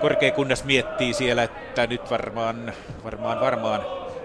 Korkea 0.00 0.30
kunnas 0.30 0.64
miettii 0.64 1.14
siellä, 1.14 1.42
että 1.42 1.86
nyt 1.86 2.10
varmaan, 2.10 2.72
varmaan, 3.04 3.40
varmaan 3.40 3.80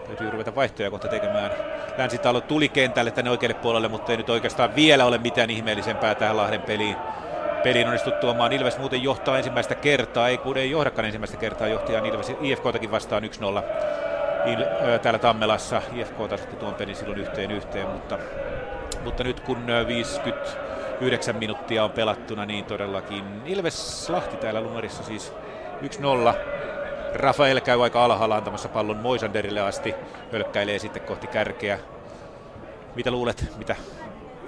täytyy 0.08 0.30
ruveta 0.32 0.56
vaihtoja 0.56 0.92
kohta 0.92 1.08
tekemään. 1.08 1.52
Länsitalo 1.98 2.42
tuli 2.42 2.70
kentälle 2.70 3.12
tänne 3.12 3.32
oikealle 3.32 3.54
puolelle, 3.54 3.88
mutta 3.88 4.12
ei 4.12 4.18
nyt 4.18 4.30
oikeastaan 4.30 4.76
vielä 4.76 5.06
ole 5.06 5.18
mitään 5.18 5.50
ihmeellisempää 5.50 6.16
tähän 6.16 6.38
Lahden 6.38 6.62
peliin. 6.62 6.96
Peliin 7.64 7.88
onnistut 7.88 8.20
tuomaan. 8.20 8.54
Ilves 8.54 8.78
muuten 8.78 9.04
johtaa 9.04 9.38
ensimmäistä 9.38 9.76
kertaa, 9.76 10.28
ei 10.28 10.38
kun 10.38 10.58
ei 10.58 10.72
johdakaan 10.72 11.06
ensimmäistä 11.06 11.38
kertaa 11.38 11.68
johtajan 11.68 12.06
Ilves 12.06 12.32
IFKtakin 12.42 12.92
vastaan 12.92 13.24
1-0 13.24 13.28
Il, 14.46 14.66
täällä 15.02 15.20
Tammelassa. 15.20 15.82
IFK 15.94 16.16
tasoitti 16.30 16.56
tuon 16.56 16.74
pelin 16.74 16.96
silloin 16.96 17.20
yhteen 17.20 17.52
yhteen, 17.52 17.88
mutta, 17.88 18.18
mutta 19.04 19.24
nyt 19.24 19.40
kun 19.40 19.70
ö, 19.70 19.88
59 19.88 21.36
minuuttia 21.36 21.84
on 21.84 21.92
pelattuna, 21.92 22.46
niin 22.46 22.66
todellakin 22.66 23.24
Ilves 23.46 24.10
Lahti 24.10 24.38
täällä 24.38 24.62
numerissa 24.62 25.04
siis 25.04 25.34
1-0. 25.82 26.36
Rafael 27.14 27.62
käy 27.62 27.84
aika 27.84 28.06
alhaalla 28.06 28.36
antamassa 28.36 28.70
pallon 28.70 28.98
Moisanderille 28.98 29.62
asti, 29.62 29.96
hölkkäilee 30.32 30.80
sitten 30.80 31.02
kohti 31.02 31.28
kärkeä. 31.28 31.80
Mitä 32.96 33.12
luulet, 33.12 33.46
mitä 33.58 33.76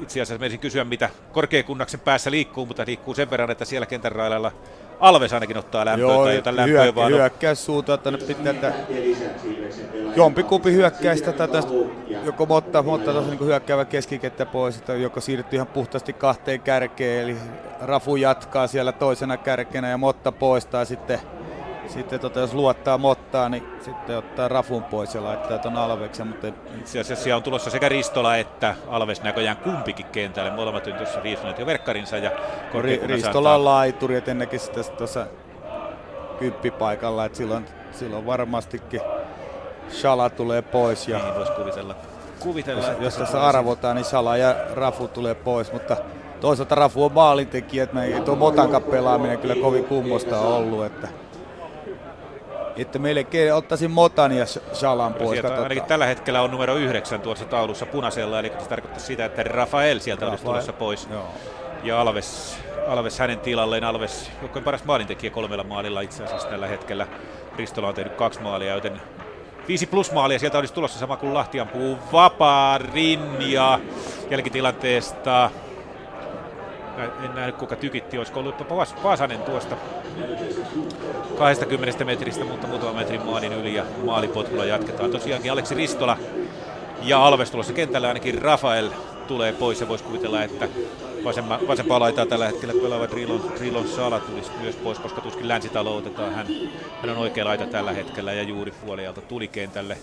itse 0.01 0.21
asiassa 0.21 0.39
menisin 0.39 0.59
kysyä, 0.59 0.83
mitä 0.83 1.09
korkeakunnaksen 1.31 1.99
päässä 1.99 2.31
liikkuu, 2.31 2.65
mutta 2.65 2.83
liikkuu 2.87 3.13
sen 3.13 3.29
verran, 3.29 3.51
että 3.51 3.65
siellä 3.65 3.85
kentän 3.85 4.11
railalla 4.11 4.51
Alves 4.99 5.33
ainakin 5.33 5.57
ottaa 5.57 5.85
lämpöä 5.85 6.15
tai 6.15 6.35
jotain 6.35 6.55
lämpöä 6.55 6.85
hyök- 6.85 6.95
vaan 6.95 7.11
hyökkäys 7.11 7.65
suuntaan, 7.65 7.97
että 7.97 8.11
nyt 8.11 8.27
pitää 8.27 8.51
että 8.51 8.73
jompikumpi 10.15 10.73
hyökkäistä 10.73 11.31
tai 11.33 11.47
tästä 11.47 11.71
joko 12.25 12.45
Motta, 12.45 12.83
Motta 12.83 13.11
tuossa 13.11 13.31
niin 13.31 13.45
hyökkäävä 13.45 13.85
keskikettä 13.85 14.45
pois, 14.45 14.77
että 14.77 14.93
joko 14.93 15.21
siirtyy 15.21 15.57
ihan 15.57 15.67
puhtaasti 15.67 16.13
kahteen 16.13 16.61
kärkeen, 16.61 17.23
eli 17.23 17.37
Rafu 17.81 18.15
jatkaa 18.15 18.67
siellä 18.67 18.91
toisena 18.91 19.37
kärkenä 19.37 19.89
ja 19.89 19.97
Motta 19.97 20.31
poistaa 20.31 20.85
sitten 20.85 21.19
sitten 21.93 22.19
tota, 22.19 22.39
jos 22.39 22.53
luottaa 22.53 22.97
Mottaa, 22.97 23.49
niin 23.49 23.63
sitten 23.81 24.17
ottaa 24.17 24.47
Rafun 24.47 24.83
pois 24.83 25.15
ja 25.15 25.23
laittaa 25.23 25.57
ton 25.57 25.77
Alveksen, 25.77 26.27
mutta 26.27 26.47
Itse 26.47 26.99
asiassa 26.99 27.23
siellä 27.23 27.37
on 27.37 27.43
tulossa 27.43 27.69
sekä 27.69 27.89
Ristola 27.89 28.37
että 28.37 28.75
Alves 28.87 29.23
näköjään 29.23 29.57
kumpikin 29.57 30.05
kentälle. 30.05 30.51
Molemmat 30.51 30.87
on 30.87 30.93
tuossa 30.93 31.21
riistuneet 31.21 31.59
jo 31.59 31.65
verkkarinsa 31.65 32.17
ja 32.17 32.31
Ri- 32.81 33.05
Ristola 33.07 33.55
on 33.55 33.65
laituri, 33.65 34.15
et 34.15 34.27
en 34.27 34.37
näkisi 34.37 34.65
sitä 34.65 34.83
tuossa 34.83 35.25
kymppipaikalla, 36.39 37.25
että 37.25 37.37
silloin, 37.37 37.65
silloin 37.91 38.25
varmastikin 38.25 39.01
Shala 39.89 40.29
tulee 40.29 40.61
pois 40.61 41.07
ja 41.07 41.17
Niin 41.17 41.35
voisi 41.35 41.51
kuvitella. 41.51 41.95
kuvitella 42.39 42.81
jos, 42.81 42.89
että 42.89 43.03
jos 43.03 43.15
tässä 43.15 43.43
arvotaan, 43.47 43.95
niin 43.95 44.05
Shala 44.05 44.37
ja 44.37 44.55
Rafu 44.73 45.07
tulee 45.07 45.35
pois, 45.35 45.73
mutta 45.73 45.97
toisaalta 46.41 46.75
Rafu 46.75 47.03
on 47.05 47.13
maalintekijä, 47.13 47.83
että 47.83 47.95
me 47.95 48.05
ei 48.05 48.21
tuo 48.21 48.35
Motankan 48.35 48.83
pelaaminen 48.83 49.37
kyllä 49.39 49.55
kovin 49.55 49.85
kummosta 49.85 50.39
ollut, 50.39 50.85
että 50.85 51.07
että 52.77 52.99
melkein 52.99 53.53
ottaisin 53.53 53.91
Motan 53.91 54.31
ja 54.31 54.45
Shalan 54.73 55.13
Kyllä 55.13 55.25
pois. 55.25 55.39
sieltä 55.39 55.61
ainakin 55.63 55.83
tällä 55.83 56.05
hetkellä 56.05 56.41
on 56.41 56.51
numero 56.51 56.75
yhdeksän 56.75 57.21
tuossa 57.21 57.45
taulussa 57.45 57.85
punaisella, 57.85 58.39
eli 58.39 58.51
se 58.59 58.69
tarkoittaa 58.69 58.99
sitä, 59.03 59.25
että 59.25 59.43
Rafael 59.43 59.99
sieltä 59.99 60.25
olisi 60.25 60.43
Rafael. 60.43 60.53
tulossa 60.53 60.73
pois. 60.73 61.07
Joo. 61.11 61.25
Ja 61.83 62.01
Alves, 62.01 62.57
Alves 62.87 63.19
hänen 63.19 63.39
tilalleen. 63.39 63.83
Alves, 63.83 64.31
joukkojen 64.41 64.63
paras 64.63 64.83
maalintekijä 64.85 65.29
kolmella 65.31 65.63
maalilla 65.63 66.01
itse 66.01 66.23
asiassa 66.23 66.47
tällä 66.47 66.67
hetkellä. 66.67 67.07
Ristola 67.57 67.87
on 67.87 67.93
tehnyt 67.95 68.15
kaksi 68.15 68.41
maalia, 68.41 68.73
joten 68.73 69.01
viisi 69.67 69.87
plus 69.87 70.11
maalia. 70.11 70.39
Sieltä 70.39 70.57
olisi 70.57 70.73
tulossa 70.73 70.99
sama 70.99 71.17
kuin 71.17 71.33
Lahti 71.33 71.59
ampuu 71.59 71.97
vapaarin 72.13 73.51
ja 73.51 73.79
jälkitilanteesta. 74.29 75.49
En 76.97 77.35
nähnyt 77.35 77.55
kuka 77.55 77.75
tykitti, 77.75 78.17
olisiko 78.17 78.39
ollut 78.39 78.55
Pasanen 79.03 79.41
tuosta 79.41 79.75
20 81.37 82.05
metristä, 82.05 82.45
mutta 82.45 82.67
muutama 82.67 82.93
metrin 82.93 83.25
maalin 83.25 83.53
yli 83.53 83.75
ja 83.75 83.83
maalipotkulla 84.05 84.65
jatketaan. 84.65 85.11
Tosiaankin 85.11 85.51
Aleksi 85.51 85.75
Ristola 85.75 86.17
ja 87.01 87.25
Alves 87.25 87.51
tulossa 87.51 87.73
kentällä 87.73 88.07
ainakin 88.07 88.41
Rafael 88.41 88.89
tulee 89.27 89.53
pois 89.53 89.81
ja 89.81 89.87
voisi 89.87 90.03
kuvitella, 90.03 90.43
että 90.43 90.67
vasemma, 91.23 91.59
vasempaa 91.67 91.99
laitaa 91.99 92.25
tällä 92.25 92.47
hetkellä 92.47 92.73
pelaava 92.81 93.07
Drilon, 93.07 93.51
Drilon 93.57 93.87
Sala 93.87 94.19
tulisi 94.19 94.51
myös 94.61 94.75
pois, 94.75 94.99
koska 94.99 95.21
tuskin 95.21 95.47
länsitalo 95.47 95.97
otetaan. 95.97 96.33
Hän, 96.33 96.47
hän 97.01 97.09
on 97.09 97.17
oikea 97.17 97.45
laita 97.45 97.65
tällä 97.65 97.91
hetkellä 97.91 98.33
ja 98.33 98.43
juuri 98.43 98.71
puolialta 98.71 99.21
tuli 99.21 99.47
kentälle. 99.47 99.97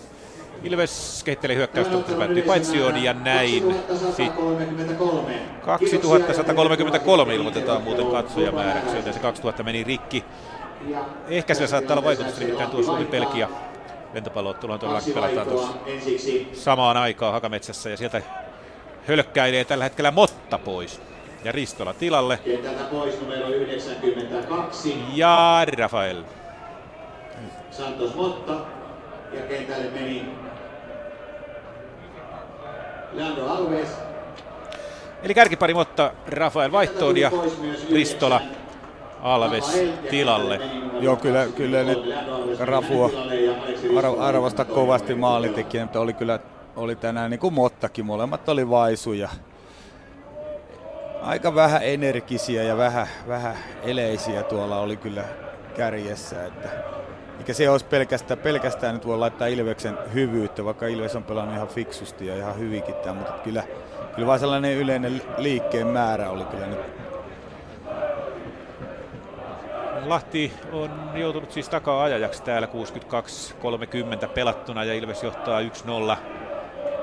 Ilves 0.63 1.21
kehittelee 1.23 1.55
hyökkäystä, 1.55 1.93
mutta 1.93 2.13
päättyi 2.13 2.41
paitsioon 2.41 3.03
ja 3.03 3.13
näin. 3.13 3.75
Sitten 5.89 6.11
2133 6.41 7.35
ilmoitetaan 7.35 7.81
muuten 7.81 8.05
katsojamääräksi, 8.05 8.95
joten 8.95 9.13
se 9.13 9.19
2000 9.19 9.63
meni 9.63 9.83
rikki. 9.83 10.25
Ehkä 11.27 11.53
sillä 11.53 11.67
saattaa 11.67 11.93
olla 11.93 12.05
vaikutusta, 12.05 12.39
nimittäin 12.39 12.69
tuo 12.69 12.83
Suomi-Belgia 12.83 13.49
lentopallootteluhan 14.13 14.79
todellakin 14.79 15.13
pelataan 15.13 15.47
tuossa 15.47 15.73
samaan 16.53 16.97
aikaan 16.97 17.33
Hakametsässä 17.33 17.89
ja 17.89 17.97
sieltä 17.97 18.21
hölkkäilee 19.07 19.65
tällä 19.65 19.83
hetkellä 19.83 20.11
Motta 20.11 20.57
pois. 20.57 21.01
ja 21.43 21.51
Ristola 21.51 21.93
tilalle. 21.93 22.39
Pois 22.91 23.21
numero 23.21 23.47
92. 23.47 24.97
Ja 25.13 25.65
Rafael. 25.77 26.23
Santos 27.71 28.15
Motta. 28.15 28.78
Ja 29.33 29.41
kentälle 29.41 29.91
meni 29.91 30.25
Leandro 33.11 33.47
Alves. 33.47 33.89
Eli 35.23 35.33
kärkipari 35.33 35.73
Motta, 35.73 36.11
Rafael 36.27 36.71
vaihtoon 36.71 37.17
ja 37.17 37.31
Ristola 37.93 38.41
Alves 39.21 39.81
tilalle. 40.09 40.59
Joo, 40.99 41.15
kyllä, 41.15 41.47
kyllä 41.55 41.83
nyt 41.83 41.99
Rafua 42.59 43.09
arvosta 44.19 44.65
kovasti 44.65 45.15
maalintekijä, 45.15 45.83
mutta 45.83 45.99
oli 45.99 46.13
kyllä 46.13 46.39
oli 46.75 46.95
tänään 46.95 47.31
niin 47.31 47.39
kuin 47.39 47.53
Mottakin, 47.53 48.05
molemmat 48.05 48.49
oli 48.49 48.69
vaisuja. 48.69 49.29
Aika 51.21 51.55
vähän 51.55 51.83
energisiä 51.83 52.63
ja 52.63 52.77
vähän, 52.77 53.07
vähän 53.27 53.55
eleisiä 53.83 54.43
tuolla 54.43 54.79
oli 54.79 54.97
kyllä 54.97 55.23
kärjessä, 55.75 56.45
että 56.45 56.69
eikä 57.39 57.53
se 57.53 57.69
olisi 57.69 57.85
pelkästään, 57.85 58.39
pelkästään 58.39 58.93
nyt 58.93 59.07
voi 59.07 59.17
laittaa 59.17 59.47
Ilveksen 59.47 59.97
hyvyyttä, 60.13 60.65
vaikka 60.65 60.87
Ilves 60.87 61.15
on 61.15 61.23
pelannut 61.23 61.55
ihan 61.55 61.67
fiksusti 61.67 62.27
ja 62.27 62.35
ihan 62.35 62.59
hyvinkin 62.59 62.95
tämän, 62.95 63.17
mutta 63.17 63.33
kyllä, 63.43 63.63
kyllä 64.15 64.27
vaan 64.27 64.39
sellainen 64.39 64.77
yleinen 64.77 65.21
liikkeen 65.37 65.87
määrä 65.87 66.29
oli 66.29 66.45
kyllä 66.45 66.67
nyt 66.67 66.79
Lahti 70.05 70.53
on 70.71 71.11
joutunut 71.15 71.51
siis 71.51 71.69
takaa 71.69 72.03
ajajaksi 72.03 72.43
täällä 72.43 72.67
62-30 74.25 74.27
pelattuna 74.27 74.83
ja 74.83 74.93
Ilves 74.93 75.23
johtaa 75.23 75.61
1-0. 75.61 76.17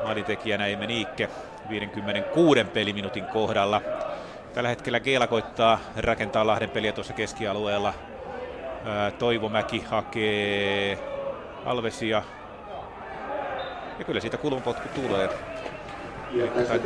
Maalitekijänä 0.02 0.66
Emme 0.66 0.86
Niikke 0.86 1.28
56 1.68 2.64
peliminuutin 2.64 3.24
kohdalla. 3.24 3.82
Tällä 4.54 4.68
hetkellä 4.68 5.00
Keela 5.00 5.26
koittaa 5.26 5.78
rakentaa 5.96 6.46
Lahden 6.46 6.70
peliä 6.70 6.92
tuossa 6.92 7.12
keskialueella. 7.12 7.94
Toivomäki 9.18 9.84
hakee 9.90 10.98
Alvesia. 11.64 12.22
Ja 13.98 14.04
kyllä 14.04 14.20
siitä 14.20 14.36
kulmapotku 14.36 14.88
tulee. 14.94 15.28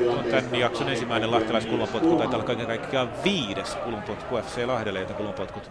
On 0.09 0.25
tämän 0.25 0.61
jakson 0.61 0.89
ensimmäinen 0.89 1.31
lahtelaiskulmapotku, 1.31 2.17
taitaa 2.17 2.35
olla 2.35 2.47
kaiken 2.47 2.67
kaikkiaan 2.67 3.11
viides 3.25 3.75
kulmapotku 3.75 4.37
FC 4.37 4.67
Lahdelle, 4.67 5.01
joten 5.01 5.17
kulmapotkut 5.17 5.71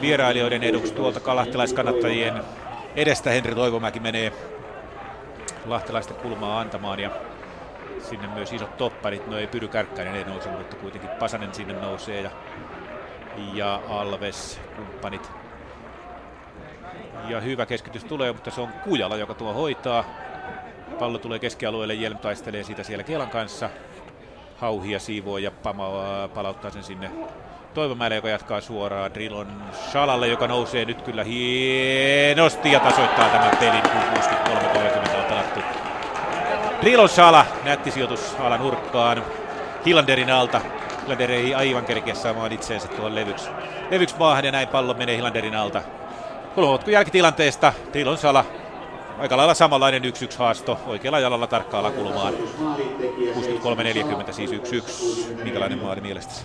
vierailijoiden 0.00 0.62
eduksi 0.62 0.94
tuolta 0.94 1.20
kalahtelaiskannattajien 1.20 2.42
edestä 2.96 3.30
Henri 3.30 3.54
Toivomäki 3.54 4.00
menee 4.00 4.32
lahtelaisten 5.66 6.16
kulmaa 6.16 6.60
antamaan 6.60 7.00
ja 7.00 7.10
sinne 8.00 8.26
myös 8.26 8.52
isot 8.52 8.76
topparit, 8.76 9.26
no 9.26 9.38
ei 9.38 9.46
Pyry 9.46 9.68
Kärkkäinen 9.68 10.16
ei 10.16 10.24
nouse, 10.24 10.50
mutta 10.50 10.76
kuitenkin 10.76 11.10
Pasanen 11.10 11.54
sinne 11.54 11.74
nousee 11.74 12.20
ja, 12.20 12.30
ja 13.54 13.80
Alves, 13.88 14.60
kumppanit. 14.76 15.30
Ja 17.28 17.40
hyvä 17.40 17.66
keskitys 17.66 18.04
tulee, 18.04 18.32
mutta 18.32 18.50
se 18.50 18.60
on 18.60 18.68
Kujala, 18.84 19.16
joka 19.16 19.34
tuo 19.34 19.52
hoitaa. 19.52 20.04
Pallo 20.98 21.18
tulee 21.18 21.38
keskialueelle, 21.38 21.94
Jelm 21.94 22.18
taistelee 22.18 22.62
siitä 22.62 22.82
siellä 22.82 23.04
Kielan 23.04 23.30
kanssa. 23.30 23.70
Hauhia 24.56 24.98
siivoo 24.98 25.38
ja 25.38 25.50
pama, 25.50 25.88
palauttaa 26.34 26.70
sen 26.70 26.84
sinne 26.84 27.10
Toivomäelle, 27.74 28.16
joka 28.16 28.28
jatkaa 28.28 28.60
suoraan 28.60 29.14
Drillon 29.14 29.62
Shalalle, 29.90 30.28
joka 30.28 30.46
nousee 30.46 30.84
nyt 30.84 31.02
kyllä 31.02 31.24
hienosti 31.24 32.72
ja 32.72 32.80
tasoittaa 32.80 33.28
tämän 33.28 33.56
pelin, 33.56 33.82
kun 33.82 34.00
63-30 34.50 35.16
on 35.16 35.24
pelattu. 35.24 35.60
Drillon 36.80 37.08
Shala, 37.08 37.46
nätti 37.64 37.90
sijoitus 37.90 38.36
alan 38.40 38.60
nurkkaan. 38.60 39.24
Hillanderin 39.86 40.30
alta. 40.30 40.60
Hillander 41.08 41.30
ei 41.30 41.54
aivan 41.54 41.84
kerkeä 41.84 42.14
saamaan 42.14 42.52
itseensä 42.52 42.88
tuohon 42.88 43.14
levyksi, 43.14 43.50
levyksi 43.90 44.16
maahan 44.18 44.44
ja 44.44 44.52
näin 44.52 44.68
pallo 44.68 44.94
menee 44.94 45.16
Hillanderin 45.16 45.54
alta. 45.54 45.82
Kulmapotkun 46.54 46.92
jälkitilanteesta 46.92 47.72
Drillon 47.92 48.18
Sala 48.18 48.44
aika 49.18 49.36
lailla 49.36 49.54
samanlainen 49.54 50.02
1-1 50.02 50.06
haasto 50.38 50.80
oikealla 50.86 51.18
jalalla 51.18 51.46
tarkkaalla 51.46 51.90
kulmaan. 51.90 52.34
63-40 54.28 54.32
siis 54.32 54.50
1-1. 54.50 54.54
Minkälainen 55.42 55.78
maali 55.78 56.00
mielestäsi? 56.00 56.44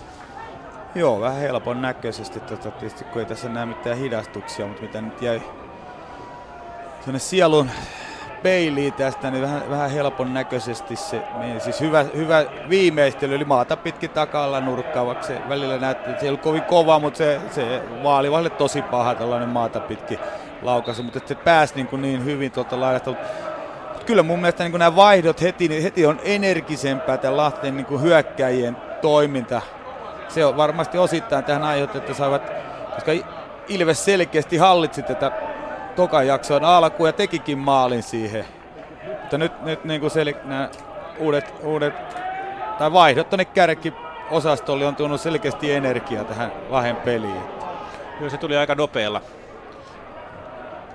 Joo, 0.94 1.20
vähän 1.20 1.40
helpon 1.40 1.82
näköisesti. 1.82 2.40
Tota, 2.40 2.70
tietysti 2.70 3.04
kun 3.04 3.20
ei 3.20 3.26
tässä 3.26 3.48
näe 3.48 3.66
mitään 3.66 3.98
hidastuksia, 3.98 4.66
mutta 4.66 4.82
mitä 4.82 5.00
nyt 5.00 5.22
jäi 5.22 5.42
tuonne 7.04 7.18
sielun 7.18 7.70
peiliin 8.44 8.92
tästä, 8.92 9.30
niin 9.30 9.42
vähän, 9.42 9.70
vähän 9.70 9.90
helpon 9.90 10.34
näköisesti 10.34 10.96
se 10.96 11.22
niin 11.38 11.60
Siis 11.60 11.80
hyvä, 11.80 12.02
hyvä 12.16 12.44
viimeistely, 12.68 13.34
eli 13.34 13.44
maata 13.44 13.76
pitkin 13.76 14.10
takalla 14.10 14.60
nurkkaa, 14.60 15.06
vaikka 15.06 15.26
se 15.26 15.38
välillä 15.48 15.78
näytti, 15.78 16.10
että 16.10 16.20
se 16.20 16.26
ei 16.26 16.30
ollut 16.30 16.40
kovin 16.40 16.62
kova, 16.62 16.98
mutta 16.98 17.18
se, 17.18 17.40
se 17.50 17.82
vaalivalle 18.02 18.50
tosi 18.50 18.82
paha 18.82 19.14
tällainen 19.14 19.48
maata 19.48 19.80
pitkin 19.80 20.18
laukaisu, 20.62 21.02
mutta 21.02 21.20
se 21.24 21.34
pääsi 21.34 21.74
niin, 21.74 21.86
kuin 21.86 22.02
niin 22.02 22.24
hyvin 22.24 22.52
tuolta 22.52 22.80
laidasta. 22.80 23.14
Kyllä 24.06 24.22
mun 24.22 24.40
mielestä 24.40 24.64
niin 24.64 24.78
nämä 24.78 24.96
vaihdot 24.96 25.42
heti, 25.42 25.82
heti 25.82 26.06
on 26.06 26.20
energisempää 26.24 27.16
tämän 27.16 27.36
Lahteen 27.36 27.76
niin 27.76 28.02
hyökkäjien 28.02 28.76
toiminta. 29.02 29.62
Se 30.28 30.44
on 30.44 30.56
varmasti 30.56 30.98
osittain 30.98 31.44
tähän 31.44 31.62
aiheutettu, 31.62 31.98
että 31.98 32.14
saivat, 32.14 32.52
koska 32.94 33.12
Ilves 33.68 34.04
selkeästi 34.04 34.56
hallitsi 34.56 35.02
tätä 35.02 35.32
tokan 35.96 36.26
jakson 36.26 36.64
alkuun 36.64 37.08
ja 37.08 37.12
tekikin 37.12 37.58
maalin 37.58 38.02
siihen. 38.02 38.44
Mutta 39.20 39.38
nyt, 39.38 39.62
nyt 39.62 39.84
niin 39.84 40.00
kuin 40.00 40.10
sel, 40.10 40.32
nämä 40.44 40.68
uudet, 41.18 41.54
uudet 41.62 41.94
tai 42.78 42.92
vaihdot 42.92 43.30
tuonne 43.30 43.44
kärki 43.44 43.94
osastolle 44.30 44.86
on 44.86 44.96
tuonut 44.96 45.20
selkeästi 45.20 45.72
energiaa 45.72 46.24
tähän 46.24 46.52
Lahden 46.68 46.96
peliin. 46.96 47.42
Joo, 48.20 48.30
se 48.30 48.38
tuli 48.38 48.56
aika 48.56 48.74
nopealla 48.74 49.20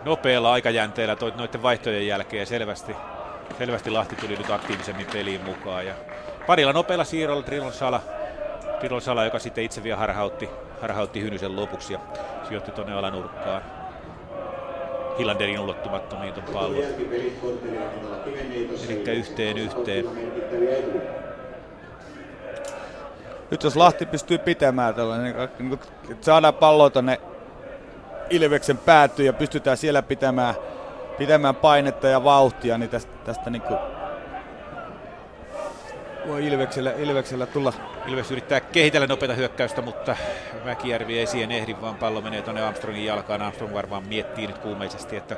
nopealla 0.05 0.51
aikajänteellä 0.51 1.17
noiden 1.35 1.61
vaihtojen 1.61 2.07
jälkeen 2.07 2.47
selvästi, 2.47 2.95
selvästi 3.57 3.89
Lahti 3.89 4.15
tuli 4.15 4.35
nyt 4.35 4.49
aktiivisemmin 4.49 5.07
peliin 5.13 5.41
mukaan. 5.45 5.85
Ja 5.85 5.93
parilla 6.47 6.73
nopealla 6.73 7.03
siirrolla 7.03 7.43
Trilon 7.43 7.73
Sala, 7.73 8.01
Trilon 8.79 9.01
Sala, 9.01 9.25
joka 9.25 9.39
sitten 9.39 9.63
itse 9.63 9.83
vielä 9.83 9.97
harhautti, 9.97 10.49
harhautti 10.81 11.21
Hynysen 11.21 11.55
lopuksi 11.55 11.93
ja 11.93 11.99
sijoitti 12.47 12.71
tuonne 12.71 12.93
alanurkkaan. 12.93 13.78
Hillanderin 15.19 15.59
ulottumattomiin 15.59 16.33
tuon 16.33 16.45
pallon. 16.53 16.83
Eli 19.07 19.17
yhteen 19.17 19.57
yhteen. 19.57 20.05
Nyt 23.51 23.63
jos 23.63 23.75
Lahti 23.75 24.05
pystyy 24.05 24.37
pitämään 24.37 24.95
tällainen, 24.95 25.35
niin 25.59 25.79
saadaan 26.21 26.53
pallo 26.53 26.89
tuonne 26.89 27.19
Ilveksen 28.29 28.77
päätyy 28.77 29.25
ja 29.25 29.33
pystytään 29.33 29.77
siellä 29.77 30.01
pitämään, 30.01 30.55
pitämään 31.17 31.55
painetta 31.55 32.07
ja 32.07 32.23
vauhtia, 32.23 32.77
niin 32.77 32.89
tästä, 32.89 33.11
tästä 33.25 33.49
niin 33.49 33.61
kuin 33.61 33.79
voi 36.29 36.47
Ilveksellä, 36.47 36.91
Ilveksellä 36.91 37.45
tulla. 37.45 37.73
Ilves 38.07 38.31
yrittää 38.31 38.59
kehitellä 38.59 39.07
nopeata 39.07 39.33
hyökkäystä, 39.33 39.81
mutta 39.81 40.15
Mäkijärvi 40.65 41.19
ei 41.19 41.27
siihen 41.27 41.51
ehdi, 41.51 41.75
vaan 41.81 41.95
pallo 41.95 42.21
menee 42.21 42.41
tuonne 42.41 42.61
Armstrongin 42.61 43.05
jalkaan. 43.05 43.41
Armstrong 43.41 43.73
varmaan 43.73 44.07
miettii 44.07 44.47
nyt 44.47 44.57
kuumeisesti, 44.57 45.15
että 45.15 45.35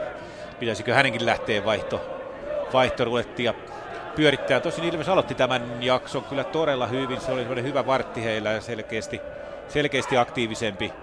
pitäisikö 0.59 0.93
hänenkin 0.93 1.25
lähteä 1.25 1.65
vaihto, 1.65 2.01
vaihtorulettia 2.73 3.53
pyörittää. 4.15 4.59
Tosin 4.59 4.83
Ilves 4.83 5.09
aloitti 5.09 5.35
tämän 5.35 5.83
jakson 5.83 6.23
kyllä 6.23 6.43
todella 6.43 6.87
hyvin. 6.87 7.21
Se 7.21 7.31
oli 7.31 7.63
hyvä 7.63 7.85
vartti 7.85 8.23
heillä 8.23 8.51
ja 8.51 8.61
selkeästi, 8.61 9.21
selkeästi 9.67 10.17
aktiivisempi 10.17 10.93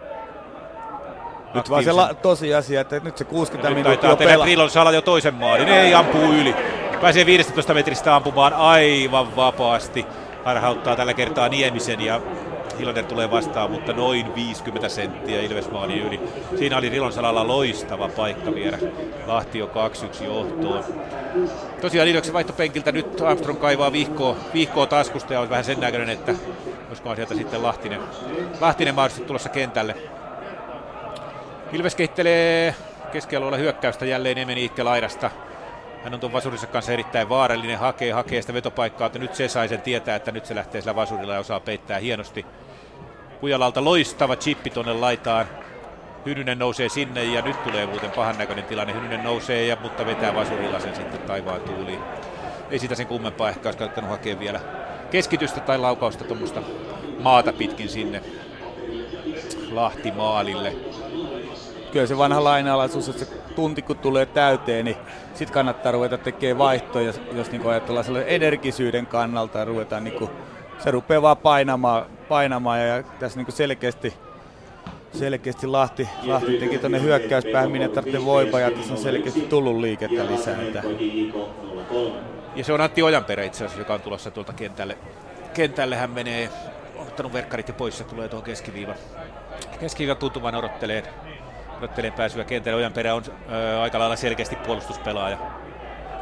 nyt 1.55 1.71
vaan 1.71 1.85
se 1.85 1.93
la- 1.93 2.15
tosiasia, 2.15 2.81
että 2.81 3.01
nyt 3.05 3.19
se 3.19 3.25
60 3.25 3.75
minuuttia 3.75 4.17
pelaa. 4.17 4.47
Trilon 4.47 4.71
Sala 4.71 4.93
jo 4.93 5.03
toisen 5.03 5.35
maalin, 5.35 5.69
ei 5.69 5.95
ampuu 5.95 6.33
yli. 6.33 6.55
Pääsee 7.01 7.27
15 7.27 7.75
metristä 7.75 8.17
ampumaan 8.17 8.53
aivan 8.53 9.37
vapaasti. 9.37 10.07
Harhauttaa 10.45 10.97
tällä 10.97 11.15
kertaa 11.15 11.49
Niemisen 11.49 12.01
ja 12.01 12.21
Hilander 12.79 13.05
tulee 13.05 13.31
vastaan, 13.31 13.71
mutta 13.71 13.93
noin 13.93 14.35
50 14.35 14.89
senttiä 14.89 15.41
Ilves 15.41 15.71
maali 15.71 16.01
yli. 16.01 16.21
Siinä 16.59 16.79
oli 16.79 16.89
Rilon 16.89 17.13
Salalla 17.13 17.47
loistava 17.47 18.09
paikka 18.09 18.55
viedä 18.55 18.79
Lahti 19.27 19.59
jo 19.59 19.71
2-1 20.21 20.25
johtoon. 20.25 20.85
Tosiaan 21.81 22.09
Ilveksen 22.09 22.35
vaihtopenkiltä 22.35 22.93
nyt 22.93 23.21
Armstrong 23.21 23.61
kaivaa 23.61 23.93
vihkoa, 23.93 24.37
vihkoa 24.55 24.87
taskusta 24.87 25.33
ja 25.33 25.41
on 25.41 25.51
vähän 25.51 25.65
sen 25.65 25.81
näköinen, 25.81 26.11
että 26.11 26.35
olisikohan 26.89 27.17
sieltä 27.17 27.35
sitten 27.35 27.63
Lahtinen, 27.63 28.01
Lahtinen 28.61 28.95
mahdollisesti 28.95 29.27
tulossa 29.27 29.49
kentälle. 29.49 29.97
Ilves 31.73 31.95
kehittelee 31.95 32.75
keskialueella 33.13 33.59
hyökkäystä 33.59 34.07
jälleen 34.07 34.39
Emeniikke 34.39 34.83
laidasta. 34.83 35.31
Hän 36.05 36.15
on 36.15 36.21
tuon 36.21 36.33
Vasurinsa 36.33 36.67
kanssa 36.67 36.93
erittäin 36.93 37.29
vaarallinen, 37.29 37.79
hakee, 37.79 38.13
hakee 38.13 38.41
sitä 38.41 38.55
vetopaikkaa, 38.55 39.07
että 39.07 39.19
nyt 39.19 39.35
se 39.35 39.49
sai 39.49 39.69
sen 39.69 39.83
tietää, 39.83 40.17
että 40.17 40.33
nyt 40.33 40.47
se 40.47 40.55
lähtee 40.55 40.81
sillä 40.81 40.97
Vasurilla 40.97 41.35
ja 41.35 41.41
osaa 41.41 41.61
peittää 41.61 41.99
hienosti. 41.99 42.47
Kujalalta 43.41 43.85
loistava 43.85 44.37
chippi 44.37 44.71
tuonne 44.71 44.93
laitaan. 44.93 45.47
Hynynen 46.27 46.59
nousee 46.59 46.89
sinne 46.89 47.25
ja 47.25 47.43
nyt 47.43 47.65
tulee 47.65 47.87
muuten 47.87 48.11
pahan 48.11 48.39
näköinen 48.39 48.65
tilanne. 48.65 48.95
Hynynen 48.95 49.25
nousee, 49.25 49.67
ja, 49.67 49.77
mutta 49.83 50.07
vetää 50.07 50.35
Vasurilla 50.35 50.81
sen 50.81 50.95
sitten 50.97 51.21
taivaan 51.21 51.61
tuuliin. 51.61 52.01
Ei 52.71 52.79
sitä 52.79 52.95
sen 52.95 53.07
kummempaa 53.07 53.49
ehkä 53.49 53.69
olisi 53.69 53.79
kannattanut 53.79 54.11
hakea 54.11 54.39
vielä 54.39 54.61
keskitystä 55.11 55.61
tai 55.61 55.79
laukausta 55.79 56.25
tuommoista 56.25 56.63
maata 57.21 57.53
pitkin 57.53 57.89
sinne 57.89 58.23
Lahti 59.71 60.13
maalille. 60.13 60.73
Kyllä 61.93 62.07
se 62.07 62.19
vanha 62.19 62.45
lainalaisuus, 62.45 63.09
että 63.09 63.25
se 63.25 63.31
tunti 63.55 63.83
kun 63.83 63.99
tulee 63.99 64.27
täyteen, 64.27 64.85
niin 64.85 64.97
sitten 65.35 65.55
kannattaa 65.55 65.93
ruveta 65.93 66.19
tekemään 66.19 66.59
vaihtoja, 66.59 67.13
jos 67.33 67.51
niin 67.53 67.67
ajatellaan 67.67 68.05
sellaisen 68.05 68.35
energisyyden 68.35 69.07
kannalta, 69.07 69.65
ruvetaan 69.65 70.05
niin 70.05 70.19
kuin, 70.19 70.31
se 70.79 70.91
rupeaa 70.91 71.23
vaan 71.23 71.37
painamaan, 71.37 72.07
painamaan 72.29 72.81
ja 72.81 73.03
tässä 73.03 73.41
niin 73.41 73.53
selkeästi 73.53 74.15
selkeästi 75.13 75.67
Lahti, 75.67 76.09
Lahti 76.23 76.59
teki 76.59 76.79
tuonne 76.79 77.03
hyökkäyspäähän, 77.03 77.71
minne 77.71 77.89
tarvitsee 77.89 78.25
voimaa 78.25 78.61
ja 78.61 78.71
tässä 78.71 78.93
on 78.93 78.99
selkeästi 78.99 79.41
tullut 79.41 79.77
liikettä 79.77 80.27
lisää. 80.27 80.57
Ja 82.57 82.65
se 82.65 82.73
on 82.73 82.81
Antti 82.81 83.03
Ojanperä 83.03 83.45
itse 83.45 83.65
asiassa, 83.65 83.81
joka 83.81 83.95
on 83.95 84.01
tulossa 84.01 84.31
tuolta 84.31 84.53
kentälle. 84.53 84.99
Kentälle 85.55 85.97
hän 85.97 86.11
menee, 86.11 86.51
on 86.97 87.07
ottanut 87.07 87.33
verkkarit 87.33 87.69
ja 87.69 87.75
pois 87.75 87.99
ja 87.99 88.05
tulee 88.05 88.29
tuohon 88.29 88.45
keskiviivan. 88.45 88.95
Keskiviivan 89.81 90.17
tuntumaan 90.17 90.55
odottelee, 90.55 91.03
odottelee 91.79 92.11
pääsyä 92.11 92.45
kentälle. 92.45 92.79
Ojanperä 92.79 93.15
on 93.15 93.23
ö, 93.53 93.81
aika 93.81 93.99
lailla 93.99 94.17
selkeästi 94.17 94.57
puolustuspelaaja. 94.57 95.39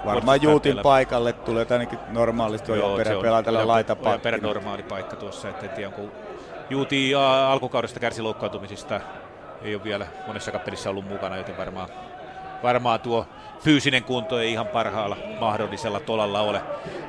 Varmaan 0.04 0.42
Juutin 0.42 0.78
paikalle 0.82 1.32
tulee 1.32 1.66
ainakin 1.70 1.98
normaalisti 2.08 2.72
Ojanperä 2.72 3.20
pelaa 3.22 3.42
tällä 3.42 3.68
laitapakilla. 3.68 4.10
Ojanperä 4.10 4.38
normaali 4.38 4.82
paikka 4.82 5.16
tuossa, 5.16 5.48
että 5.48 5.66
en 5.66 5.72
tiedä, 5.72 5.88
onko 5.88 6.12
Juuti 6.70 7.14
alkukaudesta 7.48 8.00
kärsi 8.00 8.22
loukkaantumisista, 8.22 9.00
ei 9.62 9.74
ole 9.74 9.84
vielä 9.84 10.06
monessa 10.26 10.52
kappelissa 10.52 10.90
ollut 10.90 11.08
mukana, 11.08 11.36
joten 11.36 11.56
varmaan, 11.56 11.88
varmaan 12.62 13.00
tuo 13.00 13.26
fyysinen 13.60 14.04
kunto 14.04 14.40
ei 14.40 14.52
ihan 14.52 14.66
parhaalla 14.66 15.16
mahdollisella 15.40 16.00
tolalla 16.00 16.40
ole. 16.40 16.62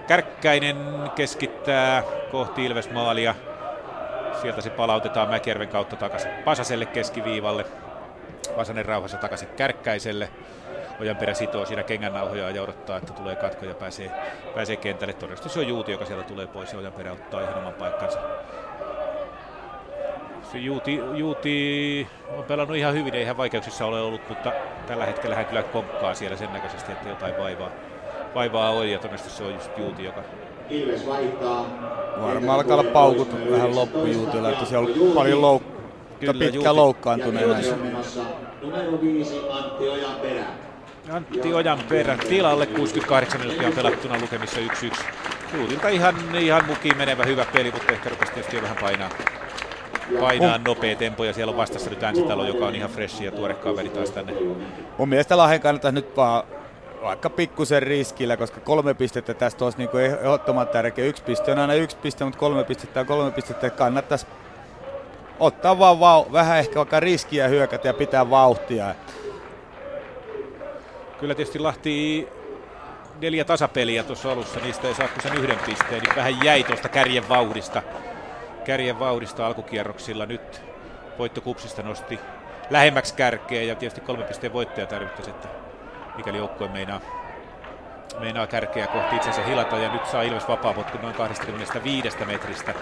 Kärkkäinen 0.07 0.77
keskittää 1.15 2.03
kohti 2.31 2.65
Ilvesmaalia. 2.65 3.35
Sieltä 4.41 4.61
se 4.61 4.69
palautetaan 4.69 5.29
Mäkijärven 5.29 5.67
kautta 5.67 5.95
takaisin 5.95 6.31
Pasaselle 6.45 6.85
keskiviivalle. 6.85 7.65
Vasanen 8.57 8.85
rauhassa 8.85 9.17
takaisin 9.17 9.47
Kärkkäiselle. 9.47 10.29
Ojanperä 11.01 11.33
sitoo 11.33 11.65
siinä 11.65 11.83
kengännauhoja 11.83 12.49
ja 12.49 12.63
odottaa, 12.63 12.97
että 12.97 13.13
tulee 13.13 13.35
katko 13.35 13.65
ja 13.65 13.73
pääsee, 13.73 14.11
pääsee 14.55 14.75
kentälle. 14.75 15.13
Todennäköisesti 15.13 15.53
se 15.53 15.59
on 15.59 15.67
Juuti, 15.67 15.91
joka 15.91 16.05
sieltä 16.05 16.23
tulee 16.23 16.47
pois 16.47 16.73
ja 16.73 16.79
Ojanperä 16.79 17.11
ottaa 17.11 17.41
ihan 17.41 17.57
oman 17.57 17.73
paikkansa. 17.73 18.19
Se 20.51 20.57
Juuti, 20.57 20.99
Juuti 21.13 22.07
on 22.37 22.43
pelannut 22.43 22.77
ihan 22.77 22.93
hyvin, 22.93 23.15
ei 23.15 23.21
ihan 23.21 23.37
vaikeuksissa 23.37 23.85
ole 23.85 24.01
ollut, 24.01 24.29
mutta 24.29 24.51
tällä 24.87 25.05
hetkellä 25.05 25.35
hän 25.35 25.45
kyllä 25.45 25.63
konkkaa 25.63 26.13
siellä 26.13 26.37
sen 26.37 26.53
näköisesti, 26.53 26.91
että 26.91 27.09
jotain 27.09 27.37
vaivaa, 27.37 27.69
vaivaa 28.35 28.69
on 28.69 28.89
ja 28.89 28.97
todennäköisesti 28.97 29.37
se 29.37 29.43
on 29.43 29.53
just 29.53 29.77
Juuti, 29.77 30.03
joka... 30.03 30.21
Ilves 30.69 31.07
vaihtaa. 31.07 31.65
Varmaan 32.21 32.59
alkaa 32.59 32.77
olla 32.77 32.91
paukut 32.91 33.51
vähän 33.51 33.75
loppujuutilla, 33.75 34.49
että 34.49 34.65
se 34.65 34.77
on 34.77 34.87
paljon 35.15 35.41
louk- 35.41 35.76
kyllä, 36.19 36.33
pitkään 36.33 36.75
loukkaantuneena. 36.75 37.55
Numero 38.61 39.01
5 39.01 39.41
Antti 39.49 39.89
Ojanperä. 39.89 40.43
Antti 41.11 41.53
Ojanperä 41.53 42.17
tilalle, 42.17 42.65
68 42.65 43.41
minuuttia 43.41 43.71
pelattuna 43.71 44.19
lukemissa 44.21 44.59
1-1. 44.59 44.95
Juutilta 45.57 45.89
ihan, 45.89 46.35
ihan 46.35 46.65
mukiin 46.65 46.97
menevä 46.97 47.25
hyvä 47.25 47.45
peli, 47.53 47.71
mutta 47.71 47.93
ehkä 47.93 48.09
rupesi 48.09 48.31
tietysti 48.31 48.55
jo 48.55 48.61
vähän 48.61 48.77
painaa 48.81 49.09
painaa 50.19 50.57
nopea 50.57 50.95
tempo 50.95 51.23
ja 51.23 51.33
siellä 51.33 51.51
on 51.51 51.57
vastassa 51.57 51.89
nyt 51.89 52.03
Änsitalo, 52.03 52.47
joka 52.47 52.65
on 52.65 52.75
ihan 52.75 52.89
freshi 52.89 53.25
ja 53.25 53.31
tuore 53.31 53.53
kaveri 53.53 53.89
taas 53.89 54.11
tänne. 54.11 54.33
Mun 54.97 55.09
mielestä 55.09 55.37
Lahden 55.37 55.61
kannattaa 55.61 55.91
nyt 55.91 56.17
vaan 56.17 56.43
vaikka 57.01 57.29
pikkusen 57.29 57.83
riskillä, 57.83 58.37
koska 58.37 58.59
kolme 58.59 58.93
pistettä 58.93 59.33
tästä 59.33 59.65
olisi 59.65 59.77
niin 59.77 59.89
ehdottoman 59.99 60.67
tärkeä. 60.67 61.05
Yksi 61.05 61.23
piste 61.23 61.51
on 61.51 61.59
aina 61.59 61.73
yksi 61.73 61.97
piste, 61.97 62.23
mutta 62.23 62.39
kolme 62.39 62.63
pistettä 62.63 62.99
on 62.99 63.05
kolme 63.05 63.31
pistettä. 63.31 63.69
Kannattaisi 63.69 64.27
ottaa 65.39 65.79
vaan 65.79 65.97
vau- 65.97 66.31
vähän 66.31 66.59
ehkä 66.59 66.75
vaikka 66.75 66.99
riskiä 66.99 67.47
hyökätä 67.47 67.87
ja 67.87 67.93
pitää 67.93 68.29
vauhtia. 68.29 68.95
Kyllä 71.19 71.35
tietysti 71.35 71.59
Lahti 71.59 72.27
neljä 73.21 73.45
tasapeliä 73.45 74.03
tuossa 74.03 74.31
alussa, 74.31 74.59
niistä 74.59 74.87
ei 74.87 74.93
saa 74.95 75.07
sen 75.23 75.37
yhden 75.37 75.59
pisteen, 75.65 76.01
niin 76.01 76.15
vähän 76.15 76.45
jäi 76.45 76.63
tuosta 76.63 76.89
kärjen 76.89 77.29
vauhdista 77.29 77.81
kärjen 78.67 78.99
vauhdista 78.99 79.47
alkukierroksilla. 79.47 80.25
Nyt 80.25 80.61
voitto 81.19 81.41
Kupsista 81.41 81.83
nosti 81.83 82.19
lähemmäksi 82.69 83.13
kärkeä 83.13 83.63
ja 83.63 83.75
tietysti 83.75 84.01
kolme 84.01 84.23
pisteen 84.23 84.53
voittaja 84.53 84.87
tarvittaisi, 84.87 85.29
että 85.29 85.47
mikäli 86.17 86.37
joukkue 86.37 86.67
meinaa, 86.67 87.01
meinaa 88.19 88.47
kärkeä 88.47 88.87
kohti 88.87 89.15
itsensä 89.15 89.43
hilata 89.43 89.77
ja 89.77 89.93
nyt 89.93 90.05
saa 90.05 90.21
Ilves 90.21 90.47
vapaapotku 90.47 90.97
noin 90.97 91.15
25 91.15 92.17
metristä. 92.25 92.73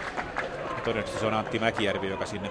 Todennäköisesti 0.85 1.19
se 1.19 1.25
on 1.25 1.33
Antti 1.33 1.59
Mäkijärvi, 1.59 2.09
joka 2.09 2.25
sinne, 2.25 2.49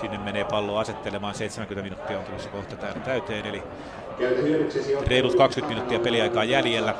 sinne 0.00 0.18
menee 0.18 0.44
palloa 0.44 0.80
asettelemaan. 0.80 1.34
70 1.34 1.82
minuuttia 1.82 2.18
on 2.18 2.24
tulossa 2.24 2.50
kohta 2.50 2.76
täällä 2.76 3.00
täyteen, 3.00 3.46
eli 3.46 3.62
reilut 5.06 5.34
20 5.34 5.74
minuuttia 5.74 6.04
peliaikaa 6.04 6.44
jäljellä. 6.44 6.94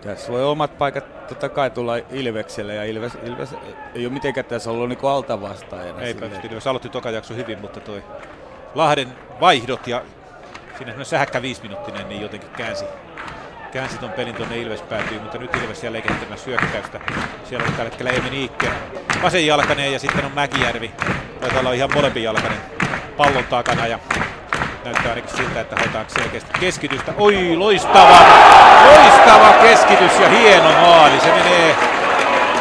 Tässä 0.00 0.32
voi 0.32 0.44
omat 0.44 0.78
paikat 0.78 1.28
totta 1.28 1.48
kai 1.48 1.70
tulla 1.70 1.96
Ilvekselle 1.96 2.74
ja 2.74 2.84
Ilves, 2.84 3.18
Ilves 3.24 3.54
ei 3.94 4.06
ole 4.06 4.12
mitenkään 4.12 4.44
tässä 4.44 4.70
ollut 4.70 4.88
niin 4.88 4.98
alta 5.02 5.40
vastaajana. 5.40 6.00
Eipä, 6.00 6.26
Ilves 6.50 6.66
aloitti 6.66 6.88
toka 6.88 7.10
jakso 7.10 7.34
hyvin, 7.34 7.60
mutta 7.60 7.80
toi 7.80 8.02
Lahden 8.74 9.08
vaihdot 9.40 9.86
ja 9.86 10.02
semmoinen 10.78 11.04
sähäkkä 11.04 11.42
viisiminuuttinen 11.42 12.08
niin 12.08 12.22
jotenkin 12.22 12.50
käänsi, 12.50 12.84
käänsi 13.76 13.98
ton 13.98 14.12
pelin 14.12 14.34
tuonne 14.34 14.58
Ilves 14.58 14.82
päätyy, 14.82 15.20
mutta 15.20 15.38
nyt 15.38 15.54
Ilves 15.54 15.84
jälleen 15.84 16.02
kehittämässä 16.02 16.44
syökkäystä. 16.44 17.00
Siellä 17.44 17.66
on 17.66 17.72
tällä 17.72 17.90
hetkellä 17.90 18.10
Emi 18.10 18.30
Niikke, 18.30 18.70
vasenjalkainen 19.22 19.92
ja 19.92 19.98
sitten 19.98 20.24
on 20.24 20.32
Mäkijärvi, 20.34 20.90
taitaa 21.40 21.60
olla 21.60 21.72
ihan 21.72 21.90
molempi 21.94 22.22
jalkainen 22.22 22.58
pallon 23.16 23.44
takana 23.44 23.86
ja 23.86 23.98
näyttää 24.84 25.08
ainakin 25.08 25.36
siltä, 25.36 25.60
että 25.60 25.76
haetaan 25.76 26.06
selkeästi 26.08 26.50
keskitystä. 26.60 27.12
Oi, 27.16 27.56
loistava, 27.56 28.18
loistava 28.84 29.52
keskitys 29.52 30.20
ja 30.20 30.28
hieno 30.28 30.72
maali. 30.72 31.20
Se 31.20 31.32
menee, 31.32 31.76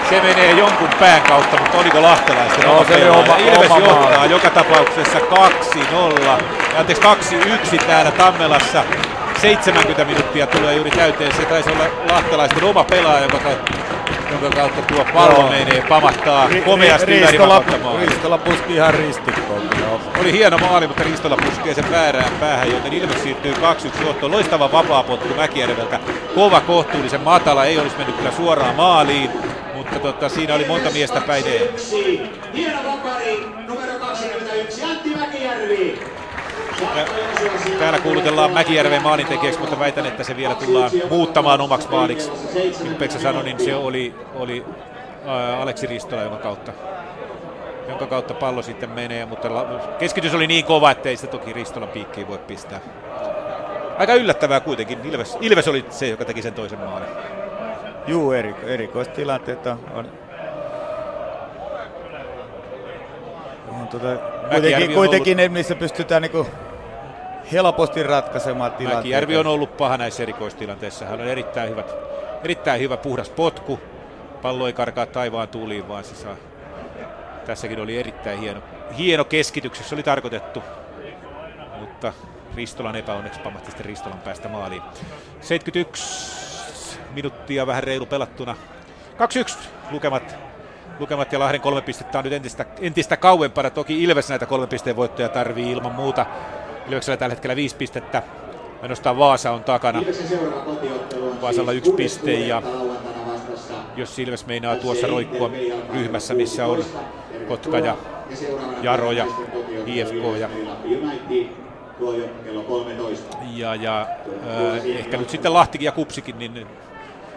se 0.09 0.21
menee 0.21 0.51
jonkun 0.51 0.89
pään 0.99 1.21
kautta, 1.21 1.57
mutta 1.57 1.77
oliko 1.77 2.01
lahtelaisten 2.01 2.67
no, 2.67 2.85
se 2.87 3.09
oma, 3.09 3.35
Ilves 3.37 3.71
oma 3.71 3.85
johtaa 3.85 4.17
maali. 4.17 4.31
joka 4.31 4.49
tapauksessa 4.49 5.19
2-0, 5.19 5.21
anteeksi 6.77 7.03
2-1 7.77 7.85
täällä 7.85 8.11
Tammelassa. 8.11 8.83
70 9.41 10.05
minuuttia 10.05 10.47
tulee 10.47 10.75
juuri 10.75 10.91
täyteen. 10.91 11.35
Se 11.35 11.45
taisi 11.45 11.69
olla 11.71 11.85
lahtelaisten 12.09 12.63
oma 12.63 12.83
pelaaja, 12.83 13.23
joka 13.23 13.39
jonka 14.31 14.49
kautta 14.49 14.81
tuo 14.81 15.05
pallo 15.13 15.39
Joo. 15.39 15.49
menee, 15.49 15.83
pamattaa 15.89 16.47
ri, 16.47 16.61
komeasti 16.61 17.05
ri, 17.05 17.19
Ristola, 17.19 17.63
Ristola 18.05 18.37
puski 18.37 18.73
ihan 18.73 18.93
ristikkoon. 18.93 19.69
Oli 20.21 20.31
hieno 20.31 20.57
maali, 20.57 20.87
mutta 20.87 21.03
Ristola 21.03 21.37
puskee 21.37 21.73
sen 21.73 21.91
väärään 21.91 22.31
päähän, 22.39 22.71
joten 22.71 22.93
Ilves 22.93 23.23
siirtyy 23.23 23.53
2-1 23.53 24.05
johtoon. 24.05 24.31
Loistava 24.31 24.71
vapaapotku 24.71 25.33
Mäkijärveltä. 25.35 25.99
Kova 26.35 26.61
kohtuullisen 26.61 27.21
matala, 27.21 27.65
ei 27.65 27.79
olisi 27.79 27.97
mennyt 27.97 28.15
kyllä 28.15 28.31
suoraan 28.31 28.75
maaliin, 28.75 29.29
mutta 29.75 29.99
tota, 29.99 30.29
siinä 30.29 30.55
oli 30.55 30.65
monta 30.65 30.89
miestä 30.89 31.21
päin 31.21 31.45
Hieno 32.53 32.79
vapari, 32.85 33.45
numero 33.67 33.99
21, 33.99 34.83
Antti 34.83 35.09
Mäkijärvi. 35.15 35.99
Täällä 37.79 37.99
kuulutellaan 37.99 38.51
Mäkijärven 38.51 39.01
maalintekijäksi, 39.01 39.59
mutta 39.59 39.79
väitän, 39.79 40.05
että 40.05 40.23
se 40.23 40.37
vielä 40.37 40.55
tullaan 40.55 40.91
muuttamaan 41.09 41.61
omaksi 41.61 41.89
maaliksi. 41.89 42.31
Niin 42.83 42.95
Peksa 42.95 43.19
sanoi, 43.19 43.43
niin 43.43 43.59
se 43.59 43.75
oli, 43.75 44.15
oli 44.35 44.65
ää, 45.25 45.61
Aleksi 45.61 45.87
Ristola, 45.87 46.21
jonka 46.21 46.37
kautta, 46.37 46.71
jonka 47.89 48.05
kautta 48.07 48.33
pallo 48.33 48.61
sitten 48.61 48.89
menee, 48.89 49.25
mutta 49.25 49.49
keskitys 49.99 50.33
oli 50.33 50.47
niin 50.47 50.65
kova, 50.65 50.91
että 50.91 51.09
ei 51.09 51.17
sitä 51.17 51.31
toki 51.31 51.53
Ristolan 51.53 51.89
piikkiin 51.89 52.27
voi 52.27 52.37
pistää. 52.37 52.79
Aika 53.97 54.13
yllättävää 54.13 54.59
kuitenkin. 54.59 54.99
Ilves, 55.03 55.37
Ilves 55.41 55.67
oli 55.67 55.85
se, 55.89 56.07
joka 56.07 56.25
teki 56.25 56.41
sen 56.41 56.53
toisen 56.53 56.79
maalin. 56.79 57.07
Juu, 58.07 58.31
eri, 58.31 58.55
erikoistilanteet 58.63 59.67
on, 59.67 60.11
on 63.75 63.81
on 63.81 63.87
tuota, 63.87 64.07
kuitenkin, 64.49 64.93
kuitenkin 64.93 65.39
ollut... 65.39 65.51
missä 65.51 65.75
pystytään 65.75 66.21
niinku 66.21 66.47
helposti 67.51 68.03
ratkaisemaan 68.03 68.71
tilanteita. 68.71 68.97
Mäkijärvi 68.97 69.37
on 69.37 69.47
ollut 69.47 69.77
paha 69.77 69.97
näissä 69.97 70.23
erikoistilanteissa. 70.23 71.05
Hän 71.05 71.21
on 71.21 71.27
erittäin, 71.27 71.69
hyvät, 71.69 71.95
erittäin 72.43 72.81
hyvä 72.81 72.97
puhdas 72.97 73.29
potku. 73.29 73.79
Pallo 74.41 74.67
ei 74.67 74.73
karkaa 74.73 75.05
taivaan 75.05 75.47
tuuliin, 75.47 75.87
vaan 75.87 76.03
se 76.03 76.15
saa. 76.15 76.35
Tässäkin 77.45 77.79
oli 77.79 77.99
erittäin 77.99 78.39
hieno, 78.39 78.61
hieno 78.97 79.25
keskitys, 79.25 79.89
se 79.89 79.95
oli 79.95 80.03
tarkoitettu. 80.03 80.63
Mutta 81.79 82.13
Ristolan 82.55 82.95
epäonneksi 82.95 83.39
pamahti 83.39 83.71
sitten 83.71 83.85
Ristolan 83.85 84.19
päästä 84.19 84.49
maaliin. 84.49 84.81
71 85.41 86.99
minuuttia 87.13 87.67
vähän 87.67 87.83
reilu 87.83 88.05
pelattuna. 88.05 88.55
2-1 89.47 89.57
lukemat 89.91 90.35
lukemat 90.99 91.33
ja 91.33 91.39
Lahden 91.39 91.61
kolme 91.61 91.81
pistettä 91.81 92.17
on 92.17 92.23
nyt 92.23 92.33
entistä, 92.33 92.65
entistä 92.81 93.17
kauempana. 93.17 93.69
Toki 93.69 94.03
Ilves 94.03 94.29
näitä 94.29 94.45
kolme 94.45 94.67
pisteen 94.67 94.95
voittoja 94.95 95.29
tarvii 95.29 95.71
ilman 95.71 95.91
muuta. 95.91 96.25
Ilveksellä 96.87 97.17
tällä 97.17 97.33
hetkellä 97.35 97.55
viisi 97.55 97.75
pistettä. 97.75 98.23
Ainoastaan 98.81 99.17
Vaasa 99.17 99.51
on 99.51 99.63
takana. 99.63 100.01
Vaasalla 101.41 101.71
yksi 101.71 101.91
piste 101.91 102.33
ja 102.33 102.61
jos 103.95 104.19
Ilves 104.19 104.45
meinaa 104.45 104.75
tuossa 104.75 105.07
roikkua 105.07 105.51
ryhmässä, 105.93 106.33
missä 106.33 106.65
on 106.65 106.85
Kotka 107.47 107.79
ja 107.79 107.97
Jaro 108.81 109.11
ja 109.11 109.25
IFK 109.85 110.13
ja 110.39 110.49
ja, 113.55 113.75
ja 113.75 114.01
äh, 114.01 114.85
ehkä 114.85 115.17
nyt 115.17 115.29
sitten 115.29 115.53
Lahtikin 115.53 115.85
ja 115.85 115.91
Kupsikin, 115.91 116.39
niin 116.39 116.67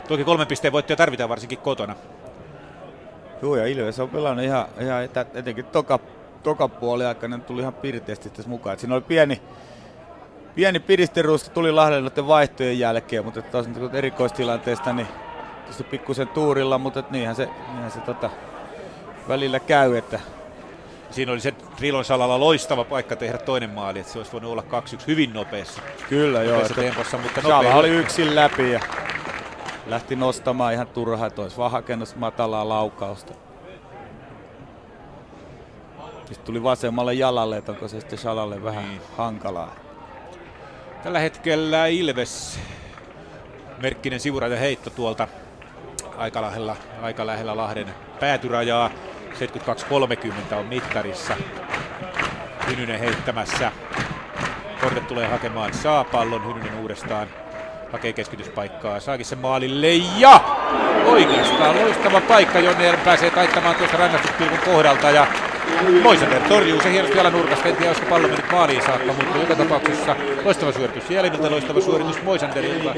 toki 0.09 0.24
kolmen 0.24 0.47
pisteen 0.47 0.72
voittoja 0.72 0.97
tarvitaan 0.97 1.28
varsinkin 1.28 1.59
kotona. 1.59 1.97
Joo, 3.43 3.56
ja 3.56 3.66
Ilves 3.66 4.01
on 4.01 4.09
pelannut 4.09 4.44
ihan, 4.44 4.66
ihan 4.81 5.05
etä, 5.05 5.27
etenkin 5.35 5.65
toka, 5.65 5.98
toka 6.43 6.69
puoli 6.69 7.06
aikana 7.06 7.39
tuli 7.39 7.60
ihan 7.60 7.74
pirteästi 7.74 8.31
tässä 8.31 8.48
mukaan. 8.51 8.74
Et 8.74 8.81
siinä 8.81 8.94
oli 8.94 9.02
pieni, 9.02 9.43
pieni 10.55 10.81
piristeruuska 10.81 11.51
tuli 11.51 11.73
Lahden 11.73 12.27
vaihtojen 12.27 12.78
jälkeen, 12.78 13.24
mutta 13.24 13.43
taas 13.43 13.69
niin 13.69 13.94
erikoistilanteesta 13.94 14.93
niin 14.93 15.09
tietysti 15.59 15.85
pikkusen 15.85 16.28
tuurilla, 16.28 16.78
mutta 16.78 17.05
niinhän 17.10 17.36
se, 17.36 17.48
niinhän 17.69 17.90
se 17.90 18.01
tota, 18.01 18.31
välillä 19.28 19.60
käy, 19.60 19.97
että 19.97 20.20
Siinä 21.10 21.32
oli 21.32 21.40
se 21.40 21.52
Trilon 21.52 22.05
salalla 22.05 22.40
loistava 22.40 22.85
paikka 22.85 23.16
tehdä 23.16 23.39
toinen 23.39 23.70
maali, 23.70 23.98
että 23.98 24.12
se 24.12 24.19
olisi 24.19 24.32
voinut 24.32 24.52
olla 24.52 24.65
2-1 24.97 25.06
hyvin 25.06 25.32
nopeassa. 25.32 25.82
Kyllä 26.09 26.43
joo. 26.43 26.52
Nopeassa 26.52 26.74
tempossa, 26.74 27.19
mutta 27.19 27.43
Sala 27.43 27.55
nopea. 27.55 27.77
oli 27.77 27.89
yksin 27.89 28.35
läpi 28.35 28.73
ja 28.73 28.81
lähti 29.89 30.16
nostamaan 30.16 30.73
ihan 30.73 30.86
turhaa, 30.86 31.27
että 31.27 31.43
olisi 31.43 31.56
vaan 31.56 31.70
hakenut 31.70 32.16
matalaa 32.16 32.69
laukausta. 32.69 33.35
Sitten 36.16 36.44
tuli 36.44 36.62
vasemmalle 36.62 37.15
jalalle, 37.15 37.56
että 37.56 37.73
onko 37.73 37.89
se 37.89 38.01
sitten 38.01 38.19
Salalle 38.19 38.62
vähän 38.62 38.89
niin. 38.89 39.01
hankalaa. 39.16 39.74
Tällä 41.02 41.19
hetkellä 41.19 41.86
Ilves 41.86 42.60
merkkinen 43.82 44.20
sivuraja 44.20 44.56
heitto 44.56 44.90
tuolta 44.90 45.28
aika 46.16 46.43
lähellä, 46.43 46.77
aika 47.02 47.27
lähellä 47.27 47.56
Lahden 47.56 47.94
päätyrajaa. 48.20 48.90
72-30 50.52 50.55
on 50.55 50.66
mittarissa. 50.66 51.36
Hynynen 52.70 53.01
heittämässä. 53.01 53.73
Korte 54.81 55.01
tulee 55.01 55.27
hakemaan 55.27 55.74
saa 55.74 56.05
pallon. 56.05 56.47
Hynynen 56.47 56.78
uudestaan 56.81 57.28
hakee 57.93 58.12
keskityspaikkaa. 58.12 59.01
Saakin 59.01 59.27
sen 59.27 59.39
maalille 59.39 59.93
ja 59.94 60.40
oikeastaan 61.05 61.77
loistava 61.81 62.20
paikka, 62.20 62.59
jonne 62.59 62.98
pääsee 63.05 63.31
taittamaan 63.31 63.77
tuosta 63.77 63.97
rangaistuspilkun 63.97 64.59
kohdalta. 64.59 65.10
Ja 65.10 65.27
Moisander 66.02 66.43
torjuu 66.43 66.81
se 66.81 66.93
hienosti 66.93 67.16
jalan 67.16 67.32
nurkasta. 67.32 67.69
En 67.69 67.77
tiedä, 67.77 67.90
olisiko 67.90 68.09
pallo 68.10 68.28
mennyt 68.28 68.52
maaliin 68.52 68.82
saakka, 68.82 69.12
mutta 69.12 69.39
joka 69.39 69.55
tapauksessa 69.55 70.16
loistava 70.44 70.73
suoritus. 70.73 71.10
Jäljiltä 71.10 71.51
loistava 71.51 71.81
suoritus 71.81 72.23
Moisanderilta. 72.23 72.94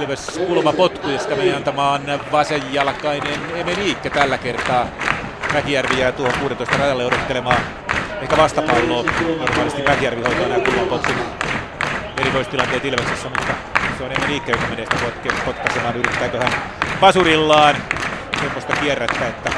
Ilves 0.00 0.40
kulma 0.46 0.72
potku 0.72 1.08
ja 1.08 1.18
sitä 1.18 1.36
meni 1.36 1.52
antamaan 1.52 2.02
vasenjalkainen 2.32 3.40
Emeniikke 3.54 4.10
tällä 4.10 4.38
kertaa. 4.38 4.86
Mäkijärvi 5.52 6.00
jää 6.00 6.12
tuohon 6.12 6.34
16 6.40 6.76
rajalle 6.76 7.04
odottelemaan 7.04 7.60
ehkä 8.22 8.36
vastapalloa. 8.36 9.04
Normaalisti 9.38 9.82
Mäkijärvi 9.82 10.22
hoitaa 10.22 10.48
nämä 10.48 10.64
kulmapotkut 10.64 11.16
erikoistilanteet 12.20 12.84
Ilveksessä, 12.84 13.28
mutta 13.28 13.69
se 14.00 14.04
on 14.04 14.12
Emeniikke, 14.12 14.52
joka 14.52 14.66
menee 14.66 14.84
sitä 14.84 15.34
potkaisemaan. 15.44 15.96
Yrittääkö 15.96 16.38
hän 16.38 16.52
pasurillaan 17.00 17.76
semmoista 18.40 18.76
kierrättä, 18.76 19.28
että 19.28 19.50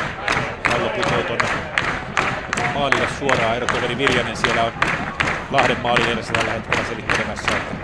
pallo 0.70 0.88
putoaa 0.88 1.22
tuonne 1.22 1.48
maalille 2.74 3.08
suoraan. 3.18 3.56
Erotoveri 3.56 3.98
Viljanen 3.98 4.36
siellä 4.36 4.64
on 4.64 4.72
Lahden 5.50 5.80
maalin 5.82 6.08
edessä 6.08 6.32
tällä 6.32 6.52
hetkellä 6.52 6.84
selittelemässä, 6.88 7.56
että 7.56 7.74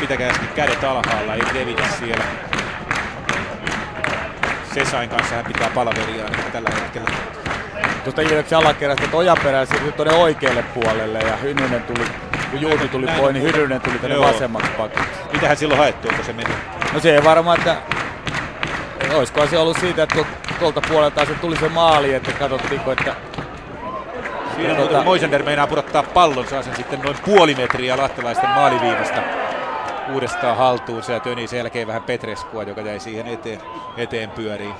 pitäkää 0.00 0.30
äsken 0.30 0.48
kädet 0.48 0.84
alhaalla, 0.84 1.34
ei 1.34 1.54
levitä 1.54 1.82
siellä. 1.98 2.24
Sesain 4.74 5.08
kanssa 5.08 5.34
hän 5.34 5.44
pitää 5.44 5.70
palaveriaan 5.74 6.32
tällä 6.52 6.70
hetkellä. 6.70 7.10
Tuosta 8.04 8.22
Ilveksen 8.22 8.58
alakerrasta, 8.58 9.04
että 9.04 9.16
Ojaperä 9.16 9.64
siirtyi 9.64 9.92
tuonne 9.92 10.14
oikealle 10.14 10.62
puolelle 10.62 11.18
ja 11.18 11.36
Hynynen 11.36 11.82
tuli, 11.82 12.04
kun 12.52 12.60
Juuti 12.60 12.88
tuli 12.88 13.06
pois, 13.18 13.32
niin 13.32 13.42
Hynynen 13.42 13.80
tuli 13.80 13.98
tänne 13.98 14.16
Joo. 14.16 14.26
vasemmaksi 14.26 14.70
pakiksi. 14.70 15.08
Mitähän 15.32 15.56
silloin 15.56 15.78
haettu, 15.78 16.08
onko 16.08 16.22
se 16.22 16.32
meni? 16.32 16.50
No 16.92 17.00
se 17.00 17.14
ei 17.14 17.24
varmaan, 17.24 17.58
että 17.58 17.76
olisikohan 19.14 19.48
se 19.48 19.58
ollut 19.58 19.76
siitä, 19.80 20.02
että 20.02 20.24
tuolta 20.58 20.80
puolelta 20.88 21.24
se 21.24 21.34
tuli 21.34 21.56
se 21.56 21.68
maali, 21.68 22.14
että 22.14 22.32
katsottiinko, 22.32 22.92
että 22.92 23.14
Siinä 24.56 24.74
tota... 24.74 25.04
Moisander 25.04 25.42
meinaa 25.42 25.66
pudottaa 25.66 26.02
pallon, 26.02 26.46
saa 26.46 26.62
sen 26.62 26.76
sitten 26.76 27.00
noin 27.00 27.16
puoli 27.24 27.54
metriä 27.54 27.96
lahtelaisten 27.96 28.50
maaliviivasta 28.50 29.22
uudestaan 30.12 30.56
haltuunsa 30.56 31.12
ja 31.12 31.20
töni 31.20 31.46
sen 31.46 31.56
jälkeen 31.56 31.86
vähän 31.86 32.02
Petreskua, 32.02 32.62
joka 32.62 32.80
jäi 32.80 33.00
siihen 33.00 33.26
eteen, 33.26 33.60
eteen 33.96 34.30
pyöriin. 34.30 34.74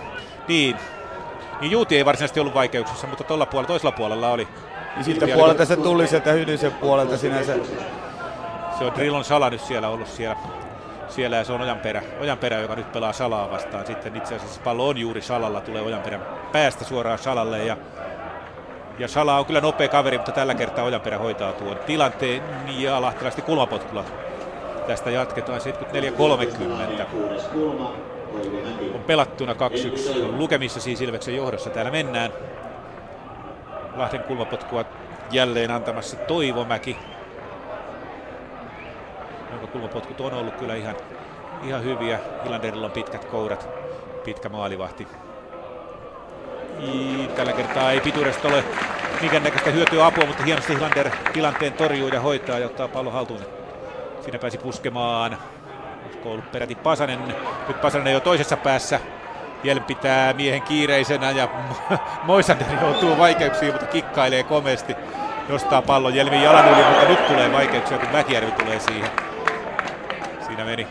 Niin, 0.49 0.77
niin 1.61 1.71
Juuti 1.71 1.97
ei 1.97 2.05
varsinaisesti 2.05 2.41
ollut 2.41 2.55
vaikeuksissa, 2.55 3.07
mutta 3.07 3.25
tuolla 3.25 3.47
puolella, 3.47 3.69
toisella 3.69 3.93
puolella 3.93 4.31
oli. 4.31 4.49
Niin 4.95 5.05
siltä 5.05 5.27
puolelta 5.35 5.65
se 5.65 5.77
tuli 5.77 6.07
sieltä 6.07 6.33
Hynysen 6.33 6.73
puolelta 6.73 7.17
sinänsä. 7.17 7.55
Se 8.79 8.85
on 8.85 8.95
Drillon 8.95 9.25
Sala 9.25 9.51
nyt 9.51 9.61
siellä 9.61 9.89
ollut 9.89 10.09
siellä, 10.09 10.37
siellä 11.09 11.37
ja 11.37 11.45
se 11.45 11.53
on 11.53 11.61
Ojanperä, 11.61 12.03
Ojanperä, 12.21 12.59
joka 12.59 12.77
nyt 12.77 12.93
pelaa 12.93 13.13
Salaa 13.13 13.51
vastaan. 13.51 13.87
Sitten 13.87 14.17
itse 14.17 14.35
asiassa 14.35 14.61
pallo 14.65 14.89
on 14.89 14.99
juuri 14.99 15.23
Salalla, 15.23 15.61
tulee 15.61 15.83
Ojanperän 15.83 16.27
päästä 16.53 16.85
suoraan 16.85 17.19
Salalle 17.19 17.65
ja 17.65 17.77
ja 18.99 19.09
Sala 19.09 19.39
on 19.39 19.47
kyllä 19.47 19.61
nopea 19.61 19.89
kaveri, 19.89 20.19
mutta 20.19 20.33
tällä 20.33 20.55
kertaa 20.55 20.85
Ojanperä 20.85 21.19
hoitaa 21.19 21.53
tuon 21.53 21.77
tilanteen 21.87 22.43
ja 22.79 23.03
lahtelaisti 23.03 23.43
kulmapotkulla. 23.43 24.05
Tästä 24.87 25.11
jatketaan 25.11 25.61
74-30. 25.61 25.63
On 28.95 29.05
pelattuna 29.07 29.53
2-1. 29.53 29.57
Lukemissa 30.37 30.81
siis 30.81 31.01
Ilveksen 31.01 31.37
johdossa. 31.37 31.71
Täällä 31.71 31.91
mennään. 31.91 32.33
Lahden 33.97 34.23
kulmapotkua 34.23 34.85
jälleen 35.31 35.71
antamassa 35.71 36.17
Toivomäki 36.17 36.97
jonka 39.53 39.67
kulmapotkut 39.67 40.21
on 40.21 40.35
ollut 40.35 40.55
kyllä 40.55 40.75
ihan, 40.75 40.97
ihan 41.63 41.85
hyviä. 41.85 42.19
Hilanderilla 42.45 42.87
on 42.87 42.93
pitkät 42.93 43.25
kourat, 43.25 43.69
pitkä 44.25 44.49
maalivahti. 44.49 45.09
Tällä 47.37 47.53
kertaa 47.53 47.91
ei 47.91 48.01
pituudesta 48.01 48.49
ole 48.49 48.65
minkään 49.21 49.43
näköistä 49.43 49.71
hyötyä 49.71 50.07
apua, 50.07 50.27
mutta 50.27 50.45
hienosti 50.45 50.75
Hilander 50.75 51.11
tilanteen 51.33 51.73
torjuu 51.73 52.09
ja 52.09 52.21
hoitaa 52.21 52.59
ja 52.59 52.67
ottaa 52.67 52.89
pallon 52.89 53.13
haltuun. 53.13 53.41
Siinä 54.21 54.39
pääsi 54.39 54.59
puskemaan. 54.59 55.39
Olisiko 56.05 56.31
ollut 56.31 56.53
peräti 56.53 56.75
Pasanen. 56.75 57.29
Nyt 57.69 57.81
Pasanen 57.81 58.13
jo 58.13 58.21
toisessa 58.21 58.57
päässä. 58.57 59.01
Jelm 59.65 59.85
pitää 59.85 60.33
miehen 60.33 60.63
kiireisenä 60.63 61.31
ja 61.31 61.49
Moisander 62.25 62.67
joutuu 62.81 63.19
vaikeuksiin, 63.19 63.73
mutta 63.73 63.87
kikkailee 63.87 64.43
komeasti. 64.43 64.97
Nostaa 65.49 65.83
pallon 65.83 66.15
Jelmin 66.15 66.43
jalan 66.43 66.69
yli, 66.69 66.85
mutta 66.85 67.09
nyt 67.09 67.27
tulee 67.27 67.53
vaikeuksia, 67.53 67.99
kun 67.99 68.09
Mäkijärvi 68.13 68.53
tulee 68.53 68.81
siihen. 68.81 69.11
Siinä 70.47 70.65
meni. 70.65 70.87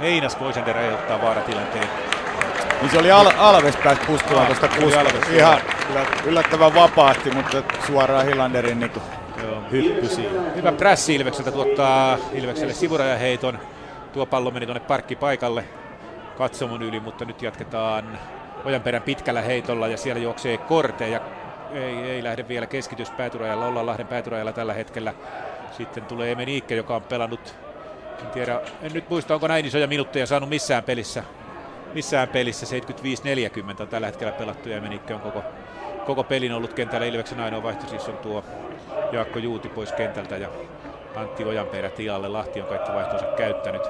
Meinas 0.00 0.40
Moisander 0.40 0.76
aiheuttaa 0.78 1.22
vaaratilanteen. 1.22 1.88
Niin 2.80 2.90
se 2.90 2.98
oli 2.98 3.10
Al- 3.10 3.32
Alves 3.38 3.76
pääsi 3.76 4.00
puskemaan 4.06 4.46
tuosta 4.46 4.68
ihan 5.30 5.58
yllä- 5.90 6.06
yllättävän 6.24 6.74
vapaasti, 6.74 7.30
mutta 7.30 7.62
suoraan 7.86 8.26
Hilanderin 8.26 8.80
niin 8.80 8.92
hyppy 9.72 10.08
siinä. 10.08 10.40
Hyvä 10.56 10.72
prässi 10.72 11.14
Ilvekseltä 11.14 11.52
tuottaa 11.52 12.18
Ilvekselle 12.32 12.72
sivurajaheiton. 12.72 13.58
Tuo 14.12 14.26
pallo 14.26 14.50
meni 14.50 14.66
tuonne 14.66 14.80
parkkipaikalle 14.80 15.64
katsomon 16.34 16.82
yli, 16.82 17.00
mutta 17.00 17.24
nyt 17.24 17.42
jatketaan 17.42 18.18
Ojanperän 18.64 19.02
pitkällä 19.02 19.42
heitolla 19.42 19.88
ja 19.88 19.96
siellä 19.96 20.22
juoksee 20.22 20.58
Korte 20.58 21.08
ja 21.08 21.20
ei, 21.72 21.96
ei 21.96 22.24
lähde 22.24 22.48
vielä 22.48 22.66
keskitys 22.66 23.10
päätyrajalla, 23.10 23.66
ollaan 23.66 23.86
Lahden 23.86 24.06
päätyrajalla 24.06 24.52
tällä 24.52 24.74
hetkellä. 24.74 25.14
Sitten 25.72 26.04
tulee 26.04 26.32
Emeniikke, 26.32 26.74
joka 26.74 26.96
on 26.96 27.02
pelannut, 27.02 27.54
en 28.20 28.30
tiedä, 28.30 28.60
en 28.82 28.92
nyt 28.92 29.10
muista 29.10 29.34
onko 29.34 29.48
näin 29.48 29.66
isoja 29.66 29.86
minuutteja 29.86 30.26
saanut 30.26 30.48
missään 30.48 30.84
pelissä. 30.84 31.24
Missään 31.94 32.28
pelissä 32.28 32.66
75-40 33.78 33.82
on 33.82 33.88
tällä 33.88 34.06
hetkellä 34.06 34.32
pelattu 34.32 34.68
ja 34.68 34.76
Emeniikke 34.76 35.14
on 35.14 35.20
koko, 35.20 35.42
koko 36.06 36.24
pelin 36.24 36.52
ollut 36.52 36.72
kentällä. 36.72 37.06
Ilveksen 37.06 37.40
ainoa 37.40 37.62
vaihto 37.62 37.86
siis 37.86 38.08
on 38.08 38.16
tuo 38.16 38.44
Jaakko 39.12 39.38
Juuti 39.38 39.68
pois 39.68 39.92
kentältä 39.92 40.36
ja 40.36 40.48
Antti 41.16 41.44
Ojanperä 41.44 41.90
tilalle. 41.90 42.28
Lahti 42.28 42.60
on 42.60 42.66
kaikki 42.66 42.92
vaihtonsa 42.92 43.26
käyttänyt. 43.26 43.82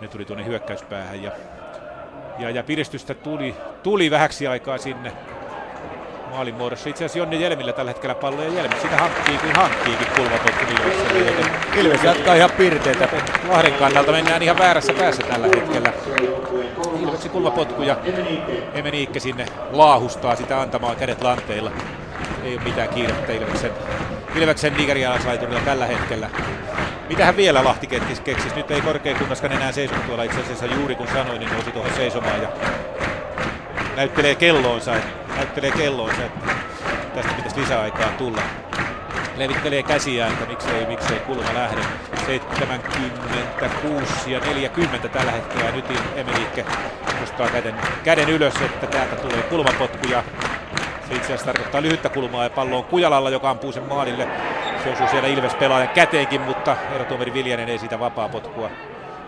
Ne 0.00 0.08
tuli 0.08 0.24
tuonne 0.24 0.44
hyökkäyspäähän 0.44 1.22
ja, 1.22 1.32
ja, 2.38 2.50
ja 2.50 2.62
piristystä 2.62 3.14
tuli, 3.14 3.54
tuli 3.82 4.10
vähäksi 4.10 4.46
aikaa 4.46 4.78
sinne 4.78 5.12
maalin 6.30 6.54
muodossa. 6.54 6.88
Itse 6.88 7.04
asiassa 7.04 7.18
Jonne 7.18 7.36
Jelmillä 7.36 7.72
tällä 7.72 7.90
hetkellä 7.90 8.14
pallo 8.14 8.42
ja 8.42 8.52
Jelmi 8.52 8.74
sitä 8.82 8.96
hankkii 8.96 9.38
kuin 9.38 9.56
hankkiikin 9.56 10.06
kulmapotku 10.16 10.64
Ilvekselle, 10.70 11.18
joten 11.18 11.46
Ilves 11.76 12.04
jatkaa 12.04 12.34
ihan 12.34 12.50
pirteitä. 12.50 13.08
Lahden 13.48 13.72
kannalta 13.72 14.12
mennään 14.12 14.42
ihan 14.42 14.58
väärässä 14.58 14.92
päässä 14.92 15.22
tällä 15.22 15.46
hetkellä. 15.46 15.92
Ilveksen 17.02 17.30
kulmapotku 17.30 17.82
ja 17.82 17.96
Emeniikke 18.74 19.20
sinne 19.20 19.46
laahustaa 19.70 20.36
sitä 20.36 20.60
antamaan 20.60 20.96
kädet 20.96 21.22
lanteilla. 21.22 21.70
Ei 22.44 22.54
ole 22.54 22.64
mitään 22.64 22.88
kiirettä 22.88 23.32
Ilveksen, 23.32 23.70
Ilveksen 24.36 24.74
nigerialaislaiturilla 24.74 25.60
tällä 25.60 25.86
hetkellä. 25.86 26.30
Mitähän 27.08 27.36
vielä 27.36 27.64
Lahti 27.64 27.86
keksis? 27.86 28.54
Nyt 28.56 28.70
ei 28.70 28.80
korkeakunnaskaan 28.80 29.52
enää 29.52 29.72
seiso 29.72 29.94
tuolla 30.06 30.22
itse 30.22 30.40
asiassa 30.40 30.66
juuri 30.66 30.94
kun 30.94 31.08
sanoin, 31.08 31.40
niin 31.40 31.52
nousi 31.52 31.70
tuohon 31.70 31.92
seisomaan 31.96 32.42
ja 32.42 32.48
näyttelee 33.96 34.34
kelloonsa, 34.34 34.94
näyttelee 35.36 35.70
kelloonsa, 35.70 36.24
että 36.24 36.50
tästä 37.14 37.32
pitäisi 37.32 37.60
lisäaikaa 37.60 38.08
tulla. 38.08 38.42
Levittelee 39.36 39.82
käsiään, 39.82 40.32
että 40.32 40.46
miksei, 40.46 40.86
miksei 40.86 41.18
kulma 41.18 41.54
lähde. 41.54 41.80
76 42.26 44.32
ja 44.32 44.40
40 44.40 45.08
tällä 45.08 45.32
hetkellä. 45.32 45.70
Nyt 45.70 45.84
Emeliikke 46.16 46.64
nostaa 47.20 47.48
käden, 47.48 47.74
käden 48.04 48.28
ylös, 48.28 48.54
että 48.64 48.86
täältä 48.86 49.16
tulee 49.16 49.42
kulmapotkuja. 49.42 50.24
Se 51.08 51.14
itse 51.14 51.24
asiassa 51.24 51.46
tarkoittaa 51.46 51.82
lyhyttä 51.82 52.08
kulmaa 52.08 52.44
ja 52.44 52.50
pallo 52.50 52.78
on 52.78 52.84
Kujalalla, 52.84 53.30
joka 53.30 53.50
ampuu 53.50 53.72
sen 53.72 53.82
maalille. 53.82 54.28
Se 54.84 54.92
osuu 54.92 55.08
siellä 55.08 55.28
Ilves 55.28 55.54
pelaajan 55.54 55.88
käteenkin, 55.88 56.40
mutta 56.40 56.76
erotuomari 56.94 57.34
Viljanen 57.34 57.68
ei 57.68 57.78
siitä 57.78 58.00
vapaa 58.00 58.28
potkua, 58.28 58.70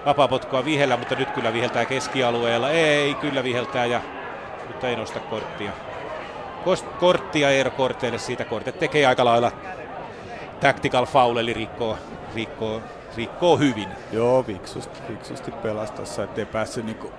vapaa 0.06 0.28
potkua 0.28 0.64
vihellä, 0.64 0.96
mutta 0.96 1.14
nyt 1.14 1.30
kyllä 1.30 1.52
viheltää 1.52 1.84
keskialueella. 1.84 2.70
Ei, 2.70 3.14
kyllä 3.14 3.44
viheltää 3.44 3.86
ja 3.86 4.00
mutta 4.66 4.88
ei 4.88 4.96
nosta 4.96 5.20
korttia. 5.20 5.72
Kost, 6.64 6.86
korttia 7.00 7.50
Eero 7.50 7.70
Korteille 7.70 8.18
siitä 8.18 8.44
kortit 8.44 8.78
tekee 8.78 9.06
aika 9.06 9.24
lailla 9.24 9.52
tactical 10.60 11.06
foul, 11.06 11.36
eli 11.36 11.52
rikkoo, 11.52 11.98
rikkoo, 12.34 12.80
rikkoo 13.16 13.56
hyvin. 13.56 13.88
Joo, 14.12 14.42
fiksusti, 14.42 15.00
fiksusti 15.08 15.50
pelasi 15.50 15.92
tuossa, 15.92 16.24
ettei 16.24 16.46
päässyt 16.46 16.84
niinku 16.84 17.12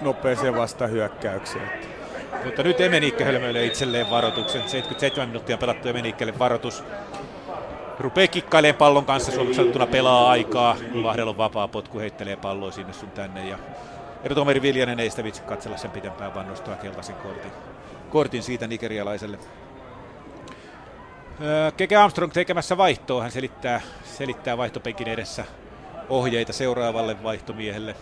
nopeeseen 0.00 0.56
vastahyökkäykseen. 0.56 1.95
Mutta 2.44 2.62
nyt 2.62 2.80
Emeniikke 2.80 3.24
hölmöilee 3.24 3.66
itselleen 3.66 4.10
varoituksen. 4.10 4.60
77 4.60 5.28
minuuttia 5.28 5.58
pelattu 5.58 5.88
Emeniikkelle 5.88 6.38
varoitus. 6.38 6.84
Rupee 7.98 8.28
kikkailemaan 8.28 8.78
pallon 8.78 9.04
kanssa, 9.04 9.32
suomeksi 9.32 9.56
sanottuna 9.56 9.86
pelaa 9.86 10.30
aikaa. 10.30 10.76
Lahdella 10.94 11.30
on 11.30 11.36
vapaa 11.36 11.68
potku, 11.68 11.98
heittelee 11.98 12.36
palloa 12.36 12.70
sinne 12.70 12.92
sun 12.92 13.10
tänne. 13.10 13.48
Ja 13.48 13.58
Erotomeri 14.24 14.62
Viljanen 14.62 15.00
ei 15.00 15.10
sitä 15.10 15.24
vitsi 15.24 15.42
katsella 15.42 15.76
sen 15.76 15.90
pitempään, 15.90 16.34
vaan 16.34 16.48
nostaa 16.48 16.76
keltaisen 16.76 17.16
kortin, 17.16 17.52
kortin 18.10 18.42
siitä 18.42 18.66
nigerialaiselle. 18.66 19.38
Keke 21.76 21.96
Armstrong 21.96 22.32
tekemässä 22.32 22.76
vaihtoa. 22.76 23.22
Hän 23.22 23.30
selittää, 23.30 23.80
selittää 24.04 24.56
vaihtopenkin 24.56 25.08
edessä 25.08 25.44
ohjeita 26.08 26.52
seuraavalle 26.52 27.22
vaihtomiehelle. 27.22 27.96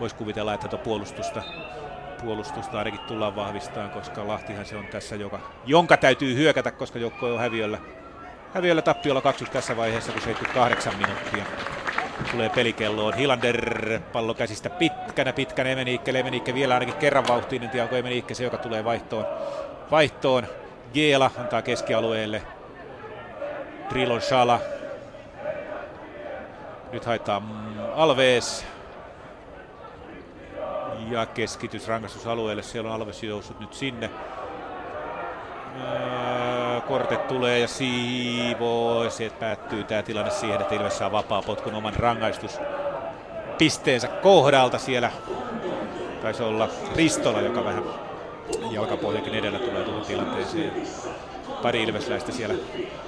Voisi 0.00 0.16
kuvitella, 0.16 0.54
että 0.54 0.68
tuota 0.68 0.84
puolustusta, 0.84 1.42
puolustusta 2.22 2.78
ainakin 2.78 3.00
tullaan 3.00 3.36
vahvistamaan, 3.36 3.90
koska 3.90 4.28
Lahtihan 4.28 4.66
se 4.66 4.76
on 4.76 4.86
tässä, 4.86 5.16
joka, 5.16 5.40
jonka 5.66 5.96
täytyy 5.96 6.34
hyökätä, 6.34 6.70
koska 6.70 6.98
joukko 6.98 7.34
on 7.34 7.40
häviöllä. 7.40 7.78
Häviöllä 8.54 8.82
tappiolla 8.82 9.20
20 9.20 9.58
tässä 9.58 9.76
vaiheessa, 9.76 10.12
kun 10.12 10.20
78 10.22 10.94
minuuttia 10.96 11.44
tulee 12.30 12.48
pelikelloon. 12.48 13.14
Hilander 13.14 14.00
pallo 14.12 14.34
käsistä 14.34 14.70
pitkänä, 14.70 15.32
pitkänä 15.32 15.70
Emeniikke. 15.70 16.10
Emeniikke 16.10 16.54
vielä 16.54 16.74
ainakin 16.74 16.96
kerran 16.96 17.28
vauhtiin. 17.28 17.62
En 17.62 17.70
tiedä, 17.70 17.84
onko 17.84 17.96
Emeniikke 17.96 18.34
se, 18.34 18.44
joka 18.44 18.56
tulee 18.58 18.84
vaihtoon. 18.84 19.26
vaihtoon. 19.90 20.46
Giela 20.94 21.30
antaa 21.38 21.62
keskialueelle. 21.62 22.42
Trilon 23.88 24.20
Shala. 24.20 24.60
Nyt 26.92 27.04
haetaan 27.04 27.42
Alves. 27.94 28.66
Ja 31.10 31.26
keskitys 31.26 31.88
rangaistusalueelle. 31.88 32.62
Siellä 32.62 32.90
on 32.90 32.94
Alves 32.96 33.22
joussut 33.22 33.60
nyt 33.60 33.74
sinne. 33.74 34.10
Kortet 36.88 37.28
tulee 37.28 37.58
ja 37.58 37.68
siivoo. 37.68 39.10
Se 39.10 39.30
päättyy 39.40 39.84
tämä 39.84 40.02
tilanne 40.02 40.30
siihen, 40.30 40.60
että 40.60 40.74
Ilves 40.74 40.98
saa 40.98 41.12
vapaa 41.12 41.42
potkun 41.42 41.74
oman 41.74 41.94
rangaistus 41.96 42.58
pisteensä 43.58 44.08
kohdalta 44.08 44.78
siellä. 44.78 45.10
Taisi 46.22 46.42
olla 46.42 46.68
Ristola, 46.96 47.40
joka 47.40 47.64
vähän 47.64 47.84
jalkapohjakin 48.70 49.34
edellä 49.34 49.58
tulee 49.58 49.84
tuohon 49.84 50.04
tilanteeseen. 50.04 50.72
Pari 51.62 51.82
ilvesläistä 51.82 52.32
siellä 52.32 52.54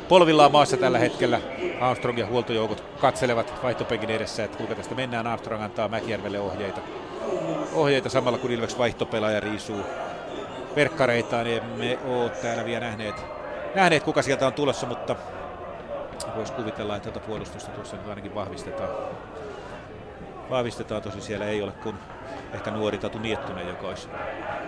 polvillaan 0.08 0.52
maassa 0.52 0.76
tällä 0.76 0.98
hetkellä. 0.98 1.40
Armstrong 1.80 2.18
ja 2.18 2.26
huoltojoukot 2.26 2.84
katselevat 3.00 3.52
vaihtopenkin 3.62 4.10
edessä, 4.10 4.44
että 4.44 4.56
kuinka 4.56 4.74
tästä 4.74 4.94
mennään. 4.94 5.26
Armstrong 5.26 5.62
antaa 5.62 5.88
Mäkijärvelle 5.88 6.40
ohjeita. 6.40 6.80
Ohjeita 7.74 8.08
samalla 8.08 8.38
kun 8.38 8.50
Ilves 8.50 8.78
vaihtopelaaja 8.78 9.40
riisuu 9.40 9.80
verkkareitaan, 10.76 11.44
niin 11.44 11.62
emme 11.62 11.98
ole 12.04 12.30
täällä 12.30 12.64
vielä 12.64 12.80
nähneet, 12.80 13.14
nähneet 13.74 14.02
kuka 14.02 14.22
sieltä 14.22 14.46
on 14.46 14.52
tulossa, 14.52 14.86
mutta 14.86 15.16
voisi 16.36 16.52
kuvitella, 16.52 16.96
että 16.96 17.10
tuota 17.10 17.26
puolustusta 17.26 17.70
tuossa 17.70 17.96
nyt 17.96 18.08
ainakin 18.08 18.34
vahvistetaan. 18.34 18.88
Vahvistetaan, 20.50 21.02
tosi 21.02 21.20
siellä 21.20 21.46
ei 21.46 21.62
ole 21.62 21.72
kun 21.72 21.94
ehkä 22.54 22.70
nuori 22.70 22.98
Tatu 22.98 23.18
Miettunen, 23.18 23.68
joka 23.68 23.88
olisi, 23.88 24.08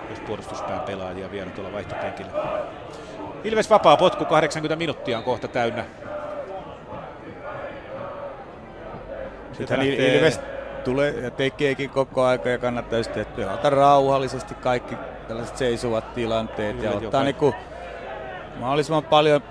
olisi 0.08 0.22
puolustuspään 0.22 0.80
pelaajia 0.80 1.30
vielä 1.30 1.50
tuolla 1.50 1.72
vaihtopenkillä. 1.72 2.32
Ilves 3.44 3.70
vapaa 3.70 3.96
potku, 3.96 4.24
80 4.24 4.76
minuuttia 4.76 5.18
on 5.18 5.24
kohta 5.24 5.48
täynnä. 5.48 5.84
Sitten 9.52 9.78
lähtee... 9.78 10.18
Ilves 10.18 10.40
tulee 10.82 11.10
ja 11.20 11.30
tekeekin 11.30 11.90
koko 11.90 12.24
aika 12.24 12.48
ja 12.48 12.59
kannattaa 12.59 12.98
just 12.98 13.10
pelata 13.36 13.70
rauhallisesti 13.70 14.54
kaikki 14.54 14.96
tällaiset 15.28 15.56
seisuvat 15.56 16.14
tilanteet 16.14 16.76
Kyllä, 16.76 16.90
ja 16.90 16.96
ottaa 16.96 17.24
niinku 17.24 17.54
mahdollisimman 18.60 19.04
paljon 19.04 19.42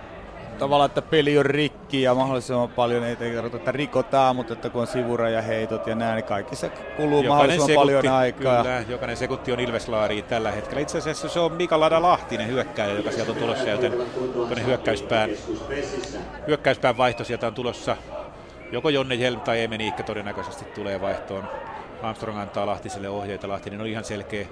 tavallaan, 0.60 0.86
että 0.86 1.02
peli 1.02 1.38
on 1.38 1.46
rikki 1.46 2.02
ja 2.02 2.16
mahdollisimman 2.16 2.70
paljon, 2.70 3.04
ei 3.04 3.16
tarkoita, 3.16 3.58
että 3.58 3.72
rikotaan, 3.72 4.36
mutta 4.36 4.54
että 4.54 4.70
kun 4.70 4.82
on 4.82 4.88
sivurajaheitot 4.88 5.88
ja 5.88 5.96
näin, 5.96 6.16
niin 6.16 6.26
kaikissa 6.26 6.70
kuluu 6.70 7.24
jokainen 7.24 7.30
mahdollisimman 7.30 7.68
sekunti, 7.68 7.76
paljon 7.76 8.16
aikaa. 8.16 8.64
Kyllä, 8.64 8.84
jokainen 8.90 9.18
sekunti 9.18 9.52
on 9.52 9.60
Ilveslaariin 9.60 10.24
tällä 10.24 10.52
hetkellä. 10.52 10.82
Itse 10.82 10.98
asiassa 10.98 11.30
se 11.30 11.40
on 11.40 11.54
Mika 11.54 11.80
Lada 11.80 12.02
Lahtinen 12.02 12.48
hyökkääjä, 12.48 12.94
joka 12.94 13.12
sieltä 13.12 13.32
on 13.32 13.38
tulossa, 13.38 13.70
joten 13.70 13.94
hyökkäyspään, 14.66 15.30
hyökkäyspään 16.48 16.98
vaihto 16.98 17.24
sieltä 17.24 17.48
on 17.48 17.54
tulossa. 17.54 17.98
Joko 18.72 18.90
Jonne 18.90 19.20
Helm 19.20 19.42
tai 19.42 19.64
Emeniikka 19.64 20.04
todennäköisesti 20.04 20.66
tulee 20.66 21.02
vaihtoon. 21.02 21.48
Armstrong 22.04 22.40
antaa 22.40 22.66
Lahtiselle 22.66 23.10
ohjeita. 23.10 23.48
Lahtinen 23.48 23.82
on 23.82 23.88
ihan 23.88 24.04
selkeä, 24.04 24.46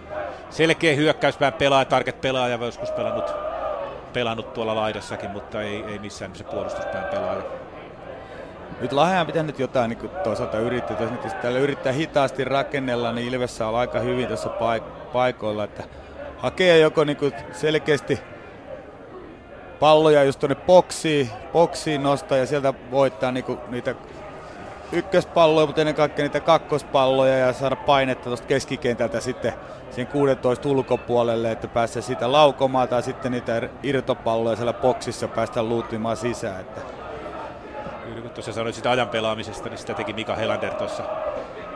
selkeä 0.49 0.95
hyökkäyspään 0.95 1.53
pelaaja, 1.53 1.85
target 1.85 2.21
pelaaja, 2.21 2.59
joskus 2.61 2.91
pelannut 2.91 3.35
pelannut 4.13 4.53
tuolla 4.53 4.75
laidassakin, 4.75 5.31
mutta 5.31 5.61
ei, 5.61 5.83
ei 5.83 5.99
missään 5.99 6.35
se 6.35 6.43
puolustuspään 6.43 7.05
pelaaja. 7.05 7.41
Nyt 8.81 8.91
Lahja 8.91 9.25
pitää 9.25 9.43
nyt 9.43 9.59
jotain 9.59 9.89
niin 9.89 10.09
toisaalta 10.23 10.59
yrittää. 10.59 10.97
Jos 10.99 11.11
nyt 11.11 11.41
täällä 11.41 11.59
yrittää 11.59 11.93
hitaasti 11.93 12.43
rakennella, 12.43 13.11
niin 13.11 13.27
Ilvessä 13.27 13.67
on 13.67 13.75
aika 13.75 13.99
hyvin 13.99 14.27
tässä 14.27 14.49
paik- 14.49 15.11
paikoilla, 15.13 15.63
että 15.63 15.83
hakee 16.37 16.79
joko 16.79 17.03
niin 17.03 17.17
selkeästi 17.51 18.19
palloja 19.79 20.23
just 20.23 20.39
tuonne 20.39 20.55
boksiin, 20.55 21.29
boksiin 21.53 22.03
nostaa 22.03 22.37
ja 22.37 22.45
sieltä 22.45 22.73
voittaa 22.91 23.31
niin 23.31 23.45
niitä 23.67 23.95
ykköspalloja, 24.91 25.65
mutta 25.65 25.81
ennen 25.81 25.95
kaikkea 25.95 26.23
niitä 26.23 26.39
kakkospalloja 26.39 27.37
ja 27.37 27.53
saada 27.53 27.75
painetta 27.75 28.23
tuosta 28.23 28.47
keskikentältä 28.47 29.19
sitten 29.19 29.53
siihen 29.89 30.07
16 30.07 30.69
ulkopuolelle, 30.69 31.51
että 31.51 31.67
pääsee 31.67 32.01
siitä 32.01 32.31
laukomaan 32.31 32.87
tai 32.87 33.03
sitten 33.03 33.31
niitä 33.31 33.69
irtopalloja 33.83 34.55
siellä 34.55 34.73
boksissa 34.73 35.27
päästä 35.27 35.63
luuttimaan 35.63 36.17
sisään. 36.17 36.61
Että. 36.61 36.81
Kyllä 38.03 38.21
kun 38.21 38.29
tuossa 38.29 38.53
sanoit 38.53 38.75
sitä 38.75 38.91
ajan 38.91 39.09
pelaamisesta, 39.09 39.69
niin 39.69 39.77
sitä 39.77 39.93
teki 39.93 40.13
Mika 40.13 40.35
Helander 40.35 40.73
tuossa. 40.73 41.03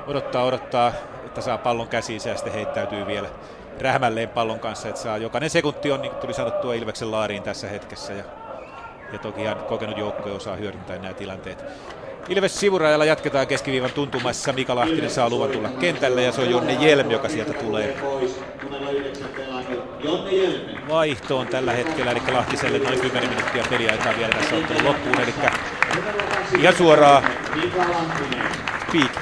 Odottaa, 0.07 0.43
odottaa, 0.43 0.93
että 1.25 1.41
saa 1.41 1.57
pallon 1.57 1.88
käsiinsä 1.88 2.30
ja 2.30 2.35
sitten 2.35 2.53
heittäytyy 2.53 3.07
vielä 3.07 3.30
rähmälleen 3.79 4.29
pallon 4.29 4.59
kanssa, 4.59 4.89
että 4.89 5.01
saa 5.01 5.17
jokainen 5.17 5.49
sekunti 5.49 5.91
on, 5.91 6.01
niin 6.01 6.15
tuli 6.15 6.33
sanottua, 6.33 6.73
Ilveksen 6.73 7.11
laariin 7.11 7.43
tässä 7.43 7.67
hetkessä. 7.67 8.13
Ja, 8.13 8.23
ja 9.13 9.19
toki 9.19 9.41
ihan 9.41 9.55
kokenut 9.55 9.97
joukkue 9.97 10.31
osaa 10.31 10.55
hyödyntää 10.55 10.97
nämä 10.97 11.13
tilanteet. 11.13 11.65
Ilves 12.29 12.59
sivurajalla 12.59 13.05
jatketaan 13.05 13.47
keskiviivan 13.47 13.91
tuntumassa. 13.91 14.53
Mika 14.53 14.75
Lahtinen 14.75 15.09
saa 15.09 15.29
luvan 15.29 15.49
tulla 15.49 15.69
kentälle 15.69 16.23
ja 16.23 16.31
se 16.31 16.41
on 16.41 16.49
Jonne 16.49 16.73
Jelm, 16.73 17.11
joka 17.11 17.29
sieltä 17.29 17.53
tulee. 17.53 17.97
Vaihtoon 20.89 21.47
tällä 21.47 21.71
hetkellä, 21.71 22.11
eli 22.11 22.21
Lahtiselle 22.33 22.79
noin 22.79 22.99
10 22.99 23.29
minuuttia 23.29 23.63
peliaikaa 23.69 24.13
vielä 24.17 24.33
tässä 24.33 24.55
ottelun 24.55 24.85
loppuun, 24.85 25.21
eli 25.21 25.33
ihan 26.59 26.75
suoraan 26.75 27.23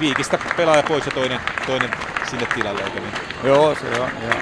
piik, 0.02 0.16
piikistä 0.16 0.40
pelaaja 0.58 0.84
pois 0.84 1.06
ja 1.06 1.12
toinen, 1.12 1.40
toinen 1.66 1.90
sinne 2.30 2.48
tilalle, 2.56 2.84
eikö 2.84 3.00
niin? 3.00 3.14
Joo, 3.44 3.76
se 3.76 4.02
on. 4.02 4.10
Ja. 4.28 4.36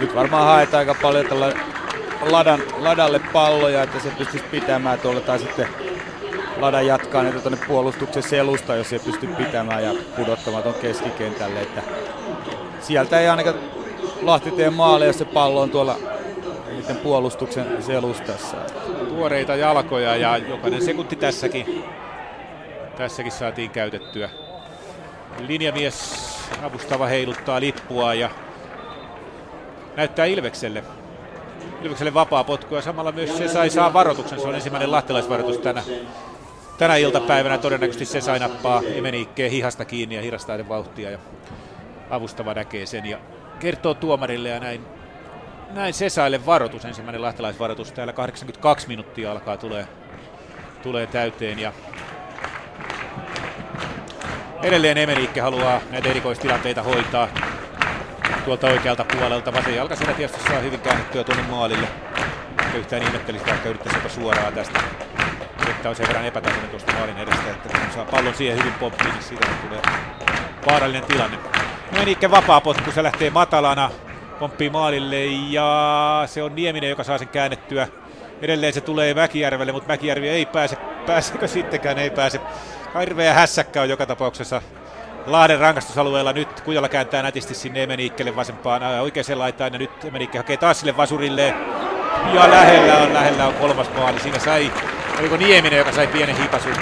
Nyt 0.00 0.14
varmaan 0.14 0.46
haetaan 0.46 0.78
aika 0.78 0.94
paljon 1.02 1.26
tällä 1.26 1.52
ladan, 2.20 2.62
ladalle 2.78 3.20
palloja, 3.32 3.82
että 3.82 4.00
se 4.00 4.10
pystyisi 4.10 4.46
pitämään 4.50 5.00
tuolla 5.00 5.20
tai 5.20 5.38
sitten 5.38 5.68
Lada 6.56 6.82
jatkaa 6.82 7.22
niitä 7.22 7.40
tuonne 7.40 7.58
puolustuksen 7.68 8.22
selusta, 8.22 8.76
jos 8.76 8.92
ei 8.92 8.98
pysty 8.98 9.26
pitämään 9.26 9.84
ja 9.84 9.94
pudottamaan 10.16 10.62
tuon 10.62 10.74
keskikentälle. 10.74 11.60
Että 11.60 11.82
sieltä 12.80 13.20
ei 13.20 13.28
ainakaan 13.28 13.56
Lahti 14.22 14.50
tee 14.50 14.70
maaleja, 14.70 15.08
jos 15.08 15.18
se 15.18 15.24
pallo 15.24 15.60
on 15.60 15.70
tuolla 15.70 15.96
niiden 16.70 16.96
puolustuksen 16.96 17.82
selustassa. 17.82 18.56
Tuoreita 19.08 19.56
jalkoja 19.56 20.16
ja 20.16 20.36
jokainen 20.36 20.84
sekunti 20.84 21.16
tässäkin, 21.16 21.84
tässäkin 22.98 23.32
saatiin 23.32 23.70
käytettyä. 23.70 24.30
Linjamies 25.38 26.28
avustava 26.62 27.06
heiluttaa 27.06 27.60
lippua 27.60 28.14
ja 28.14 28.30
näyttää 29.96 30.24
Ilvekselle. 30.24 30.84
Ilvekselle 31.82 32.14
vapaa 32.14 32.44
potku 32.44 32.74
ja 32.74 32.82
samalla 32.82 33.12
myös 33.12 33.38
se 33.38 33.48
sai 33.48 33.70
saa 33.70 33.92
varoituksen. 33.92 34.40
Se 34.40 34.48
on 34.48 34.54
ensimmäinen 34.54 34.92
lahtelaisvaroitus 34.92 35.58
tänä, 35.58 35.82
tänä 36.78 36.96
iltapäivänä. 36.96 37.58
Todennäköisesti 37.58 38.04
se 38.04 38.20
sai 38.20 38.38
nappaa 38.38 38.82
Emenikkeen 38.94 39.50
hihasta 39.50 39.84
kiinni 39.84 40.14
ja 40.14 40.22
hirastaa 40.22 40.68
vauhtia 40.68 41.10
ja 41.10 41.18
avustava 42.10 42.54
näkee 42.54 42.86
sen 42.86 43.06
ja 43.06 43.18
kertoo 43.60 43.94
tuomarille 43.94 44.48
ja 44.48 44.60
näin, 44.60 44.86
näin 45.70 45.94
Sesaille 45.94 46.46
varoitus, 46.46 46.84
ensimmäinen 46.84 47.22
lahtelaisvaroitus. 47.22 47.92
Täällä 47.92 48.12
82 48.12 48.88
minuuttia 48.88 49.32
alkaa 49.32 49.56
tulee, 49.56 49.88
tulee 50.82 51.06
täyteen 51.06 51.58
ja 51.58 51.72
edelleen 54.62 54.98
Emerikke 54.98 55.40
haluaa 55.40 55.80
näitä 55.90 56.08
erikoistilanteita 56.08 56.82
hoitaa 56.82 57.28
tuolta 58.44 58.66
oikealta 58.66 59.04
puolelta. 59.04 59.52
Vasen 59.52 59.76
jalkasena 59.76 60.12
tietysti 60.12 60.44
saa 60.48 60.58
hyvin 60.58 60.80
käännettyä 60.80 61.24
tuonne 61.24 61.44
maalille. 61.50 61.88
Eikä 62.64 62.78
yhtään 62.78 63.02
ihmettelisi, 63.02 63.46
vaikka 63.46 63.68
yrittäisi 63.68 63.98
jopa 63.98 64.08
suoraan 64.08 64.52
tästä. 64.52 64.80
Että 65.70 65.88
on 65.88 65.96
sen 65.96 66.06
verran 66.06 66.24
epätasainen 66.24 66.70
tuosta 66.70 66.92
maalin 66.92 67.18
edestä, 67.18 67.50
että 67.50 67.78
kun 67.78 67.92
saa 67.94 68.04
pallon 68.04 68.34
siihen 68.34 68.58
hyvin 68.58 68.72
pomppiin, 68.72 69.12
niin 69.12 69.22
siitä 69.22 69.48
tulee 69.68 69.82
vaarallinen 70.66 71.04
tilanne. 71.04 71.38
Emerikke 71.92 72.30
vapaa 72.30 72.60
potku, 72.60 72.92
se 72.92 73.02
lähtee 73.02 73.30
matalana, 73.30 73.90
pomppii 74.38 74.70
maalille 74.70 75.24
ja 75.26 76.22
se 76.26 76.42
on 76.42 76.54
Nieminen, 76.54 76.90
joka 76.90 77.04
saa 77.04 77.18
sen 77.18 77.28
käännettyä. 77.28 77.88
Edelleen 78.42 78.72
se 78.72 78.80
tulee 78.80 79.14
Mäkijärvelle, 79.14 79.72
mutta 79.72 79.88
Mäkijärvi 79.88 80.28
ei 80.28 80.46
pääse. 80.46 80.76
Pääsekö 81.06 81.48
sittenkään? 81.48 81.98
Ei 81.98 82.10
pääse. 82.10 82.40
Hirveä 83.00 83.34
hässäkkä 83.34 83.82
on 83.82 83.88
joka 83.88 84.06
tapauksessa 84.06 84.62
Lahden 85.26 85.60
rangaistusalueella 85.60 86.32
nyt 86.32 86.60
Kujalla 86.60 86.88
kääntää 86.88 87.22
nätisti 87.22 87.54
sinne 87.54 87.82
Emeniikkelle 87.82 88.36
vasempaan 88.36 88.82
oikeaan 88.82 89.38
laitaan 89.38 89.72
ja 89.72 89.78
nyt 89.78 90.04
Emeniikke 90.04 90.38
hakee 90.38 90.56
taas 90.56 90.80
sille 90.80 90.96
vasurille. 90.96 91.54
Ja 92.34 92.50
lähellä 92.50 92.98
on, 92.98 93.14
lähellä 93.14 93.46
on 93.46 93.54
kolmas 93.54 93.90
maali. 93.94 94.20
Siinä 94.20 94.38
sai, 94.38 94.72
oliko 95.20 95.36
Nieminen, 95.36 95.78
joka 95.78 95.92
sai 95.92 96.06
pienen 96.06 96.36
hiipasun, 96.36 96.74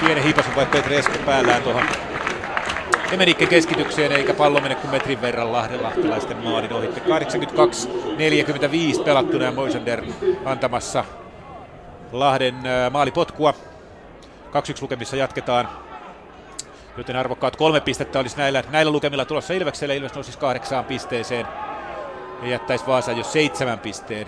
pienen 0.00 0.24
hiipasun 0.24 0.56
vai 0.56 0.66
Petresku 0.66 1.18
päällään 1.26 1.62
tuohon 1.62 1.84
Emenikke 3.12 3.46
keskitykseen 3.46 4.12
eikä 4.12 4.34
pallo 4.34 4.60
mene 4.60 4.74
kuin 4.74 4.90
metrin 4.90 5.22
verran 5.22 5.52
Lahden 5.52 5.82
lahtelaisten 5.82 6.36
maalin 6.36 6.72
ohitte. 6.72 7.00
82-45 9.00 9.04
pelattuna 9.04 9.44
ja 9.44 9.52
Moisander 9.52 10.02
antamassa 10.44 11.04
Lahden 12.12 12.54
maalipotkua. 12.90 13.54
2-1 14.54 14.82
lukemissa 14.82 15.16
jatketaan. 15.16 15.68
Joten 16.96 17.16
arvokkaat 17.16 17.56
kolme 17.56 17.80
pistettä 17.80 18.18
olisi 18.18 18.36
näillä, 18.36 18.64
näillä 18.70 18.92
lukemilla 18.92 19.24
tulossa 19.24 19.54
Ilvekselle. 19.54 19.96
Ilves 19.96 20.14
nousisi 20.14 20.38
kahdeksaan 20.38 20.84
pisteeseen 20.84 21.46
ja 22.42 22.48
jättäisi 22.48 22.86
Vaasa 22.86 23.12
jo 23.12 23.24
seitsemän 23.24 23.78
pisteen 23.78 24.26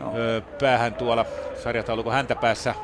no. 0.00 0.12
päähän 0.60 0.94
tuolla 0.94 1.24
sarjataulukon 1.62 2.12
häntä 2.12 2.34
päässä. 2.34 2.74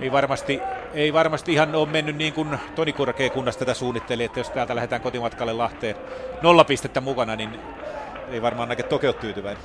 Ei 0.00 0.12
varmasti, 0.12 0.60
ei 0.94 1.12
varmasti 1.12 1.52
ihan 1.52 1.74
ole 1.74 1.88
mennyt 1.88 2.16
niin 2.16 2.32
kuin 2.32 2.58
Toni 2.74 2.92
Kurkee 2.92 3.30
kunnasta 3.30 3.58
tätä 3.58 3.74
suunnitteli, 3.74 4.24
että 4.24 4.40
jos 4.40 4.50
täältä 4.50 4.74
lähdetään 4.74 5.02
kotimatkalle 5.02 5.52
Lahteen 5.52 5.96
nolla 6.42 6.64
pistettä 6.64 7.00
mukana, 7.00 7.36
niin 7.36 7.60
ei 8.30 8.42
varmaan 8.42 8.68
näke 8.68 8.82
toke 8.82 9.06
ole 9.08 9.14
tyytyväinen. 9.14 9.62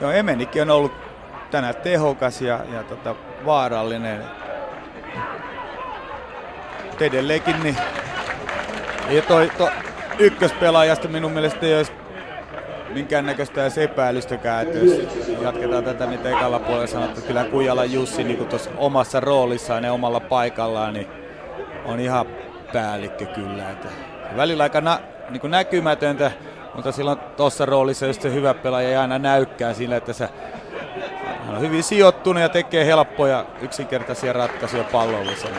Joo, 0.00 0.10
Emenikki 0.10 0.60
on 0.60 0.70
ollut 0.70 0.92
tänään 1.50 1.74
tehokas 1.74 2.42
ja, 2.42 2.60
ja 2.72 2.82
tota, 2.82 3.14
vaarallinen 3.44 4.24
edelleenkin 7.00 7.62
niin 7.62 7.76
ei 9.08 9.22
toi, 9.22 9.50
to, 9.58 9.68
ykköspelaajasta 10.18 11.08
minun 11.08 11.32
mielestä 11.32 11.66
ei 11.66 11.76
olisi 11.76 11.92
minkäännäköistä 12.94 13.62
edes 13.62 13.78
epäilystäkään, 13.78 14.62
että 14.62 14.78
jos 14.78 15.08
jatketaan 15.42 15.84
tätä, 15.84 16.06
mitä 16.06 16.28
ekalla 16.28 16.58
puolella 16.58 16.86
sanottu, 16.86 17.18
että 17.18 17.28
kyllä 17.28 17.44
Kujala 17.44 17.84
Jussi 17.84 18.24
niin 18.24 18.46
tuossa 18.46 18.70
omassa 18.76 19.20
roolissaan 19.20 19.84
ja 19.84 19.92
omalla 19.92 20.20
paikallaan, 20.20 20.94
niin 20.94 21.06
on 21.84 22.00
ihan 22.00 22.26
päällikkö 22.72 23.26
kyllä. 23.26 23.70
Että 23.70 23.88
välillä 24.36 24.62
aika 24.62 24.80
na, 24.80 24.98
niin 25.30 25.50
näkymätöntä, 25.50 26.32
mutta 26.74 26.92
silloin 26.92 27.18
tuossa 27.36 27.66
roolissa 27.66 28.06
just 28.06 28.22
se 28.22 28.32
hyvä 28.32 28.54
pelaaja 28.54 28.88
ei 28.88 28.96
aina 28.96 29.18
näykkää 29.18 29.74
sillä, 29.74 29.96
että 29.96 30.12
se 30.12 30.28
on 31.56 31.60
hyvin 31.60 31.82
sijoittunut 31.82 32.42
ja 32.42 32.48
tekee 32.48 32.86
helppoja 32.86 33.46
yksinkertaisia 33.60 34.32
ratkaisuja 34.32 34.84
pallollisena 34.84 35.56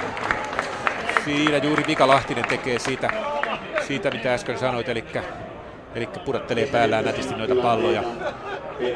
siinä 1.25 1.57
juuri 1.57 1.83
Mika 1.87 2.07
Lahtinen 2.07 2.45
tekee 2.47 2.79
siitä, 2.79 3.09
siitä 3.87 4.11
mitä 4.11 4.33
äsken 4.33 4.59
sanoit, 4.59 4.89
eli, 4.89 5.05
eli 5.95 6.09
pudottelee 6.25 6.67
päällään 6.67 7.05
nätisti 7.05 7.35
noita 7.35 7.55
palloja. 7.55 8.03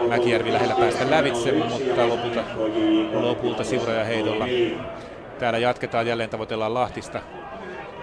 Mäkijärvi 0.09 0.53
lähellä 0.53 0.75
päästä 0.75 1.11
lävitse, 1.11 1.51
mutta 1.51 2.07
lopulta, 2.07 2.43
lopulta 3.13 3.63
Sivura 3.63 4.03
heidolla. 4.03 4.45
Täällä 5.39 5.59
jatketaan 5.59 6.07
jälleen, 6.07 6.29
tavoitellaan 6.29 6.73
Lahtista, 6.73 7.21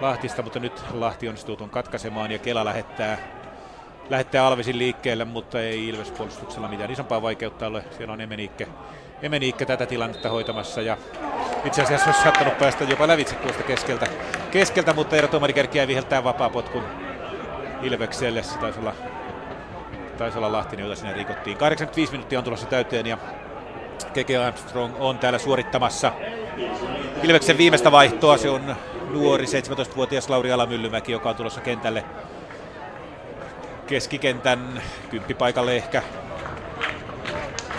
Lahtista, 0.01 0.41
mutta 0.41 0.59
nyt 0.59 0.83
Lahti 0.93 1.27
onnistuu 1.27 1.55
tuon 1.55 1.69
katkaisemaan 1.69 2.31
ja 2.31 2.39
Kela 2.39 2.65
lähettää, 2.65 3.17
lähettää 4.09 4.47
Alvesin 4.47 4.77
liikkeelle, 4.77 5.25
mutta 5.25 5.61
ei 5.61 5.87
Ilves 5.87 6.11
puolustuksella 6.11 6.67
mitään 6.67 6.91
isompaa 6.91 7.21
vaikeutta 7.21 7.67
ole. 7.67 7.83
Siellä 7.97 8.13
on 8.13 8.21
Emeniikke, 8.21 8.67
Emeniikke 9.21 9.65
tätä 9.65 9.85
tilannetta 9.85 10.29
hoitamassa 10.29 10.81
ja 10.81 10.97
itse 11.65 11.81
asiassa 11.81 12.05
olisi 12.05 12.21
saattanut 12.21 12.57
päästä 12.57 12.83
jopa 12.83 13.07
lävitse 13.07 13.35
tuosta 13.35 13.63
keskeltä, 13.63 14.07
keskeltä 14.51 14.93
mutta 14.93 15.15
Eero 15.15 15.27
Tomari 15.27 15.53
kerkiää 15.53 15.87
viheltää 15.87 16.23
vapaa-potkun 16.23 16.83
Ilvekselle. 17.81 18.43
Se 18.43 18.57
taisi 18.57 18.79
olla, 18.79 18.93
taisi 20.17 20.37
olla 20.37 20.51
Lahtinen, 20.51 20.83
jota 20.83 20.95
sinne 20.95 21.13
rikottiin. 21.13 21.57
85 21.57 22.11
minuuttia 22.11 22.39
on 22.39 22.45
tulossa 22.45 22.67
täyteen 22.67 23.05
ja 23.05 23.17
Keke 24.13 24.37
Armstrong 24.37 24.93
on 24.99 25.19
täällä 25.19 25.39
suorittamassa 25.39 26.11
Ilveksen 27.23 27.57
viimeistä 27.57 27.91
vaihtoa. 27.91 28.37
Se 28.37 28.49
on 28.49 28.75
nuori 29.09 29.45
17-vuotias 29.45 30.29
Lauri 30.29 30.51
Alamyllymäki, 30.51 31.11
joka 31.11 31.29
on 31.29 31.35
tulossa 31.35 31.61
kentälle 31.61 32.03
keskikentän 33.87 34.81
kymppipaikalle 35.09 35.75
ehkä 35.75 36.03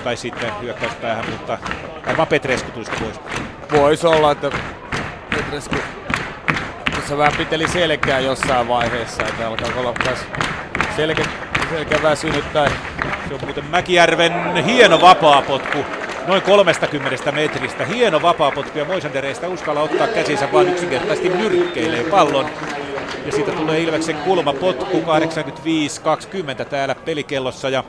tai 0.05 0.16
sitten 0.16 0.52
hyökkäyspäähän, 0.62 1.30
mutta 1.30 1.59
varmaan 2.06 2.28
Petresku 2.28 2.70
tulisi 2.70 2.90
pois. 3.01 3.20
Voisi 3.72 4.06
olla, 4.06 4.32
että 4.32 4.51
Petresku 5.30 5.76
tuossa 6.94 7.18
vähän 7.18 7.39
piteli 7.39 7.68
selkää 7.68 8.20
jossain 8.20 8.68
vaiheessa, 8.68 9.22
että 9.22 9.48
alkaa 9.48 9.68
olla 9.76 9.93
taas 10.05 10.18
selkä, 10.97 11.22
selkä 11.70 12.02
väsynyt 12.02 12.52
tai... 12.52 12.68
Se 13.28 13.35
on 13.35 13.40
muuten 13.44 13.64
Mäkijärven 13.64 14.64
hieno 14.64 15.01
vapaapotku 15.01 15.85
noin 16.28 16.42
30 16.42 17.32
metristä. 17.32 17.84
Hieno 17.84 18.22
vapaapotku 18.22 18.78
ja 18.78 18.84
Moisandereista 18.84 19.48
uskalla 19.48 19.80
ottaa 19.80 20.06
käsinsä 20.06 20.52
vaan 20.52 20.68
yksinkertaisesti 20.68 21.28
nyrkkeilee 21.28 22.05
pallon. 22.05 22.46
Ja 23.26 23.32
siitä 23.32 23.52
tulee 23.52 23.80
Ilveksen 23.80 24.16
kulmapotku 24.16 25.02
85-20 26.62 26.64
täällä 26.64 26.94
pelikellossa 26.94 27.68
ja 27.68 27.84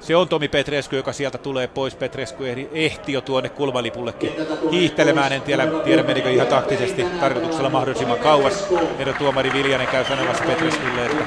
se 0.00 0.16
on 0.16 0.28
Tomi 0.28 0.48
Petresku, 0.48 0.96
joka 0.96 1.12
sieltä 1.12 1.38
tulee 1.38 1.66
pois. 1.66 1.94
Petresku 1.94 2.44
ehti 2.72 3.12
jo 3.12 3.20
tuonne 3.20 3.48
kulmalipullekin 3.48 4.32
hiihtelemään. 4.70 5.32
En 5.32 5.42
tiedä, 5.42 5.66
tiedä 5.84 6.02
menikö 6.02 6.30
ihan 6.30 6.46
taktisesti 6.46 7.04
tarkoituksella 7.20 7.70
mahdollisimman 7.70 8.18
kauas. 8.18 8.66
Meidän 8.96 9.14
tuomari 9.14 9.52
Viljanen 9.52 9.86
käy 9.86 10.04
sanomassa 10.04 10.44
Petreskulle, 10.44 11.06
että, 11.06 11.24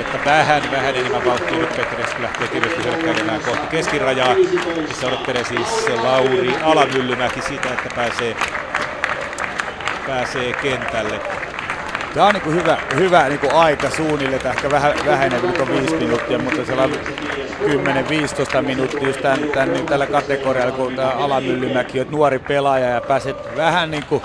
että 0.00 0.18
vähän, 0.24 0.62
vähän 0.70 0.94
enemmän 0.94 1.24
vauhtia 1.24 1.58
nyt 1.58 1.76
Petresku 1.76 2.22
lähtee 2.22 2.48
kevyesti 2.48 2.84
hyökkäämään 2.84 3.40
kohti 3.40 3.66
keskirajaa. 3.66 4.34
Missä 4.88 5.06
odottelee 5.06 5.44
siis 5.44 5.86
Lauri 6.02 6.54
Alamyllymäki 6.62 7.42
sitä, 7.42 7.68
että 7.68 7.88
pääsee, 7.96 8.36
pääsee 10.06 10.52
kentälle. 10.52 11.20
Tämä 12.14 12.26
on 12.26 12.34
niin 12.34 12.54
hyvä, 12.54 12.78
hyvä 12.94 13.28
niin 13.28 13.52
aika 13.52 13.90
suunnilleen, 13.90 14.46
ehkä 14.46 14.70
vähän, 14.70 14.94
vähän 15.06 15.26
enemmän 15.26 15.54
kuin 15.54 15.68
viisi 15.68 15.96
minuuttia, 15.96 16.38
mutta 16.38 16.64
se 16.64 16.72
on 16.72 16.92
10-15 18.58 18.62
minuuttia 18.62 19.06
just 19.06 19.20
tämän, 19.20 19.38
tämän, 19.54 19.72
niin 19.72 19.86
tällä 19.86 20.06
kategorialla, 20.06 20.72
kun 20.72 20.96
tämä 20.96 21.10
Alamyllymäki 21.10 22.00
on 22.00 22.06
nuori 22.10 22.38
pelaaja 22.38 22.88
ja 22.88 23.00
pääset 23.00 23.36
vähän 23.56 23.90
niin 23.90 24.04
kuin 24.04 24.22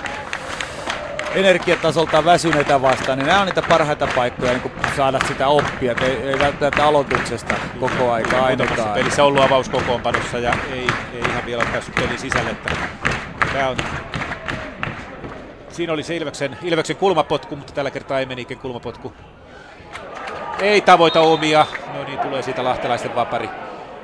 energiatasolta 1.34 2.24
väsyneitä 2.24 2.82
vastaan, 2.82 3.18
niin 3.18 3.26
nämä 3.26 3.40
on 3.40 3.46
niitä 3.46 3.62
parhaita 3.62 4.08
paikkoja 4.14 4.52
niin 4.52 4.72
saada 4.96 5.18
sitä 5.28 5.48
oppia, 5.48 5.94
ei, 6.00 6.16
ei 6.16 6.38
välttämättä 6.38 6.84
aloituksesta 6.86 7.54
koko 7.80 8.12
aika 8.12 8.44
ainakaan. 8.44 8.94
Pelissä 8.94 9.22
on 9.22 9.28
ollut 9.28 9.44
avauskokoonpanossa 9.44 10.38
ja 10.38 10.54
ei, 10.72 10.86
ei 11.14 11.20
ihan 11.28 11.46
vielä 11.46 11.64
päässyt 11.72 11.94
pelin 11.94 12.18
sisälle. 12.18 12.50
Että 12.50 12.70
tämä 13.52 13.68
on 13.68 13.76
Siinä 15.68 15.92
oli 15.92 16.02
se 16.02 16.16
Ilveksen, 16.16 16.58
Ilveksen 16.62 16.96
kulmapotku, 16.96 17.56
mutta 17.56 17.72
tällä 17.72 17.90
kertaa 17.90 18.18
ei 18.20 18.26
menikin 18.26 18.58
kulmapotku. 18.58 19.12
Ei 20.60 20.80
tavoita 20.80 21.20
omia. 21.20 21.66
No 21.94 22.04
niin, 22.04 22.18
tulee 22.18 22.42
siitä 22.42 22.64
lahtelaisten 22.64 23.14
vapari. 23.14 23.50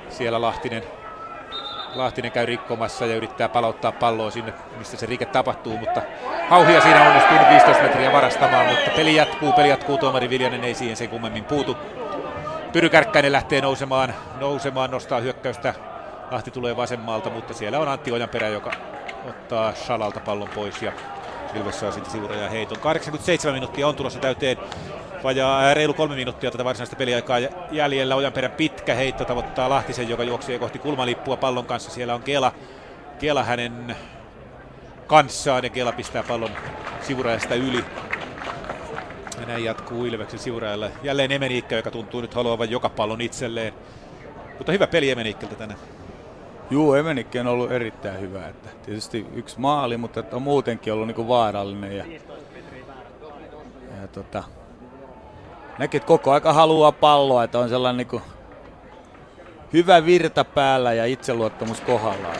Siellä 0.09 0.41
Lahtinen, 0.41 0.83
Lahtinen 1.95 2.33
käy 2.33 2.47
rikkomassa 2.47 3.07
ja 3.07 3.17
yrittää 3.17 3.49
palauttaa 3.49 3.93
palloa 3.93 4.31
sinne, 4.31 4.53
mistä 4.79 4.97
se 4.97 5.07
rike 5.07 5.25
tapahtuu, 5.25 5.77
mutta 5.77 6.03
Hauhia 6.49 6.81
siinä 6.81 7.09
onnistuu 7.09 7.39
nyt 7.39 7.49
15 7.49 7.83
metriä 7.83 8.13
varastamaan, 8.13 8.67
mutta 8.67 8.91
peli 8.97 9.15
jatkuu, 9.17 9.53
peli 9.53 9.69
jatkuu, 9.69 9.99
tuomari 9.99 10.31
Viljanen 10.31 10.65
ei 10.65 10.75
siihen 10.75 10.97
sen 10.97 11.09
kummemmin 11.09 11.45
puutu. 11.45 11.77
Pyry 12.73 12.89
Kärkkäinen 12.89 13.33
lähtee 13.33 13.61
nousemaan, 13.61 14.15
nousemaan, 14.41 14.91
nostaa 14.91 15.21
hyökkäystä. 15.21 15.75
Lahti 16.31 16.51
tulee 16.51 16.77
vasemmalta, 16.77 17.31
mutta 17.31 17.55
siellä 17.55 17.79
on 17.79 17.89
Antti 17.89 18.13
Ojanperä, 18.13 18.49
joka 18.49 18.71
ottaa 19.29 19.73
Shalalta 19.73 20.21
pallon 20.21 20.49
pois 20.55 20.83
ja 20.83 20.93
Ilves 21.55 21.81
saa 21.81 21.93
sitten 21.93 22.13
sivuroja 22.13 22.49
heiton. 22.49 22.79
87 22.81 23.55
minuuttia 23.55 23.89
on 23.89 23.97
tulossa 23.97 24.19
täyteen 24.19 24.57
vajaa 25.27 25.61
ää, 25.61 25.75
reilu 25.75 25.95
kolme 25.95 26.15
minuuttia 26.15 26.51
tätä 26.51 26.65
varsinaista 26.65 26.97
peliaikaa 26.97 27.39
jäljellä. 27.71 28.15
Ojanperän 28.17 28.51
pitkä 28.51 28.95
heitto 28.95 29.25
tavoittaa 29.25 29.69
Lahtisen, 29.69 30.09
joka 30.09 30.25
juoksee 30.25 30.59
kohti 30.59 30.79
kulmalippua 30.79 31.37
pallon 31.37 31.67
kanssa. 31.67 31.91
Siellä 31.91 32.15
on 32.15 32.23
Kela, 32.23 32.53
Kela 33.19 33.43
hänen 33.43 33.97
kanssaan 35.07 35.65
ja 35.65 35.71
Kela 35.71 35.93
pistää 35.93 36.23
pallon 36.23 36.51
sivurajasta 37.01 37.55
yli. 37.55 37.85
Ja 39.41 39.47
näin 39.47 39.65
jatkuu 39.65 40.05
Ilveksen 40.05 40.39
sivurajalla. 40.39 40.91
Jälleen 41.03 41.33
Emeniikka, 41.33 41.75
joka 41.75 41.91
tuntuu 41.91 42.21
nyt 42.21 42.35
haluavan 42.35 42.71
joka 42.71 42.89
pallon 42.89 43.21
itselleen. 43.21 43.75
Mutta 44.59 44.73
hyvä 44.73 44.87
peli 44.87 45.11
Emeniikkeltä 45.11 45.55
tänään. 45.55 45.81
Juu, 46.71 46.95
Emenikki 46.95 47.39
on 47.39 47.47
ollut 47.47 47.73
erittäin 47.73 48.21
hyvä. 48.21 48.49
Että 48.49 48.69
tietysti 48.87 49.27
yksi 49.35 49.61
maali, 49.61 49.97
mutta 49.97 50.21
että 50.21 50.37
on 50.37 50.43
muutenkin 50.43 50.93
ollut 50.93 51.07
niinku 51.07 51.29
vaarallinen. 51.29 51.97
Ja, 51.97 52.05
ja 54.03 54.09
tota, 54.13 54.45
että 55.85 56.01
koko 56.01 56.33
aika 56.33 56.53
haluaa 56.53 56.93
palloa, 56.93 57.45
että 57.45 57.59
on 57.59 57.69
sellainen 57.69 57.97
niinku 57.97 58.23
hyvä 59.73 60.07
virta 60.07 60.45
päällä 60.45 60.93
ja 60.93 61.05
itseluottamus 61.05 61.81
kohdallaan. 61.81 62.37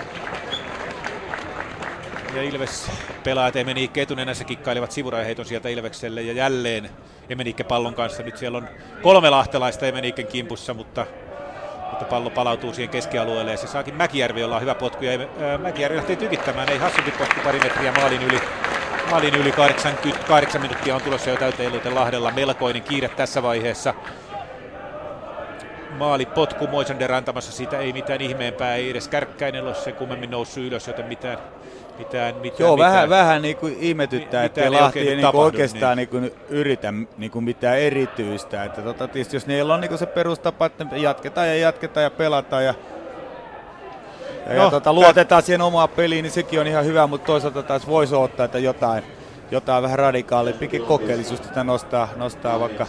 Ja 2.35 2.43
Ilves 2.43 2.91
pelaajat 3.25 3.57
Emeniikke 3.57 4.03
etunenässä 4.03 4.45
kikkailevat 4.45 4.93
sivurajaheiton 4.93 5.45
sieltä 5.45 5.69
Ilvekselle 5.69 6.23
ja 6.23 6.33
jälleen 6.33 6.91
Emeniikke 7.29 7.65
pallon 7.65 7.95
kanssa. 7.95 8.23
Nyt 8.23 8.37
siellä 8.37 8.59
on 8.59 8.69
kolme 9.03 9.31
lahtelaista 9.31 9.87
Emeniikken 9.87 10.27
kimpussa, 10.27 10.75
mutta, 10.75 11.07
mutta 11.91 12.05
pallo 12.05 12.31
palautuu 12.31 12.75
siihen 12.75 12.91
keskialueelle 12.91 13.51
ja 13.51 13.57
se 13.57 13.67
saakin 13.67 13.95
Mäkijärvi, 13.95 14.41
jolla 14.41 14.55
on 14.57 14.63
hyvä 14.63 14.75
potku. 14.75 15.05
Ja 15.05 15.19
Mäkijärvi 15.59 15.97
lähtee 15.97 16.17
tykittämään, 16.17 16.69
ei 16.69 16.79
hassumpi 16.79 17.11
potku 17.11 17.41
pari 17.45 17.61
metriä 17.61 17.93
maalin 17.93 18.23
yli. 18.23 18.41
Maalin 19.11 19.35
yli 19.35 19.53
88 19.53 20.61
minuuttia 20.61 20.95
on 20.95 21.03
tulossa 21.03 21.31
jo 21.31 21.37
täyteen 21.37 21.95
Lahdella. 21.95 22.31
Melkoinen 22.31 22.83
kiire 22.83 23.09
tässä 23.09 23.43
vaiheessa 23.43 23.95
maali 25.99 26.27
potku 26.27 26.67
Moisander 26.67 27.13
antamassa, 27.13 27.53
siitä 27.53 27.79
ei 27.79 27.93
mitään 27.93 28.21
ihmeempää, 28.21 28.75
ei 28.75 28.91
edes 28.91 29.09
Kärkkäinen 29.09 29.65
ole 29.65 29.75
se 29.75 29.93
kummemmin 29.93 30.31
noussut 30.31 30.65
ylös, 30.65 30.87
joten 30.87 31.07
mitään, 31.07 31.39
mitään, 31.99 32.35
mitään 32.35 32.61
Joo, 32.61 32.77
mitään. 32.77 32.93
vähän, 32.93 33.11
vähän 33.11 33.43
niin 33.43 33.57
kuin 33.57 33.77
ihmetyttää, 33.81 34.41
Mi- 34.41 34.47
että 34.47 34.73
Lahti 34.73 35.09
ei 35.09 35.17
niin 35.17 35.37
oikeastaan 35.37 35.97
niin. 35.97 36.09
Niin 36.13 36.33
yritä 36.49 36.93
niin 37.19 37.31
kuin 37.31 37.45
mitään 37.45 37.79
erityistä. 37.79 38.65
Että 38.65 38.83
tota, 38.83 39.09
tietysti 39.09 39.37
jos 39.37 39.47
niillä 39.47 39.75
on 39.75 39.81
niin 39.81 39.89
kuin 39.89 39.99
se 39.99 40.07
perustapa, 40.07 40.67
että 40.67 40.87
jatketaan 40.97 41.49
ja 41.49 41.57
jatketaan 41.57 42.05
ja 42.05 42.11
pelataan 42.11 42.65
ja 42.65 42.75
ja, 44.47 44.55
No, 44.55 44.65
ja 44.65 44.71
tota, 44.71 44.93
luotetaan 44.93 45.43
siihen 45.43 45.63
omaan 45.63 45.89
peliin, 45.89 46.23
niin 46.23 46.33
sekin 46.33 46.61
on 46.61 46.67
ihan 46.67 46.85
hyvä, 46.85 47.07
mutta 47.07 47.27
toisaalta 47.27 47.63
taas 47.63 47.87
voisi 47.87 48.15
ottaa, 48.15 48.45
että 48.45 48.59
jotain, 48.59 49.05
jotain 49.51 49.83
vähän 49.83 49.99
radikaalimpikin 49.99 50.83
kokeellisuutta 50.83 51.49
että 51.49 51.65
nostaa, 51.65 52.09
nostaa 52.17 52.61
vaikka 52.61 52.87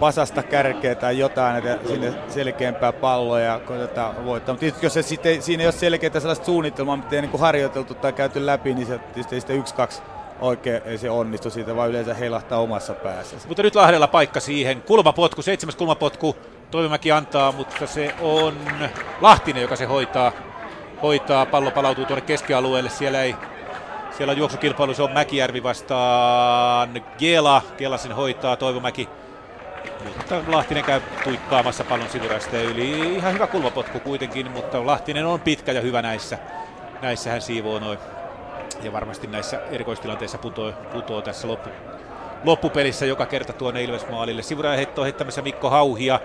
pasasta 0.00 0.42
kärkeä 0.42 0.94
tai 0.94 1.18
jotain, 1.18 1.56
että 1.56 1.88
sinne 1.88 2.12
selkeämpää 2.28 2.92
palloa 2.92 3.40
ja 3.40 3.60
koitetaan 3.66 4.24
voittaa. 4.24 4.52
Mutta 4.52 4.60
tietysti 4.60 4.86
jos 4.86 4.94
se 4.94 5.02
sitten, 5.02 5.42
siinä 5.42 5.60
ei 5.60 5.66
ole 5.66 5.72
selkeää 5.72 6.20
sellaista 6.20 6.44
suunnitelmaa, 6.44 6.96
mitä 6.96 7.16
ei 7.16 7.20
niin 7.22 7.30
kuin 7.30 7.40
harjoiteltu 7.40 7.94
tai 7.94 8.12
käyty 8.12 8.46
läpi, 8.46 8.74
niin 8.74 8.86
se 8.86 8.98
tietysti 8.98 9.40
sitä 9.40 9.52
yksi, 9.52 9.74
kaksi 9.74 10.02
oikein 10.40 10.82
ei 10.84 10.98
se 10.98 11.10
onnistu 11.10 11.50
siitä, 11.50 11.76
vaan 11.76 11.90
yleensä 11.90 12.14
heilahtaa 12.14 12.58
omassa 12.58 12.94
päässä. 12.94 13.36
Mutta 13.48 13.62
nyt 13.62 13.74
Lahdella 13.74 14.08
paikka 14.08 14.40
siihen. 14.40 14.82
Kulmapotku, 14.82 15.42
seitsemäs 15.42 15.76
kulmapotku. 15.76 16.36
Toivomäki 16.70 17.12
antaa, 17.12 17.52
mutta 17.52 17.86
se 17.86 18.14
on 18.20 18.54
Lahtinen, 19.20 19.62
joka 19.62 19.76
se 19.76 19.84
hoitaa. 19.84 20.32
Hoitaa, 21.04 21.46
pallo 21.46 21.70
palautuu 21.70 22.04
tuonne 22.04 22.26
keskialueelle. 22.26 22.90
Siellä 22.90 23.22
ei 23.22 23.36
siellä 24.10 24.30
on 24.32 24.38
juoksukilpailu, 24.38 24.94
se 24.94 25.02
on 25.02 25.12
Mäkijärvi 25.12 25.62
vastaan 25.62 27.02
Gela. 27.18 27.62
Gela 27.78 27.96
sen 27.96 28.12
hoitaa, 28.12 28.56
Toivomäki. 28.56 29.08
Mutta 30.04 30.42
Lahtinen 30.46 30.84
käy 30.84 31.00
tuikkaamassa 31.24 31.84
pallon 31.84 32.08
sivurasta 32.08 32.56
yli. 32.56 33.16
Ihan 33.16 33.34
hyvä 33.34 33.46
kulmapotku 33.46 34.00
kuitenkin, 34.00 34.50
mutta 34.50 34.86
Lahtinen 34.86 35.26
on 35.26 35.40
pitkä 35.40 35.72
ja 35.72 35.80
hyvä 35.80 36.02
näissä. 36.02 36.38
Näissä 37.02 37.30
hän 37.30 37.42
siivoo 37.42 37.78
noin. 37.78 37.98
Ja 38.82 38.92
varmasti 38.92 39.26
näissä 39.26 39.60
erikoistilanteissa 39.70 40.38
putoo, 40.38 40.72
putoo 40.92 41.22
tässä 41.22 41.48
loppu, 41.48 41.70
loppupelissä 42.44 43.06
joka 43.06 43.26
kerta 43.26 43.52
tuonne 43.52 43.82
Ilves-maalille. 43.82 44.42
Sivurajan 44.42 44.76
heitto 44.76 45.04
heittämässä 45.04 45.42
Mikko 45.42 45.70
Hauhia. 45.70 46.20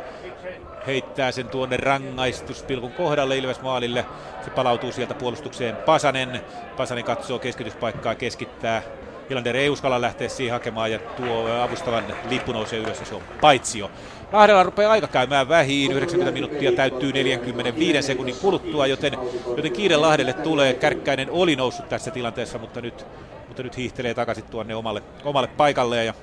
Heittää 0.88 1.31
sen 1.31 1.47
tuonne 1.47 1.77
rangaistuspilkun 1.77 2.91
kohdalle 2.91 3.38
Ilves-maalille. 3.38 4.06
Se 4.45 4.49
palautuu 4.49 4.91
sieltä 4.91 5.14
puolustukseen 5.14 5.76
Pasanen. 5.76 6.41
Pasanen 6.77 7.03
katsoo 7.03 7.39
keskityspaikkaa, 7.39 8.15
keskittää. 8.15 8.81
Ilander 9.30 9.56
ei 9.56 9.69
uskalla 9.69 10.01
lähteä 10.01 10.30
siihen 10.30 10.53
hakemaan 10.53 10.91
ja 10.91 10.99
tuo 10.99 11.61
avustavan 11.61 12.03
lippu 12.30 12.51
nousee 12.51 12.80
ylös 12.80 12.99
ja 12.99 13.06
se 13.06 13.15
on 13.15 13.22
paitsio. 13.41 13.91
Lahdella 14.31 14.64
rupeaa 14.64 14.91
aika 14.91 15.07
käymään 15.07 15.49
vähiin, 15.49 15.91
90 15.91 16.34
minuuttia 16.34 16.72
täyttyy 16.72 17.14
45 17.14 18.01
sekunnin 18.01 18.35
kuluttua, 18.41 18.88
joten, 18.88 19.14
joten 19.57 19.72
kiire 19.72 19.97
Lahdelle 19.97 20.34
tulee. 20.34 20.73
Kärkkäinen 20.73 21.30
oli 21.31 21.56
noussut 21.56 21.89
tässä 21.89 22.11
tilanteessa, 22.11 22.57
mutta 22.57 22.81
nyt, 22.81 23.06
mutta 23.47 23.64
nyt 23.64 23.77
hiihtelee 23.77 24.14
takaisin 24.14 24.43
tuonne 24.43 24.76
omalle, 24.76 25.03
omalle 25.23 25.47
paikalleen. 25.47 26.06
Ja 26.06 26.14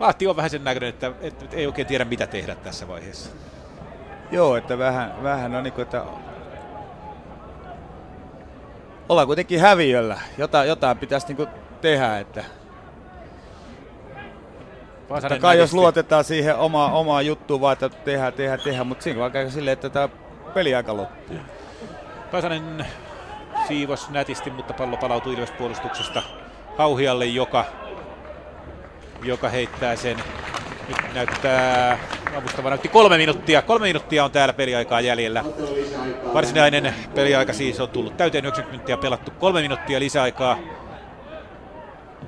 Lahti 0.00 0.26
on 0.26 0.36
vähän 0.36 0.50
sen 0.50 0.64
näköinen, 0.64 0.88
että, 0.88 1.12
että 1.20 1.44
ei 1.52 1.66
oikein 1.66 1.86
tiedä 1.86 2.04
mitä 2.04 2.26
tehdä 2.26 2.54
tässä 2.54 2.88
vaiheessa. 2.88 3.30
Joo, 4.30 4.56
että 4.56 4.78
vähän, 4.78 5.22
vähän 5.22 5.54
on 5.54 5.64
niin 5.64 5.72
kuin, 5.72 5.82
että 5.82 6.02
ollaan 9.08 9.26
kuitenkin 9.26 9.60
häviöllä. 9.60 10.20
Jotain, 10.38 10.68
jotain 10.68 10.98
pitäisi 10.98 11.26
niin 11.26 11.36
kuin 11.36 11.48
tehdä, 11.80 12.18
että 12.18 12.44
Totta 15.08 15.38
kai 15.38 15.58
jos 15.58 15.74
luotetaan 15.74 16.24
siihen 16.24 16.56
oma, 16.56 16.92
omaan 16.92 17.26
juttuun 17.26 17.60
vaan, 17.60 17.72
että 17.72 17.88
tehdään, 17.88 18.32
tehdään, 18.32 18.60
tehdään, 18.60 18.86
mutta 18.86 19.04
siinä 19.04 19.30
käy 19.30 19.50
silleen, 19.50 19.72
että 19.72 19.90
tämä 19.90 20.08
peli 20.54 20.74
aika 20.74 20.96
loppuu. 20.96 21.36
Pasanen 22.30 22.86
siivos 23.68 24.10
nätisti, 24.10 24.50
mutta 24.50 24.74
pallo 24.74 24.96
palautuu 24.96 25.32
Ilves 25.32 25.50
puolustuksesta 25.50 26.22
Hauhialle, 26.78 27.26
joka, 27.26 27.64
joka 29.22 29.48
heittää 29.48 29.96
sen. 29.96 30.16
Nyt 30.88 31.14
näyttää 31.14 31.98
avustava 32.36 32.68
näytti 32.68 32.88
kolme 32.88 33.18
minuuttia. 33.18 33.62
Kolme 33.62 33.86
minuuttia 33.86 34.24
on 34.24 34.30
täällä 34.30 34.52
peliaikaa 34.52 35.00
jäljellä. 35.00 35.44
Varsinainen 36.34 36.94
peliaika 37.14 37.52
siis 37.52 37.80
on 37.80 37.88
tullut 37.88 38.16
täyteen 38.16 38.44
90 38.44 38.70
minuuttia 38.72 38.96
pelattu. 38.96 39.30
Kolme 39.30 39.62
minuuttia 39.62 40.00
lisäaikaa. 40.00 40.58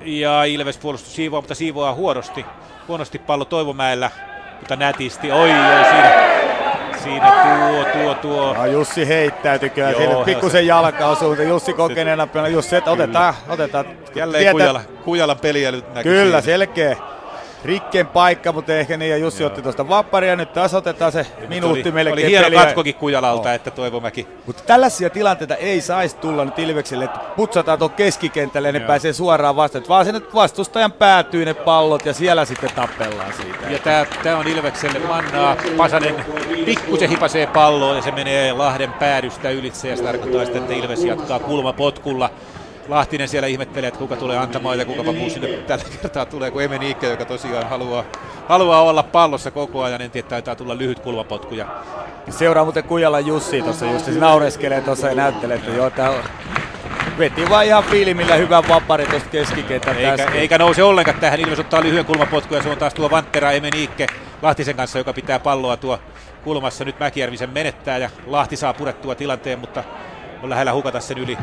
Ja 0.01 0.43
Ilves 0.43 0.77
puolustus 0.77 1.15
siivoaa, 1.15 1.41
mutta 1.41 1.55
siivoaa 1.55 1.93
huonosti. 1.93 2.45
Huonosti 2.87 3.19
pallo 3.19 3.45
Toivomäellä, 3.45 4.11
mutta 4.59 4.75
nätisti. 4.75 5.31
Oi, 5.31 5.49
oi, 5.49 5.85
siinä, 5.89 6.38
siinä 7.03 7.31
tuo, 7.31 7.85
tuo, 8.01 8.13
tuo. 8.15 8.53
No, 8.53 8.65
Jussi 8.65 9.07
heittäytyi 9.07 9.69
kyllä 9.69 9.89
Joo, 9.91 9.99
siinä, 9.99 10.25
pikkusen 10.25 10.67
jalka 10.67 11.05
osuu, 11.07 11.27
mutta 11.29 11.43
Jussi 11.43 11.73
kokeneena 11.73 12.27
pelaa. 12.27 12.47
Jussi, 12.47 12.75
että 12.75 12.91
otetaan, 12.91 13.33
otetaan. 13.49 13.85
Jälleen 14.15 14.41
Tietää- 14.41 14.53
Kujala, 14.53 14.81
Kujalan 15.05 15.37
peliä 15.39 15.71
nyt 15.71 15.93
näkyy 15.93 16.11
Kyllä, 16.11 16.41
siinä. 16.41 16.57
selkeä. 16.57 16.97
Rikken 17.65 18.07
paikka, 18.07 18.51
mutta 18.51 18.73
ehkä 18.73 18.97
niin, 18.97 19.11
ja 19.11 19.17
Jussi 19.17 19.45
otti 19.45 19.61
tuosta 19.61 19.89
vapparia, 19.89 20.35
nyt 20.35 20.53
taas 20.53 20.73
otetaan 20.73 21.11
se 21.11 21.27
minuutti 21.47 21.81
oli, 21.81 21.91
melkein 21.91 22.13
Oli 22.13 22.27
hieno 22.27 22.43
peliä. 22.43 22.65
katkokin 22.65 22.95
Kujalalta, 22.95 23.53
että 23.53 23.71
Toivomäki 23.71 24.27
Mutta 24.45 24.63
tällaisia 24.67 25.09
tilanteita 25.09 25.55
ei 25.55 25.81
saisi 25.81 26.15
tulla 26.15 26.45
nyt 26.45 26.59
Ilvekselle, 26.59 27.05
että 27.05 27.19
putsataan 27.35 27.79
tuon 27.79 27.91
keskikentälle 27.91 28.67
ja 28.67 28.71
ne 28.71 28.79
Joo. 28.79 28.87
pääsee 28.87 29.13
suoraan 29.13 29.55
vastaan. 29.55 29.83
Vaan 29.89 30.05
sinne 30.05 30.21
vastustajan 30.33 30.91
päätyy 30.91 31.45
ne 31.45 31.53
pallot 31.53 32.05
ja 32.05 32.13
siellä 32.13 32.45
sitten 32.45 32.69
tappellaan 32.75 33.33
siitä. 33.33 33.69
Ja 33.69 34.05
tää 34.23 34.37
on 34.37 34.47
Ilvekselle 34.47 34.99
mannaa. 34.99 35.55
Pasanen 35.77 36.25
pikkusen 36.65 37.09
hipasee 37.09 37.47
palloon 37.47 37.95
ja 37.95 38.01
se 38.01 38.11
menee 38.11 38.53
Lahden 38.53 38.93
päädystä 38.93 39.49
ylitse 39.49 39.89
ja 39.89 39.97
se 39.97 40.03
tarkoittaa 40.03 40.45
sitä, 40.45 40.57
että 40.57 40.73
Ilves 40.73 41.03
jatkaa 41.03 41.39
kulmapotkulla. 41.39 42.29
Lahtinen 42.89 43.27
siellä 43.27 43.47
ihmettelee, 43.47 43.87
että 43.87 43.97
kuka 43.97 44.15
tulee 44.15 44.37
antamaan 44.37 44.79
ja 44.79 44.85
kuka 44.85 45.03
muu 45.03 45.29
sinne 45.29 45.47
tällä 45.47 45.83
kertaa 46.01 46.25
tulee, 46.25 46.51
kun 46.51 46.63
Eme 46.63 46.77
Niikke, 46.77 47.09
joka 47.09 47.25
tosiaan 47.25 47.69
haluaa, 47.69 48.03
haluaa 48.47 48.81
olla 48.81 49.03
pallossa 49.03 49.51
koko 49.51 49.83
ajan. 49.83 50.01
En 50.01 50.11
tiedä, 50.11 50.27
taitaa 50.27 50.55
tulla 50.55 50.77
lyhyt 50.77 50.99
kulmapotku. 50.99 51.55
Ja 51.55 51.65
Seuraa 52.29 52.63
muuten 52.63 52.83
Kujalla 52.83 53.19
Jussi 53.19 53.61
tuossa 53.61 53.85
just, 53.85 54.05
se 54.05 54.11
naureskelee 54.11 54.81
tuossa 54.81 55.07
ja 55.07 55.15
näyttelee, 55.15 55.57
että 55.57 55.71
joo, 55.71 55.89
tää 55.89 56.09
on... 56.09 56.23
Veti 57.19 57.49
vaan 57.49 57.65
ihan 57.65 57.83
fiilimillä 57.83 58.35
hyvän 58.35 58.67
vappari 58.67 59.05
tuosta 59.05 59.29
keskikentän 59.29 59.97
eikä, 59.97 60.25
eikä 60.33 60.57
nouse 60.57 60.83
ollenkaan 60.83 61.19
tähän. 61.19 61.39
Ilves 61.39 61.59
ottaa 61.59 61.83
lyhyen 61.83 62.05
kulmapotku 62.05 62.55
ja 62.55 62.63
se 62.63 62.69
on 62.69 62.77
taas 62.77 62.93
tuo 62.93 63.09
Vanttera 63.09 63.51
Eme 63.51 63.69
Niikke 63.69 64.07
Lahtisen 64.41 64.75
kanssa, 64.75 64.97
joka 64.97 65.13
pitää 65.13 65.39
palloa 65.39 65.77
tuo 65.77 65.99
kulmassa. 66.43 66.85
Nyt 66.85 66.99
Mäkijärvi 66.99 67.37
sen 67.37 67.49
menettää 67.49 67.97
ja 67.97 68.09
Lahti 68.27 68.55
saa 68.55 68.73
purettua 68.73 69.15
tilanteen, 69.15 69.59
mutta 69.59 69.83
on 70.43 70.49
lähellä 70.49 70.73
hukata 70.73 70.99
sen 70.99 71.17
yli, 71.17 71.37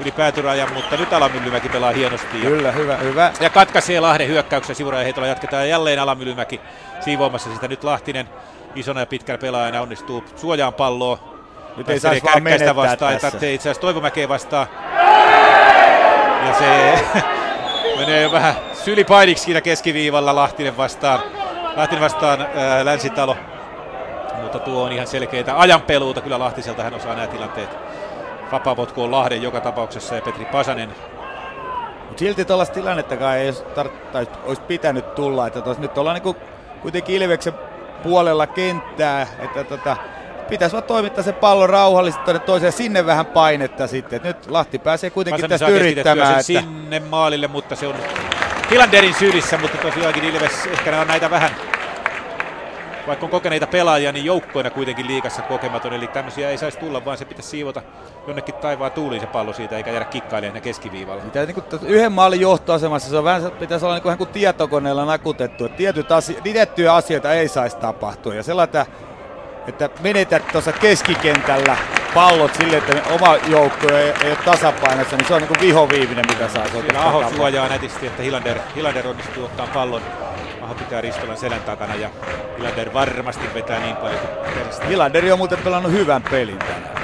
yli 0.00 0.10
päätyrajan, 0.10 0.72
mutta 0.72 0.96
nyt 0.96 1.12
Alamyllymäki 1.12 1.68
pelaa 1.68 1.92
hienosti. 1.92 2.42
Ja, 2.42 2.50
Kyllä, 2.50 2.72
hyvä, 2.72 2.96
hyvä. 2.96 3.32
ja 3.40 3.50
katkaisee 3.50 4.00
Lahden 4.00 4.28
hyökkäyksen 4.28 4.76
sivurajaheitolla. 4.76 5.28
Jatketaan 5.28 5.62
ja 5.62 5.68
jälleen 5.68 5.98
Alamyllymäki 5.98 6.60
siivoamassa 7.00 7.54
sitä. 7.54 7.68
Nyt 7.68 7.84
Lahtinen 7.84 8.28
isona 8.74 9.00
ja 9.00 9.06
pitkällä 9.06 9.38
pelaajana 9.38 9.80
onnistuu 9.80 10.24
suojaan 10.36 10.74
palloa. 10.74 11.18
Nyt 11.76 11.88
ei 11.88 12.00
saisi 12.00 12.24
vaan 12.24 12.42
menettää 12.42 12.76
vastaan, 12.76 13.12
tässä. 13.12 13.26
tarvitsee 13.26 13.54
itse 13.54 13.68
asiassa 13.68 13.80
Toivomäkeä 13.80 14.28
vastaan. 14.28 14.66
Ja 16.46 16.54
se 16.58 16.98
menee 17.98 18.22
jo 18.22 18.32
vähän 18.32 18.54
sylipainiksi 18.84 19.44
siinä 19.44 19.60
keskiviivalla 19.60 20.34
Lahtinen 20.34 20.76
vastaan. 20.76 21.20
Lahtinen 21.76 22.02
vastaan 22.02 22.46
ää, 22.54 22.84
Länsitalo. 22.84 23.36
Mutta 24.42 24.58
tuo 24.58 24.82
on 24.84 24.92
ihan 24.92 25.06
selkeitä 25.06 25.60
ajanpeluuta. 25.60 26.20
Kyllä 26.20 26.38
Lahtiselta 26.38 26.82
hän 26.82 26.94
osaa 26.94 27.14
nämä 27.14 27.26
tilanteet. 27.26 27.70
Vapaapotku 28.52 29.02
on 29.02 29.10
Lahden 29.10 29.42
joka 29.42 29.60
tapauksessa 29.60 30.14
ja 30.14 30.22
Petri 30.22 30.44
Pasanen 30.44 30.94
Mut 32.08 32.18
silti 32.18 32.44
tuollaista 32.44 32.74
tilannettakaan 32.74 33.36
ei 33.36 33.48
olisi, 33.48 33.62
tar- 33.62 34.38
olisi 34.44 34.62
pitänyt 34.62 35.14
tulla. 35.14 35.46
Että 35.46 35.60
tos, 35.60 35.78
nyt 35.78 35.98
ollaan 35.98 36.14
niinku 36.14 36.36
kuitenkin 36.82 37.22
Ilveksen 37.22 37.52
puolella 38.02 38.46
kenttää, 38.46 39.26
että 39.38 39.64
tota, 39.64 39.96
pitäisi 40.48 40.72
vaan 40.72 40.84
toimittaa 40.84 41.24
se 41.24 41.32
pallo 41.32 41.66
rauhallisesti 41.66 42.24
tuonne 42.24 42.40
toiseen 42.40 42.72
sinne 42.72 43.06
vähän 43.06 43.26
painetta 43.26 43.86
sitten. 43.86 44.16
Et 44.16 44.22
nyt 44.22 44.50
Lahti 44.50 44.78
pääsee 44.78 45.10
kuitenkin 45.10 45.42
Pasanen 45.42 45.58
tästä 45.58 45.72
yrittämään. 45.72 46.30
Että, 46.30 46.42
sinne 46.42 47.00
maalille, 47.00 47.46
mutta 47.48 47.76
se 47.76 47.86
on 47.86 47.94
Hilanderin 48.70 49.14
sylissä, 49.14 49.58
mutta 49.58 49.78
tosiaankin 49.78 50.24
Ilves 50.24 50.66
ehkä 50.66 50.90
nämä 50.90 51.02
on 51.02 51.08
näitä 51.08 51.30
vähän 51.30 51.50
vaikka 53.06 53.26
on 53.26 53.30
kokeneita 53.30 53.66
pelaajia, 53.66 54.12
niin 54.12 54.24
joukkoina 54.24 54.70
kuitenkin 54.70 55.06
liikassa 55.06 55.42
kokematon, 55.42 55.92
eli 55.92 56.06
tämmöisiä 56.06 56.50
ei 56.50 56.58
saisi 56.58 56.78
tulla, 56.78 57.04
vaan 57.04 57.18
se 57.18 57.24
pitäisi 57.24 57.48
siivota 57.50 57.82
jonnekin 58.26 58.54
taivaan 58.54 58.92
tuuliin 58.92 59.20
se 59.20 59.26
pallo 59.26 59.52
siitä, 59.52 59.76
eikä 59.76 59.90
jäädä 59.90 60.04
kikkailemaan 60.04 60.62
keskiviivalla. 60.62 61.24
mitä 61.24 61.46
niinku 61.46 61.60
tos- 61.60 61.86
yhden 61.86 62.12
maalin 62.12 62.40
johtoasemassa 62.40 63.10
se 63.10 63.16
on 63.16 63.24
vähän, 63.24 63.50
pitäisi 63.52 63.84
olla 63.84 63.94
niinku, 63.94 64.08
ihan 64.08 64.18
kuin 64.18 64.30
tietokoneella 64.30 65.04
nakutettu. 65.04 65.64
Että 65.64 65.76
tietyt 65.76 66.12
asio- 66.12 66.40
tiettyjä 66.40 66.94
asioita 66.94 67.32
ei 67.32 67.48
saisi 67.48 67.76
tapahtua. 67.76 68.34
Ja 68.34 68.42
sellainen, 68.42 68.86
että 69.68 69.90
menetät 70.02 70.48
tuossa 70.52 70.72
keskikentällä 70.72 71.76
pallot 72.14 72.54
sille, 72.54 72.76
että 72.76 73.02
oma 73.14 73.36
joukko 73.36 73.88
ei, 73.88 74.12
ei 74.24 74.30
ole 74.30 74.38
tasapainossa, 74.44 75.16
niin 75.16 75.28
se 75.28 75.34
on 75.34 75.40
niinku 75.40 75.54
vihoviivinen, 75.60 76.24
mitä 76.28 76.48
saa 76.48 76.66
Siinä 76.68 77.00
Aho 77.00 77.24
suojaa 77.36 77.68
nätisti, 77.68 78.06
että 78.06 78.22
Hilander, 78.22 78.58
Hilander 78.76 79.08
onnistuu 79.08 79.44
ottaa 79.44 79.66
pallon. 79.74 80.02
Aho 80.66 80.74
pitää 80.74 81.00
Ristolan 81.00 81.36
selän 81.36 81.60
takana 81.60 81.94
ja 81.94 82.10
Hilander 82.58 82.92
varmasti 82.92 83.54
vetää 83.54 83.80
niin 83.80 83.96
paljon 83.96 84.20
kuin 84.20 84.54
peristä. 84.54 84.86
Hilanderi 84.86 85.32
on 85.32 85.38
muuten 85.38 85.58
pelannut 85.58 85.92
hyvän 85.92 86.22
pelin 86.22 86.58
tänään. 86.58 86.96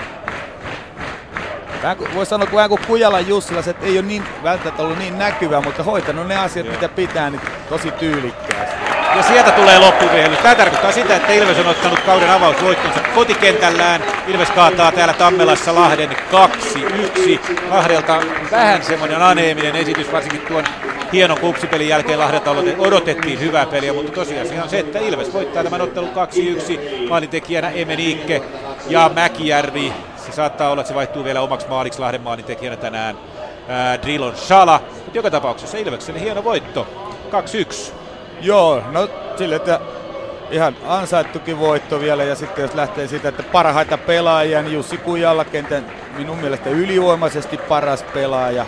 Vähän 1.82 1.96
kuin, 1.96 2.14
voisi 2.14 2.30
sanoa, 2.30 2.46
kun 2.46 2.56
vähän 2.56 2.68
kuin 2.68 2.80
Kujalan 2.86 3.28
Jussila, 3.28 3.62
se 3.62 3.70
että 3.70 3.86
ei 3.86 3.98
ole 3.98 4.06
niin, 4.06 4.24
välttämättä 4.42 4.82
ollut 4.82 4.98
niin 4.98 5.18
näkyvä, 5.18 5.60
mutta 5.60 5.82
hoitanut 5.82 6.26
ne 6.26 6.36
asiat, 6.36 6.66
Joo. 6.66 6.74
mitä 6.74 6.88
pitää, 6.88 7.30
niin 7.30 7.40
tosi 7.68 7.90
tyylikkäästi. 7.90 8.76
Ja 9.16 9.22
sieltä 9.22 9.50
tulee 9.50 9.78
loppuvihely. 9.78 10.36
Tämä 10.36 10.54
tarkoittaa 10.54 10.92
sitä, 10.92 11.16
että 11.16 11.32
Ilves 11.32 11.58
on 11.58 11.66
ottanut 11.66 12.00
kauden 12.00 12.30
avausvoittonsa 12.30 13.00
kotikentällään. 13.14 14.02
Ilves 14.26 14.50
kaataa 14.50 14.92
täällä 14.92 15.14
Tammelassa 15.14 15.74
Lahden 15.74 16.10
2-1. 16.10 17.70
Lahdelta 17.70 18.20
vähän 18.50 18.84
semmoinen 18.84 19.22
aneeminen 19.22 19.76
esitys, 19.76 20.12
varsinkin 20.12 20.40
tuon 20.40 20.64
hienon 21.12 21.40
kupsipelin 21.40 21.88
jälkeen 21.88 22.18
Lahdelta 22.18 22.50
odotettiin 22.78 23.40
hyvää 23.40 23.66
peliä, 23.66 23.92
mutta 23.92 24.12
tosiasia 24.12 24.62
on 24.62 24.68
se, 24.68 24.78
että 24.78 24.98
Ilves 24.98 25.32
voittaa 25.32 25.64
tämän 25.64 25.80
ottelun 25.80 26.10
2-1. 27.04 27.08
Maalintekijänä 27.08 27.70
Emeniikke 27.70 28.42
ja 28.88 29.10
Mäkijärvi. 29.14 29.92
Se 30.16 30.32
saattaa 30.32 30.70
olla, 30.70 30.80
että 30.80 30.88
se 30.88 30.94
vaihtuu 30.94 31.24
vielä 31.24 31.40
omaksi 31.40 31.68
maaliksi 31.68 32.00
Lahden 32.00 32.20
maalintekijänä 32.20 32.76
tänään. 32.76 33.18
Ää, 33.68 34.02
Drilon 34.02 34.36
Shala. 34.36 34.80
Mutta 34.94 35.18
joka 35.18 35.30
tapauksessa 35.30 35.78
Ilveksen 35.78 36.14
hieno 36.14 36.44
voitto. 36.44 36.86
2-1. 37.90 37.92
Joo, 38.40 38.82
no 38.90 39.08
sille, 39.36 39.56
että 39.56 39.80
ihan 40.50 40.76
ansaittukin 40.86 41.58
voitto 41.58 42.00
vielä 42.00 42.24
ja 42.24 42.34
sitten 42.34 42.62
jos 42.62 42.74
lähtee 42.74 43.08
siitä, 43.08 43.28
että 43.28 43.42
parhaita 43.42 43.98
pelaajia, 43.98 44.62
niin 44.62 44.74
Jussi 44.74 44.98
Kujalla 44.98 45.44
kentän 45.44 45.86
minun 46.16 46.38
mielestä 46.38 46.70
ylivoimaisesti 46.70 47.56
paras 47.56 48.04
pelaaja. 48.14 48.66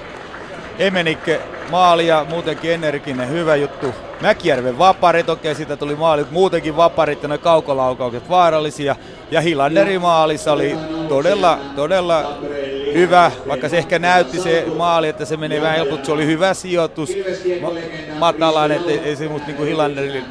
Emenikke 0.78 1.40
maali 1.70 2.06
ja 2.06 2.26
muutenkin 2.30 2.70
energinen, 2.70 3.28
hyvä 3.28 3.56
juttu. 3.56 3.94
Mäkijärven 4.20 4.78
vaparit, 4.78 5.28
okei 5.28 5.54
siitä 5.54 5.76
tuli 5.76 5.96
maali, 5.96 6.26
muutenkin 6.30 6.76
vaparit 6.76 7.22
ja 7.22 7.28
ne 7.28 7.38
kaukolaukaukset 7.38 8.28
vaarallisia. 8.30 8.96
Ja 9.30 9.40
Hilanderin 9.40 10.00
maalissa 10.00 10.52
oli 10.52 10.76
todella, 11.08 11.58
todella 11.76 12.38
hyvä, 12.94 13.30
vaikka 13.48 13.68
se 13.68 13.78
ehkä 13.78 13.98
näytti 13.98 14.40
se 14.40 14.64
maali, 14.76 15.08
että 15.08 15.24
se 15.24 15.36
menee 15.36 15.60
vähän 15.60 15.76
helpot, 15.76 16.04
se 16.04 16.12
oli 16.12 16.26
hyvä 16.26 16.54
sijoitus, 16.54 17.10
ma- 17.60 17.70
matalaan, 18.18 18.72
että 18.72 18.90
ei, 18.90 19.16
se 19.16 19.28
musta 19.28 19.46
niin 19.48 19.66
Hilanderille 19.66 20.22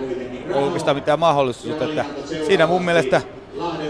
ole 0.53 0.64
oikeastaan 0.65 0.98
mitään 0.98 1.20
mahdollisuutta. 1.20 1.86
Että 1.86 2.06
siinä 2.48 2.68
mun 2.68 2.86
mielestä, 2.86 3.22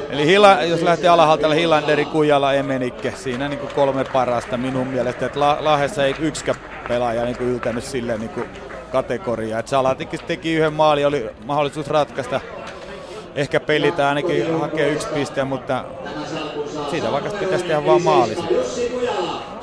eli 0.09 0.25
Hila, 0.25 0.61
jos 0.63 0.81
lähtee 0.81 1.09
alhaalta 1.09 1.49
Hilanderi, 1.49 2.05
Kujala, 2.05 2.53
Emenikke, 2.53 3.13
siinä 3.15 3.47
niin 3.49 3.59
kolme 3.75 4.03
parasta 4.03 4.57
minun 4.57 4.87
mielestä, 4.87 5.25
että 5.25 5.39
La- 5.39 5.57
Lahdessa 5.59 6.05
ei 6.05 6.15
yksikään 6.19 6.57
pelaaja 6.87 7.25
niin 7.25 7.37
yltänyt 7.39 7.83
sille 7.83 8.17
niin 8.17 8.31
kategoriaa. 8.91 9.59
Että 9.59 9.69
Salatikin 9.69 10.19
teki 10.27 10.53
yhden 10.53 10.73
maali, 10.73 11.05
oli 11.05 11.29
mahdollisuus 11.45 11.87
ratkaista 11.87 12.41
ehkä 13.35 13.59
pelitä 13.59 14.09
ainakin 14.09 14.59
hakea 14.59 14.87
yksi 14.87 15.07
piste, 15.07 15.43
mutta 15.43 15.85
siitä 16.91 17.11
vaikka 17.11 17.29
pitäisi 17.29 17.65
tehdä 17.65 17.85
vaan 17.85 18.01
maali. 18.01 18.37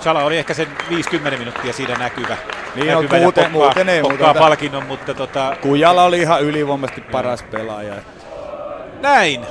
Sala 0.00 0.24
oli 0.24 0.38
ehkä 0.38 0.54
sen 0.54 0.66
50 0.90 1.38
minuuttia 1.38 1.72
siinä 1.72 1.94
näkyvä. 1.98 2.36
Niin 2.74 2.96
on, 2.96 3.02
näkyvä 3.02 3.16
ja 3.16 3.22
muuten- 3.22 3.44
pokkaa- 3.44 3.50
muuten 3.64 3.88
ei, 3.88 4.02
pokkaa 4.02 4.28
mutta- 4.28 4.40
palkinnon, 4.40 4.86
mutta 4.86 5.14
tota, 5.14 5.56
Kujala 5.62 6.04
oli 6.04 6.20
ihan 6.20 6.42
ylivoimaisesti 6.42 7.00
paras 7.00 7.42
pelaaja. 7.42 7.94
näin. 9.00 9.46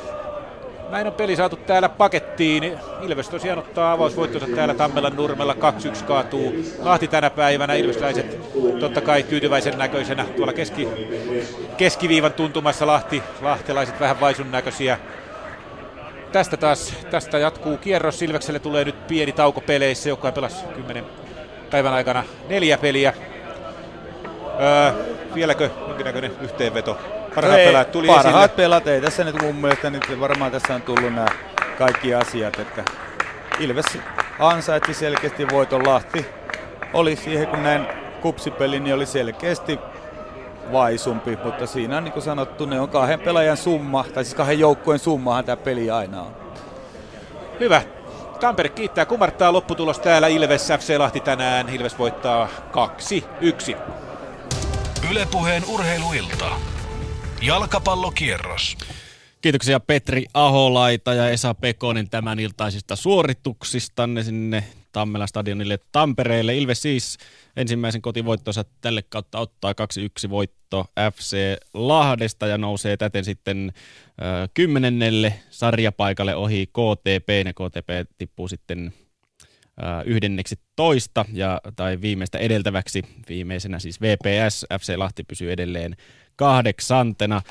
Näin 0.89 1.07
on 1.07 1.13
peli 1.13 1.35
saatu 1.35 1.55
täällä 1.55 1.89
pakettiin. 1.89 2.77
Ilves 3.01 3.29
tosiaan 3.29 3.59
ottaa 3.59 3.91
avausvoittonsa 3.91 4.47
täällä 4.55 4.73
Tammelan 4.73 5.15
nurmella. 5.15 5.53
2-1 6.01 6.03
kaatuu 6.03 6.53
Lahti 6.79 7.07
tänä 7.07 7.29
päivänä. 7.29 7.73
Ilvesläiset 7.73 8.39
totta 8.79 9.01
kai 9.01 9.23
tyytyväisen 9.23 9.77
näköisenä 9.77 10.25
tuolla 10.35 10.53
keski, 10.53 10.87
keskiviivan 11.77 12.33
tuntumassa 12.33 12.87
Lahti. 12.87 13.23
Lahtelaiset 13.41 13.99
vähän 13.99 14.19
vaisun 14.19 14.51
näköisiä. 14.51 14.99
Tästä 16.31 16.57
taas, 16.57 16.93
tästä 17.11 17.37
jatkuu 17.37 17.77
kierros. 17.77 18.21
Ilvekselle 18.21 18.59
tulee 18.59 18.85
nyt 18.85 19.07
pieni 19.07 19.31
tauko 19.31 19.61
peleissä, 19.61 20.09
joka 20.09 20.31
pelasi 20.31 20.65
10 20.75 21.05
päivän 21.71 21.93
aikana 21.93 22.23
neljä 22.49 22.77
peliä. 22.77 23.13
Öö, 24.61 24.91
vieläkö 25.33 25.69
jonkinnäköinen 25.87 26.31
yhteenveto? 26.41 26.97
Parhaat 27.35 27.59
Ei, 27.59 27.65
pelaajat 27.65 27.91
tuli 27.91 28.07
parhaat 28.07 28.27
esille. 28.27 28.55
pelaat, 28.55 28.87
ei 28.87 29.01
tässä 29.01 29.23
nyt 29.23 29.41
mun 29.41 29.55
mielestä 29.55 29.89
nyt 29.89 30.19
varmaan 30.19 30.51
tässä 30.51 30.75
on 30.75 30.81
tullut 30.81 31.13
nämä 31.13 31.27
kaikki 31.77 32.15
asiat, 32.15 32.59
että 32.59 32.83
Ilves 33.59 33.85
ansaitsi 34.39 34.93
selkeästi 34.93 35.49
voiton 35.49 35.87
Lahti. 35.87 36.25
Oli 36.93 37.15
siihen 37.15 37.47
kun 37.47 37.63
näin 37.63 37.87
kupsipeli, 38.21 38.79
niin 38.79 38.95
oli 38.95 39.05
selkeästi 39.05 39.79
vaisumpi, 40.71 41.37
mutta 41.43 41.67
siinä 41.67 41.97
on 41.97 42.03
niin 42.03 42.13
kuin 42.13 42.23
sanottu, 42.23 42.65
ne 42.65 42.79
on 42.79 42.89
kahden 42.89 43.19
pelaajan 43.19 43.57
summa, 43.57 44.05
tai 44.13 44.23
siis 44.23 44.35
kahden 44.35 44.59
joukkueen 44.59 44.99
summahan 44.99 45.45
tämä 45.45 45.57
peli 45.57 45.91
aina 45.91 46.21
on. 46.21 46.35
Hyvä. 47.59 47.81
Tampere 48.39 48.69
kiittää, 48.69 49.05
kumartaa 49.05 49.53
lopputulos 49.53 49.99
täällä 49.99 50.27
Ilves 50.27 50.67
FC 50.79 50.97
Lahti 50.97 51.19
tänään. 51.19 51.69
Ilves 51.69 51.99
voittaa 51.99 52.47
2-1. 53.73 53.75
Ylepuheen 55.11 55.63
urheiluilta. 55.67 56.45
Jalkapallokierros. 57.41 58.77
Kiitoksia 59.41 59.79
Petri 59.79 60.25
Aholaita 60.33 61.13
ja 61.13 61.29
Esa 61.29 61.53
Pekonen 61.53 62.09
tämän 62.09 62.39
iltaisista 62.39 62.95
suorituksistanne 62.95 64.23
sinne 64.23 64.63
Tammelan 64.91 65.27
stadionille 65.27 65.79
Tampereelle. 65.91 66.57
Ilves 66.57 66.81
siis 66.81 67.17
ensimmäisen 67.55 68.01
kotivoittonsa 68.01 68.65
tälle 68.81 69.01
kautta 69.01 69.39
ottaa 69.39 69.71
2-1 70.27 70.29
voitto 70.29 70.85
FC 71.15 71.37
Lahdesta 71.73 72.47
ja 72.47 72.57
nousee 72.57 72.97
täten 72.97 73.25
sitten 73.25 73.71
äh, 74.21 74.49
kymmenennelle 74.53 75.33
sarjapaikalle 75.49 76.35
ohi 76.35 76.67
KTP. 76.67 77.29
Ja 77.45 77.53
KTP 77.53 78.11
tippuu 78.17 78.47
sitten 78.47 78.93
yhdenneksi 80.05 80.55
toista 80.75 81.25
ja, 81.33 81.61
tai 81.75 82.01
viimeistä 82.01 82.37
edeltäväksi. 82.37 83.03
Viimeisenä 83.29 83.79
siis 83.79 84.01
VPS. 84.01 84.65
FC 84.81 84.93
Lahti 84.97 85.23
pysyy 85.23 85.51
edelleen 85.51 85.95
kahdeksantena. 86.39 87.41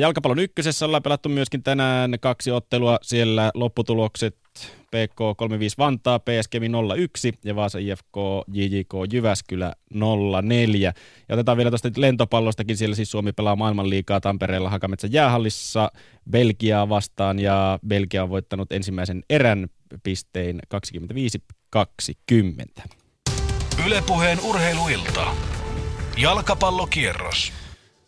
Jalkapallon 0.00 0.38
ykkösessä 0.38 0.86
ollaan 0.86 1.02
pelattu 1.02 1.28
myöskin 1.28 1.62
tänään 1.62 2.14
kaksi 2.20 2.50
ottelua. 2.50 2.98
Siellä 3.02 3.50
lopputulokset 3.54 4.36
PK 4.86 5.36
35 5.36 5.78
Vantaa, 5.78 6.18
PS 6.18 6.48
Kemi 6.50 6.70
01 6.96 7.32
ja 7.44 7.56
Vaasa 7.56 7.78
IFK 7.78 8.16
JJK 8.52 8.92
Jyväskylä 9.12 9.72
04. 10.42 10.92
Ja 11.28 11.34
otetaan 11.34 11.56
vielä 11.56 11.70
tuosta 11.70 11.90
lentopallostakin, 11.96 12.76
siellä 12.76 12.96
siis 12.96 13.10
Suomi 13.10 13.32
pelaa 13.32 13.56
maailmanliigaa 13.56 14.20
Tampereella 14.20 14.70
Hakametsän 14.70 15.12
jäähallissa 15.12 15.92
Belgiaa 16.30 16.88
vastaan 16.88 17.38
ja 17.38 17.78
Belgia 17.88 18.22
on 18.22 18.30
voittanut 18.30 18.72
ensimmäisen 18.72 19.22
erän 19.30 19.66
pistein 20.02 20.60
20. 20.68 21.14
Ylepuheen 23.86 24.38
urheiluilta. 24.40 25.26
Jalkapallokierros. 26.16 27.63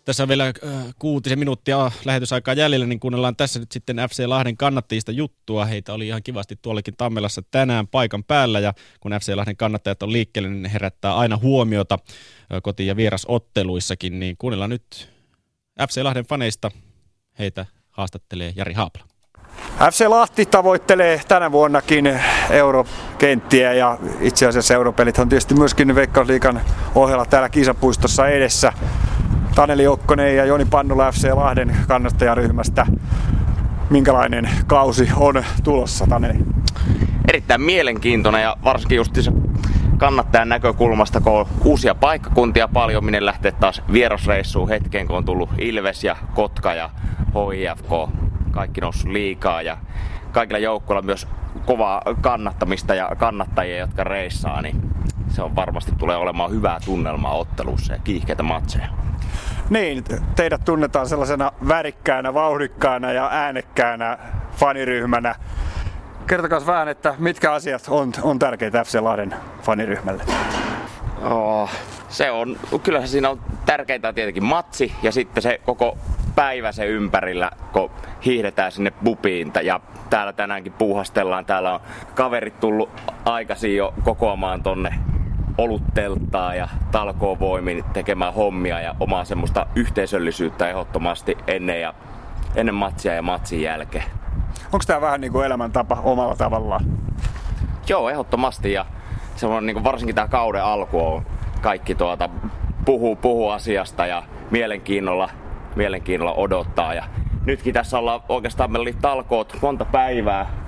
Tässä 0.06 0.22
on 0.22 0.28
vielä 0.28 0.46
äh, 0.46 0.94
kuutisen 0.98 1.38
minuuttia 1.38 1.90
lähetysaikaa 2.04 2.54
jäljellä, 2.54 2.86
niin 2.86 3.00
kuunnellaan 3.00 3.36
tässä 3.36 3.60
nyt 3.60 3.72
sitten 3.72 3.96
FC 3.96 4.24
Lahden 4.26 4.56
kannattajista 4.56 5.12
juttua. 5.12 5.64
Heitä 5.64 5.92
oli 5.92 6.06
ihan 6.06 6.22
kivasti 6.22 6.58
tuollakin 6.62 6.94
Tammelassa 6.96 7.42
tänään 7.50 7.86
paikan 7.86 8.24
päällä 8.24 8.60
ja 8.60 8.74
kun 9.00 9.12
FC 9.12 9.34
Lahden 9.34 9.56
kannattajat 9.56 10.02
on 10.02 10.12
liikkeelle, 10.12 10.48
niin 10.48 10.70
herättää 10.70 11.16
aina 11.16 11.36
huomiota 11.36 11.98
äh, 11.98 12.62
koti- 12.62 12.86
ja 12.86 12.96
vierasotteluissakin, 12.96 14.18
niin 14.20 14.36
kuunnellaan 14.38 14.70
nyt 14.70 15.08
FC 15.88 16.02
Lahden 16.02 16.26
faneista. 16.26 16.70
Heitä 17.38 17.66
haastattelee 17.90 18.52
Jari 18.56 18.72
Haapla. 18.72 19.04
FC 19.90 20.06
Lahti 20.08 20.46
tavoittelee 20.46 21.20
tänä 21.28 21.52
vuonnakin 21.52 22.20
eurokenttiä 22.50 23.72
ja 23.72 23.98
itse 24.20 24.46
asiassa 24.46 24.74
europelit 24.74 25.18
on 25.18 25.28
tietysti 25.28 25.54
myöskin 25.54 25.94
Veikkausliikan 25.94 26.60
ohella 26.94 27.26
täällä 27.26 27.48
kisapuistossa 27.48 28.28
edessä. 28.28 28.72
Taneli 29.56 29.86
Okkonen 29.86 30.36
ja 30.36 30.44
Joni 30.44 30.64
Pannula 30.64 31.12
FC 31.12 31.28
Lahden 31.34 31.76
kannattajaryhmästä. 31.88 32.86
Minkälainen 33.90 34.50
kausi 34.66 35.08
on 35.16 35.44
tulossa, 35.64 36.06
Taneli? 36.06 36.38
Erittäin 37.28 37.60
mielenkiintoinen 37.60 38.42
ja 38.42 38.56
varsinkin 38.64 38.96
just 38.96 39.14
se 39.20 39.32
kannattajan 39.98 40.48
näkökulmasta, 40.48 41.20
kun 41.20 41.32
on 41.32 41.46
uusia 41.64 41.94
paikkakuntia 41.94 42.68
paljon, 42.68 43.04
minne 43.04 43.24
lähtee 43.24 43.52
taas 43.52 43.82
vierasreissuun 43.92 44.68
hetkeen, 44.68 45.06
kun 45.06 45.16
on 45.16 45.24
tullut 45.24 45.50
Ilves 45.58 46.04
ja 46.04 46.16
Kotka 46.34 46.74
ja 46.74 46.90
HIFK, 47.34 48.12
kaikki 48.50 48.80
noussut 48.80 49.10
liikaa 49.10 49.62
ja 49.62 49.76
kaikilla 50.32 50.58
joukkoilla 50.58 51.02
myös 51.02 51.28
kovaa 51.66 52.02
kannattamista 52.20 52.94
ja 52.94 53.10
kannattajia, 53.18 53.78
jotka 53.78 54.04
reissaa, 54.04 54.62
niin 54.62 54.80
se 55.28 55.42
on 55.42 55.56
varmasti 55.56 55.92
tulee 55.98 56.16
olemaan 56.16 56.50
hyvää 56.50 56.80
tunnelmaa 56.84 57.34
ottelussa 57.34 57.92
ja 57.92 57.98
kiihkeitä 57.98 58.42
matseja. 58.42 58.88
Niin, 59.70 60.04
teidät 60.36 60.64
tunnetaan 60.64 61.08
sellaisena 61.08 61.52
värikkäänä, 61.68 62.34
vauhdikkaana 62.34 63.12
ja 63.12 63.28
äänekkäänä 63.32 64.18
faniryhmänä. 64.52 65.34
Kertokaa 66.26 66.66
vähän, 66.66 66.88
että 66.88 67.14
mitkä 67.18 67.52
asiat 67.52 67.82
on, 67.88 68.12
on 68.22 68.38
tärkeitä 68.38 68.84
FC 68.84 68.98
Lahden 69.00 69.34
faniryhmälle? 69.62 70.24
Oh, 71.22 71.70
se 72.08 72.30
on, 72.30 72.56
kyllähän 72.82 73.08
siinä 73.08 73.30
on 73.30 73.40
tärkeintä 73.66 74.12
tietenkin 74.12 74.44
matsi 74.44 74.92
ja 75.02 75.12
sitten 75.12 75.42
se 75.42 75.60
koko 75.64 75.98
päivä 76.34 76.72
se 76.72 76.86
ympärillä, 76.86 77.50
kun 77.72 77.90
hiihdetään 78.24 78.72
sinne 78.72 78.90
pupiin 78.90 79.52
ja 79.62 79.80
täällä 80.10 80.32
tänäänkin 80.32 80.72
puuhastellaan. 80.72 81.46
Täällä 81.46 81.74
on 81.74 81.80
kaverit 82.14 82.60
tullut 82.60 82.90
aikaisin 83.24 83.76
jo 83.76 83.94
kokoamaan 84.04 84.62
tonne 84.62 84.94
olutteltaa 85.58 86.54
ja 86.54 86.68
talkoovoimin 86.92 87.84
tekemään 87.92 88.34
hommia 88.34 88.80
ja 88.80 88.94
omaa 89.00 89.24
semmoista 89.24 89.66
yhteisöllisyyttä 89.74 90.68
ehdottomasti 90.68 91.38
ennen, 91.46 91.80
ja, 91.80 91.94
ennen 92.54 92.74
matsia 92.74 93.14
ja 93.14 93.22
matsin 93.22 93.62
jälkeen. 93.62 94.04
Onko 94.64 94.84
tämä 94.86 95.00
vähän 95.00 95.20
niin 95.20 95.32
kuin 95.32 95.46
elämäntapa 95.46 96.00
omalla 96.04 96.36
tavallaan? 96.36 96.84
Joo, 97.88 98.10
ehdottomasti 98.10 98.72
ja 98.72 98.86
se 99.36 99.46
on 99.46 99.66
niin 99.66 99.74
kuin 99.74 99.84
varsinkin 99.84 100.14
tämä 100.14 100.28
kauden 100.28 100.64
alku 100.64 101.06
on 101.06 101.26
kaikki 101.60 101.94
tuota, 101.94 102.28
puhuu, 102.84 103.16
puhuu 103.16 103.50
asiasta 103.50 104.06
ja 104.06 104.22
mielenkiinnolla, 104.50 105.30
mielenkiinnolla 105.76 106.34
odottaa. 106.34 106.94
Ja 106.94 107.04
nytkin 107.44 107.74
tässä 107.74 107.98
ollaan 107.98 108.20
oikeastaan, 108.28 108.72
meillä 108.72 108.82
oli 108.82 108.96
talkoot 109.02 109.58
monta 109.62 109.84
päivää 109.84 110.65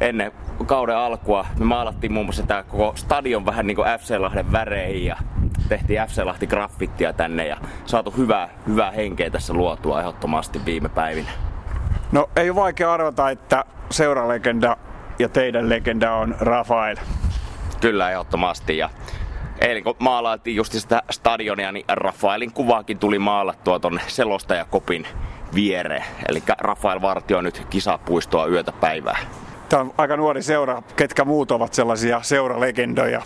ennen 0.00 0.32
kauden 0.66 0.96
alkua. 0.96 1.46
Me 1.58 1.64
maalattiin 1.64 2.12
muun 2.12 2.26
muassa 2.26 2.46
tämä 2.46 2.62
koko 2.62 2.92
stadion 2.96 3.46
vähän 3.46 3.66
niin 3.66 3.76
kuin 3.76 3.88
FC 3.98 4.16
Lahden 4.18 4.52
väreihin 4.52 5.04
ja 5.06 5.16
tehtiin 5.68 6.00
FC 6.08 6.24
Lahti 6.24 6.46
graffittia 6.46 7.12
tänne 7.12 7.46
ja 7.46 7.56
saatu 7.84 8.10
hyvää, 8.10 8.48
hyvää 8.66 8.90
henkeä 8.90 9.30
tässä 9.30 9.52
luotua 9.52 10.00
ehdottomasti 10.00 10.60
viime 10.64 10.88
päivinä. 10.88 11.30
No 12.12 12.30
ei 12.36 12.50
ole 12.50 12.56
vaikea 12.56 12.92
arvata, 12.92 13.30
että 13.30 13.64
seuralegenda 13.90 14.76
ja 15.18 15.28
teidän 15.28 15.68
legenda 15.68 16.12
on 16.12 16.34
Rafael. 16.40 16.96
Kyllä 17.80 18.10
ehdottomasti 18.10 18.78
ja 18.78 18.90
eilen 19.60 19.84
kun 19.84 19.96
maalailtiin 19.98 20.56
just 20.56 20.72
sitä 20.72 21.02
stadionia, 21.10 21.72
niin 21.72 21.84
Rafaelin 21.88 22.52
kuvaakin 22.52 22.98
tuli 22.98 23.18
maalattua 23.18 23.78
tonne 23.78 24.00
selostajakopin 24.06 25.06
viereen. 25.54 26.04
Eli 26.28 26.42
Rafael 26.58 27.02
vartio 27.02 27.40
nyt 27.40 27.66
kisapuistoa 27.70 28.46
yötä 28.46 28.72
päivää. 28.72 29.18
Tämä 29.68 29.80
on 29.82 29.94
aika 29.98 30.16
nuori 30.16 30.42
seura. 30.42 30.82
Ketkä 30.96 31.24
muut 31.24 31.50
ovat 31.50 31.74
sellaisia 31.74 32.22
seuralegendoja, 32.22 33.22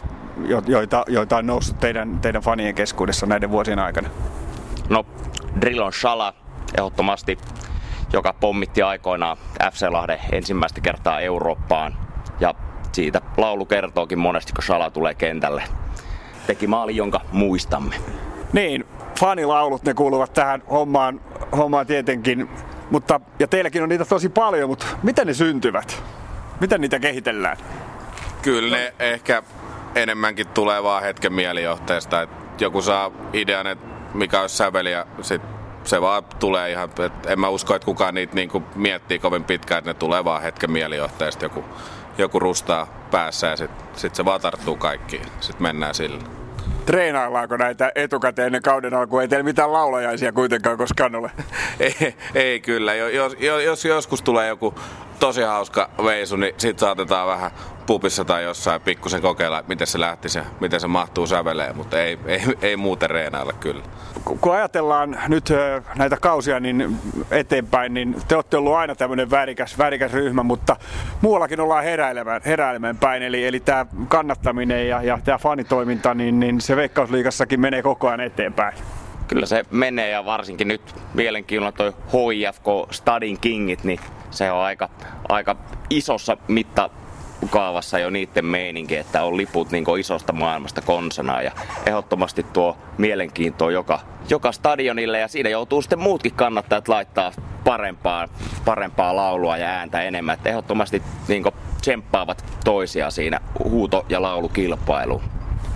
joita, 0.66 1.04
joita 1.08 1.36
on 1.36 1.46
noussut 1.46 1.80
teidän, 1.80 2.18
teidän 2.20 2.42
fanien 2.42 2.74
keskuudessa 2.74 3.26
näiden 3.26 3.50
vuosien 3.50 3.78
aikana? 3.78 4.08
No, 4.88 5.06
Drillon 5.60 5.92
Shala 5.92 6.34
ehdottomasti, 6.78 7.38
joka 8.12 8.32
pommitti 8.32 8.82
aikoinaan 8.82 9.36
FC 9.72 9.86
Lahden 9.90 10.18
ensimmäistä 10.32 10.80
kertaa 10.80 11.20
Eurooppaan. 11.20 11.94
Ja 12.40 12.54
siitä 12.92 13.20
laulu 13.36 13.66
kertookin 13.66 14.18
monesti, 14.18 14.52
kun 14.52 14.64
Shala 14.64 14.90
tulee 14.90 15.14
kentälle. 15.14 15.62
Teki 16.46 16.66
maali, 16.66 16.96
jonka 16.96 17.20
muistamme. 17.32 17.96
Niin, 18.52 18.84
fanilaulut 19.20 19.84
ne 19.84 19.94
kuuluvat 19.94 20.32
tähän 20.32 20.62
hommaan, 20.70 21.20
hommaan 21.56 21.86
tietenkin. 21.86 22.48
Mutta, 22.90 23.20
ja 23.38 23.48
teilläkin 23.48 23.82
on 23.82 23.88
niitä 23.88 24.04
tosi 24.04 24.28
paljon, 24.28 24.68
mutta 24.68 24.86
miten 25.02 25.26
ne 25.26 25.34
syntyvät? 25.34 26.02
Miten 26.60 26.80
niitä 26.80 26.98
kehitellään? 26.98 27.56
Kyllä 28.42 28.76
ne 28.76 28.94
ehkä 28.98 29.42
enemmänkin 29.94 30.48
tulee 30.48 30.82
vaan 30.82 31.02
hetken 31.02 31.32
mielijohteesta. 31.32 32.22
Että 32.22 32.64
joku 32.64 32.82
saa 32.82 33.10
idean, 33.32 33.66
että 33.66 33.86
mikä 34.14 34.40
olisi 34.40 34.56
säveli 34.56 34.92
ja 34.92 35.06
sit 35.22 35.42
se 35.84 36.00
vaan 36.00 36.24
tulee 36.38 36.70
ihan, 36.70 36.90
et 36.98 37.26
en 37.26 37.40
mä 37.40 37.48
usko, 37.48 37.74
että 37.74 37.86
kukaan 37.86 38.14
niitä 38.14 38.34
niinku 38.34 38.62
miettii 38.74 39.18
kovin 39.18 39.44
pitkään, 39.44 39.78
että 39.78 39.90
ne 39.90 39.94
tulee 39.94 40.24
vaan 40.24 40.42
hetken 40.42 40.70
mielijohteesta. 40.70 41.44
Joku, 41.44 41.64
joku 42.18 42.38
rustaa 42.38 42.86
päässä 43.10 43.46
ja 43.46 43.56
sitten 43.56 43.86
sit 43.96 44.14
se 44.14 44.24
vaan 44.24 44.40
tarttuu 44.40 44.76
kaikkiin. 44.76 45.26
Sitten 45.40 45.62
mennään 45.62 45.94
sillä. 45.94 46.37
Treenaillaanko 46.86 47.56
näitä 47.56 47.92
etukäteen 47.94 48.46
ennen 48.46 48.62
kauden 48.62 48.94
alkua? 48.94 49.22
Ei 49.22 49.28
teillä 49.28 49.44
mitään 49.44 49.72
laulajaisia 49.72 50.32
kuitenkaan 50.32 50.78
koskaan 50.78 51.14
ole. 51.14 51.30
ei, 51.80 52.14
ei 52.34 52.60
kyllä. 52.60 52.94
Jos, 52.94 53.36
jos, 53.40 53.64
jos 53.64 53.84
joskus 53.84 54.22
tulee 54.22 54.48
joku 54.48 54.74
tosi 55.20 55.42
hauska 55.42 55.90
veisu, 56.04 56.36
niin 56.36 56.54
sit 56.58 56.78
saatetaan 56.78 57.28
vähän 57.28 57.50
pupissa 57.88 58.24
tai 58.24 58.44
jossain 58.44 58.80
pikkusen 58.80 59.22
kokeilla, 59.22 59.64
miten 59.68 59.86
se 59.86 60.00
lähtisi 60.00 60.38
ja 60.38 60.44
miten 60.60 60.80
se 60.80 60.86
mahtuu 60.86 61.26
säveleen, 61.26 61.76
mutta 61.76 62.00
ei, 62.00 62.18
ei, 62.26 62.40
ei 62.62 62.76
muuten 62.76 63.10
reenailla 63.10 63.52
kyllä. 63.52 63.82
Kun 64.40 64.54
ajatellaan 64.54 65.18
nyt 65.28 65.52
näitä 65.96 66.16
kausia 66.16 66.60
niin 66.60 66.96
eteenpäin, 67.30 67.94
niin 67.94 68.16
te 68.28 68.36
olette 68.36 68.56
ollut 68.56 68.74
aina 68.74 68.94
tämmöinen 68.94 69.30
värikäs, 69.30 69.78
värikäs 69.78 70.12
ryhmä, 70.12 70.42
mutta 70.42 70.76
muuallakin 71.20 71.60
ollaan 71.60 71.84
heräilemään, 71.84 72.40
heräilemään 72.44 72.96
päin. 72.96 73.22
Eli, 73.22 73.46
eli 73.46 73.60
tämä 73.60 73.86
kannattaminen 74.08 74.88
ja, 74.88 75.02
ja 75.02 75.18
tämä 75.24 75.38
fanitoiminta, 75.38 76.14
niin, 76.14 76.40
niin 76.40 76.60
se 76.60 76.76
Veikkausliigassakin 76.76 77.60
menee 77.60 77.82
koko 77.82 78.08
ajan 78.08 78.20
eteenpäin. 78.20 78.74
Kyllä 79.28 79.46
se 79.46 79.64
menee 79.70 80.10
ja 80.10 80.24
varsinkin 80.24 80.68
nyt 80.68 80.94
mielenkiinnolla 81.14 81.72
toi 81.72 81.92
HIFK 82.12 82.66
Stadin 82.90 83.40
Kingit, 83.40 83.84
niin 83.84 84.00
se 84.30 84.52
on 84.52 84.60
aika, 84.60 84.88
aika 85.28 85.56
isossa 85.90 86.36
mitta 86.48 86.90
kaavassa 87.50 87.98
jo 87.98 88.10
niiden 88.10 88.44
meininki, 88.44 88.96
että 88.96 89.22
on 89.22 89.36
liput 89.36 89.70
niin 89.70 89.98
isosta 90.00 90.32
maailmasta 90.32 90.80
konsana 90.80 91.42
ja 91.42 91.52
ehdottomasti 91.86 92.42
tuo 92.42 92.76
mielenkiinto 92.98 93.70
joka, 93.70 94.00
joka 94.30 94.52
stadionille 94.52 95.18
ja 95.18 95.28
siinä 95.28 95.48
joutuu 95.48 95.82
sitten 95.82 95.98
muutkin 95.98 96.34
kannattajat 96.34 96.88
laittaa 96.88 97.32
parempaa, 97.64 98.28
parempaa 98.64 99.16
laulua 99.16 99.56
ja 99.56 99.66
ääntä 99.66 100.02
enemmän. 100.02 100.34
Että 100.34 100.48
ehdottomasti 100.48 101.02
niin 101.28 101.44
tsemppaavat 101.80 102.44
toisia 102.64 103.10
siinä 103.10 103.40
huuto- 103.64 104.06
ja 104.08 104.22
laulukilpailuun. 104.22 105.22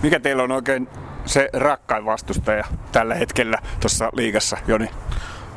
Mikä 0.03 0.19
teillä 0.19 0.43
on 0.43 0.51
oikein 0.51 0.87
se 1.25 1.49
rakkain 1.53 2.05
vastustaja 2.05 2.63
tällä 2.91 3.15
hetkellä 3.15 3.57
tuossa 3.79 4.09
liigassa, 4.13 4.57
Joni? 4.67 4.89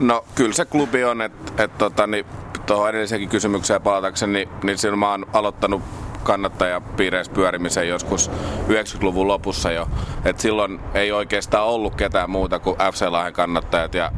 No 0.01 0.25
kyllä 0.35 0.53
se 0.53 0.65
klubi 0.65 1.05
on, 1.05 1.23
että 1.23 1.65
et, 1.65 1.79
tota, 1.79 2.07
niin, 2.07 2.27
tuohon 2.67 2.89
edelliseenkin 2.89 3.29
kysymykseen 3.29 3.83
palatakseni, 3.83 4.33
niin, 4.33 4.49
niin 4.63 4.79
silloin 4.79 4.99
mä 4.99 5.11
oon 5.11 5.27
aloittanut 5.33 5.83
kannattajapiireissä 6.23 7.33
pyörimisen 7.33 7.89
joskus 7.89 8.31
90-luvun 8.69 9.29
lopussa 9.29 9.71
jo. 9.71 9.89
Et 10.25 10.41
silloin 10.41 10.81
ei 10.95 11.13
oikeastaan 11.13 11.67
ollut 11.67 11.95
ketään 11.95 12.31
muuta 12.31 12.59
kuin 12.59 12.77
FC 12.93 13.07
Lahden 13.09 13.33
kannattajat 13.33 13.95
ja, 13.95 14.13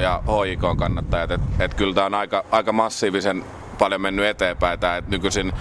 ja 0.00 0.22
HIK 0.26 0.60
kannattajat. 0.76 1.30
Et, 1.30 1.40
et 1.58 1.74
kyllä 1.74 1.94
tämä 1.94 2.06
on 2.06 2.14
aika, 2.14 2.44
aika 2.50 2.72
massiivisen 2.72 3.44
paljon 3.78 4.00
mennyt 4.00 4.26
eteenpäin. 4.26 4.80
Tää, 4.80 4.96
et 4.96 5.08
nykyisin 5.08 5.52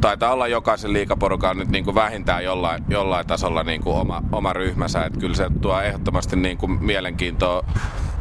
taitaa 0.00 0.32
olla 0.32 0.48
jokaisen 0.48 0.92
liikaporukan 0.92 1.58
nyt 1.58 1.68
niin 1.68 1.84
kuin 1.84 1.94
vähintään 1.94 2.44
jollain, 2.44 2.84
jollain 2.88 3.26
tasolla 3.26 3.62
niin 3.62 3.82
kuin 3.82 3.96
oma, 3.96 4.22
oma 4.32 4.52
ryhmänsä. 4.52 5.04
Et 5.04 5.16
kyllä 5.16 5.36
se 5.36 5.46
tuo 5.60 5.80
ehdottomasti 5.80 6.36
niin 6.36 6.58
kuin 6.58 6.84
mielenkiintoa 6.84 7.64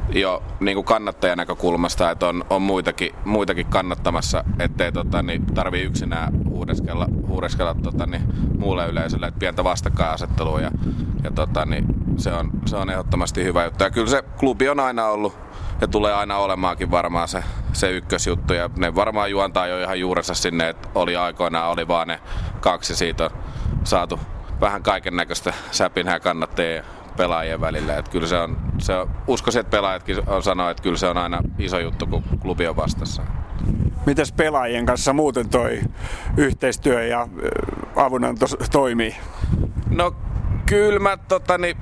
jo 0.10 0.44
niin 0.60 0.76
kuin 0.76 0.86
kannattajan 0.86 1.38
näkökulmasta, 1.38 2.12
että 2.12 2.28
on, 2.28 2.46
on 2.50 2.62
muitakin, 2.62 3.12
muitakin 3.26 3.66
kannattamassa, 3.66 4.44
ettei 4.60 4.92
tota, 4.92 5.22
niin 5.22 5.46
tarvi 5.46 5.82
yksinään 5.82 6.34
huudeskella, 6.50 7.08
huudeskella 7.28 7.76
tota, 7.84 8.06
niin, 8.06 8.24
muulle 8.60 8.88
yleisölle, 8.88 9.28
että 9.28 9.40
pientä 9.40 9.64
vastakkainasettelua 9.64 10.62
ja, 10.62 10.72
ja 11.24 11.32
tota, 11.32 11.66
niin, 11.66 11.86
se, 12.18 12.34
on, 12.34 12.52
se 12.66 12.76
on 12.76 12.90
ehdottomasti 12.90 13.44
hyvä 13.44 13.66
juttu. 13.66 13.84
Ja 13.84 13.90
kyllä 13.90 14.08
se 14.08 14.24
klubi 14.38 14.70
on 14.70 14.80
aina 14.80 15.08
ollut 15.08 15.38
ja 15.82 15.88
tulee 15.88 16.14
aina 16.14 16.38
olemaankin 16.38 16.92
varmaan 16.92 17.28
se, 17.28 17.44
se 17.74 17.92
ykkösjuttu 17.92 18.54
ja 18.54 18.70
ne 18.78 18.96
varmaan 18.96 19.32
juontaa 19.32 19.68
jo 19.68 19.82
ihan 19.82 20.00
juurensa 20.00 20.34
sinne, 20.34 20.70
että 20.70 20.90
oli 20.96 21.16
aikoinaan 21.16 21.70
oli 21.70 21.88
vaan 21.88 22.08
ne 22.08 22.20
kaksi 22.60 22.96
siitä 22.96 23.26
on 23.26 23.32
saatu 23.84 24.20
vähän 24.62 24.84
kaiken 24.84 25.16
näköistä 25.16 25.54
säpinää 25.72 26.20
kannattajia 26.20 26.84
pelaajien 27.14 27.62
välillä. 27.62 27.98
Että 27.98 28.12
kyllä 28.12 28.28
se 28.28 28.38
on, 28.38 28.58
se 28.78 28.96
on, 28.96 29.10
uskoisin, 29.28 29.60
että 29.60 29.72
pelaajatkin 29.72 30.18
on 30.28 30.44
sanoa, 30.44 30.70
että 30.70 30.84
kyllä 30.84 30.98
se 30.98 31.08
on 31.08 31.18
aina 31.18 31.42
iso 31.60 31.80
juttu, 31.80 32.08
kun 32.08 32.24
klubi 32.42 32.68
on 32.68 32.76
vastassa. 32.76 33.24
Miten 34.06 34.26
pelaajien 34.38 34.86
kanssa 34.86 35.14
muuten 35.14 35.50
toi 35.50 35.82
yhteistyö 36.38 37.04
ja 37.04 37.28
avunanto 37.96 38.46
toimii? 38.72 39.16
No 39.90 40.16
kyllä 40.66 41.00
mä 41.00 41.18
tota, 41.18 41.58
niin, 41.58 41.78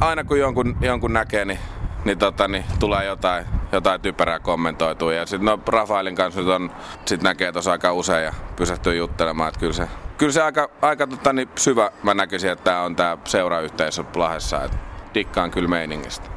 aina 0.00 0.24
kun 0.24 0.38
jonkun, 0.38 0.76
jonkun 0.80 1.12
näkee, 1.12 1.44
niin, 1.44 1.58
niin, 2.04 2.18
tota, 2.18 2.48
niin 2.48 2.64
tulee 2.78 3.04
jotain, 3.04 3.46
jotain 3.72 4.00
typerää 4.00 4.38
kommentoitua. 4.38 5.12
Ja 5.12 5.26
sitten 5.26 5.46
no, 5.46 5.58
Rafaelin 5.66 6.14
kanssa 6.14 6.40
nyt 6.40 6.48
on, 6.48 6.70
sit 7.04 7.22
näkee 7.22 7.52
tuossa 7.52 7.72
aika 7.72 7.92
usein 7.92 8.24
ja 8.24 8.34
pysähtyy 8.56 8.96
juttelemaan, 8.96 9.48
että 9.48 9.60
kyllä 9.60 9.72
se, 9.72 9.88
kyllä 10.20 10.32
se 10.32 10.42
aika, 10.42 10.70
aika 10.82 11.06
tota, 11.06 11.32
niin 11.32 11.48
syvä 11.58 11.90
mä 12.02 12.14
näkisin, 12.14 12.50
että 12.50 12.64
tämä 12.64 12.82
on 12.82 12.96
tämä 12.96 13.18
seurayhteisö 13.24 14.04
Lahessa. 14.14 14.64
Että 14.64 14.76
dikkaan 15.14 15.50
kyllä 15.50 15.68
meiningistä. 15.68 16.30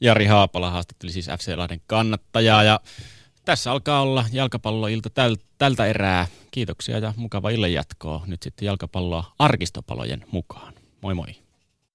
Jari 0.00 0.26
Haapala 0.26 0.70
haastatteli 0.70 1.12
siis 1.12 1.26
FC 1.26 1.56
Lahden 1.56 1.80
kannattajaa 1.86 2.62
ja 2.62 2.80
tässä 3.44 3.72
alkaa 3.72 4.02
olla 4.02 4.24
jalkapalloilta 4.32 5.10
täl, 5.10 5.36
tältä 5.58 5.86
erää. 5.86 6.26
Kiitoksia 6.50 6.98
ja 6.98 7.14
mukava 7.16 7.50
illan 7.50 7.72
jatkoa. 7.72 8.22
Nyt 8.26 8.42
sitten 8.42 8.66
jalkapalloa 8.66 9.32
arkistopalojen 9.38 10.24
mukaan. 10.30 10.74
Moi 11.00 11.14
moi. 11.14 11.43